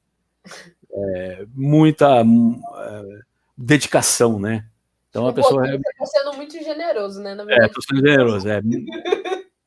é, 1.14 1.46
muita 1.54 2.20
é, 2.20 3.04
dedicação, 3.56 4.38
né? 4.38 4.66
Então 5.10 5.26
a 5.26 5.32
pessoa. 5.32 5.66
Você 5.66 5.76
está 5.76 6.06
sendo 6.06 6.36
muito 6.36 6.52
generoso, 6.52 7.20
né? 7.20 7.34
Na 7.34 7.44
verdade. 7.44 7.64
É, 7.64 7.66
estou 7.66 7.82
sendo 7.82 8.06
generoso. 8.06 8.48
É. 8.48 8.60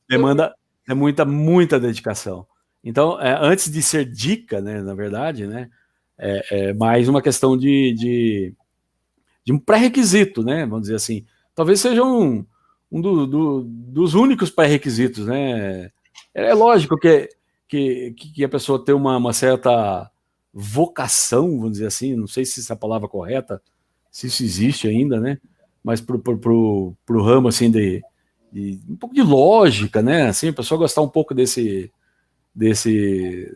Demanda 0.10 0.56
é 0.88 0.94
muita, 0.94 1.26
muita 1.26 1.80
dedicação. 1.80 2.46
Então, 2.84 3.20
é, 3.22 3.38
antes 3.40 3.72
de 3.72 3.82
ser 3.82 4.06
dica, 4.06 4.60
né, 4.60 4.82
na 4.82 4.94
verdade, 4.94 5.48
né, 5.48 5.70
é, 6.18 6.70
é 6.70 6.74
mais 6.74 7.08
uma 7.08 7.22
questão 7.22 7.58
de, 7.58 7.94
de, 7.94 8.54
de 9.46 9.54
um 9.54 9.60
pré-requisito, 9.60 10.44
né? 10.44 10.66
Vamos 10.66 10.84
dizer 10.84 10.96
assim. 10.96 11.26
Talvez 11.56 11.80
seja 11.80 12.04
um, 12.04 12.46
um 12.92 13.02
do, 13.02 13.26
do, 13.26 13.64
dos 13.64 14.14
únicos 14.14 14.50
pré-requisitos, 14.50 15.26
né? 15.26 15.92
É, 16.34 16.50
é 16.50 16.54
lógico 16.54 16.98
que, 16.98 17.30
que, 17.68 18.12
que 18.12 18.44
a 18.44 18.50
pessoa 18.50 18.84
tem 18.84 18.94
uma, 18.94 19.18
uma 19.18 19.34
certa 19.34 20.10
vocação, 20.54 21.58
vamos 21.58 21.74
dizer 21.74 21.88
assim, 21.88 22.16
não 22.16 22.28
sei 22.28 22.46
se 22.46 22.60
essa 22.60 22.74
é 22.74 22.76
palavra 22.76 23.08
correta, 23.08 23.62
se 24.12 24.28
isso 24.28 24.44
existe 24.44 24.88
ainda, 24.88 25.20
né? 25.20 25.40
Mas 25.84 26.00
pro, 26.00 26.20
pro, 26.20 26.38
pro, 26.38 26.94
pro 27.06 27.24
ramo 27.24 27.48
assim 27.48 27.72
de, 27.72 28.02
de, 28.52 28.80
um 28.88 28.96
pouco 28.96 29.16
de 29.16 29.24
lógica, 29.24 30.02
né? 30.02 30.28
Assim, 30.28 30.50
a 30.50 30.54
pessoa 30.54 30.78
gostar 30.78 31.02
um 31.02 31.10
pouco 31.10 31.34
desse 31.34 31.92
desse 32.56 33.52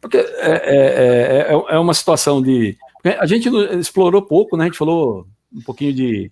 porque 0.00 0.16
é, 0.16 0.22
é, 0.40 1.46
é, 1.48 1.52
é 1.52 1.78
uma 1.78 1.92
situação 1.92 2.40
de 2.40 2.78
a 3.18 3.26
gente 3.26 3.48
explorou 3.78 4.22
pouco, 4.22 4.56
né? 4.56 4.64
A 4.64 4.66
gente 4.66 4.78
falou 4.78 5.26
um 5.52 5.60
pouquinho 5.60 5.92
de, 5.92 6.30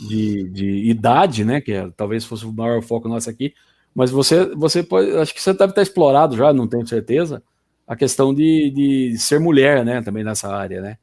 de, 0.00 0.48
de 0.50 0.66
idade, 0.90 1.44
né? 1.44 1.60
Que 1.60 1.72
é, 1.72 1.90
talvez 1.96 2.24
fosse 2.24 2.44
o 2.44 2.52
maior 2.52 2.82
foco 2.82 3.08
nosso 3.08 3.30
aqui, 3.30 3.54
mas 3.94 4.10
você 4.10 4.46
você 4.54 4.82
pode, 4.82 5.10
acho 5.16 5.34
que 5.34 5.40
você 5.40 5.52
deve 5.52 5.72
estar 5.72 5.82
explorado 5.82 6.36
já, 6.36 6.52
não 6.52 6.66
tenho 6.66 6.86
certeza, 6.86 7.42
a 7.86 7.96
questão 7.96 8.34
de, 8.34 8.70
de 8.70 9.18
ser 9.18 9.40
mulher, 9.40 9.84
né? 9.84 10.02
Também 10.02 10.24
nessa 10.24 10.48
área, 10.48 10.80
né? 10.80 10.98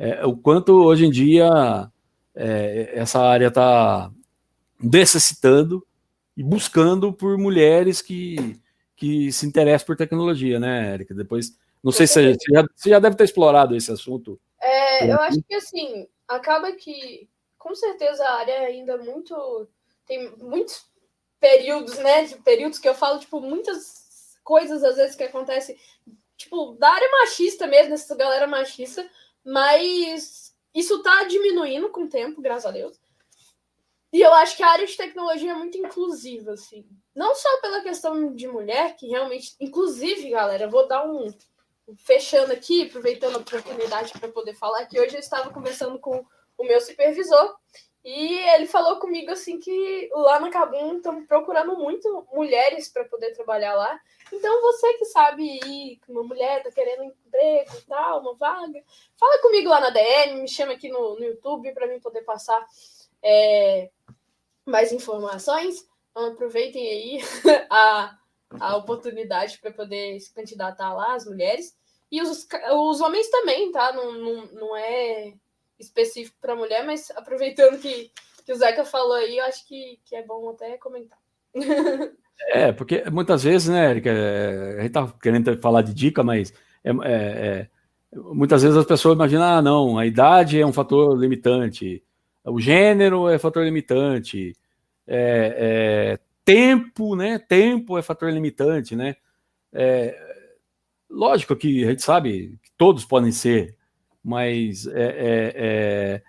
é, 0.00 0.24
o 0.24 0.34
quanto 0.34 0.72
hoje 0.82 1.04
em 1.04 1.10
dia 1.10 1.46
é, 2.34 2.90
essa 2.94 3.20
área 3.20 3.48
está 3.48 4.10
necessitando 4.82 5.86
e 6.34 6.42
buscando 6.42 7.12
por 7.12 7.36
mulheres 7.36 8.00
que, 8.00 8.58
que 8.96 9.30
se 9.30 9.46
interessam 9.46 9.86
por 9.86 9.96
tecnologia, 9.98 10.58
né, 10.58 10.94
Érica? 10.94 11.14
Depois, 11.14 11.54
não 11.84 11.92
sei 11.92 12.06
se 12.06 12.14
você 12.14 12.36
já, 12.50 12.64
você 12.74 12.88
já 12.88 12.98
deve 12.98 13.14
ter 13.14 13.24
explorado 13.24 13.76
esse 13.76 13.92
assunto. 13.92 14.40
É, 14.58 15.12
eu 15.12 15.20
acho 15.20 15.42
que 15.42 15.54
assim, 15.54 16.08
acaba 16.26 16.72
que 16.72 17.28
com 17.58 17.74
certeza 17.74 18.24
a 18.24 18.38
área 18.38 18.52
é 18.52 18.66
ainda 18.66 18.96
muito 18.96 19.68
tem 20.06 20.34
muitos 20.38 20.86
períodos, 21.38 21.98
né? 21.98 22.26
Períodos 22.42 22.78
que 22.78 22.88
eu 22.88 22.94
falo, 22.94 23.18
tipo, 23.18 23.38
muitas 23.38 23.99
coisas 24.50 24.82
às 24.82 24.96
vezes 24.96 25.14
que 25.14 25.22
acontecem, 25.22 25.78
tipo, 26.36 26.72
da 26.72 26.90
área 26.90 27.08
machista 27.08 27.68
mesmo, 27.68 27.94
essa 27.94 28.16
galera 28.16 28.48
machista, 28.48 29.08
mas 29.44 30.52
isso 30.74 30.96
está 30.96 31.22
diminuindo 31.22 31.88
com 31.90 32.02
o 32.02 32.08
tempo, 32.08 32.42
graças 32.42 32.66
a 32.66 32.72
Deus. 32.72 33.00
E 34.12 34.20
eu 34.20 34.34
acho 34.34 34.56
que 34.56 34.62
a 34.64 34.72
área 34.72 34.84
de 34.84 34.96
tecnologia 34.96 35.52
é 35.52 35.54
muito 35.54 35.78
inclusiva, 35.78 36.54
assim. 36.54 36.84
Não 37.14 37.32
só 37.32 37.60
pela 37.60 37.80
questão 37.80 38.34
de 38.34 38.48
mulher, 38.48 38.96
que 38.96 39.06
realmente. 39.06 39.54
Inclusive, 39.60 40.30
galera, 40.30 40.68
vou 40.68 40.88
dar 40.88 41.08
um. 41.08 41.32
Fechando 41.98 42.52
aqui, 42.52 42.86
aproveitando 42.86 43.36
a 43.36 43.40
oportunidade 43.40 44.12
para 44.18 44.28
poder 44.28 44.54
falar, 44.54 44.86
que 44.86 44.98
hoje 44.98 45.14
eu 45.14 45.20
estava 45.20 45.50
conversando 45.50 45.96
com 46.00 46.26
o 46.58 46.64
meu 46.64 46.80
supervisor. 46.80 47.54
E 48.02 48.38
ele 48.54 48.66
falou 48.66 48.98
comigo 48.98 49.30
assim 49.30 49.58
que 49.58 50.10
lá 50.14 50.40
na 50.40 50.50
Cabum 50.50 50.96
estão 50.96 51.24
procurando 51.26 51.76
muito 51.76 52.26
mulheres 52.32 52.88
para 52.88 53.04
poder 53.04 53.32
trabalhar 53.32 53.74
lá. 53.74 54.00
Então 54.32 54.62
você 54.62 54.94
que 54.94 55.04
sabe 55.04 55.60
ir, 55.66 56.00
uma 56.08 56.22
mulher 56.22 56.62
tá 56.62 56.70
querendo 56.70 57.02
um 57.02 57.04
emprego 57.04 57.76
e 57.76 57.82
tal, 57.82 58.20
uma 58.20 58.34
vaga, 58.34 58.82
fala 59.18 59.42
comigo 59.42 59.68
lá 59.68 59.80
na 59.80 59.90
DM, 59.90 60.40
me 60.40 60.48
chama 60.48 60.72
aqui 60.72 60.88
no, 60.88 61.16
no 61.16 61.24
YouTube 61.24 61.72
para 61.72 61.86
mim 61.86 62.00
poder 62.00 62.22
passar 62.22 62.64
é, 63.22 63.90
mais 64.64 64.92
informações. 64.92 65.86
Então 66.10 66.32
aproveitem 66.32 66.88
aí 66.88 67.18
a, 67.68 68.16
a 68.58 68.76
oportunidade 68.76 69.58
para 69.58 69.72
poder 69.72 70.18
se 70.20 70.32
candidatar 70.32 70.94
lá, 70.94 71.14
as 71.14 71.26
mulheres. 71.26 71.76
E 72.10 72.22
os, 72.22 72.48
os 72.72 73.00
homens 73.02 73.28
também, 73.28 73.70
tá? 73.70 73.92
Não, 73.92 74.12
não, 74.12 74.46
não 74.46 74.76
é 74.76 75.34
específico 75.80 76.36
para 76.40 76.54
mulher, 76.54 76.84
mas 76.84 77.10
aproveitando 77.12 77.80
que, 77.80 78.10
que 78.44 78.52
o 78.52 78.56
Zeca 78.56 78.84
falou 78.84 79.14
aí, 79.14 79.38
eu 79.38 79.44
acho 79.44 79.66
que, 79.66 79.98
que 80.04 80.14
é 80.14 80.22
bom 80.22 80.50
até 80.50 80.76
comentar. 80.76 81.18
É, 82.48 82.72
porque 82.72 83.04
muitas 83.10 83.44
vezes, 83.44 83.68
né, 83.68 83.90
Erika, 83.90 84.10
é, 84.10 84.78
a 84.78 84.82
gente 84.82 84.92
tá 84.92 85.12
querendo 85.22 85.60
falar 85.60 85.82
de 85.82 85.92
dica, 85.92 86.22
mas 86.22 86.52
é, 86.82 86.90
é, 86.90 86.94
é, 87.04 87.68
muitas 88.16 88.62
vezes 88.62 88.76
as 88.76 88.86
pessoas 88.86 89.14
imaginam, 89.14 89.44
ah, 89.44 89.62
não, 89.62 89.98
a 89.98 90.06
idade 90.06 90.58
é 90.58 90.64
um 90.64 90.72
fator 90.72 91.16
limitante, 91.18 92.02
o 92.42 92.58
gênero 92.58 93.28
é 93.28 93.38
fator 93.38 93.62
limitante, 93.62 94.56
é, 95.06 96.16
é, 96.16 96.18
tempo, 96.42 97.14
né, 97.14 97.38
tempo 97.38 97.98
é 97.98 98.02
fator 98.02 98.32
limitante, 98.32 98.96
né, 98.96 99.16
lógico 101.10 101.54
que 101.54 101.84
a 101.84 101.90
gente 101.90 102.02
sabe 102.02 102.58
que 102.62 102.70
todos 102.76 103.04
podem 103.04 103.30
ser, 103.30 103.76
mas 104.22 104.86
é, 104.86 105.02
é, 105.02 105.52
é, 105.56 106.22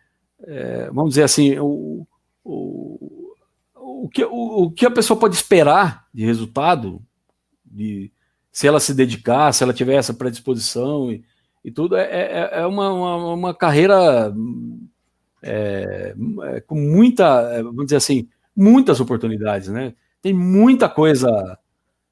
é, 0.43 0.91
vamos 0.91 1.11
dizer 1.11 1.23
assim, 1.23 1.57
o, 1.59 2.07
o, 2.43 3.33
o, 3.75 4.09
que, 4.09 4.23
o, 4.23 4.63
o 4.63 4.71
que 4.71 4.85
a 4.85 4.91
pessoa 4.91 5.19
pode 5.19 5.35
esperar 5.35 6.07
de 6.13 6.25
resultado, 6.25 7.01
de, 7.65 8.11
se 8.51 8.67
ela 8.67 8.79
se 8.79 8.93
dedicar, 8.93 9.53
se 9.53 9.63
ela 9.63 9.73
tiver 9.73 9.95
essa 9.95 10.13
predisposição 10.13 11.11
e, 11.11 11.23
e 11.63 11.71
tudo, 11.71 11.95
é, 11.95 12.03
é, 12.03 12.49
é 12.61 12.65
uma, 12.65 12.91
uma, 12.91 13.33
uma 13.33 13.53
carreira 13.53 14.33
é, 15.41 16.13
com 16.67 16.75
muita, 16.75 17.61
vamos 17.63 17.85
dizer 17.85 17.97
assim, 17.97 18.27
muitas 18.55 18.99
oportunidades, 18.99 19.69
né? 19.69 19.93
Tem 20.21 20.33
muita 20.33 20.87
coisa, 20.87 21.57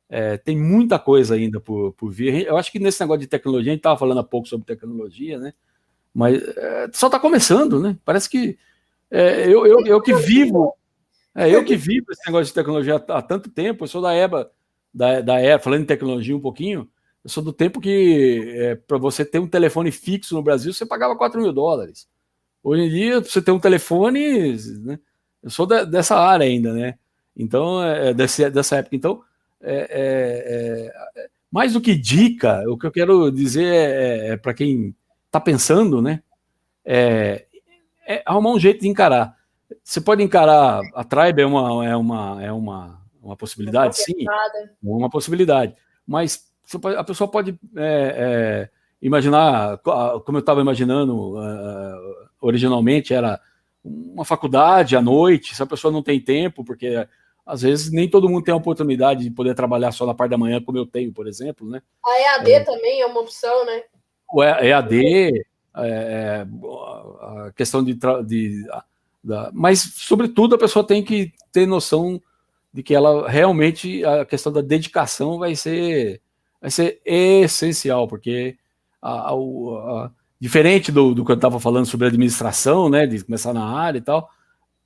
é, 0.09 0.37
tem 0.37 0.57
muita 0.57 0.97
coisa 0.97 1.35
ainda 1.35 1.59
por, 1.59 1.93
por 1.93 2.11
vir. 2.11 2.47
Eu 2.47 2.57
acho 2.57 2.71
que 2.71 2.79
nesse 2.79 2.99
negócio 3.01 3.21
de 3.21 3.27
tecnologia, 3.27 3.71
a 3.71 3.73
gente 3.73 3.79
estava 3.79 3.99
falando 3.99 4.19
há 4.19 4.23
pouco 4.23 4.47
sobre 4.47 4.65
tecnologia, 4.65 5.37
né? 5.37 5.53
Mas 6.13 6.41
é, 6.41 6.89
só 6.93 7.07
está 7.07 7.19
começando, 7.19 7.79
né? 7.79 7.97
Parece 8.03 8.29
que 8.29 8.57
é, 9.11 9.47
eu, 9.47 9.65
eu, 9.65 9.85
eu 9.85 10.01
que 10.01 10.13
vivo, 10.13 10.73
é, 11.35 11.49
eu 11.49 11.63
que 11.63 11.75
vivo 11.75 12.07
esse 12.11 12.25
negócio 12.25 12.47
de 12.47 12.53
tecnologia 12.53 12.95
há, 12.95 13.17
há 13.17 13.21
tanto 13.21 13.49
tempo, 13.49 13.83
eu 13.83 13.87
sou 13.87 14.01
da 14.01 14.13
EBA, 14.13 14.51
da, 14.93 15.21
da 15.21 15.41
EBA, 15.41 15.63
falando 15.63 15.81
em 15.81 15.85
tecnologia 15.85 16.35
um 16.35 16.41
pouquinho, 16.41 16.89
eu 17.23 17.29
sou 17.29 17.43
do 17.43 17.53
tempo 17.53 17.81
que 17.81 18.53
é, 18.55 18.75
para 18.75 18.97
você 18.97 19.25
ter 19.25 19.39
um 19.39 19.47
telefone 19.47 19.91
fixo 19.91 20.35
no 20.35 20.43
Brasil, 20.43 20.73
você 20.73 20.85
pagava 20.85 21.15
4 21.15 21.39
mil 21.41 21.51
dólares. 21.51 22.07
Hoje 22.63 22.83
em 22.83 22.89
dia, 22.89 23.19
você 23.19 23.41
tem 23.41 23.53
um 23.53 23.59
telefone, 23.59 24.55
né? 24.81 24.99
eu 25.41 25.49
sou 25.49 25.65
da, 25.65 25.83
dessa 25.83 26.17
área 26.17 26.45
ainda, 26.45 26.73
né? 26.73 26.95
Então, 27.35 27.83
é, 27.83 28.09
é 28.09 28.13
desse, 28.13 28.49
dessa 28.49 28.77
época. 28.77 28.95
Então, 28.95 29.23
é, 29.61 30.91
é, 31.15 31.29
mais 31.51 31.73
do 31.73 31.81
que 31.81 31.95
dica, 31.95 32.63
o 32.67 32.77
que 32.77 32.85
eu 32.85 32.91
quero 32.91 33.31
dizer 33.31 33.73
é, 33.73 34.37
para 34.37 34.53
quem 34.53 34.95
está 35.29 35.39
pensando, 35.39 36.01
né? 36.01 36.21
É, 36.83 37.45
é, 38.07 38.23
arrumar 38.25 38.51
um 38.51 38.59
jeito 38.59 38.81
de 38.81 38.87
encarar. 38.87 39.35
Você 39.83 40.01
pode 40.01 40.23
encarar 40.23 40.81
a 40.95 41.03
Tribe 41.03 41.43
é 41.43 41.45
uma 41.45 41.85
é 41.85 41.95
uma 41.95 42.43
é 42.43 42.51
uma, 42.51 43.01
uma 43.21 43.37
possibilidade, 43.37 43.97
sim, 43.97 44.25
uma 44.81 45.09
possibilidade. 45.09 45.75
Mas 46.05 46.51
pode, 46.81 46.97
a 46.97 47.03
pessoa 47.03 47.29
pode 47.29 47.57
é, 47.77 48.67
é 48.67 48.69
imaginar, 49.01 49.77
como 49.77 50.37
eu 50.37 50.39
estava 50.39 50.59
imaginando 50.59 51.37
uh, 51.37 52.27
originalmente, 52.41 53.13
era 53.13 53.39
uma 53.83 54.25
faculdade 54.25 54.95
à 54.95 55.01
noite. 55.01 55.55
Se 55.55 55.63
a 55.63 55.67
pessoa 55.67 55.91
não 55.91 56.03
tem 56.03 56.19
tempo, 56.19 56.65
porque 56.65 57.07
às 57.45 57.61
vezes 57.61 57.91
nem 57.91 58.09
todo 58.09 58.27
mundo 58.27 58.43
tem 58.43 58.53
a 58.53 58.57
oportunidade 58.57 59.23
de 59.23 59.31
poder 59.31 59.55
trabalhar 59.55 59.91
só 59.91 60.05
na 60.05 60.13
parte 60.13 60.31
da 60.31 60.37
manhã, 60.37 60.61
como 60.61 60.77
eu 60.77 60.85
tenho, 60.85 61.13
por 61.13 61.27
exemplo, 61.27 61.69
né? 61.69 61.81
A 62.05 62.19
EAD 62.19 62.51
é. 62.51 62.63
também 62.63 63.01
é 63.01 63.05
uma 63.05 63.21
opção, 63.21 63.65
né? 63.65 63.83
O 64.31 64.43
EAD, 64.43 65.31
é, 65.75 65.83
é, 65.83 66.47
a 67.21 67.51
questão 67.55 67.83
de, 67.83 67.97
de 68.25 68.65
da, 69.23 69.49
mas 69.53 69.79
sobretudo 69.95 70.55
a 70.55 70.59
pessoa 70.59 70.85
tem 70.85 71.03
que 71.03 71.33
ter 71.51 71.65
noção 71.65 72.21
de 72.73 72.83
que 72.83 72.93
ela 72.93 73.29
realmente 73.29 74.03
a 74.05 74.25
questão 74.25 74.51
da 74.51 74.61
dedicação 74.61 75.39
vai 75.39 75.55
ser 75.55 76.21
vai 76.61 76.69
ser 76.69 77.01
essencial 77.05 78.07
porque 78.07 78.57
a, 79.01 79.31
a, 79.31 79.33
a, 79.33 80.11
diferente 80.39 80.91
do, 80.91 81.13
do 81.13 81.25
que 81.25 81.31
eu 81.31 81.35
estava 81.35 81.59
falando 81.59 81.85
sobre 81.85 82.07
administração, 82.07 82.89
né, 82.89 83.05
de 83.05 83.23
começar 83.23 83.53
na 83.53 83.65
área 83.65 83.97
e 83.97 84.01
tal, 84.01 84.29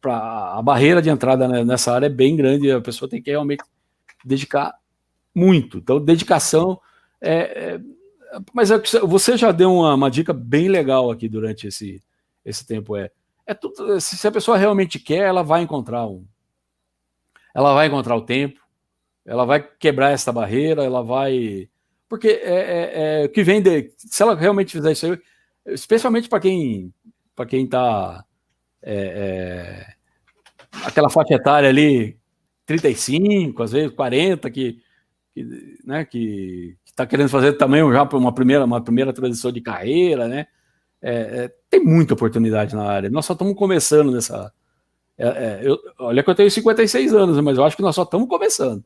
para 0.02 0.58
a 0.58 0.62
barreira 0.62 1.02
de 1.02 1.10
entrada 1.10 1.48
nessa 1.64 1.94
área 1.94 2.08
é 2.08 2.10
bem 2.10 2.36
grande, 2.36 2.72
a 2.72 2.82
pessoa 2.82 3.10
tem 3.10 3.22
que 3.22 3.32
realmente 3.32 3.64
dedicar 4.26 4.74
muito. 5.34 5.78
Então, 5.78 6.04
dedicação 6.04 6.80
é, 7.22 7.76
é 7.76 7.80
mas 8.54 8.72
é 8.72 8.78
você 9.06 9.38
já 9.38 9.52
deu 9.52 9.74
uma, 9.74 9.94
uma, 9.96 10.12
dica 10.12 10.34
bem 10.34 10.68
legal 10.68 11.12
aqui 11.12 11.28
durante 11.28 11.68
esse, 11.68 12.02
esse 12.44 12.66
tempo. 12.66 12.96
É, 12.96 13.12
é 13.46 13.54
tudo, 13.54 14.00
se 14.00 14.28
a 14.28 14.32
pessoa 14.32 14.58
realmente 14.58 15.00
quer, 15.00 15.28
ela 15.28 15.44
vai 15.44 15.62
encontrar 15.62 16.08
um. 16.08 16.26
Ela 17.54 17.74
vai 17.74 17.88
encontrar 17.88 18.16
o 18.16 18.26
tempo, 18.26 18.60
ela 19.26 19.46
vai 19.46 19.62
quebrar 19.62 20.12
essa 20.12 20.32
barreira, 20.32 20.84
ela 20.84 21.04
vai. 21.04 21.70
Porque 22.10 22.28
é, 22.28 23.22
é, 23.22 23.24
é 23.24 23.28
que 23.28 23.44
vem 23.44 23.62
de. 23.62 23.92
Se 23.98 24.24
ela 24.24 24.36
realmente 24.36 24.72
fizer 24.72 24.92
isso 24.92 25.06
aí, 25.06 25.20
especialmente 25.68 26.28
para 26.28 26.40
quem 26.40 26.94
para 27.36 27.46
quem 27.46 27.66
está 27.66 28.24
é, 28.82 28.96
é, 28.96 29.94
aquela 30.86 31.10
faixa 31.10 31.34
etária 31.34 31.70
ali, 31.70 32.18
35, 32.66 33.64
às 33.64 33.72
vezes 33.72 33.96
40, 33.96 34.50
que, 34.52 34.80
que, 35.34 35.80
né, 35.86 36.06
que, 36.06 36.76
está 36.86 37.06
querendo 37.06 37.30
fazer 37.30 37.54
também 37.54 37.82
já 37.92 38.04
uma 38.04 38.34
primeira, 38.34 38.66
uma 38.66 38.82
primeira 38.82 39.12
transição 39.12 39.52
de 39.52 39.62
carreira, 39.62 40.28
né? 40.28 40.48
É, 41.02 41.12
é, 41.12 41.52
tem 41.70 41.84
muita 41.84 42.14
oportunidade 42.14 42.76
na 42.76 42.84
área. 42.86 43.10
Nós 43.10 43.26
só 43.26 43.34
estamos 43.34 43.56
começando 43.56 44.12
nessa. 44.12 44.54
É, 45.18 45.28
é 45.28 45.60
eu, 45.64 45.78
olha 46.00 46.24
que 46.24 46.30
eu 46.30 46.36
tenho 46.36 46.50
56 46.50 47.14
anos, 47.14 47.40
mas 47.42 47.58
eu 47.58 47.64
acho 47.64 47.76
que 47.76 47.82
nós 47.82 47.96
só 47.96 48.04
estamos 48.04 48.30
começando. 48.30 48.84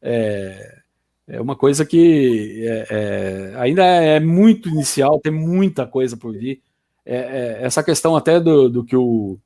É, 0.00 0.78
é 1.26 1.40
uma 1.40 1.56
coisa 1.56 1.84
que 1.84 2.64
é, 2.66 3.54
ainda 3.56 3.84
é 3.84 4.20
muito 4.20 4.68
inicial, 4.68 5.18
tem 5.20 5.32
muita 5.32 5.86
coisa 5.86 6.16
por 6.16 6.32
vir. 6.32 6.62
essa 7.04 7.82
questão 7.82 8.14
até 8.14 8.38
do, 8.38 8.68
do 8.68 8.84
que, 8.84 8.96
o, 8.96 9.38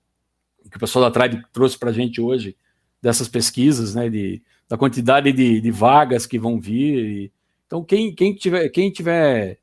que 0.71 0.77
o 0.77 0.81
pessoal 0.81 1.05
da 1.05 1.11
Tribe 1.11 1.45
trouxe 1.53 1.79
para 1.79 1.91
a 1.91 1.93
gente 1.93 2.21
hoje, 2.21 2.57
dessas 3.01 3.27
pesquisas, 3.27 3.95
né, 3.95 4.09
de, 4.09 4.43
da 4.73 4.79
quantidade 4.79 5.31
de, 5.35 5.61
de 5.61 5.71
vagas 5.71 6.25
que 6.25 6.39
vão 6.39 6.59
vir. 6.59 7.05
E, 7.05 7.33
então, 7.67 7.85
quem, 7.85 8.15
quem 8.15 8.35
tiver, 8.35 8.71
quem 8.71 8.91
tiver 8.91 9.59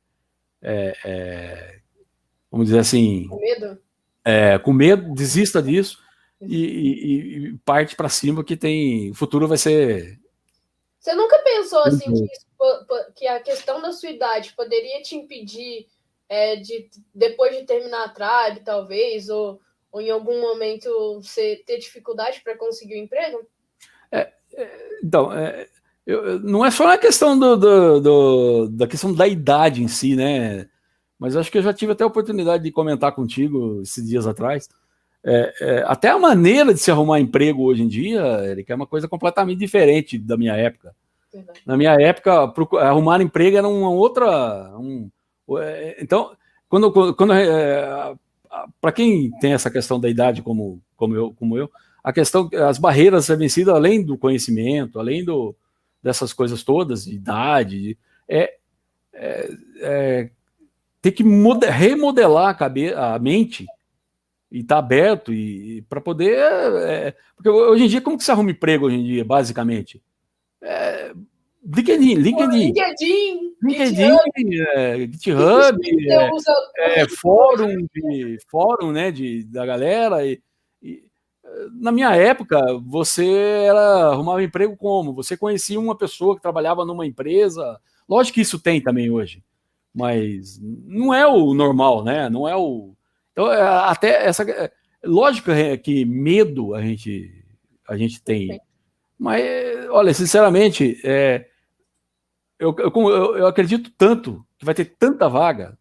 é, 0.62 0.96
é, 1.04 1.80
vamos 2.48 2.68
dizer 2.68 2.78
assim, 2.78 3.26
com 3.26 3.40
medo, 3.40 3.78
é, 4.24 4.56
com 4.60 4.72
medo 4.72 5.12
desista 5.12 5.60
disso 5.60 5.98
e, 6.40 6.64
e, 6.64 7.48
e 7.48 7.58
parte 7.64 7.96
para 7.96 8.08
cima 8.08 8.44
que 8.44 8.56
tem, 8.56 9.10
o 9.10 9.14
futuro 9.14 9.48
vai 9.48 9.58
ser. 9.58 10.16
Você 11.00 11.12
nunca 11.12 11.40
pensou 11.40 11.80
assim 11.80 12.14
que, 12.14 13.12
que, 13.16 13.26
a 13.26 13.40
questão 13.40 13.82
da 13.82 13.90
sua 13.90 14.10
idade 14.10 14.52
poderia 14.52 15.02
te 15.02 15.16
impedir 15.16 15.88
é, 16.28 16.54
de 16.54 16.88
depois 17.12 17.56
de 17.56 17.64
terminar 17.64 18.04
a 18.04 18.08
tribe, 18.10 18.64
talvez, 18.64 19.28
ou, 19.28 19.60
ou 19.90 20.00
em 20.00 20.10
algum 20.10 20.40
momento 20.40 21.20
você 21.20 21.60
ter 21.66 21.78
dificuldade 21.78 22.40
para 22.44 22.56
conseguir 22.56 22.94
um 22.94 23.02
emprego? 23.02 23.44
É 24.12 24.38
então, 25.02 25.32
é, 25.32 25.66
eu, 26.06 26.40
não 26.40 26.64
é 26.64 26.70
só 26.70 26.92
a 26.92 26.98
questão 26.98 27.38
do, 27.38 27.56
do, 27.56 28.00
do, 28.00 28.68
da 28.68 28.86
questão 28.86 29.12
da 29.12 29.26
idade 29.26 29.82
em 29.82 29.88
si, 29.88 30.16
né? 30.16 30.68
Mas 31.18 31.36
acho 31.36 31.50
que 31.50 31.58
eu 31.58 31.62
já 31.62 31.72
tive 31.72 31.92
até 31.92 32.02
a 32.02 32.06
oportunidade 32.06 32.62
de 32.64 32.72
comentar 32.72 33.12
contigo 33.12 33.80
esses 33.82 34.08
dias 34.08 34.26
atrás. 34.26 34.68
É, 35.22 35.54
é, 35.60 35.84
até 35.86 36.08
a 36.08 36.18
maneira 36.18 36.72
de 36.72 36.80
se 36.80 36.90
arrumar 36.90 37.20
emprego 37.20 37.62
hoje 37.62 37.82
em 37.82 37.88
dia, 37.88 38.22
Eric, 38.46 38.72
é 38.72 38.74
uma 38.74 38.86
coisa 38.86 39.06
completamente 39.06 39.58
diferente 39.58 40.18
da 40.18 40.36
minha 40.36 40.56
época. 40.56 40.94
Na 41.64 41.76
minha 41.76 41.92
época, 41.92 42.52
arrumar 42.80 43.20
emprego 43.20 43.56
era 43.56 43.68
uma 43.68 43.90
outra. 43.90 44.76
Um, 44.78 45.10
é, 45.58 46.02
então, 46.02 46.32
quando, 46.68 47.14
quando 47.14 47.32
é, 47.32 48.14
para 48.80 48.92
quem 48.92 49.30
tem 49.40 49.52
essa 49.52 49.70
questão 49.70 50.00
da 50.00 50.08
idade 50.08 50.42
como, 50.42 50.80
como, 50.96 51.14
eu, 51.14 51.32
como 51.34 51.56
eu, 51.56 51.70
a 52.02 52.12
questão, 52.12 52.48
as 52.68 52.78
barreiras 52.78 53.26
são 53.26 53.36
vencidas 53.36 53.74
além 53.74 54.02
do 54.02 54.16
conhecimento, 54.16 54.98
além 54.98 55.24
do, 55.24 55.54
dessas 56.02 56.32
coisas 56.32 56.62
todas, 56.62 57.04
de 57.04 57.14
idade, 57.14 57.98
é, 58.28 58.54
é, 59.12 59.50
é 59.80 60.30
ter 61.02 61.12
que 61.12 61.22
remodelar 61.22 62.50
a, 62.50 62.54
cabeça, 62.54 63.14
a 63.14 63.18
mente 63.18 63.66
e 64.50 64.62
tá 64.64 64.78
aberto 64.78 65.32
e, 65.32 65.82
para 65.88 66.00
poder. 66.00 66.36
É, 66.36 67.14
porque 67.36 67.48
hoje 67.48 67.84
em 67.84 67.88
dia, 67.88 68.00
como 68.00 68.18
que 68.18 68.24
se 68.24 68.30
arruma 68.30 68.50
emprego 68.50 68.86
hoje 68.86 68.96
em 68.96 69.04
dia, 69.04 69.24
basicamente? 69.24 70.02
É, 70.62 71.12
LinkedIn, 71.64 72.14
LinkedIn. 72.14 72.72
LinkedIn, 72.72 73.54
LinkedIn, 73.62 75.12
GitHub, 75.12 75.78
é, 76.08 76.30
é, 76.78 77.00
é, 77.00 77.08
fórum, 77.08 77.86
de, 77.94 78.38
fórum 78.48 78.92
né, 78.92 79.12
de, 79.12 79.44
da 79.44 79.64
galera. 79.64 80.26
E, 80.26 80.32
e, 80.32 80.40
na 81.72 81.92
minha 81.92 82.14
época, 82.14 82.60
você 82.84 83.26
era 83.66 84.08
arrumava 84.08 84.42
emprego 84.42 84.76
como? 84.76 85.14
Você 85.14 85.36
conhecia 85.36 85.78
uma 85.78 85.96
pessoa 85.96 86.36
que 86.36 86.42
trabalhava 86.42 86.84
numa 86.84 87.06
empresa. 87.06 87.80
Lógico 88.08 88.34
que 88.34 88.40
isso 88.40 88.58
tem 88.58 88.80
também 88.80 89.10
hoje, 89.10 89.42
mas 89.94 90.58
não 90.60 91.12
é 91.12 91.26
o 91.26 91.54
normal, 91.54 92.04
né? 92.04 92.28
Não 92.28 92.48
é 92.48 92.56
o. 92.56 92.94
Então, 93.32 93.52
é, 93.52 93.62
até 93.62 94.26
essa. 94.26 94.44
Lógico 95.04 95.50
que 95.82 96.04
medo 96.04 96.74
a 96.74 96.82
gente, 96.82 97.44
a 97.88 97.96
gente 97.96 98.22
tem. 98.22 98.60
Mas, 99.18 99.42
olha, 99.90 100.14
sinceramente, 100.14 101.00
é, 101.04 101.46
eu, 102.58 102.74
eu, 102.78 103.36
eu, 103.36 103.46
acredito 103.46 103.90
tanto 103.96 104.44
que 104.58 104.64
vai 104.64 104.74
ter 104.74 104.84
tanta 104.84 105.28
vaga, 105.28 105.78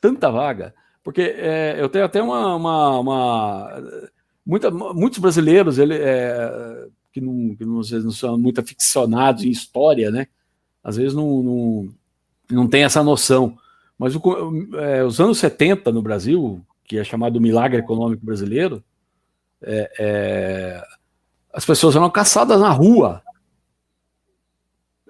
tanta 0.00 0.30
vaga, 0.30 0.74
porque 1.02 1.22
é, 1.22 1.76
eu 1.78 1.88
tenho 1.88 2.04
até 2.04 2.22
uma. 2.22 2.56
uma, 2.56 3.00
uma 3.00 3.82
muita, 4.46 4.70
muitos 4.70 5.18
brasileiros 5.18 5.78
ele, 5.78 5.94
é, 5.94 6.86
que, 7.12 7.20
não, 7.20 7.56
que 7.56 7.64
não, 7.64 7.80
não, 7.80 8.10
são 8.12 8.38
muito 8.38 8.60
aficionados 8.60 9.44
em 9.44 9.50
história, 9.50 10.10
né? 10.10 10.28
Às 10.82 10.96
vezes 10.96 11.14
não, 11.14 11.42
não, 11.42 11.88
não 12.50 12.68
tem 12.68 12.84
essa 12.84 13.02
noção. 13.02 13.58
Mas 13.98 14.14
o, 14.14 14.20
é, 14.78 15.02
os 15.02 15.20
anos 15.20 15.38
70 15.38 15.90
no 15.90 16.02
Brasil, 16.02 16.64
que 16.84 16.98
é 16.98 17.04
chamado 17.04 17.40
milagre 17.40 17.78
econômico 17.78 18.24
brasileiro, 18.24 18.84
é, 19.60 19.90
é, 19.98 20.82
as 21.52 21.64
pessoas 21.64 21.96
eram 21.96 22.10
caçadas 22.10 22.60
na 22.60 22.70
rua 22.70 23.22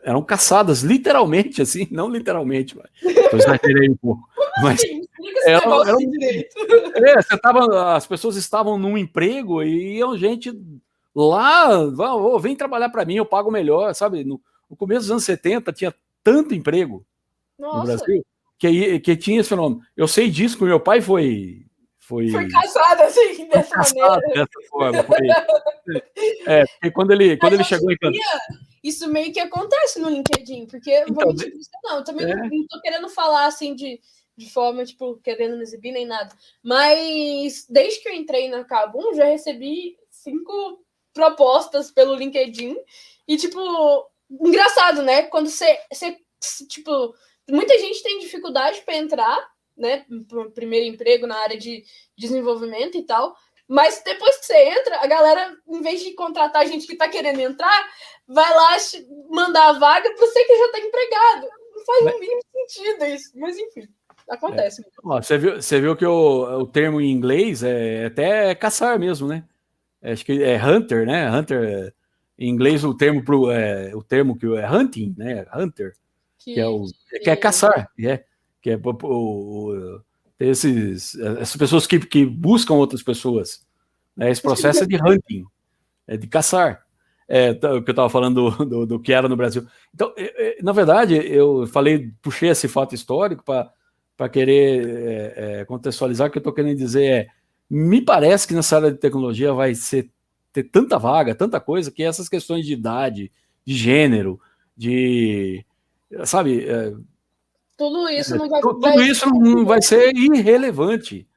eram 0.06 0.22
caçadas, 0.22 0.82
literalmente, 0.82 1.60
assim, 1.60 1.88
não 1.90 2.08
literalmente, 2.08 2.76
mas 2.76 2.86
eu 3.02 3.38
exagerei 3.38 3.90
um 3.90 3.96
pouco. 3.96 4.22
Mas 4.62 4.80
era, 5.44 5.58
era 5.58 5.96
um, 5.96 6.12
é, 6.94 7.22
você 7.22 7.38
tava, 7.38 7.94
as 7.94 8.06
pessoas 8.06 8.36
estavam 8.36 8.78
num 8.78 8.96
emprego 8.96 9.62
e 9.62 9.98
iam 9.98 10.16
gente 10.16 10.52
lá, 11.14 11.80
oh, 11.80 12.38
vem 12.38 12.56
trabalhar 12.56 12.90
para 12.90 13.04
mim, 13.04 13.16
eu 13.16 13.26
pago 13.26 13.50
melhor, 13.50 13.94
sabe? 13.94 14.24
No, 14.24 14.40
no, 14.68 14.76
começo 14.76 15.02
dos 15.02 15.10
anos 15.10 15.24
70 15.24 15.72
tinha 15.72 15.94
tanto 16.22 16.54
emprego 16.54 17.04
Nossa. 17.58 17.78
no 17.78 17.84
Brasil 17.84 18.26
que, 18.58 19.00
que 19.00 19.16
tinha 19.16 19.40
esse 19.40 19.48
fenômeno. 19.48 19.80
Eu 19.96 20.08
sei 20.08 20.30
disso, 20.30 20.56
porque 20.56 20.70
meu 20.70 20.80
pai 20.80 21.00
foi 21.00 21.66
foi, 22.06 22.28
foi 22.28 22.48
caçado 22.48 23.02
assim, 23.02 23.48
dessa 23.48 23.76
maneira. 23.78 24.20
Dessa 24.28 24.68
forma. 24.70 25.02
Foi, 25.02 25.18
é, 26.46 26.64
porque 26.64 26.90
quando 26.92 27.10
ele, 27.10 27.36
quando 27.36 27.54
ele 27.54 27.64
chegou 27.64 27.90
em 27.90 27.96
isso 28.84 29.10
meio 29.10 29.32
que 29.32 29.40
acontece 29.40 29.98
no 29.98 30.08
LinkedIn, 30.08 30.66
porque 30.66 31.04
então, 31.08 31.14
vou 31.14 31.34
não, 31.82 32.04
também 32.04 32.30
é. 32.30 32.36
não 32.36 32.66
tô 32.68 32.80
querendo 32.80 33.08
falar 33.08 33.46
assim 33.46 33.74
de, 33.74 34.00
de 34.36 34.50
forma, 34.50 34.84
tipo, 34.84 35.16
querendo 35.18 35.56
me 35.56 35.62
exibir 35.62 35.92
nem 35.92 36.06
nada. 36.06 36.34
Mas 36.62 37.66
desde 37.68 38.00
que 38.00 38.08
eu 38.08 38.14
entrei 38.14 38.48
na 38.48 38.64
Cabum, 38.64 39.14
já 39.14 39.24
recebi 39.24 39.96
cinco 40.10 40.84
propostas 41.12 41.90
pelo 41.90 42.14
LinkedIn. 42.14 42.76
E, 43.26 43.36
tipo, 43.36 43.58
engraçado, 44.30 45.02
né? 45.02 45.22
Quando 45.22 45.48
você, 45.48 45.80
você 45.90 46.16
tipo, 46.68 47.14
muita 47.48 47.78
gente 47.78 48.02
tem 48.02 48.18
dificuldade 48.18 48.82
para 48.82 48.96
entrar, 48.96 49.50
né? 49.76 50.04
Primeiro 50.54 50.86
emprego 50.86 51.26
na 51.26 51.38
área 51.38 51.58
de 51.58 51.84
desenvolvimento 52.16 52.96
e 52.98 53.02
tal. 53.02 53.34
Mas 53.68 54.00
depois 54.04 54.36
que 54.36 54.46
você 54.46 54.56
entra, 54.68 55.00
a 55.00 55.06
galera, 55.06 55.56
em 55.66 55.80
vez 55.80 56.00
de 56.00 56.12
contratar 56.12 56.66
gente 56.68 56.86
que 56.86 56.92
está 56.92 57.08
querendo 57.08 57.40
entrar, 57.40 57.90
vai 58.28 58.54
lá 58.54 58.76
mandar 59.28 59.70
a 59.70 59.78
vaga 59.78 60.08
para 60.14 60.26
você 60.26 60.44
que 60.44 60.56
já 60.56 60.66
está 60.66 60.78
empregado. 60.78 61.48
Não 61.74 61.84
faz 61.84 62.14
o 62.14 62.20
mínimo 62.20 62.40
sentido 62.52 63.04
isso. 63.06 63.30
Mas 63.34 63.58
enfim, 63.58 63.88
acontece. 64.28 64.82
É. 64.82 64.84
Ó, 65.04 65.20
você, 65.20 65.38
viu, 65.38 65.60
você 65.60 65.80
viu 65.80 65.96
que 65.96 66.06
o, 66.06 66.60
o 66.60 66.66
termo 66.66 67.00
em 67.00 67.10
inglês 67.10 67.62
é 67.62 68.06
até 68.06 68.54
caçar 68.54 68.98
mesmo, 68.98 69.28
né? 69.28 69.44
É, 70.02 70.12
acho 70.12 70.24
que 70.24 70.42
é 70.42 70.62
hunter, 70.64 71.06
né? 71.06 71.30
Hunter. 71.30 71.94
Em 72.38 72.50
inglês 72.50 72.84
o 72.84 72.94
termo 72.94 73.24
pro, 73.24 73.50
é, 73.50 73.94
o 73.94 74.02
termo 74.02 74.36
que 74.36 74.46
é 74.46 74.70
hunting, 74.70 75.14
né? 75.16 75.46
Hunter, 75.54 75.94
que, 76.38 76.54
que 76.54 76.60
é 76.60 76.66
o 76.66 76.84
que 77.22 77.30
é 77.30 77.36
caçar, 77.36 77.90
é, 77.98 78.24
que 78.60 78.70
é 78.70 78.76
o, 78.76 78.90
o 79.02 80.00
esses, 80.38 81.14
essas 81.18 81.56
pessoas 81.56 81.86
que, 81.86 81.98
que 81.98 82.24
buscam 82.26 82.74
outras 82.74 83.02
pessoas. 83.02 83.66
Né? 84.16 84.30
Esse 84.30 84.42
processo 84.42 84.84
é 84.84 84.86
de 84.86 84.96
hunting, 84.96 85.44
é 86.06 86.16
de 86.16 86.26
caçar. 86.26 86.84
É, 87.28 87.54
tá, 87.54 87.74
o 87.74 87.82
que 87.82 87.90
eu 87.90 87.92
estava 87.92 88.08
falando 88.08 88.50
do, 88.50 88.64
do, 88.64 88.86
do, 88.86 89.00
que 89.00 89.12
era 89.12 89.28
no 89.28 89.36
Brasil. 89.36 89.66
Então, 89.92 90.12
é, 90.16 90.58
é, 90.58 90.62
na 90.62 90.72
verdade, 90.72 91.14
eu 91.14 91.66
falei, 91.66 92.12
puxei 92.22 92.50
esse 92.50 92.68
fato 92.68 92.94
histórico 92.94 93.42
para 93.44 93.72
querer 94.28 94.88
é, 94.88 95.60
é, 95.60 95.64
contextualizar. 95.64 96.28
O 96.28 96.30
que 96.30 96.38
eu 96.38 96.40
estou 96.40 96.52
querendo 96.52 96.76
dizer 96.76 97.04
é: 97.04 97.26
me 97.68 98.00
parece 98.00 98.46
que 98.46 98.54
nessa 98.54 98.76
área 98.76 98.92
de 98.92 98.98
tecnologia 98.98 99.52
vai 99.52 99.74
ser 99.74 100.10
ter 100.52 100.64
tanta 100.64 100.98
vaga, 100.98 101.34
tanta 101.34 101.60
coisa, 101.60 101.90
que 101.90 102.02
essas 102.02 102.28
questões 102.28 102.64
de 102.64 102.72
idade, 102.72 103.30
de 103.64 103.74
gênero, 103.74 104.40
de. 104.76 105.64
Sabe, 106.24 106.66
é, 106.66 106.92
tudo 107.76 108.08
isso 108.08 108.36
não 108.36 108.48
vai, 108.48 108.60
tudo 108.60 108.80
vai... 108.80 108.96
isso 109.06 109.28
não 109.28 109.64
vai 109.66 109.82
ser 109.82 110.14
irrelevante. 110.16 111.28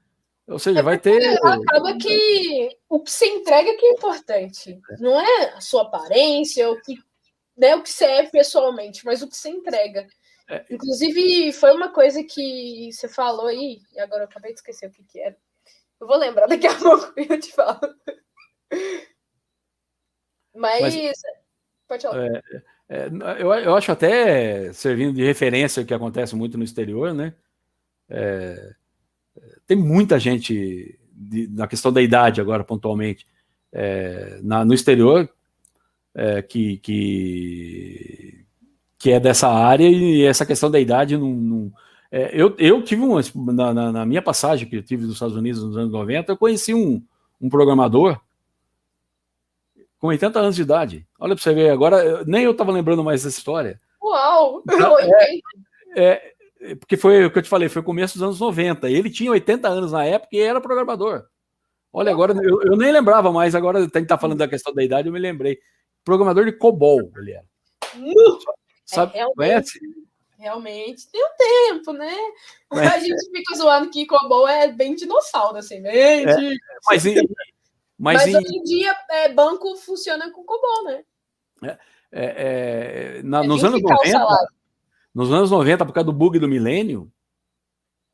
Ou 0.47 0.57
seja, 0.57 0.79
é 0.79 0.83
vai 0.83 0.97
ter. 0.97 1.37
Acaba 1.45 1.97
que 1.97 2.69
o 2.87 2.99
que 3.01 3.11
se 3.11 3.25
entrega 3.25 3.75
que 3.77 3.85
é 3.85 3.91
importante. 3.91 4.79
Não 4.99 5.19
é 5.19 5.53
a 5.53 5.61
sua 5.61 5.83
aparência, 5.83 6.69
o 6.71 6.81
que, 6.81 6.95
né, 7.57 7.75
o 7.75 7.83
que 7.83 7.89
você 7.89 8.05
é 8.05 8.23
pessoalmente, 8.23 9.05
mas 9.05 9.21
o 9.21 9.27
que 9.27 9.35
você 9.35 9.49
entrega. 9.49 10.07
É. 10.49 10.65
Inclusive, 10.69 11.53
foi 11.53 11.71
uma 11.71 11.93
coisa 11.93 12.23
que 12.23 12.89
você 12.91 13.07
falou 13.07 13.45
aí, 13.45 13.81
e 13.93 13.99
agora 13.99 14.23
eu 14.23 14.27
acabei 14.27 14.51
de 14.51 14.59
esquecer 14.59 14.87
o 14.87 14.91
que, 14.91 15.03
que 15.03 15.19
era. 15.19 15.37
Eu 16.01 16.07
vou 16.07 16.17
lembrar 16.17 16.47
daqui 16.47 16.65
a 16.65 16.73
pouco 16.79 17.13
e 17.17 17.27
eu 17.29 17.39
te 17.39 17.51
falo. 17.51 17.79
Mas, 20.55 20.95
mas 20.95 21.21
pode 21.87 22.03
falar. 22.03 22.25
É, 22.25 22.41
é, 22.89 23.07
eu, 23.39 23.53
eu 23.53 23.75
acho 23.75 23.91
até, 23.91 24.73
servindo 24.73 25.13
de 25.13 25.23
referência 25.23 25.83
o 25.83 25.85
que 25.85 25.93
acontece 25.93 26.35
muito 26.35 26.57
no 26.57 26.63
exterior, 26.63 27.13
né? 27.13 27.35
É, 28.09 28.73
tem 29.67 29.77
muita 29.77 30.17
gente, 30.17 30.99
de, 31.13 31.47
na 31.49 31.67
questão 31.67 31.93
da 31.93 32.01
idade 32.01 32.41
agora, 32.41 32.63
pontualmente, 32.63 33.27
é, 33.71 34.39
na, 34.41 34.65
no 34.65 34.73
exterior, 34.73 35.29
é, 36.15 36.41
que, 36.41 36.77
que, 36.77 38.45
que 38.99 39.11
é 39.11 39.19
dessa 39.19 39.47
área 39.47 39.87
e 39.87 40.23
essa 40.25 40.45
questão 40.45 40.69
da 40.69 40.79
idade 40.79 41.17
não. 41.17 41.31
não 41.31 41.73
é, 42.11 42.31
eu, 42.33 42.53
eu 42.57 42.83
tive 42.83 43.01
uma, 43.01 43.21
na, 43.53 43.91
na, 43.91 44.05
minha 44.05 44.21
passagem 44.21 44.67
que 44.67 44.75
eu 44.75 44.83
tive 44.83 45.03
nos 45.03 45.13
Estados 45.13 45.35
Unidos 45.35 45.63
nos 45.63 45.77
anos 45.77 45.91
90, 45.91 46.31
eu 46.31 46.37
conheci 46.37 46.73
um, 46.73 47.01
um 47.39 47.49
programador 47.49 48.19
com 49.99 50.07
80 50.07 50.39
anos 50.39 50.55
de 50.55 50.63
idade. 50.63 51.07
Olha 51.19 51.35
para 51.35 51.43
você 51.43 51.53
ver, 51.53 51.69
agora 51.69 52.25
nem 52.25 52.43
eu 52.43 52.51
estava 52.51 52.71
lembrando 52.71 53.03
mais 53.03 53.23
dessa 53.23 53.37
história. 53.37 53.79
Uau! 54.03 54.63
Então, 54.69 54.99
é, 54.99 55.39
é, 55.95 56.33
é, 56.61 56.75
porque 56.75 56.97
foi 56.97 57.25
o 57.25 57.31
que 57.31 57.39
eu 57.39 57.43
te 57.43 57.49
falei, 57.49 57.69
foi 57.69 57.81
começo 57.81 58.15
dos 58.15 58.23
anos 58.23 58.39
90. 58.39 58.89
Ele 58.89 59.09
tinha 59.09 59.31
80 59.31 59.67
anos 59.67 59.91
na 59.91 60.03
época 60.03 60.35
e 60.35 60.39
era 60.39 60.59
programador. 60.59 61.25
Olha, 61.93 62.11
agora 62.11 62.33
eu, 62.43 62.61
eu 62.63 62.75
nem 62.75 62.91
lembrava 62.91 63.31
mais, 63.31 63.55
agora 63.55 63.79
tem 63.81 63.89
que 63.89 63.99
estar 63.99 64.17
tá 64.17 64.21
falando 64.21 64.37
da 64.37 64.47
questão 64.47 64.73
da 64.73 64.83
idade, 64.83 65.07
eu 65.07 65.13
me 65.13 65.19
lembrei. 65.19 65.57
Programador 66.03 66.45
de 66.45 66.53
COBOL, 66.53 67.11
ele 67.17 67.31
era. 67.31 67.45
Uh, 68.91 68.95
Sabe, 68.95 69.13
é, 69.13 69.17
realmente? 69.17 69.79
Realmente 70.37 71.09
tem 71.11 71.21
um 71.21 71.37
tempo, 71.37 71.93
né? 71.93 72.15
A 72.71 72.97
gente 72.99 73.29
fica 73.29 73.55
zoando 73.55 73.89
que 73.89 74.05
COBOL 74.05 74.47
é 74.47 74.71
bem 74.71 74.95
dinossauro, 74.95 75.57
assim, 75.57 75.81
bem 75.81 75.93
é, 75.93 76.25
Mas, 76.87 77.03
mas, 77.97 78.23
Mas 78.23 78.27
em... 78.27 78.37
hoje 78.37 78.57
em 78.57 78.63
dia, 78.63 78.95
é, 79.11 79.29
banco 79.29 79.75
funciona 79.75 80.31
com 80.31 80.45
COBOL, 80.45 80.85
né? 80.85 81.03
É, 81.61 81.77
é, 82.11 83.17
é 83.19 83.23
na, 83.23 83.43
nos 83.43 83.63
anos 83.65 83.81
90, 83.81 84.47
nos 85.13 85.33
anos 85.33 85.51
90, 85.51 85.85
por 85.85 85.93
causa 85.93 86.05
do 86.05 86.13
bug 86.13 86.39
do 86.39 86.47
milênio, 86.47 87.11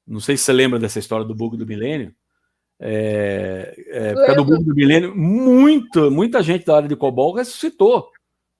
não 0.07 0.19
sei 0.19 0.35
se 0.35 0.43
você 0.43 0.53
lembra 0.53 0.79
dessa 0.79 0.97
história 0.97 1.25
do 1.25 1.35
bug 1.35 1.55
do 1.55 1.67
milênio, 1.67 2.13
é, 2.79 3.75
é, 3.87 4.13
por 4.13 4.25
causa 4.25 4.35
do 4.35 4.45
bug 4.45 4.63
do 4.63 4.73
milênio, 4.73 5.15
muito, 5.15 6.09
muita 6.09 6.41
gente 6.41 6.65
da 6.65 6.77
área 6.77 6.89
de 6.89 6.95
COBOL 6.95 7.33
ressuscitou 7.35 8.11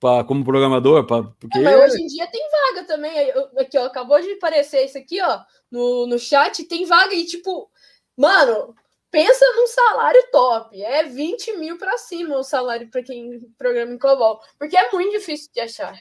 pra, 0.05 0.23
como 0.23 0.45
programador. 0.45 1.05
Pra, 1.05 1.23
porque... 1.23 1.57
É, 1.57 1.77
hoje 1.77 2.01
em 2.01 2.05
dia 2.05 2.27
tem 2.27 2.47
vaga 2.51 2.85
também. 2.85 3.31
Aqui, 3.57 3.77
ó, 3.77 3.85
acabou 3.85 4.21
de 4.21 4.33
aparecer 4.33 4.85
isso 4.85 4.97
aqui, 4.97 5.19
ó, 5.21 5.39
no, 5.71 6.05
no 6.05 6.19
chat, 6.19 6.63
tem 6.65 6.85
vaga 6.85 7.15
e 7.15 7.25
tipo, 7.25 7.69
mano, 8.15 8.75
pensa 9.09 9.43
num 9.55 9.67
salário 9.67 10.21
top. 10.31 10.79
É 10.81 11.03
20 11.03 11.57
mil 11.57 11.77
para 11.77 11.97
cima 11.97 12.37
o 12.37 12.43
salário 12.43 12.87
para 12.89 13.01
quem 13.01 13.39
programa 13.57 13.93
em 13.93 13.97
COBOL. 13.97 14.39
Porque 14.59 14.77
é 14.77 14.91
muito 14.91 15.17
difícil 15.17 15.49
de 15.51 15.61
achar, 15.61 15.97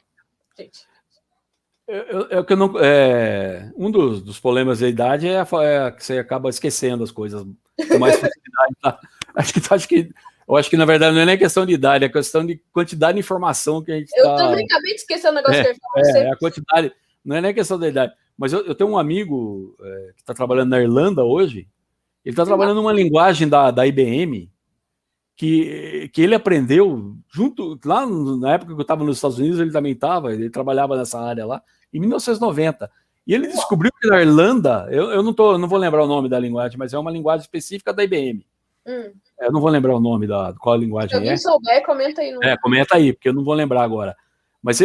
gente. 0.57 0.85
É, 1.87 2.43
que 2.43 2.53
eu 2.53 2.57
não, 2.57 2.79
é, 2.79 3.71
um 3.77 3.91
dos, 3.91 4.21
dos, 4.21 4.39
problemas 4.39 4.79
da 4.79 4.87
idade 4.87 5.27
é, 5.27 5.35
é, 5.39 5.91
que 5.91 6.03
você 6.03 6.17
acaba 6.17 6.49
esquecendo 6.49 7.03
as 7.03 7.11
coisas 7.11 7.43
com 7.43 7.99
mais 7.99 8.15
facilidade. 8.15 8.75
Tá? 8.81 8.99
Acho 9.35 9.53
que, 9.53 9.73
acho 9.73 9.87
que 9.89 10.09
eu 10.47 10.55
acho 10.55 10.69
que, 10.69 10.77
na 10.77 10.85
verdade, 10.85 11.15
não 11.15 11.21
é 11.21 11.25
nem 11.25 11.37
questão 11.37 11.65
de 11.65 11.73
idade, 11.73 12.05
é 12.05 12.09
questão 12.09 12.45
de 12.45 12.61
quantidade 12.71 13.13
de 13.13 13.19
informação 13.19 13.83
que 13.83 13.91
a 13.91 13.97
gente 13.97 14.11
Eu 14.15 14.25
tá... 14.25 14.35
também 14.37 14.65
acabei 14.65 14.93
de 14.93 15.01
esquecer 15.01 15.29
o 15.29 15.33
negócio 15.33 15.59
é, 15.59 15.63
que 15.63 15.69
eu 15.69 15.73
ia 15.73 15.79
falar. 15.79 16.19
É, 16.19 16.27
é, 16.27 16.31
a 16.31 16.37
quantidade, 16.37 16.91
não 17.23 17.35
é 17.35 17.41
nem 17.41 17.53
questão 17.53 17.79
da 17.79 17.87
idade. 17.87 18.13
Mas 18.37 18.53
eu, 18.53 18.65
eu 18.65 18.75
tenho 18.75 18.89
um 18.91 18.97
amigo 18.97 19.75
é, 19.81 20.11
que 20.15 20.21
está 20.21 20.33
trabalhando 20.33 20.69
na 20.69 20.79
Irlanda 20.79 21.23
hoje, 21.23 21.67
ele 22.23 22.33
está 22.33 22.45
trabalhando 22.45 22.77
numa 22.77 22.93
linguagem 22.93 23.47
da, 23.47 23.71
da 23.71 23.87
IBM, 23.87 24.51
que, 25.35 26.09
que 26.13 26.21
ele 26.21 26.35
aprendeu 26.35 27.15
junto, 27.31 27.79
lá 27.83 28.05
na 28.05 28.53
época 28.53 28.73
que 28.73 28.79
eu 28.79 28.83
estava 28.83 29.03
nos 29.03 29.17
Estados 29.17 29.37
Unidos, 29.37 29.59
ele 29.59 29.71
também 29.71 29.91
estava, 29.93 30.33
ele 30.33 30.49
trabalhava 30.49 30.95
nessa 30.95 31.19
área 31.19 31.45
lá, 31.45 31.61
em 31.93 31.99
1990. 31.99 32.89
E 33.27 33.33
ele 33.33 33.47
descobriu 33.47 33.91
que 33.99 34.07
na 34.07 34.21
Irlanda, 34.21 34.87
eu, 34.91 35.09
eu 35.11 35.23
não, 35.23 35.33
tô, 35.33 35.57
não 35.57 35.67
vou 35.67 35.79
lembrar 35.79 36.03
o 36.03 36.07
nome 36.07 36.29
da 36.29 36.39
linguagem, 36.39 36.77
mas 36.77 36.93
é 36.93 36.99
uma 36.99 37.11
linguagem 37.11 37.41
específica 37.41 37.91
da 37.91 38.03
IBM. 38.03 38.45
Hum. 38.87 39.11
Eu 39.39 39.51
não 39.51 39.59
vou 39.59 39.69
lembrar 39.69 39.95
o 39.95 39.99
nome 39.99 40.27
da 40.27 40.53
qual 40.59 40.75
linguagem 40.77 41.09
Se 41.09 41.15
alguém 41.15 41.31
é. 41.31 41.37
souber, 41.37 41.85
comenta 41.85 42.21
aí. 42.21 42.31
No... 42.31 42.43
É, 42.43 42.55
comenta 42.57 42.95
aí, 42.95 43.13
porque 43.13 43.29
eu 43.29 43.33
não 43.33 43.43
vou 43.43 43.53
lembrar 43.53 43.83
agora. 43.83 44.15
Mas 44.61 44.79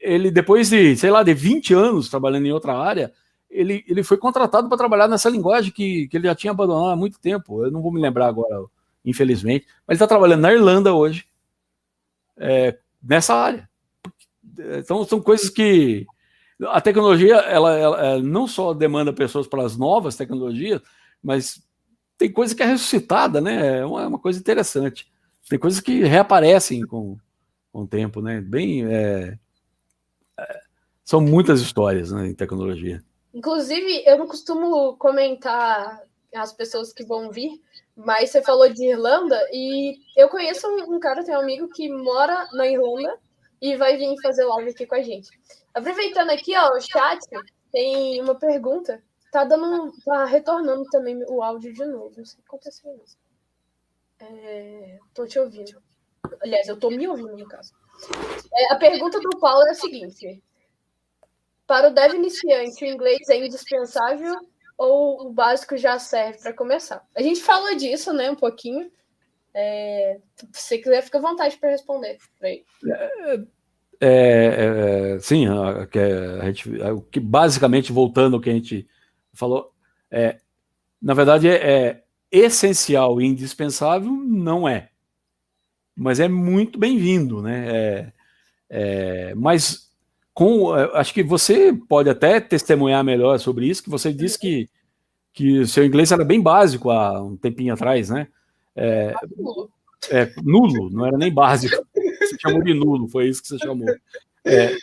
ele, 0.00 0.30
depois 0.30 0.70
de, 0.70 0.96
sei 0.96 1.10
lá, 1.10 1.22
de 1.22 1.34
20 1.34 1.74
anos 1.74 2.08
trabalhando 2.08 2.46
em 2.46 2.52
outra 2.52 2.74
área, 2.74 3.12
ele, 3.50 3.84
ele 3.86 4.02
foi 4.02 4.16
contratado 4.16 4.68
para 4.68 4.78
trabalhar 4.78 5.08
nessa 5.08 5.28
linguagem 5.28 5.72
que, 5.72 6.08
que 6.08 6.16
ele 6.16 6.26
já 6.26 6.34
tinha 6.34 6.52
abandonado 6.52 6.90
há 6.90 6.96
muito 6.96 7.20
tempo. 7.20 7.64
Eu 7.64 7.70
não 7.70 7.82
vou 7.82 7.92
me 7.92 8.00
lembrar 8.00 8.28
agora, 8.28 8.64
infelizmente. 9.04 9.66
Mas 9.86 9.94
ele 9.94 9.96
está 9.96 10.06
trabalhando 10.06 10.40
na 10.42 10.52
Irlanda 10.52 10.94
hoje, 10.94 11.26
é, 12.38 12.78
nessa 13.02 13.34
área. 13.34 13.68
Então, 14.78 15.04
são 15.04 15.20
coisas 15.20 15.50
que 15.50 16.06
a 16.68 16.80
tecnologia, 16.80 17.36
ela, 17.36 17.76
ela, 17.76 18.06
ela 18.06 18.22
não 18.22 18.46
só 18.46 18.72
demanda 18.72 19.12
pessoas 19.12 19.46
para 19.46 19.64
as 19.64 19.76
novas 19.76 20.16
tecnologias, 20.16 20.80
mas 21.22 21.62
tem 22.20 22.30
coisa 22.30 22.54
que 22.54 22.62
é 22.62 22.66
ressuscitada, 22.66 23.40
né? 23.40 23.78
É 23.78 23.86
uma, 23.86 24.02
é 24.02 24.06
uma 24.06 24.18
coisa 24.18 24.38
interessante. 24.38 25.10
Tem 25.48 25.58
coisas 25.58 25.80
que 25.80 26.02
reaparecem 26.02 26.82
com, 26.86 27.16
com 27.72 27.80
o 27.80 27.86
tempo, 27.86 28.20
né? 28.20 28.42
Bem. 28.42 28.84
É, 28.84 29.38
é, 30.38 30.60
são 31.02 31.18
muitas 31.18 31.62
histórias 31.62 32.12
né, 32.12 32.26
em 32.26 32.34
tecnologia. 32.34 33.02
Inclusive, 33.32 34.04
eu 34.06 34.18
não 34.18 34.26
costumo 34.26 34.98
comentar 34.98 36.02
as 36.34 36.52
pessoas 36.52 36.92
que 36.92 37.02
vão 37.02 37.30
vir, 37.30 37.58
mas 37.96 38.28
você 38.28 38.42
falou 38.42 38.68
de 38.68 38.90
Irlanda 38.90 39.40
e 39.50 39.96
eu 40.14 40.28
conheço 40.28 40.68
um, 40.68 40.96
um 40.96 41.00
cara, 41.00 41.24
tem 41.24 41.34
um 41.34 41.40
amigo 41.40 41.68
que 41.68 41.88
mora 41.88 42.48
na 42.52 42.66
Irlanda 42.66 43.18
e 43.62 43.76
vai 43.76 43.96
vir 43.96 44.14
fazer 44.20 44.44
live 44.44 44.72
aqui 44.72 44.84
com 44.84 44.94
a 44.94 45.02
gente. 45.02 45.30
Aproveitando 45.72 46.28
aqui, 46.28 46.54
ó, 46.54 46.76
o 46.76 46.80
chat 46.82 47.18
tem 47.72 48.20
uma 48.20 48.34
pergunta. 48.34 49.02
Tá 49.30 49.44
dando. 49.44 49.92
Tá 50.04 50.24
retornando 50.24 50.84
também 50.90 51.22
o 51.28 51.42
áudio 51.42 51.72
de 51.72 51.84
novo. 51.84 52.12
Não 52.16 52.24
sei 52.24 52.38
o 52.38 52.42
que 52.42 52.48
aconteceu 52.48 53.00
isso. 53.04 53.16
É, 54.20 54.98
tô 55.14 55.26
te 55.26 55.38
ouvindo. 55.38 55.82
Aliás, 56.42 56.68
eu 56.68 56.78
tô 56.78 56.90
me 56.90 57.06
ouvindo, 57.08 57.36
no 57.36 57.48
caso. 57.48 57.72
É, 58.52 58.72
a 58.72 58.76
pergunta 58.76 59.18
do 59.20 59.38
Paulo 59.38 59.66
é 59.66 59.70
a 59.70 59.74
seguinte: 59.74 60.42
Para 61.66 61.88
o 61.88 61.94
dev 61.94 62.14
iniciante, 62.14 62.84
o 62.84 62.88
inglês 62.88 63.28
é 63.28 63.36
indispensável 63.36 64.34
ou 64.76 65.26
o 65.26 65.32
básico 65.32 65.76
já 65.76 65.98
serve 65.98 66.38
para 66.38 66.54
começar? 66.54 67.06
A 67.14 67.20
gente 67.20 67.42
falou 67.42 67.74
disso, 67.76 68.12
né, 68.14 68.30
um 68.30 68.36
pouquinho. 68.36 68.90
É, 69.52 70.18
se 70.36 70.48
você 70.52 70.78
quiser, 70.78 71.02
fica 71.02 71.18
à 71.18 71.20
vontade 71.20 71.58
para 71.58 71.70
responder. 71.70 72.16
É, 72.42 72.62
é, 74.00 75.14
é, 75.14 75.18
sim, 75.18 75.46
a, 75.46 75.86
a, 76.40 76.46
gente, 76.46 76.70
o 76.82 77.02
que 77.02 77.20
basicamente 77.20 77.92
voltando 77.92 78.36
ao 78.36 78.40
que 78.40 78.48
a 78.48 78.54
gente 78.54 78.88
falou, 79.32 79.72
é, 80.10 80.38
na 81.00 81.14
verdade 81.14 81.48
é, 81.48 81.54
é 81.54 82.02
essencial 82.30 83.20
e 83.20 83.26
indispensável, 83.26 84.10
não 84.10 84.68
é, 84.68 84.90
mas 85.96 86.20
é 86.20 86.28
muito 86.28 86.78
bem-vindo, 86.78 87.42
né? 87.42 87.66
É, 87.68 88.12
é, 88.70 89.34
mas 89.34 89.90
com, 90.32 90.76
é, 90.76 90.90
acho 90.94 91.12
que 91.12 91.22
você 91.22 91.72
pode 91.88 92.08
até 92.08 92.40
testemunhar 92.40 93.04
melhor 93.04 93.38
sobre 93.38 93.66
isso, 93.66 93.82
que 93.82 93.90
você 93.90 94.12
disse 94.12 94.38
que 94.38 94.68
que 95.32 95.64
seu 95.66 95.84
inglês 95.84 96.10
era 96.10 96.24
bem 96.24 96.40
básico 96.40 96.90
há 96.90 97.22
um 97.22 97.36
tempinho 97.36 97.72
atrás, 97.72 98.10
né? 98.10 98.26
É, 98.74 99.14
é, 100.10 100.32
nulo, 100.42 100.90
não 100.90 101.06
era 101.06 101.16
nem 101.16 101.32
básico. 101.32 101.76
Você 101.94 102.36
chamou 102.40 102.62
de 102.62 102.74
nulo, 102.74 103.08
foi 103.08 103.28
isso 103.28 103.42
que 103.42 103.48
você 103.48 103.58
chamou. 103.58 103.88
É, 104.44 104.64
é, 104.74 104.76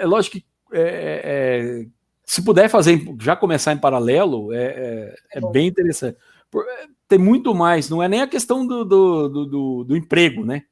é 0.00 0.06
lógico 0.06 0.38
que 0.38 0.44
é, 0.72 1.86
se 2.26 2.42
puder 2.42 2.68
fazer, 2.68 3.00
já 3.20 3.36
começar 3.36 3.72
em 3.72 3.78
paralelo, 3.78 4.52
é, 4.52 5.14
é 5.32 5.40
bem 5.52 5.68
interessante. 5.68 6.18
Tem 7.08 7.18
muito 7.18 7.54
mais, 7.54 7.88
não 7.88 8.02
é 8.02 8.08
nem 8.08 8.20
a 8.20 8.26
questão 8.26 8.66
do, 8.66 8.84
do, 8.84 9.28
do, 9.28 9.84
do 9.84 9.96
emprego, 9.96 10.44
né? 10.44 10.64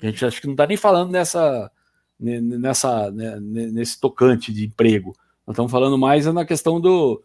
A 0.00 0.06
gente 0.06 0.24
acho 0.24 0.40
que 0.40 0.46
não 0.46 0.54
está 0.54 0.66
nem 0.66 0.76
falando 0.76 1.10
nessa, 1.10 1.70
nessa, 2.18 3.10
né, 3.10 3.38
nesse 3.40 4.00
tocante 4.00 4.52
de 4.52 4.64
emprego. 4.66 5.12
Nós 5.46 5.54
estamos 5.54 5.72
falando 5.72 5.98
mais 5.98 6.26
na 6.26 6.44
questão 6.44 6.80
do, 6.80 7.22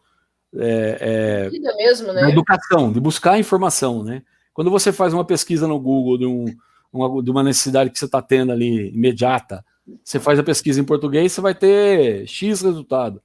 é, 0.57 1.49
é, 1.51 1.75
mesmo, 1.77 2.11
né? 2.11 2.21
da 2.21 2.29
educação, 2.29 2.91
de 2.91 2.99
buscar 2.99 3.39
informação, 3.39 4.03
né? 4.03 4.23
Quando 4.53 4.71
você 4.71 4.91
faz 4.91 5.13
uma 5.13 5.25
pesquisa 5.25 5.67
no 5.67 5.79
Google 5.79 6.17
de, 6.17 6.25
um, 6.25 6.45
uma, 6.91 7.21
de 7.21 7.29
uma 7.29 7.43
necessidade 7.43 7.89
que 7.89 7.99
você 7.99 8.05
está 8.05 8.21
tendo 8.21 8.51
ali 8.51 8.89
imediata, 8.89 9.63
você 10.03 10.19
faz 10.19 10.39
a 10.39 10.43
pesquisa 10.43 10.79
em 10.79 10.85
português, 10.85 11.31
você 11.31 11.41
vai 11.41 11.53
ter 11.53 12.25
X 12.25 12.61
resultado, 12.61 13.21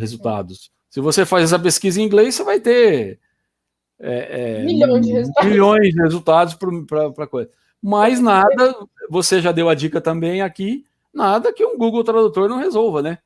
resultados. 0.00 0.70
Se 0.88 1.00
você 1.00 1.24
faz 1.24 1.44
essa 1.44 1.58
pesquisa 1.58 2.00
em 2.00 2.04
inglês, 2.04 2.34
você 2.34 2.42
vai 2.42 2.58
ter 2.58 3.20
é, 3.98 4.60
é, 4.60 4.64
milhões 4.64 5.06
de 5.06 5.12
resultados, 5.12 5.50
milhões 5.50 5.94
de 5.94 6.02
resultados 6.02 6.54
para 7.14 7.26
coisa. 7.26 7.50
Mas 7.82 8.20
nada, 8.20 8.74
você 9.08 9.40
já 9.40 9.52
deu 9.52 9.68
a 9.68 9.74
dica 9.74 10.00
também 10.00 10.42
aqui, 10.42 10.84
nada 11.12 11.52
que 11.52 11.64
um 11.64 11.78
Google 11.78 12.04
Tradutor 12.04 12.48
não 12.48 12.58
resolva, 12.58 13.02
né? 13.02 13.18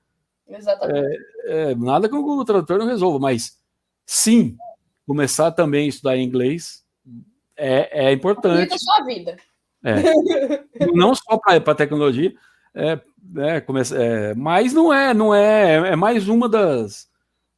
Exatamente. 0.48 1.16
É, 1.46 1.70
é, 1.70 1.74
nada 1.74 2.08
que 2.08 2.14
um 2.14 2.22
Google 2.22 2.44
Tradutor 2.44 2.78
não 2.78 2.86
resolva, 2.86 3.18
mas 3.18 3.58
sim, 4.04 4.56
começar 5.06 5.50
também 5.52 5.86
a 5.86 5.88
estudar 5.88 6.16
inglês 6.18 6.84
é, 7.56 8.08
é 8.08 8.12
importante. 8.12 8.74
a 8.74 8.78
sua 8.78 9.04
vida. 9.04 9.36
É. 9.82 9.94
não 10.94 11.14
só 11.14 11.38
para 11.38 11.56
a 11.56 11.74
tecnologia, 11.74 12.34
é, 12.74 13.00
é, 13.36 13.64
é, 13.92 14.34
mas 14.34 14.72
não 14.72 14.92
é, 14.92 15.14
não 15.14 15.34
é, 15.34 15.92
é 15.92 15.96
mais 15.96 16.28
uma 16.28 16.48
das, 16.48 17.08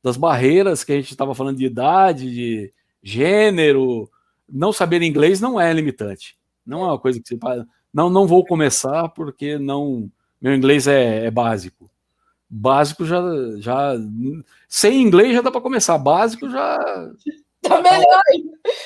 das 0.02 0.16
barreiras 0.16 0.84
que 0.84 0.92
a 0.92 0.96
gente 0.96 1.10
estava 1.10 1.34
falando 1.34 1.56
de 1.56 1.64
idade, 1.66 2.30
de 2.30 2.72
gênero, 3.02 4.10
não 4.48 4.72
saber 4.72 5.02
inglês 5.02 5.40
não 5.40 5.60
é 5.60 5.72
limitante. 5.72 6.36
Não 6.64 6.82
é 6.82 6.86
uma 6.88 6.98
coisa 6.98 7.20
que 7.20 7.28
você 7.28 7.38
não 7.92 8.10
não 8.10 8.26
vou 8.26 8.44
começar 8.44 9.08
porque 9.10 9.58
não 9.58 10.10
meu 10.40 10.54
inglês 10.54 10.86
é, 10.86 11.24
é 11.26 11.30
básico. 11.30 11.90
Básico 12.48 13.04
já 13.04 13.20
já 13.58 13.94
sem 14.68 15.02
inglês 15.02 15.34
já 15.34 15.40
dá 15.40 15.50
para 15.50 15.60
começar. 15.60 15.96
Básico 15.98 16.48
já 16.50 16.78
Tá 17.68 17.80
melhor, 17.80 18.22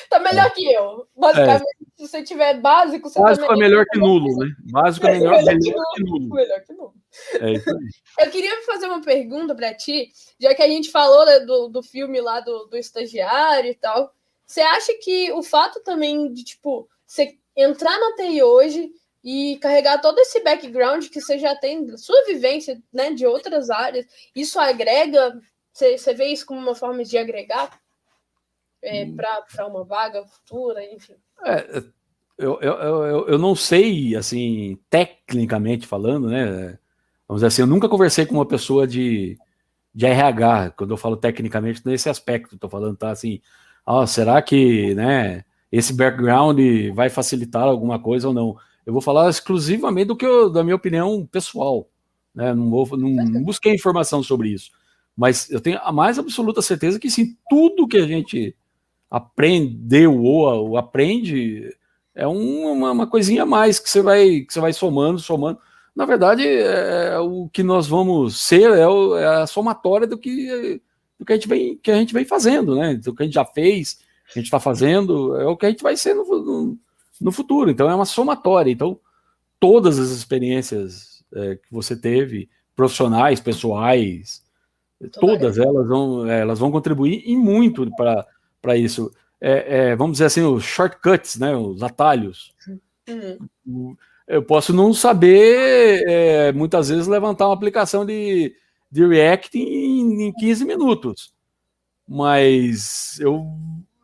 tá 0.09 0.19
melhor 0.19 0.51
que 0.51 0.71
eu. 0.71 1.07
Basicamente, 1.15 1.63
é. 1.63 1.85
se 1.95 2.07
você 2.07 2.23
tiver 2.23 2.59
básico, 2.59 3.09
você 3.09 3.19
Básico 3.19 3.47
tá 3.47 3.53
é 3.53 3.57
melhor 3.57 3.85
que 3.85 3.99
nulo, 3.99 4.37
né? 4.37 4.47
Básico 4.71 5.07
é 5.07 5.11
melhor, 5.11 5.37
melhor, 5.37 5.55
melhor 5.59 5.83
que 5.93 6.03
nulo. 6.03 6.35
Melhor 6.35 6.61
que 6.61 6.73
nulo. 6.73 6.93
É 7.39 7.51
isso 7.53 7.69
aí. 7.69 8.25
Eu 8.25 8.31
queria 8.31 8.61
fazer 8.63 8.87
uma 8.87 9.01
pergunta 9.01 9.55
para 9.55 9.73
ti, 9.73 10.11
já 10.39 10.53
que 10.55 10.61
a 10.61 10.67
gente 10.67 10.91
falou 10.91 11.25
né, 11.25 11.39
do, 11.41 11.67
do 11.67 11.83
filme 11.83 12.19
lá 12.21 12.39
do, 12.39 12.65
do 12.65 12.77
estagiário 12.77 13.69
e 13.69 13.75
tal. 13.75 14.13
Você 14.45 14.61
acha 14.61 14.93
que 15.01 15.31
o 15.31 15.41
fato 15.41 15.81
também 15.81 16.31
de, 16.33 16.43
tipo, 16.43 16.87
você 17.05 17.37
entrar 17.55 17.97
na 17.99 18.15
TI 18.15 18.43
hoje 18.43 18.91
e 19.23 19.57
carregar 19.61 20.01
todo 20.01 20.19
esse 20.19 20.43
background 20.43 21.07
que 21.07 21.21
você 21.21 21.37
já 21.37 21.55
tem, 21.55 21.95
sua 21.97 22.25
vivência 22.25 22.81
né, 22.91 23.11
de 23.11 23.25
outras 23.25 23.69
áreas, 23.69 24.05
isso 24.35 24.59
agrega? 24.59 25.39
Você, 25.71 25.97
você 25.97 26.13
vê 26.13 26.25
isso 26.25 26.45
como 26.45 26.59
uma 26.59 26.75
forma 26.75 27.03
de 27.03 27.17
agregar? 27.17 27.79
É, 28.83 29.05
para 29.05 29.67
uma 29.67 29.83
vaga 29.83 30.23
futura, 30.25 30.83
enfim? 30.83 31.13
É, 31.45 31.83
eu, 32.37 32.59
eu, 32.61 32.73
eu, 32.73 33.27
eu 33.27 33.37
não 33.37 33.55
sei, 33.55 34.15
assim, 34.15 34.77
tecnicamente 34.89 35.85
falando, 35.85 36.27
né? 36.27 36.77
Vamos 37.27 37.41
dizer 37.41 37.47
assim, 37.47 37.61
eu 37.61 37.67
nunca 37.67 37.87
conversei 37.87 38.25
com 38.25 38.35
uma 38.35 38.45
pessoa 38.45 38.87
de, 38.87 39.37
de 39.93 40.05
RH, 40.05 40.71
quando 40.71 40.91
eu 40.91 40.97
falo 40.97 41.15
tecnicamente, 41.15 41.81
nesse 41.85 42.09
aspecto, 42.09 42.55
estou 42.55 42.69
falando, 42.69 42.97
tá 42.97 43.11
assim, 43.11 43.39
ah, 43.85 44.05
será 44.07 44.41
que, 44.41 44.93
né, 44.95 45.43
esse 45.71 45.93
background 45.93 46.59
vai 46.93 47.09
facilitar 47.09 47.63
alguma 47.63 47.99
coisa 47.99 48.27
ou 48.27 48.33
não? 48.33 48.57
Eu 48.85 48.93
vou 48.93 49.01
falar 49.01 49.29
exclusivamente 49.29 50.07
do 50.07 50.15
que 50.17 50.25
eu, 50.25 50.49
da 50.49 50.63
minha 50.63 50.75
opinião 50.75 51.25
pessoal, 51.25 51.87
né? 52.33 52.53
Não 52.53 52.69
vou, 52.69 52.85
não, 52.97 53.09
não 53.09 53.43
busquei 53.43 53.73
informação 53.73 54.23
sobre 54.23 54.49
isso, 54.49 54.71
mas 55.15 55.49
eu 55.51 55.61
tenho 55.61 55.79
a 55.83 55.91
mais 55.91 56.17
absoluta 56.17 56.61
certeza 56.61 56.99
que 56.99 57.09
sim, 57.09 57.37
tudo 57.49 57.87
que 57.87 57.97
a 57.97 58.07
gente 58.07 58.55
aprendeu 59.11 60.23
ou, 60.23 60.77
aprende 60.77 61.75
é 62.15 62.25
uma, 62.25 62.91
uma 62.91 63.07
coisinha 63.07 63.43
a 63.43 63.45
mais 63.45 63.77
que 63.79 63.89
você 63.89 64.01
vai 64.01 64.41
que 64.41 64.53
você 64.53 64.59
vai 64.59 64.73
somando, 64.73 65.19
somando. 65.19 65.59
Na 65.95 66.05
verdade, 66.05 66.47
é, 66.47 67.09
é, 67.13 67.19
o 67.19 67.49
que 67.51 67.61
nós 67.61 67.87
vamos 67.87 68.39
ser 68.39 68.71
é, 68.71 68.87
o, 68.87 69.17
é, 69.17 69.43
a 69.43 69.47
somatória 69.47 70.07
do 70.07 70.17
que 70.17 70.81
do 71.19 71.25
que 71.25 71.33
a 71.33 71.35
gente 71.35 71.47
vem 71.47 71.77
que 71.77 71.91
a 71.91 71.97
gente 71.97 72.13
vem 72.13 72.25
fazendo, 72.25 72.75
né? 72.75 72.95
Do 72.95 73.13
que 73.13 73.23
a 73.23 73.25
gente 73.25 73.35
já 73.35 73.45
fez 73.45 73.99
a 74.35 74.39
gente 74.39 74.45
está 74.45 74.59
fazendo, 74.59 75.35
é 75.35 75.45
o 75.45 75.57
que 75.57 75.65
a 75.65 75.69
gente 75.69 75.83
vai 75.83 75.97
ser 75.97 76.13
no, 76.13 76.23
no, 76.23 76.77
no, 77.19 77.31
futuro. 77.31 77.69
Então 77.69 77.89
é 77.89 77.95
uma 77.95 78.05
somatória. 78.05 78.71
Então, 78.71 78.97
todas 79.59 79.99
as 79.99 80.09
experiências 80.09 81.23
é, 81.33 81.55
que 81.55 81.71
você 81.71 81.95
teve, 81.95 82.49
profissionais, 82.75 83.39
pessoais, 83.41 84.41
todas 85.19 85.57
elas 85.57 85.87
vão, 85.87 86.27
elas 86.27 86.59
vão 86.59 86.71
contribuir 86.71 87.23
e 87.25 87.35
muito 87.35 87.89
para 87.95 88.25
isso. 88.77 89.11
É, 89.39 89.89
é, 89.89 89.95
vamos 89.95 90.13
dizer 90.13 90.25
assim, 90.25 90.41
os 90.41 90.63
shortcuts, 90.63 91.37
né, 91.37 91.55
os 91.55 91.81
atalhos. 91.81 92.53
Uhum. 93.07 93.95
Eu 94.27 94.43
posso 94.43 94.71
não 94.71 94.93
saber, 94.93 96.03
é, 96.07 96.51
muitas 96.51 96.89
vezes, 96.89 97.07
levantar 97.07 97.47
uma 97.47 97.53
aplicação 97.53 98.05
de, 98.05 98.55
de 98.89 99.05
React 99.05 99.57
em, 99.57 100.27
em 100.27 100.33
15 100.33 100.65
minutos. 100.65 101.33
Mas 102.07 103.19
eu, 103.19 103.45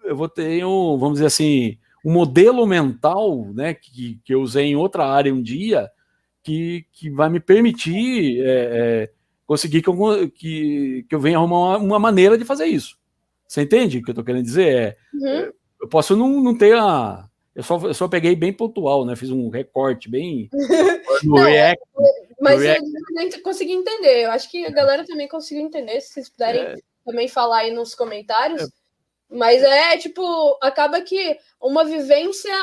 eu 0.04 0.16
vou 0.16 0.28
ter, 0.28 0.66
um, 0.66 0.98
vamos 0.98 1.16
dizer 1.16 1.28
assim, 1.28 1.78
um 2.04 2.12
modelo 2.12 2.66
mental 2.66 3.52
né, 3.54 3.74
que, 3.74 4.20
que 4.24 4.34
eu 4.34 4.42
usei 4.42 4.66
em 4.66 4.76
outra 4.76 5.06
área 5.06 5.34
um 5.34 5.42
dia 5.42 5.90
que, 6.42 6.86
que 6.94 7.10
vai 7.10 7.30
me 7.30 7.42
permitir 7.42 8.40
é, 8.40 8.46
é, 8.48 9.12
conseguir 9.46 9.82
que 9.82 9.90
eu, 9.90 10.32
que, 10.32 11.06
que 11.10 11.14
eu 11.14 11.20
venha 11.20 11.38
arrumar 11.38 11.58
uma, 11.58 11.78
uma, 11.78 12.00
maneira 12.00 12.38
de 12.38 12.46
fazer 12.46 12.66
isso. 12.68 12.97
Você 13.48 13.62
entende 13.62 13.98
o 13.98 14.04
que 14.04 14.10
eu 14.10 14.14
estou 14.14 14.26
querendo 14.26 14.44
dizer? 14.44 14.68
É, 14.68 14.98
uhum. 15.14 15.52
Eu 15.82 15.88
posso 15.88 16.16
não, 16.16 16.42
não 16.42 16.58
ter 16.58 16.76
a. 16.78 17.28
Eu 17.56 17.64
só, 17.64 17.80
eu 17.80 17.94
só 17.94 18.08
peguei 18.08 18.36
bem 18.36 18.54
pontual, 18.54 19.06
né? 19.06 19.16
Fiz 19.16 19.32
um 19.32 19.50
recorte 19.50 20.10
bem. 20.10 20.50
no 21.24 21.38
não, 21.38 21.44
React. 21.44 21.84
Mas 22.40 22.58
no 22.58 22.64
React. 22.64 23.38
eu 23.38 23.44
consegui 23.44 23.72
entender. 23.72 24.26
Eu 24.26 24.32
acho 24.32 24.52
que 24.52 24.66
a 24.66 24.72
galera 24.72 25.06
também 25.06 25.28
conseguiu 25.28 25.64
entender. 25.64 26.00
Se 26.02 26.14
vocês 26.14 26.30
puderem 26.30 26.62
é. 26.62 26.76
também 27.06 27.28
falar 27.28 27.60
aí 27.60 27.74
nos 27.74 27.96
comentários. 27.96 28.62
É. 28.62 28.68
Mas 29.30 29.62
é 29.62 29.98
tipo, 29.98 30.58
acaba 30.62 31.02
que 31.02 31.38
uma 31.62 31.84
vivência 31.84 32.54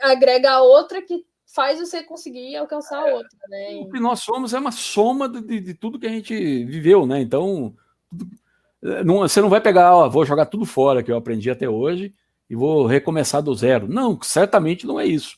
agrega 0.00 0.50
a 0.50 0.62
outra 0.62 1.00
que 1.00 1.24
faz 1.46 1.78
você 1.78 2.02
conseguir 2.02 2.56
alcançar 2.56 2.98
a 2.98 3.14
outra, 3.14 3.38
né? 3.48 3.76
O 3.82 3.88
que 3.88 4.00
nós 4.00 4.20
somos 4.20 4.52
é 4.52 4.58
uma 4.58 4.72
soma 4.72 5.28
de, 5.28 5.60
de 5.60 5.74
tudo 5.74 5.98
que 5.98 6.06
a 6.06 6.10
gente 6.10 6.34
viveu, 6.64 7.06
né? 7.06 7.20
Então, 7.20 7.74
não, 8.82 9.18
você 9.18 9.40
não 9.40 9.48
vai 9.48 9.60
pegar, 9.60 9.94
ó, 9.94 10.08
vou 10.08 10.24
jogar 10.24 10.46
tudo 10.46 10.64
fora 10.64 11.02
que 11.02 11.10
eu 11.10 11.16
aprendi 11.16 11.50
até 11.50 11.68
hoje 11.68 12.14
e 12.48 12.54
vou 12.54 12.86
recomeçar 12.86 13.42
do 13.42 13.54
zero. 13.54 13.88
Não, 13.88 14.18
certamente 14.22 14.86
não 14.86 14.98
é 14.98 15.06
isso. 15.06 15.36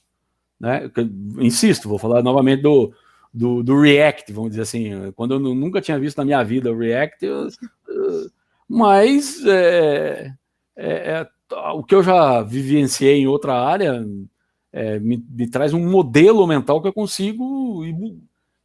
Né? 0.59 0.91
Insisto, 1.39 1.89
vou 1.89 1.99
falar 1.99 2.23
novamente 2.23 2.63
do, 2.63 2.93
do, 3.33 3.63
do, 3.63 3.81
React, 3.81 4.33
vamos 4.33 4.51
dizer 4.51 4.63
assim, 4.63 5.13
quando 5.17 5.35
eu 5.35 5.41
nunca 5.41 5.81
tinha 5.81 5.99
visto 5.99 6.19
na 6.19 6.25
minha 6.25 6.43
vida 6.43 6.71
o 6.71 6.79
React, 6.79 7.25
eu, 7.25 7.49
mas 8.69 9.45
é, 9.47 10.33
é, 10.77 10.87
é, 10.87 11.29
o 11.73 11.83
que 11.83 11.95
eu 11.95 12.03
já 12.03 12.43
vivenciei 12.43 13.21
em 13.21 13.27
outra 13.27 13.55
área 13.55 14.07
é, 14.73 15.01
me, 15.01 15.25
me, 15.29 15.49
traz 15.49 15.73
um 15.73 15.91
modelo 15.91 16.47
mental 16.47 16.81
que 16.81 16.87
eu 16.87 16.93
consigo 16.93 17.85
ir, 17.85 17.97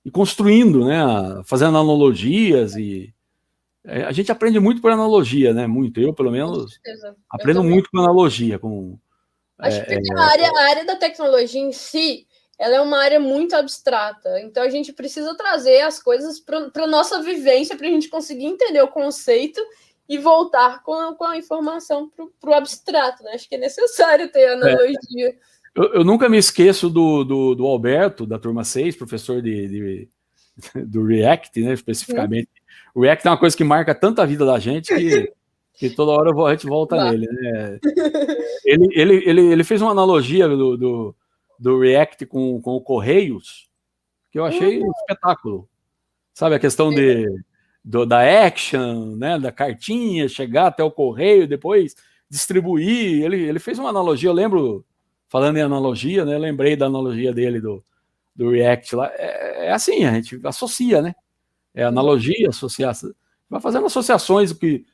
ir 0.06 0.12
construindo, 0.12 0.86
né? 0.86 1.02
Fazendo 1.46 1.78
analogias 1.78 2.76
e 2.76 3.15
a 3.86 4.12
gente 4.12 4.32
aprende 4.32 4.60
muito 4.60 4.82
por 4.82 4.92
analogia, 4.92 5.54
né? 5.54 5.68
Muito. 5.68 6.00
Eu, 6.00 6.14
pelo 6.14 6.32
menos, 6.32 6.80
aprendo 7.30 7.64
muito 7.64 7.90
com 7.92 8.00
analogia. 8.00 8.58
Com, 8.58 8.98
Acho 9.58 9.78
é, 9.78 9.86
que 9.86 10.14
a, 10.14 10.22
área, 10.22 10.50
a 10.50 10.70
área 10.70 10.86
da 10.86 10.96
tecnologia 10.96 11.62
em 11.62 11.72
si 11.72 12.28
ela 12.58 12.76
é 12.76 12.82
uma 12.82 13.00
área 13.00 13.20
muito 13.20 13.56
abstrata. 13.56 14.40
Então 14.42 14.64
a 14.64 14.70
gente 14.70 14.94
precisa 14.94 15.36
trazer 15.36 15.82
as 15.82 16.02
coisas 16.02 16.40
para 16.40 16.84
a 16.84 16.88
nossa 16.88 17.22
vivência, 17.22 17.76
para 17.76 17.88
a 17.88 17.92
gente 17.92 18.10
conseguir 18.10 18.46
entender 18.46 18.82
o 18.82 18.88
conceito 18.88 19.62
e 20.08 20.18
voltar 20.18 20.84
com 20.84 20.94
a, 20.94 21.16
com 21.16 21.24
a 21.26 21.38
informação 21.38 22.10
para 22.40 22.50
o 22.50 22.54
abstrato. 22.54 23.24
Né? 23.24 23.32
Acho 23.34 23.50
que 23.50 23.56
é 23.56 23.60
necessário 23.60 24.32
ter 24.32 24.54
analogia. 24.54 25.30
É. 25.30 25.36
Eu, 25.76 25.94
eu, 25.96 26.04
nunca 26.06 26.30
me 26.30 26.38
esqueço 26.38 26.90
do, 26.90 27.26
do, 27.26 27.56
do, 27.56 27.66
Alberto, 27.66 28.26
da 28.26 28.40
turma 28.40 28.64
6, 28.64 28.96
professor 28.96 29.42
de, 29.42 29.68
de 29.68 30.10
do 30.86 31.06
React, 31.06 31.62
né, 31.62 31.74
especificamente. 31.74 32.48
Hum. 32.48 32.65
O 32.96 33.02
React 33.02 33.28
é 33.28 33.30
uma 33.30 33.38
coisa 33.38 33.58
que 33.58 33.64
marca 33.64 33.94
tanto 33.94 34.22
a 34.22 34.26
vida 34.26 34.46
da 34.46 34.58
gente 34.58 34.96
que, 34.96 35.34
que 35.74 35.90
toda 35.90 36.14
hora 36.14 36.32
a 36.32 36.52
gente 36.52 36.66
volta 36.66 36.96
bah. 36.96 37.12
nele. 37.12 37.28
Né? 37.28 37.80
Ele, 38.64 38.90
ele, 38.94 39.30
ele, 39.30 39.42
ele 39.52 39.64
fez 39.66 39.82
uma 39.82 39.92
analogia 39.92 40.48
do, 40.48 40.78
do, 40.78 41.16
do 41.60 41.80
React 41.80 42.26
com, 42.26 42.62
com 42.62 42.72
o 42.72 42.82
Correios, 42.82 43.70
que 44.32 44.40
eu 44.40 44.46
achei 44.46 44.82
um 44.82 44.92
espetáculo. 44.92 45.68
Sabe, 46.34 46.56
a 46.56 46.60
questão 46.60 46.90
de, 46.90 47.26
do, 47.84 48.06
da 48.06 48.22
action, 48.46 49.16
né, 49.18 49.38
da 49.38 49.52
cartinha, 49.52 50.28
chegar 50.30 50.68
até 50.68 50.84
o 50.84 50.92
correio, 50.92 51.48
depois 51.48 51.96
distribuir. 52.30 53.24
Ele, 53.24 53.42
ele 53.44 53.60
fez 53.60 53.78
uma 53.78 53.90
analogia, 53.90 54.30
eu 54.30 54.34
lembro 54.34 54.86
falando 55.28 55.58
em 55.58 55.62
analogia, 55.62 56.24
né? 56.24 56.38
Lembrei 56.38 56.76
da 56.76 56.86
analogia 56.86 57.34
dele 57.34 57.60
do, 57.60 57.84
do 58.34 58.52
React 58.52 58.96
lá. 58.96 59.12
É, 59.16 59.68
é 59.68 59.72
assim, 59.72 60.06
a 60.06 60.14
gente 60.14 60.40
associa, 60.46 61.02
né? 61.02 61.14
É 61.76 61.84
analogia, 61.84 62.50
associação. 62.50 63.14
Vai 63.50 63.62
fazendo 63.62 63.86
associações 63.86 64.52
que 64.54 64.86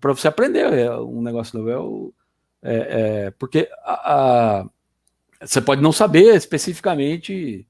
para 0.00 0.12
você 0.12 0.28
aprender 0.28 0.72
é 0.72 0.96
um 0.96 1.22
negócio 1.22 1.58
novo. 1.58 2.14
É, 2.62 2.74
é, 2.74 2.86
é, 3.26 3.30
porque 3.32 3.68
a, 3.84 4.62
a, 4.62 4.66
você 5.40 5.60
pode 5.60 5.80
não 5.80 5.92
saber 5.92 6.34
especificamente 6.34 7.66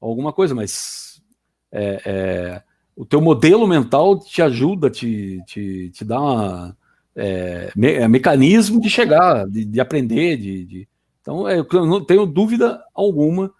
alguma 0.00 0.32
coisa, 0.32 0.54
mas 0.54 1.22
é, 1.70 2.02
é, 2.04 2.62
o 2.96 3.04
teu 3.04 3.20
modelo 3.20 3.66
mental 3.66 4.18
te 4.18 4.42
ajuda, 4.42 4.90
te, 4.90 5.40
te, 5.46 5.90
te 5.90 6.04
dá 6.04 6.20
uma, 6.20 6.76
é, 7.14 7.70
me, 7.76 8.08
mecanismo 8.08 8.80
de 8.80 8.90
chegar, 8.90 9.46
de, 9.48 9.64
de 9.64 9.80
aprender, 9.80 10.36
de, 10.36 10.64
de, 10.64 10.88
então, 11.20 11.48
é, 11.48 11.60
eu 11.60 11.86
não 11.86 12.04
tenho 12.04 12.26
dúvida 12.26 12.82
alguma 12.92 13.52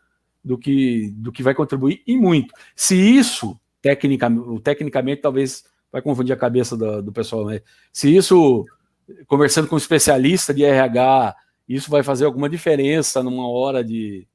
do 0.45 0.59
que, 0.59 1.11
do 1.17 1.31
que 1.31 1.43
vai 1.43 1.55
contribuir 1.55 2.03
e 2.07 2.17
muito. 2.17 2.53
Se 2.75 2.97
isso, 2.97 3.59
tecnicamente, 3.83 4.63
tecnicamente 4.63 5.21
talvez 5.21 5.65
vai 5.91 6.01
confundir 6.01 6.33
a 6.33 6.39
cabeça 6.39 6.77
do, 6.77 7.03
do 7.03 7.13
pessoal, 7.13 7.45
né? 7.45 7.61
Se 7.93 8.15
isso, 8.15 8.65
conversando 9.27 9.69
com 9.69 9.75
um 9.75 9.79
especialista 9.79 10.55
de 10.55 10.65
RH, 10.65 11.37
isso 11.69 11.91
vai 11.91 12.03
fazer 12.03 12.25
alguma 12.25 12.49
diferença 12.49 13.23
numa 13.23 13.47
hora 13.47 13.85
de, 13.85 14.27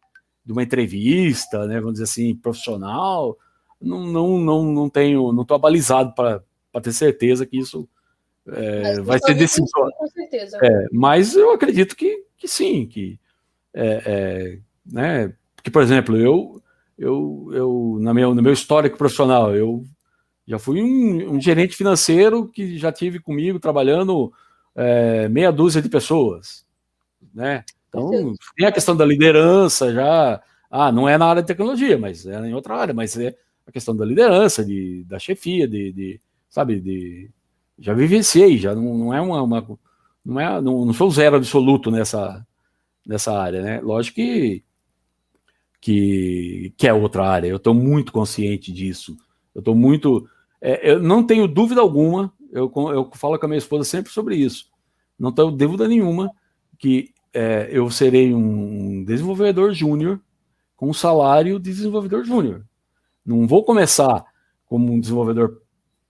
de 0.45 0.51
uma 0.51 0.61
entrevista, 0.61 1.65
né? 1.65 1.79
Vamos 1.79 1.93
dizer 1.93 2.03
assim, 2.03 2.35
profissional, 2.35 3.35
não, 3.81 4.05
não, 4.05 4.37
não, 4.37 4.63
não 4.65 4.89
tenho, 4.89 5.31
não 5.31 5.41
estou 5.41 5.55
abalizado 5.55 6.13
para 6.13 6.43
ter 6.81 6.93
certeza 6.93 7.45
que 7.45 7.57
isso 7.57 7.89
é, 8.47 9.01
vai 9.01 9.17
ser 9.17 9.33
decisório. 9.33 9.91
Com 9.97 10.07
certeza. 10.07 10.59
É, 10.61 10.87
mas 10.91 11.35
eu 11.35 11.51
acredito 11.51 11.95
que 11.95 12.27
que 12.37 12.47
sim, 12.47 12.85
que 12.85 13.19
é, 13.73 14.01
é, 14.05 14.59
né, 14.85 15.33
que 15.63 15.71
por 15.71 15.81
exemplo 15.81 16.15
eu 16.15 16.61
eu, 16.97 17.49
eu 17.53 17.97
na 18.01 18.13
meu, 18.13 18.33
no 18.33 18.41
meu 18.41 18.53
histórico 18.53 18.97
profissional 18.97 19.55
eu 19.55 19.83
já 20.47 20.57
fui 20.57 20.81
um, 20.81 21.35
um 21.35 21.41
gerente 21.41 21.75
financeiro 21.75 22.47
que 22.47 22.77
já 22.77 22.91
tive 22.91 23.19
comigo 23.19 23.59
trabalhando 23.59 24.31
é, 24.75 25.27
meia 25.27 25.51
dúzia 25.51 25.81
de 25.81 25.89
pessoas, 25.89 26.65
né? 27.33 27.63
Então 27.89 28.33
tem 28.55 28.65
a 28.65 28.71
questão 28.71 28.95
da 28.95 29.05
liderança 29.05 29.93
já, 29.93 30.41
ah, 30.69 30.91
não 30.91 31.07
é 31.07 31.17
na 31.17 31.25
área 31.25 31.41
de 31.41 31.47
tecnologia, 31.47 31.97
mas 31.97 32.25
é 32.25 32.39
em 32.47 32.53
outra 32.53 32.75
área, 32.75 32.93
mas 32.93 33.17
é 33.17 33.35
a 33.65 33.71
questão 33.71 33.95
da 33.95 34.05
liderança, 34.05 34.63
de, 34.63 35.03
da 35.05 35.19
chefia, 35.19 35.67
de, 35.67 35.91
de 35.91 36.19
sabe, 36.49 36.79
de 36.79 37.29
já 37.79 37.93
vivenciei, 37.93 38.57
já 38.57 38.73
não, 38.73 38.97
não 38.97 39.13
é 39.13 39.21
uma, 39.21 39.41
uma 39.41 39.79
não, 40.23 40.39
é, 40.39 40.61
não, 40.61 40.85
não 40.85 40.93
sou 40.93 41.09
zero 41.11 41.35
absoluto 41.35 41.91
nessa, 41.91 42.45
nessa 43.05 43.37
área, 43.37 43.61
né? 43.61 43.81
Lógico 43.81 44.15
que, 44.15 44.63
que, 45.88 46.73
que 46.76 46.85
é 46.85 46.93
outra 46.93 47.26
área, 47.26 47.47
eu 47.47 47.55
estou 47.55 47.73
muito 47.73 48.11
consciente 48.11 48.73
disso. 48.73 49.15
Eu 49.55 49.59
estou 49.59 49.73
muito. 49.73 50.27
É, 50.59 50.91
eu 50.91 51.01
não 51.01 51.23
tenho 51.23 51.47
dúvida 51.47 51.80
alguma, 51.80 52.34
eu, 52.51 52.69
eu 52.91 53.09
falo 53.14 53.39
com 53.39 53.45
a 53.45 53.47
minha 53.47 53.57
esposa 53.57 53.85
sempre 53.85 54.11
sobre 54.11 54.35
isso. 54.35 54.65
Não 55.18 55.31
tenho 55.31 55.49
dúvida 55.49 55.88
nenhuma 55.88 56.30
que 56.77 57.14
é, 57.34 57.69
eu 57.72 57.89
serei 57.89 58.34
um 58.34 59.01
desenvolvedor 59.05 59.72
júnior 59.72 60.19
com 60.76 60.89
um 60.89 60.93
salário 60.93 61.57
de 61.57 61.72
desenvolvedor 61.72 62.26
júnior. 62.26 62.65
Não 63.26 63.47
vou 63.47 63.64
começar 63.64 64.26
como 64.65 64.91
um 64.91 64.99
desenvolvedor, 64.99 65.61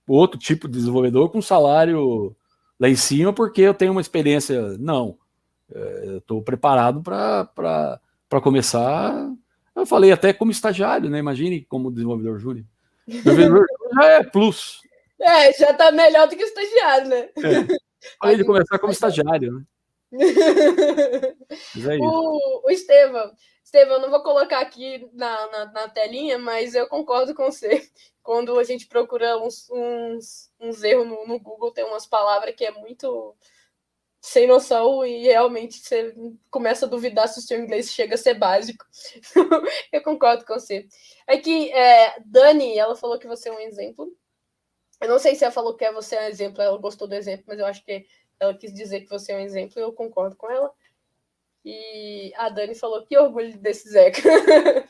outro 0.08 0.40
tipo 0.40 0.66
de 0.66 0.76
desenvolvedor 0.76 1.30
com 1.30 1.40
salário 1.40 2.34
lá 2.80 2.88
em 2.88 2.96
cima 2.96 3.32
porque 3.32 3.60
eu 3.60 3.74
tenho 3.74 3.92
uma 3.92 4.00
experiência. 4.00 4.76
Não, 4.76 5.16
é, 5.72 6.02
eu 6.06 6.18
estou 6.18 6.42
preparado 6.42 7.00
para 7.00 8.00
começar. 8.42 9.30
Eu 9.78 9.86
falei 9.86 10.10
até 10.10 10.32
como 10.32 10.50
estagiário, 10.50 11.08
né? 11.08 11.18
Imagine 11.18 11.64
como 11.64 11.90
desenvolvedor 11.92 12.38
júnior. 12.38 12.66
Desenvolvedor 13.06 13.66
já 13.94 14.04
é 14.04 14.24
plus. 14.24 14.80
É, 15.20 15.52
já 15.52 15.70
está 15.70 15.92
melhor 15.92 16.28
do 16.28 16.36
que 16.36 16.42
estagiário, 16.42 17.08
né? 17.08 17.28
É. 17.36 17.78
Falei 18.20 18.36
de 18.38 18.44
começar 18.44 18.78
como 18.78 18.92
estagiário, 18.92 19.52
né? 19.52 19.62
É 20.10 21.96
o, 22.00 22.66
o 22.66 22.70
Estevam, 22.70 23.30
Estevam, 23.62 23.94
eu 23.94 24.00
não 24.00 24.10
vou 24.10 24.22
colocar 24.22 24.60
aqui 24.60 25.08
na, 25.12 25.46
na, 25.50 25.64
na, 25.66 25.88
telinha, 25.88 26.38
mas 26.38 26.74
eu 26.74 26.88
concordo 26.88 27.34
com 27.34 27.44
você. 27.44 27.86
Quando 28.22 28.58
a 28.58 28.64
gente 28.64 28.86
procura 28.86 29.36
uns, 29.38 29.68
uns, 29.70 30.50
uns 30.58 30.82
erros 30.82 31.06
no, 31.06 31.26
no 31.26 31.38
Google, 31.38 31.70
tem 31.70 31.84
umas 31.84 32.06
palavras 32.06 32.54
que 32.54 32.64
é 32.64 32.70
muito 32.70 33.34
sem 34.28 34.46
noção 34.46 35.06
e 35.06 35.22
realmente 35.22 35.78
você 35.78 36.14
começa 36.50 36.84
a 36.84 36.88
duvidar 36.88 37.26
se 37.28 37.38
o 37.38 37.42
seu 37.42 37.58
inglês 37.58 37.90
chega 37.90 38.14
a 38.14 38.18
ser 38.18 38.34
básico. 38.34 38.84
eu 39.90 40.02
concordo 40.02 40.44
com 40.44 40.52
você. 40.52 40.86
É 41.26 41.38
que 41.38 41.72
é, 41.72 42.20
Dani, 42.26 42.76
ela 42.76 42.94
falou 42.94 43.18
que 43.18 43.26
você 43.26 43.48
é 43.48 43.52
um 43.52 43.58
exemplo. 43.58 44.14
Eu 45.00 45.08
não 45.08 45.18
sei 45.18 45.34
se 45.34 45.44
ela 45.44 45.52
falou 45.52 45.74
que 45.74 45.84
é 45.84 45.92
você 45.92 46.16
é 46.16 46.24
um 46.24 46.28
exemplo, 46.28 46.60
ela 46.60 46.76
gostou 46.76 47.08
do 47.08 47.14
exemplo, 47.14 47.46
mas 47.48 47.58
eu 47.58 47.64
acho 47.64 47.82
que 47.82 48.06
ela 48.38 48.52
quis 48.52 48.72
dizer 48.74 49.00
que 49.00 49.08
você 49.08 49.32
é 49.32 49.36
um 49.36 49.40
exemplo 49.40 49.78
e 49.78 49.82
eu 49.82 49.94
concordo 49.94 50.36
com 50.36 50.50
ela. 50.50 50.70
E 51.64 52.30
a 52.36 52.50
Dani 52.50 52.74
falou 52.74 53.06
que 53.06 53.16
orgulho 53.16 53.56
desse 53.56 53.88
Zeca. 53.88 54.20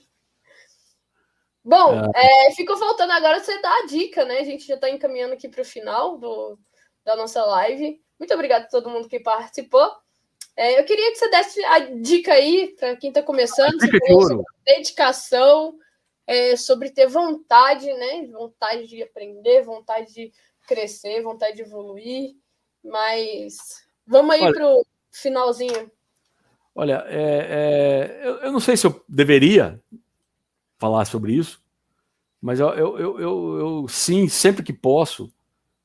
Bom, 1.65 2.11
é. 2.13 2.49
É, 2.49 2.55
ficou 2.57 2.77
faltando 2.77 3.13
agora 3.13 3.39
você 3.39 3.61
dar 3.63 3.83
a 3.83 3.87
dica, 3.87 4.25
né? 4.25 4.41
A 4.41 4.45
gente 4.45 4.67
já 4.67 4.75
está 4.75 4.91
encaminhando 4.91 5.35
aqui 5.35 5.49
para 5.49 5.63
o 5.63 5.65
final 5.65 6.19
do, 6.19 6.59
da 7.09 7.17
nossa 7.17 7.43
live. 7.43 7.99
Muito 8.19 8.35
obrigada 8.35 8.67
a 8.67 8.69
todo 8.69 8.91
mundo 8.91 9.09
que 9.09 9.19
participou. 9.19 9.91
É, 10.55 10.79
eu 10.79 10.85
queria 10.85 11.11
que 11.11 11.17
você 11.17 11.31
desse 11.31 11.65
a 11.65 11.79
dica 11.79 12.35
aí 12.35 12.75
para 12.79 12.97
quem 12.97 13.09
está 13.09 13.23
começando, 13.23 13.81
sobre 13.81 14.45
dedicação, 14.67 15.79
é, 16.27 16.55
sobre 16.57 16.91
ter 16.91 17.07
vontade, 17.07 17.87
né? 17.87 18.27
Vontade 18.27 18.87
de 18.87 19.03
aprender, 19.03 19.63
vontade 19.63 20.13
de 20.13 20.33
crescer, 20.67 21.23
vontade 21.23 21.57
de 21.57 21.63
evoluir. 21.63 22.35
Mas 22.85 23.57
vamos 24.07 24.35
aí 24.35 24.53
para 24.53 24.69
o 24.69 24.85
finalzinho. 25.11 25.91
Olha, 26.75 27.05
é, 27.09 28.21
é, 28.21 28.21
eu, 28.23 28.35
eu, 28.41 28.53
não 28.53 28.61
sei 28.61 28.77
se 28.77 28.87
eu 28.87 29.03
deveria 29.09 29.81
falar 30.79 31.07
sobre 31.07 31.33
isso, 31.33 31.63
mas 32.41 32.61
eu, 32.61 32.69
eu, 32.75 32.99
eu, 33.19 33.59
eu 33.59 33.89
sim, 33.89 34.29
sempre 34.29 34.63
que 34.63 34.73
posso, 34.73 35.33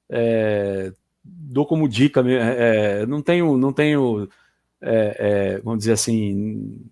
é, 0.10 0.92
dou 1.24 1.66
como 1.66 1.88
dica, 1.88 2.22
é, 2.28 3.02
é, 3.02 3.06
não 3.06 3.22
tenho, 3.22 3.58
não 3.58 3.72
tenho 3.72 4.28
é, 4.82 5.16
é, 5.56 5.62
vamos 5.62 5.80
dizer 5.80 5.94
assim, 5.94 6.86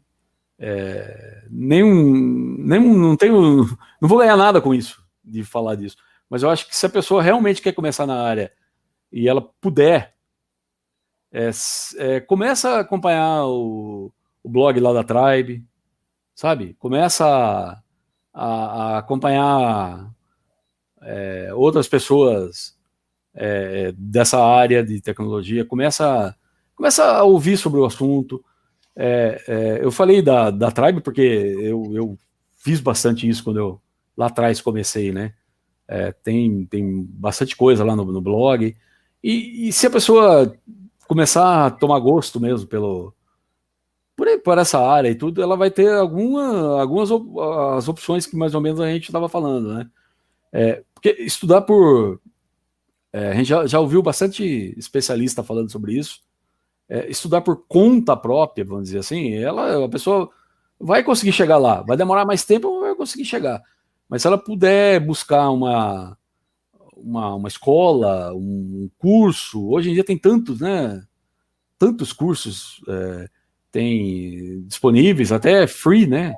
é, 0.58 1.45
nenhum, 1.49 2.58
nenhum, 2.60 2.98
não 2.98 3.18
tenho, 3.18 3.66
não 4.02 4.08
vou 4.08 4.20
ganhar 4.20 4.38
nada 4.38 4.62
com 4.62 4.74
isso, 4.74 5.03
de 5.24 5.44
falar 5.44 5.76
disso, 5.76 5.98
mas 6.30 6.44
eu 6.44 6.49
acho 6.49 6.68
que 6.68 6.76
se 6.76 6.86
a 6.86 6.90
pessoa 6.90 7.22
realmente 7.22 7.62
quer 7.62 7.74
começar 7.74 8.06
na 8.06 8.22
área 8.22 8.52
e 9.12 9.28
ela 9.28 9.41
puder, 9.41 10.16
começa 12.28 12.70
a 12.70 12.80
acompanhar 12.80 13.45
o, 13.45 14.12
o 14.44 14.49
blog 14.49 14.80
lá 14.80 14.94
da 14.94 15.03
Tribe, 15.03 15.66
sabe? 16.34 16.76
Começa 16.80 17.26
a, 17.26 17.84
a, 18.34 18.45
a 18.95 18.98
acompanhar 18.99 20.14
é, 21.02 21.53
outras 21.53 21.88
pessoas 21.88 22.78
é, 23.34 23.94
dessa 23.98 24.40
área 24.44 24.84
de 24.84 25.02
tecnologia, 25.02 25.66
começa, 25.66 26.36
começa 26.76 27.03
a 27.03 27.24
ouvir 27.24 27.58
sobre 27.58 27.80
o 27.80 27.86
assunto. 27.86 28.44
É, 28.95 29.44
é, 29.48 29.86
eu 29.86 29.91
falei 29.91 30.22
da, 30.22 30.52
da 30.52 30.72
Tribe 30.72 31.02
porque 31.02 31.22
eu, 31.22 31.91
eu 31.94 32.18
fiz 32.56 32.80
bastante 32.80 33.28
isso 33.28 33.44
quando 33.44 33.58
eu 33.58 33.82
lá 34.16 34.28
atrás 34.28 34.62
comecei, 34.62 35.12
né? 35.12 35.34
É, 35.88 36.12
tem, 36.12 36.66
tem 36.66 37.03
bastante 37.10 37.56
coisa 37.56 37.84
lá 37.84 37.95
no, 37.95 38.06
no 38.06 38.22
blog. 38.22 38.76
E, 39.24 39.68
e, 39.68 39.74
se 39.74 39.88
a 39.88 39.90
pessoa 39.90 40.53
começar 41.08 41.66
a 41.66 41.70
tomar 41.70 41.99
gosto 41.99 42.40
mesmo 42.40 42.68
pelo, 42.68 43.14
por, 44.16 44.28
por 44.40 44.58
essa 44.58 44.80
área 44.80 45.10
e 45.10 45.16
tudo, 45.16 45.41
ela 45.41 45.58
vai 45.58 45.70
ter 45.70 45.91
alguma, 45.91 46.80
algumas 46.80 47.12
op 47.12 47.28
as 47.76 47.88
opções 47.88 48.26
que 48.26 48.36
mais 48.36 48.56
ou 48.56 48.62
menos 48.62 48.80
a 48.80 48.88
gente 48.88 49.06
estava 49.06 49.28
falando, 49.28 49.74
né? 49.74 49.90
É, 50.53 50.84
porque 50.94 51.10
estudar 51.24 51.62
por. 51.62 52.20
É, 53.14 53.30
a 53.30 53.34
gente 53.34 53.48
já, 53.48 53.66
já, 53.68 53.80
ouviu 53.80 54.02
bastante 54.02 54.74
especialista 54.78 55.44
falando 55.44 55.72
sobre 55.72 55.98
isso. 55.98 56.22
É, 56.88 57.10
estudar 57.10 57.42
por 57.42 57.66
conta 57.68 58.16
própria, 58.16 58.66
vamos 58.66 58.86
dizer 58.86 59.00
assim, 59.00 59.34
ela, 59.34 59.86
a 59.86 59.90
pessoa 59.90 60.30
vai 60.80 61.04
conseguir 61.04 61.34
chegar 61.34 61.58
lá. 61.58 61.82
Vai 61.82 61.98
demorar 61.98 62.26
mais 62.26 62.44
tempo, 62.44 62.82
vai 62.82 62.96
conseguir 62.96 63.26
chegar. 63.26 63.62
Mas 64.10 64.22
se 64.22 64.28
ela 64.28 64.38
puder 64.38 65.00
buscar 65.00 65.50
uma, 65.50 66.18
uma, 66.96 67.36
uma 67.36 67.48
escola, 67.48 68.34
um 68.34 68.90
curso, 68.98 69.70
hoje 69.70 69.90
em 69.90 69.94
dia 69.94 70.04
tem 70.04 70.18
tantos, 70.18 70.60
né? 70.60 71.04
Tantos 71.78 72.12
cursos. 72.14 72.82
É, 72.88 73.30
tem 73.72 74.64
disponíveis, 74.64 75.32
até 75.32 75.66
free, 75.66 76.06
né? 76.08 76.36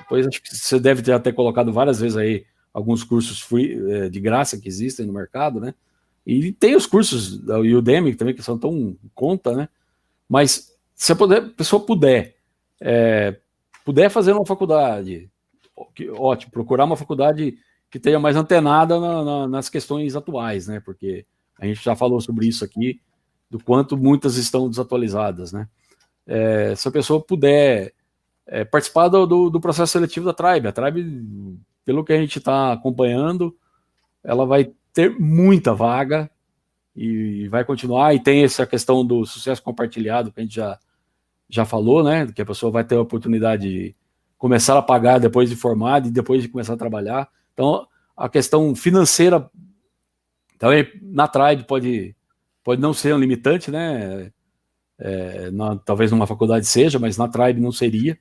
Depois 0.00 0.26
acho 0.26 0.40
que 0.40 0.54
você 0.54 0.78
deve 0.78 1.02
ter 1.02 1.12
até 1.12 1.32
colocado 1.32 1.72
várias 1.72 2.00
vezes 2.00 2.16
aí 2.16 2.44
alguns 2.72 3.02
cursos 3.02 3.40
free, 3.40 3.76
é, 3.90 4.08
de 4.08 4.20
graça 4.20 4.58
que 4.58 4.68
existem 4.68 5.04
no 5.06 5.12
mercado, 5.12 5.58
né? 5.58 5.74
E 6.26 6.52
tem 6.52 6.74
os 6.74 6.86
cursos 6.86 7.38
da 7.38 7.58
Udemy 7.58 8.14
também 8.14 8.34
que 8.34 8.42
são 8.42 8.58
tão 8.58 8.96
conta, 9.14 9.54
né? 9.54 9.68
Mas 10.28 10.76
se 10.94 11.12
a, 11.12 11.16
puder, 11.16 11.42
a 11.42 11.48
pessoa 11.48 11.84
puder, 11.84 12.36
é, 12.80 13.38
puder 13.84 14.10
fazer 14.10 14.32
uma 14.32 14.44
faculdade, 14.44 15.30
ótimo, 16.16 16.50
procurar 16.50 16.84
uma 16.84 16.96
faculdade 16.96 17.56
que 17.88 18.00
tenha 18.00 18.18
mais 18.18 18.34
antenada 18.34 18.98
na, 18.98 19.24
na, 19.24 19.48
nas 19.48 19.68
questões 19.68 20.16
atuais, 20.16 20.66
né? 20.66 20.80
Porque 20.80 21.24
a 21.58 21.66
gente 21.66 21.82
já 21.82 21.94
falou 21.94 22.20
sobre 22.20 22.48
isso 22.48 22.64
aqui, 22.64 23.00
do 23.48 23.62
quanto 23.62 23.96
muitas 23.96 24.36
estão 24.36 24.68
desatualizadas, 24.68 25.52
né? 25.52 25.68
é, 26.26 26.74
se 26.74 26.88
a 26.88 26.90
pessoa 26.90 27.20
puder 27.20 27.92
é, 28.46 28.64
participar 28.64 29.08
do, 29.08 29.26
do, 29.26 29.50
do, 29.50 29.60
processo 29.60 29.92
seletivo 29.92 30.26
da 30.26 30.32
Tribe. 30.32 30.68
A 30.68 30.72
Tribe, 30.72 31.58
pelo 31.84 32.04
que 32.04 32.12
a 32.12 32.18
gente 32.18 32.38
está 32.38 32.72
acompanhando, 32.72 33.56
ela 34.24 34.44
vai 34.44 34.72
ter 34.96 35.10
muita 35.20 35.74
vaga 35.74 36.30
e 36.96 37.46
vai 37.48 37.66
continuar. 37.66 38.14
E 38.14 38.18
tem 38.18 38.42
essa 38.42 38.66
questão 38.66 39.04
do 39.04 39.26
sucesso 39.26 39.62
compartilhado 39.62 40.32
que 40.32 40.40
a 40.40 40.42
gente 40.42 40.54
já, 40.54 40.78
já 41.50 41.66
falou, 41.66 42.02
né? 42.02 42.26
Que 42.32 42.40
a 42.40 42.46
pessoa 42.46 42.72
vai 42.72 42.82
ter 42.82 42.94
a 42.94 43.02
oportunidade 43.02 43.68
de 43.68 43.94
começar 44.38 44.78
a 44.78 44.80
pagar 44.80 45.18
depois 45.18 45.50
de 45.50 45.54
formado 45.54 46.08
e 46.08 46.10
depois 46.10 46.40
de 46.40 46.48
começar 46.48 46.72
a 46.72 46.78
trabalhar. 46.78 47.28
Então, 47.52 47.86
a 48.16 48.26
questão 48.26 48.74
financeira 48.74 49.50
também 50.58 50.90
na 51.02 51.28
Tribe 51.28 51.64
pode, 51.64 52.16
pode 52.64 52.80
não 52.80 52.94
ser 52.94 53.14
um 53.14 53.18
limitante, 53.18 53.70
né? 53.70 54.32
É, 54.98 55.50
na, 55.50 55.76
talvez 55.76 56.10
numa 56.10 56.26
faculdade 56.26 56.64
seja, 56.64 56.98
mas 56.98 57.18
na 57.18 57.28
Tribe 57.28 57.60
não 57.60 57.70
seria. 57.70 58.18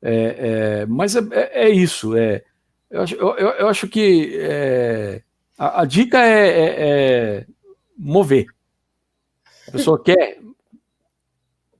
É, 0.00 0.82
é, 0.82 0.86
mas 0.86 1.16
é, 1.16 1.20
é, 1.32 1.64
é 1.64 1.68
isso. 1.68 2.16
É, 2.16 2.44
eu, 2.88 3.02
acho, 3.02 3.16
eu, 3.16 3.28
eu 3.36 3.66
acho 3.66 3.88
que 3.88 4.38
a, 5.56 5.82
a, 5.82 5.84
dica 5.84 6.18
é, 6.18 7.46
mover. 7.96 8.46
A 9.68 9.72
pessoa 9.72 10.02
quer 10.02 10.38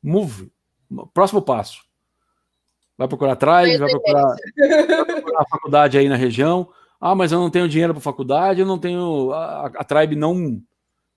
move. 0.02 0.50
Próximo 1.12 1.42
passo. 1.42 1.84
Vai 2.96 3.08
procurar 3.08 3.36
Tribe, 3.36 3.76
vai 3.76 3.90
procurar, 3.90 4.36
vai 4.56 5.04
procurar 5.04 5.42
a 5.42 5.48
faculdade 5.48 5.98
aí 5.98 6.08
na 6.08 6.16
região. 6.16 6.68
Ah, 7.00 7.14
mas 7.14 7.30
eu 7.30 7.38
não 7.38 7.50
tenho 7.50 7.68
dinheiro 7.68 7.92
para 7.92 8.00
faculdade, 8.00 8.60
eu 8.60 8.66
não 8.66 8.78
tenho. 8.78 9.32
A, 9.32 9.66
a 9.66 9.84
Tribe 9.84 10.16
não. 10.16 10.62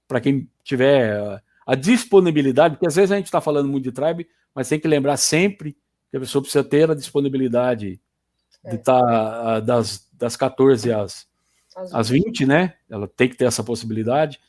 Para 0.07 0.19
quem 0.19 0.49
tiver 0.63 1.41
a 1.65 1.75
disponibilidade, 1.75 2.75
porque 2.75 2.87
às 2.87 2.95
vezes 2.95 3.11
a 3.11 3.15
gente 3.15 3.27
está 3.27 3.39
falando 3.39 3.69
muito 3.69 3.83
de 3.83 3.91
tribe, 3.91 4.27
mas 4.55 4.67
tem 4.67 4.79
que 4.79 4.87
lembrar 4.87 5.17
sempre 5.17 5.77
que 6.09 6.17
a 6.17 6.19
pessoa 6.19 6.41
precisa 6.41 6.63
ter 6.63 6.89
a 6.89 6.95
disponibilidade 6.95 8.01
é. 8.63 8.71
de 8.71 8.75
estar 8.77 8.99
tá, 8.99 9.59
das, 9.59 10.09
das 10.11 10.35
14 10.35 10.91
às, 10.91 11.27
às 11.93 12.09
20, 12.09 12.45
né? 12.45 12.73
Ela 12.89 13.07
tem 13.07 13.29
que 13.29 13.35
ter 13.35 13.45
essa 13.45 13.63
possibilidade. 13.63 14.39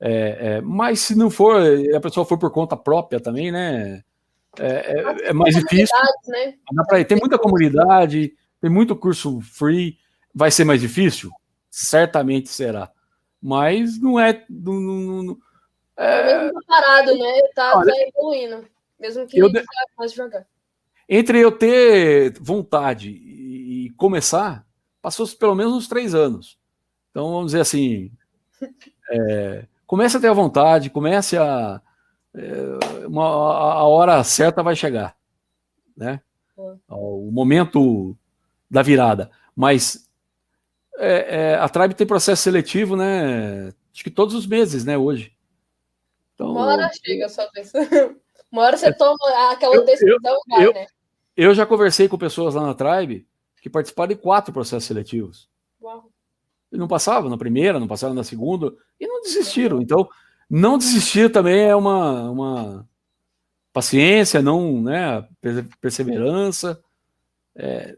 É, 0.00 0.38
é, 0.40 0.60
mas 0.60 1.00
se 1.00 1.16
não 1.16 1.28
for, 1.28 1.60
a 1.94 2.00
pessoa 2.00 2.24
for 2.24 2.38
por 2.38 2.50
conta 2.52 2.76
própria 2.76 3.20
também, 3.20 3.50
né? 3.50 4.02
É, 4.58 4.66
é, 4.66 5.28
é 5.28 5.32
mais 5.32 5.54
difícil. 5.54 5.96
Né? 6.26 6.54
Pra, 6.88 7.04
tem 7.04 7.18
muita 7.18 7.38
comunidade, 7.38 8.34
tem 8.60 8.70
muito 8.70 8.96
curso 8.96 9.40
free. 9.40 9.98
Vai 10.34 10.50
ser 10.50 10.64
mais 10.64 10.80
difícil? 10.80 11.30
Certamente 11.70 12.48
será. 12.48 12.90
Mas 13.40 14.00
não 14.00 14.18
é. 14.18 14.44
Não, 14.48 14.74
não, 14.74 15.38
é... 15.96 16.44
Mesmo 16.44 16.64
parado, 16.66 17.16
né? 17.16 17.40
Tá, 17.54 17.76
Olha, 17.76 17.92
tá 17.92 18.00
evoluindo. 18.08 18.64
Mesmo 18.98 19.26
que 19.26 19.38
eu 19.38 19.50
de... 19.50 19.64
mais 19.96 20.12
devagar. 20.12 20.46
Entre 21.08 21.40
eu 21.40 21.50
ter 21.50 22.34
vontade 22.40 23.10
e 23.10 23.90
começar, 23.96 24.66
passou 25.00 25.26
pelo 25.28 25.54
menos 25.54 25.72
uns 25.72 25.88
três 25.88 26.14
anos. 26.14 26.57
Então, 27.10 27.30
vamos 27.32 27.46
dizer 27.46 27.60
assim, 27.60 28.10
é, 29.10 29.66
comece 29.86 30.16
a 30.16 30.20
ter 30.20 30.28
a 30.28 30.34
vontade, 30.34 30.90
comece 30.90 31.36
a, 31.36 31.80
é, 32.34 33.06
uma, 33.06 33.24
a 33.24 33.86
hora 33.86 34.22
certa 34.22 34.62
vai 34.62 34.76
chegar, 34.76 35.16
né? 35.96 36.20
O 36.88 37.30
momento 37.30 38.16
da 38.70 38.82
virada. 38.82 39.30
Mas 39.54 40.08
é, 40.98 41.52
é, 41.52 41.54
a 41.54 41.68
Tribe 41.68 41.94
tem 41.94 42.06
processo 42.06 42.42
seletivo, 42.42 42.96
né? 42.96 43.72
Acho 43.92 44.04
que 44.04 44.10
todos 44.10 44.34
os 44.34 44.46
meses, 44.46 44.84
né? 44.84 44.98
Hoje. 44.98 45.32
Então, 46.34 46.52
uma 46.52 46.66
hora 46.66 46.90
chega 46.92 47.28
sua 47.28 47.48
vez. 47.50 47.72
Uma 48.50 48.62
hora 48.62 48.78
você 48.78 48.90
toma 48.94 49.18
aquela 49.52 49.76
eu, 49.76 49.84
decisão, 49.84 50.16
eu, 50.24 50.62
eu, 50.62 50.72
né? 50.72 50.86
Eu 51.36 51.54
já 51.54 51.66
conversei 51.66 52.08
com 52.08 52.16
pessoas 52.16 52.54
lá 52.54 52.62
na 52.62 52.72
Tribe 52.72 53.28
que 53.60 53.68
participaram 53.68 54.08
de 54.08 54.16
quatro 54.16 54.54
processos 54.54 54.84
seletivos. 54.84 55.50
Uau. 55.82 56.10
Não 56.70 56.88
passavam 56.88 57.30
na 57.30 57.38
primeira, 57.38 57.80
não 57.80 57.88
passaram 57.88 58.14
na 58.14 58.24
segunda, 58.24 58.74
e 59.00 59.06
não 59.06 59.22
desistiram. 59.22 59.80
Então, 59.80 60.08
não 60.48 60.78
desistir 60.78 61.30
também 61.30 61.64
é 61.64 61.74
uma, 61.74 62.30
uma 62.30 62.88
paciência, 63.72 64.42
não, 64.42 64.82
né, 64.82 65.26
perseverança. 65.80 66.82
É, 67.54 67.96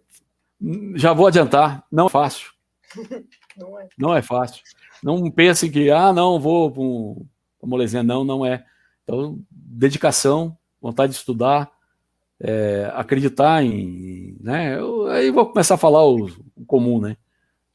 já 0.95 1.13
vou 1.13 1.27
adiantar, 1.27 1.85
não 1.91 2.07
é 2.07 2.11
fácil. 2.11 2.51
Não 3.57 3.79
é. 3.79 3.89
Não 3.99 4.15
é 4.15 4.23
fácil. 4.23 4.63
Não 5.03 5.31
pense 5.31 5.69
que, 5.69 5.91
ah, 5.91 6.13
não, 6.13 6.39
vou 6.39 6.71
para 6.71 6.83
um, 6.83 7.27
uma 7.61 7.71
molezinha. 7.71 8.03
Não, 8.03 8.25
não 8.25 8.47
é. 8.47 8.65
Então, 9.03 9.39
dedicação, 9.51 10.57
vontade 10.81 11.13
de 11.13 11.19
estudar, 11.19 11.71
é, 12.39 12.91
acreditar 12.95 13.63
em. 13.63 14.37
Né, 14.41 14.79
eu, 14.79 15.07
aí 15.09 15.31
vou 15.31 15.47
começar 15.47 15.75
a 15.75 15.79
falar 15.79 16.05
o, 16.07 16.27
o, 16.57 16.65
comum, 16.65 17.01
né? 17.01 17.17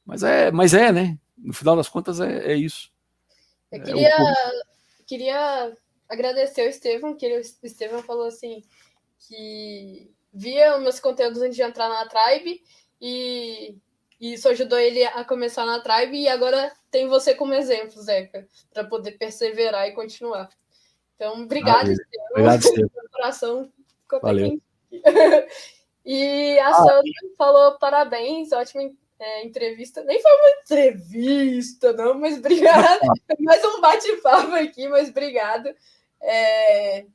Mas 0.06 0.24
é, 0.24 0.52
mas 0.52 0.74
é, 0.74 0.92
né? 0.92 1.18
No 1.38 1.54
final 1.54 1.76
das 1.76 1.90
contas, 1.90 2.20
é, 2.20 2.52
é 2.52 2.56
isso. 2.56 2.92
Eu 3.72 3.82
queria, 3.82 4.08
é, 4.08 4.62
queria 5.06 5.78
agradecer 6.08 6.66
o 6.66 6.70
Estevam, 6.70 7.16
que 7.16 7.26
ele, 7.26 7.38
o 7.38 7.66
Estevam 7.66 8.02
falou 8.04 8.26
assim 8.26 8.64
que 9.28 10.12
via 10.34 10.76
os 10.76 10.84
meus 10.84 11.00
conteúdos 11.00 11.42
antes 11.42 11.56
de 11.56 11.64
entrar 11.64 11.90
na 11.90 12.08
Tribe 12.08 12.62
e, 13.02 13.78
e 14.20 14.34
isso 14.34 14.48
ajudou 14.50 14.78
ele 14.78 15.04
a 15.04 15.24
começar 15.24 15.66
na 15.66 15.80
Tribe 15.80 16.18
e 16.18 16.28
agora 16.28 16.72
tem 16.92 17.08
você 17.08 17.34
como 17.34 17.54
exemplo, 17.54 18.02
Zeca, 18.02 18.48
para 18.74 18.84
poder 18.84 19.14
perseverar 19.14 19.88
e 19.88 19.94
continuar. 19.94 20.50
Então, 21.16 21.44
obrigado, 21.44 21.90
Estevam. 21.90 22.28
Obrigado, 22.32 22.62
Estevam. 22.64 22.90
coração 23.12 23.74
Valeu. 24.22 24.62
e 26.06 26.60
a 26.60 26.70
ah, 26.70 26.74
Sandra 26.74 27.12
falou 27.38 27.80
parabéns, 27.80 28.52
ótima 28.52 28.84
é, 29.20 29.46
entrevista. 29.46 30.04
Nem 30.04 30.22
foi 30.22 30.32
uma 30.32 30.50
entrevista, 30.62 31.94
não, 31.94 32.20
mas 32.20 32.38
obrigado. 32.38 33.02
Mais 33.40 33.64
um 33.64 33.82
bate-papo 33.82 34.54
aqui, 34.56 34.88
mas 34.88 35.10
obrigado. 35.10 35.74
É... 36.22 37.06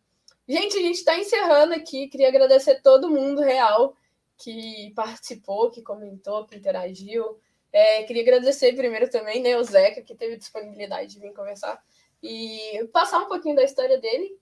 Gente, 0.48 0.76
a 0.76 0.80
gente 0.80 0.96
está 0.96 1.18
encerrando 1.18 1.74
aqui. 1.74 2.08
Queria 2.08 2.28
agradecer 2.28 2.80
todo 2.82 3.10
mundo 3.10 3.40
real 3.40 3.94
que 4.36 4.92
participou, 4.96 5.70
que 5.70 5.82
comentou, 5.82 6.46
que 6.46 6.56
interagiu. 6.56 7.38
É, 7.72 8.02
queria 8.02 8.22
agradecer 8.22 8.74
primeiro 8.74 9.08
também, 9.08 9.40
né, 9.40 9.56
o 9.56 9.62
Zeca, 9.62 10.02
que 10.02 10.14
teve 10.14 10.36
disponibilidade 10.36 11.12
de 11.14 11.20
vir 11.20 11.32
conversar 11.32 11.80
e 12.22 12.88
passar 12.92 13.20
um 13.20 13.28
pouquinho 13.28 13.54
da 13.54 13.62
história 13.62 13.98
dele. 13.98 14.36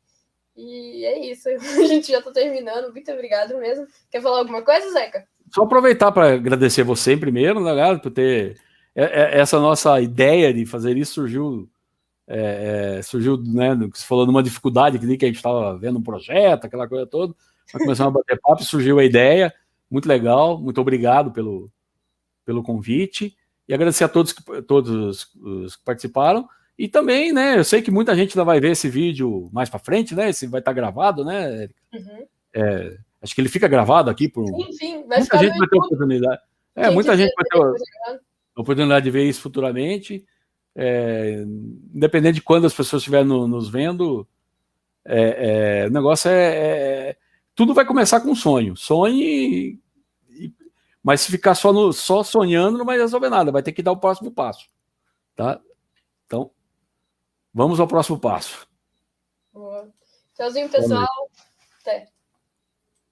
E 0.57 1.05
é 1.05 1.19
isso, 1.19 1.49
a 1.51 1.87
gente 1.87 2.11
já 2.11 2.19
está 2.19 2.33
terminando. 2.33 2.91
Muito 2.93 3.13
obrigado 3.13 3.59
mesmo. 3.59 3.87
Quer 4.11 4.23
falar 4.23 4.39
alguma 4.39 4.63
coisa, 4.63 4.91
Zeca? 4.91 5.29
Só 5.53 5.63
aproveitar 5.63 6.13
para 6.13 6.35
agradecer 6.35 6.83
você 6.83 7.17
primeiro, 7.17 7.63
né, 7.63 7.97
por 7.97 8.11
ter 8.11 8.57
é, 8.95 9.05
é, 9.05 9.41
essa 9.41 9.61
nossa 9.61 10.01
ideia 10.01 10.53
de 10.53 10.67
fazer 10.67 10.97
isso 10.97 11.15
surgiu 11.15 11.69
é, 12.29 12.99
é, 12.99 13.03
surgiu, 13.03 13.39
né, 13.39 13.75
que 13.91 13.99
você 13.99 14.05
falou 14.05 14.27
numa 14.27 14.43
dificuldade 14.43 14.99
que 14.99 15.07
nem 15.07 15.17
que 15.17 15.25
a 15.25 15.29
gente 15.29 15.37
estava 15.37 15.79
vendo 15.79 15.99
um 15.99 16.03
projeto, 16.03 16.67
aquela 16.67 16.87
coisa 16.87 17.07
toda, 17.07 17.35
nós 17.73 17.83
começamos 17.83 18.15
a 18.15 18.19
bater 18.19 18.39
papo, 18.39 18.63
surgiu 18.63 18.99
a 18.99 19.05
ideia, 19.05 19.53
muito 19.91 20.07
legal, 20.07 20.61
muito 20.61 20.79
obrigado 20.79 21.31
pelo, 21.31 21.71
pelo 22.45 22.63
convite, 22.63 23.35
e 23.67 23.73
agradecer 23.73 24.05
a 24.05 24.09
todos, 24.09 24.35
todos 24.67 25.35
os 25.41 25.77
que 25.77 25.85
participaram, 25.85 26.47
e 26.79 26.87
também, 26.87 27.33
né, 27.33 27.59
eu 27.59 27.65
sei 27.65 27.81
que 27.81 27.91
muita 27.91 28.15
gente 28.15 28.37
ainda 28.37 28.45
vai 28.45 28.61
ver 28.61 28.73
esse 28.73 28.91
vídeo 28.91 29.49
mais 29.51 29.71
para 29.71 29.79
frente, 29.79 30.15
né, 30.15 30.29
esse 30.29 30.47
vai 30.47 30.61
estar 30.61 30.73
tá 30.73 30.77
gravado, 30.77 31.25
né, 31.25 31.67
uhum. 31.95 32.27
é, 32.53 32.99
acho 33.21 33.35
que 33.35 33.41
ele 33.41 33.49
fica 33.49 33.69
gravado 33.69 34.11
aqui 34.11 34.29
por... 34.29 34.47
Sim, 34.47 34.73
sim, 34.73 35.07
vai 35.07 35.19
muita 35.19 35.39
gente 35.39 35.59
vai 35.59 35.69
ter 35.69 35.77
oportunidade, 35.77 36.43
é, 36.75 36.91
muita 36.91 37.17
gente 37.17 37.35
vai 37.35 37.45
ter 37.45 38.19
a 38.57 38.61
oportunidade 38.61 39.05
de 39.05 39.11
ver 39.11 39.25
isso 39.25 39.41
futuramente, 39.41 40.25
é, 40.75 41.45
independente 41.95 42.37
de 42.37 42.43
quando 42.43 42.67
as 42.67 42.75
pessoas 42.75 43.01
estiverem 43.01 43.27
no, 43.27 43.49
nos 43.49 43.69
vendo, 43.69 44.27
é, 45.05 45.85
é, 45.85 45.87
o 45.87 45.91
negócio 45.91 46.31
é, 46.31 47.09
é, 47.11 47.17
Tudo 47.55 47.73
vai 47.73 47.87
começar 47.87 48.21
com 48.21 48.31
um 48.31 48.35
sonho. 48.35 48.77
Sonhe, 48.77 49.81
e, 50.29 50.53
mas 51.03 51.23
se 51.23 51.31
ficar 51.31 51.55
só, 51.55 51.73
no, 51.73 51.93
só 51.93 52.23
sonhando, 52.23 52.79
não 52.79 52.85
vai 52.85 52.99
resolver 52.99 53.31
nada, 53.31 53.51
vai 53.51 53.63
ter 53.63 53.73
que 53.73 53.83
dar 53.83 53.93
o 53.93 53.97
próximo 53.97 54.31
passo. 54.31 54.69
Tá? 55.35 55.61
Então, 56.27 56.51
vamos 57.55 57.81
ao 57.81 57.89
próximo 57.89 58.19
passo. 58.19 58.69
Boa. 59.53 59.89
Tchauzinho, 60.37 60.69
pessoal. 60.69 61.09
Até. 61.81 62.09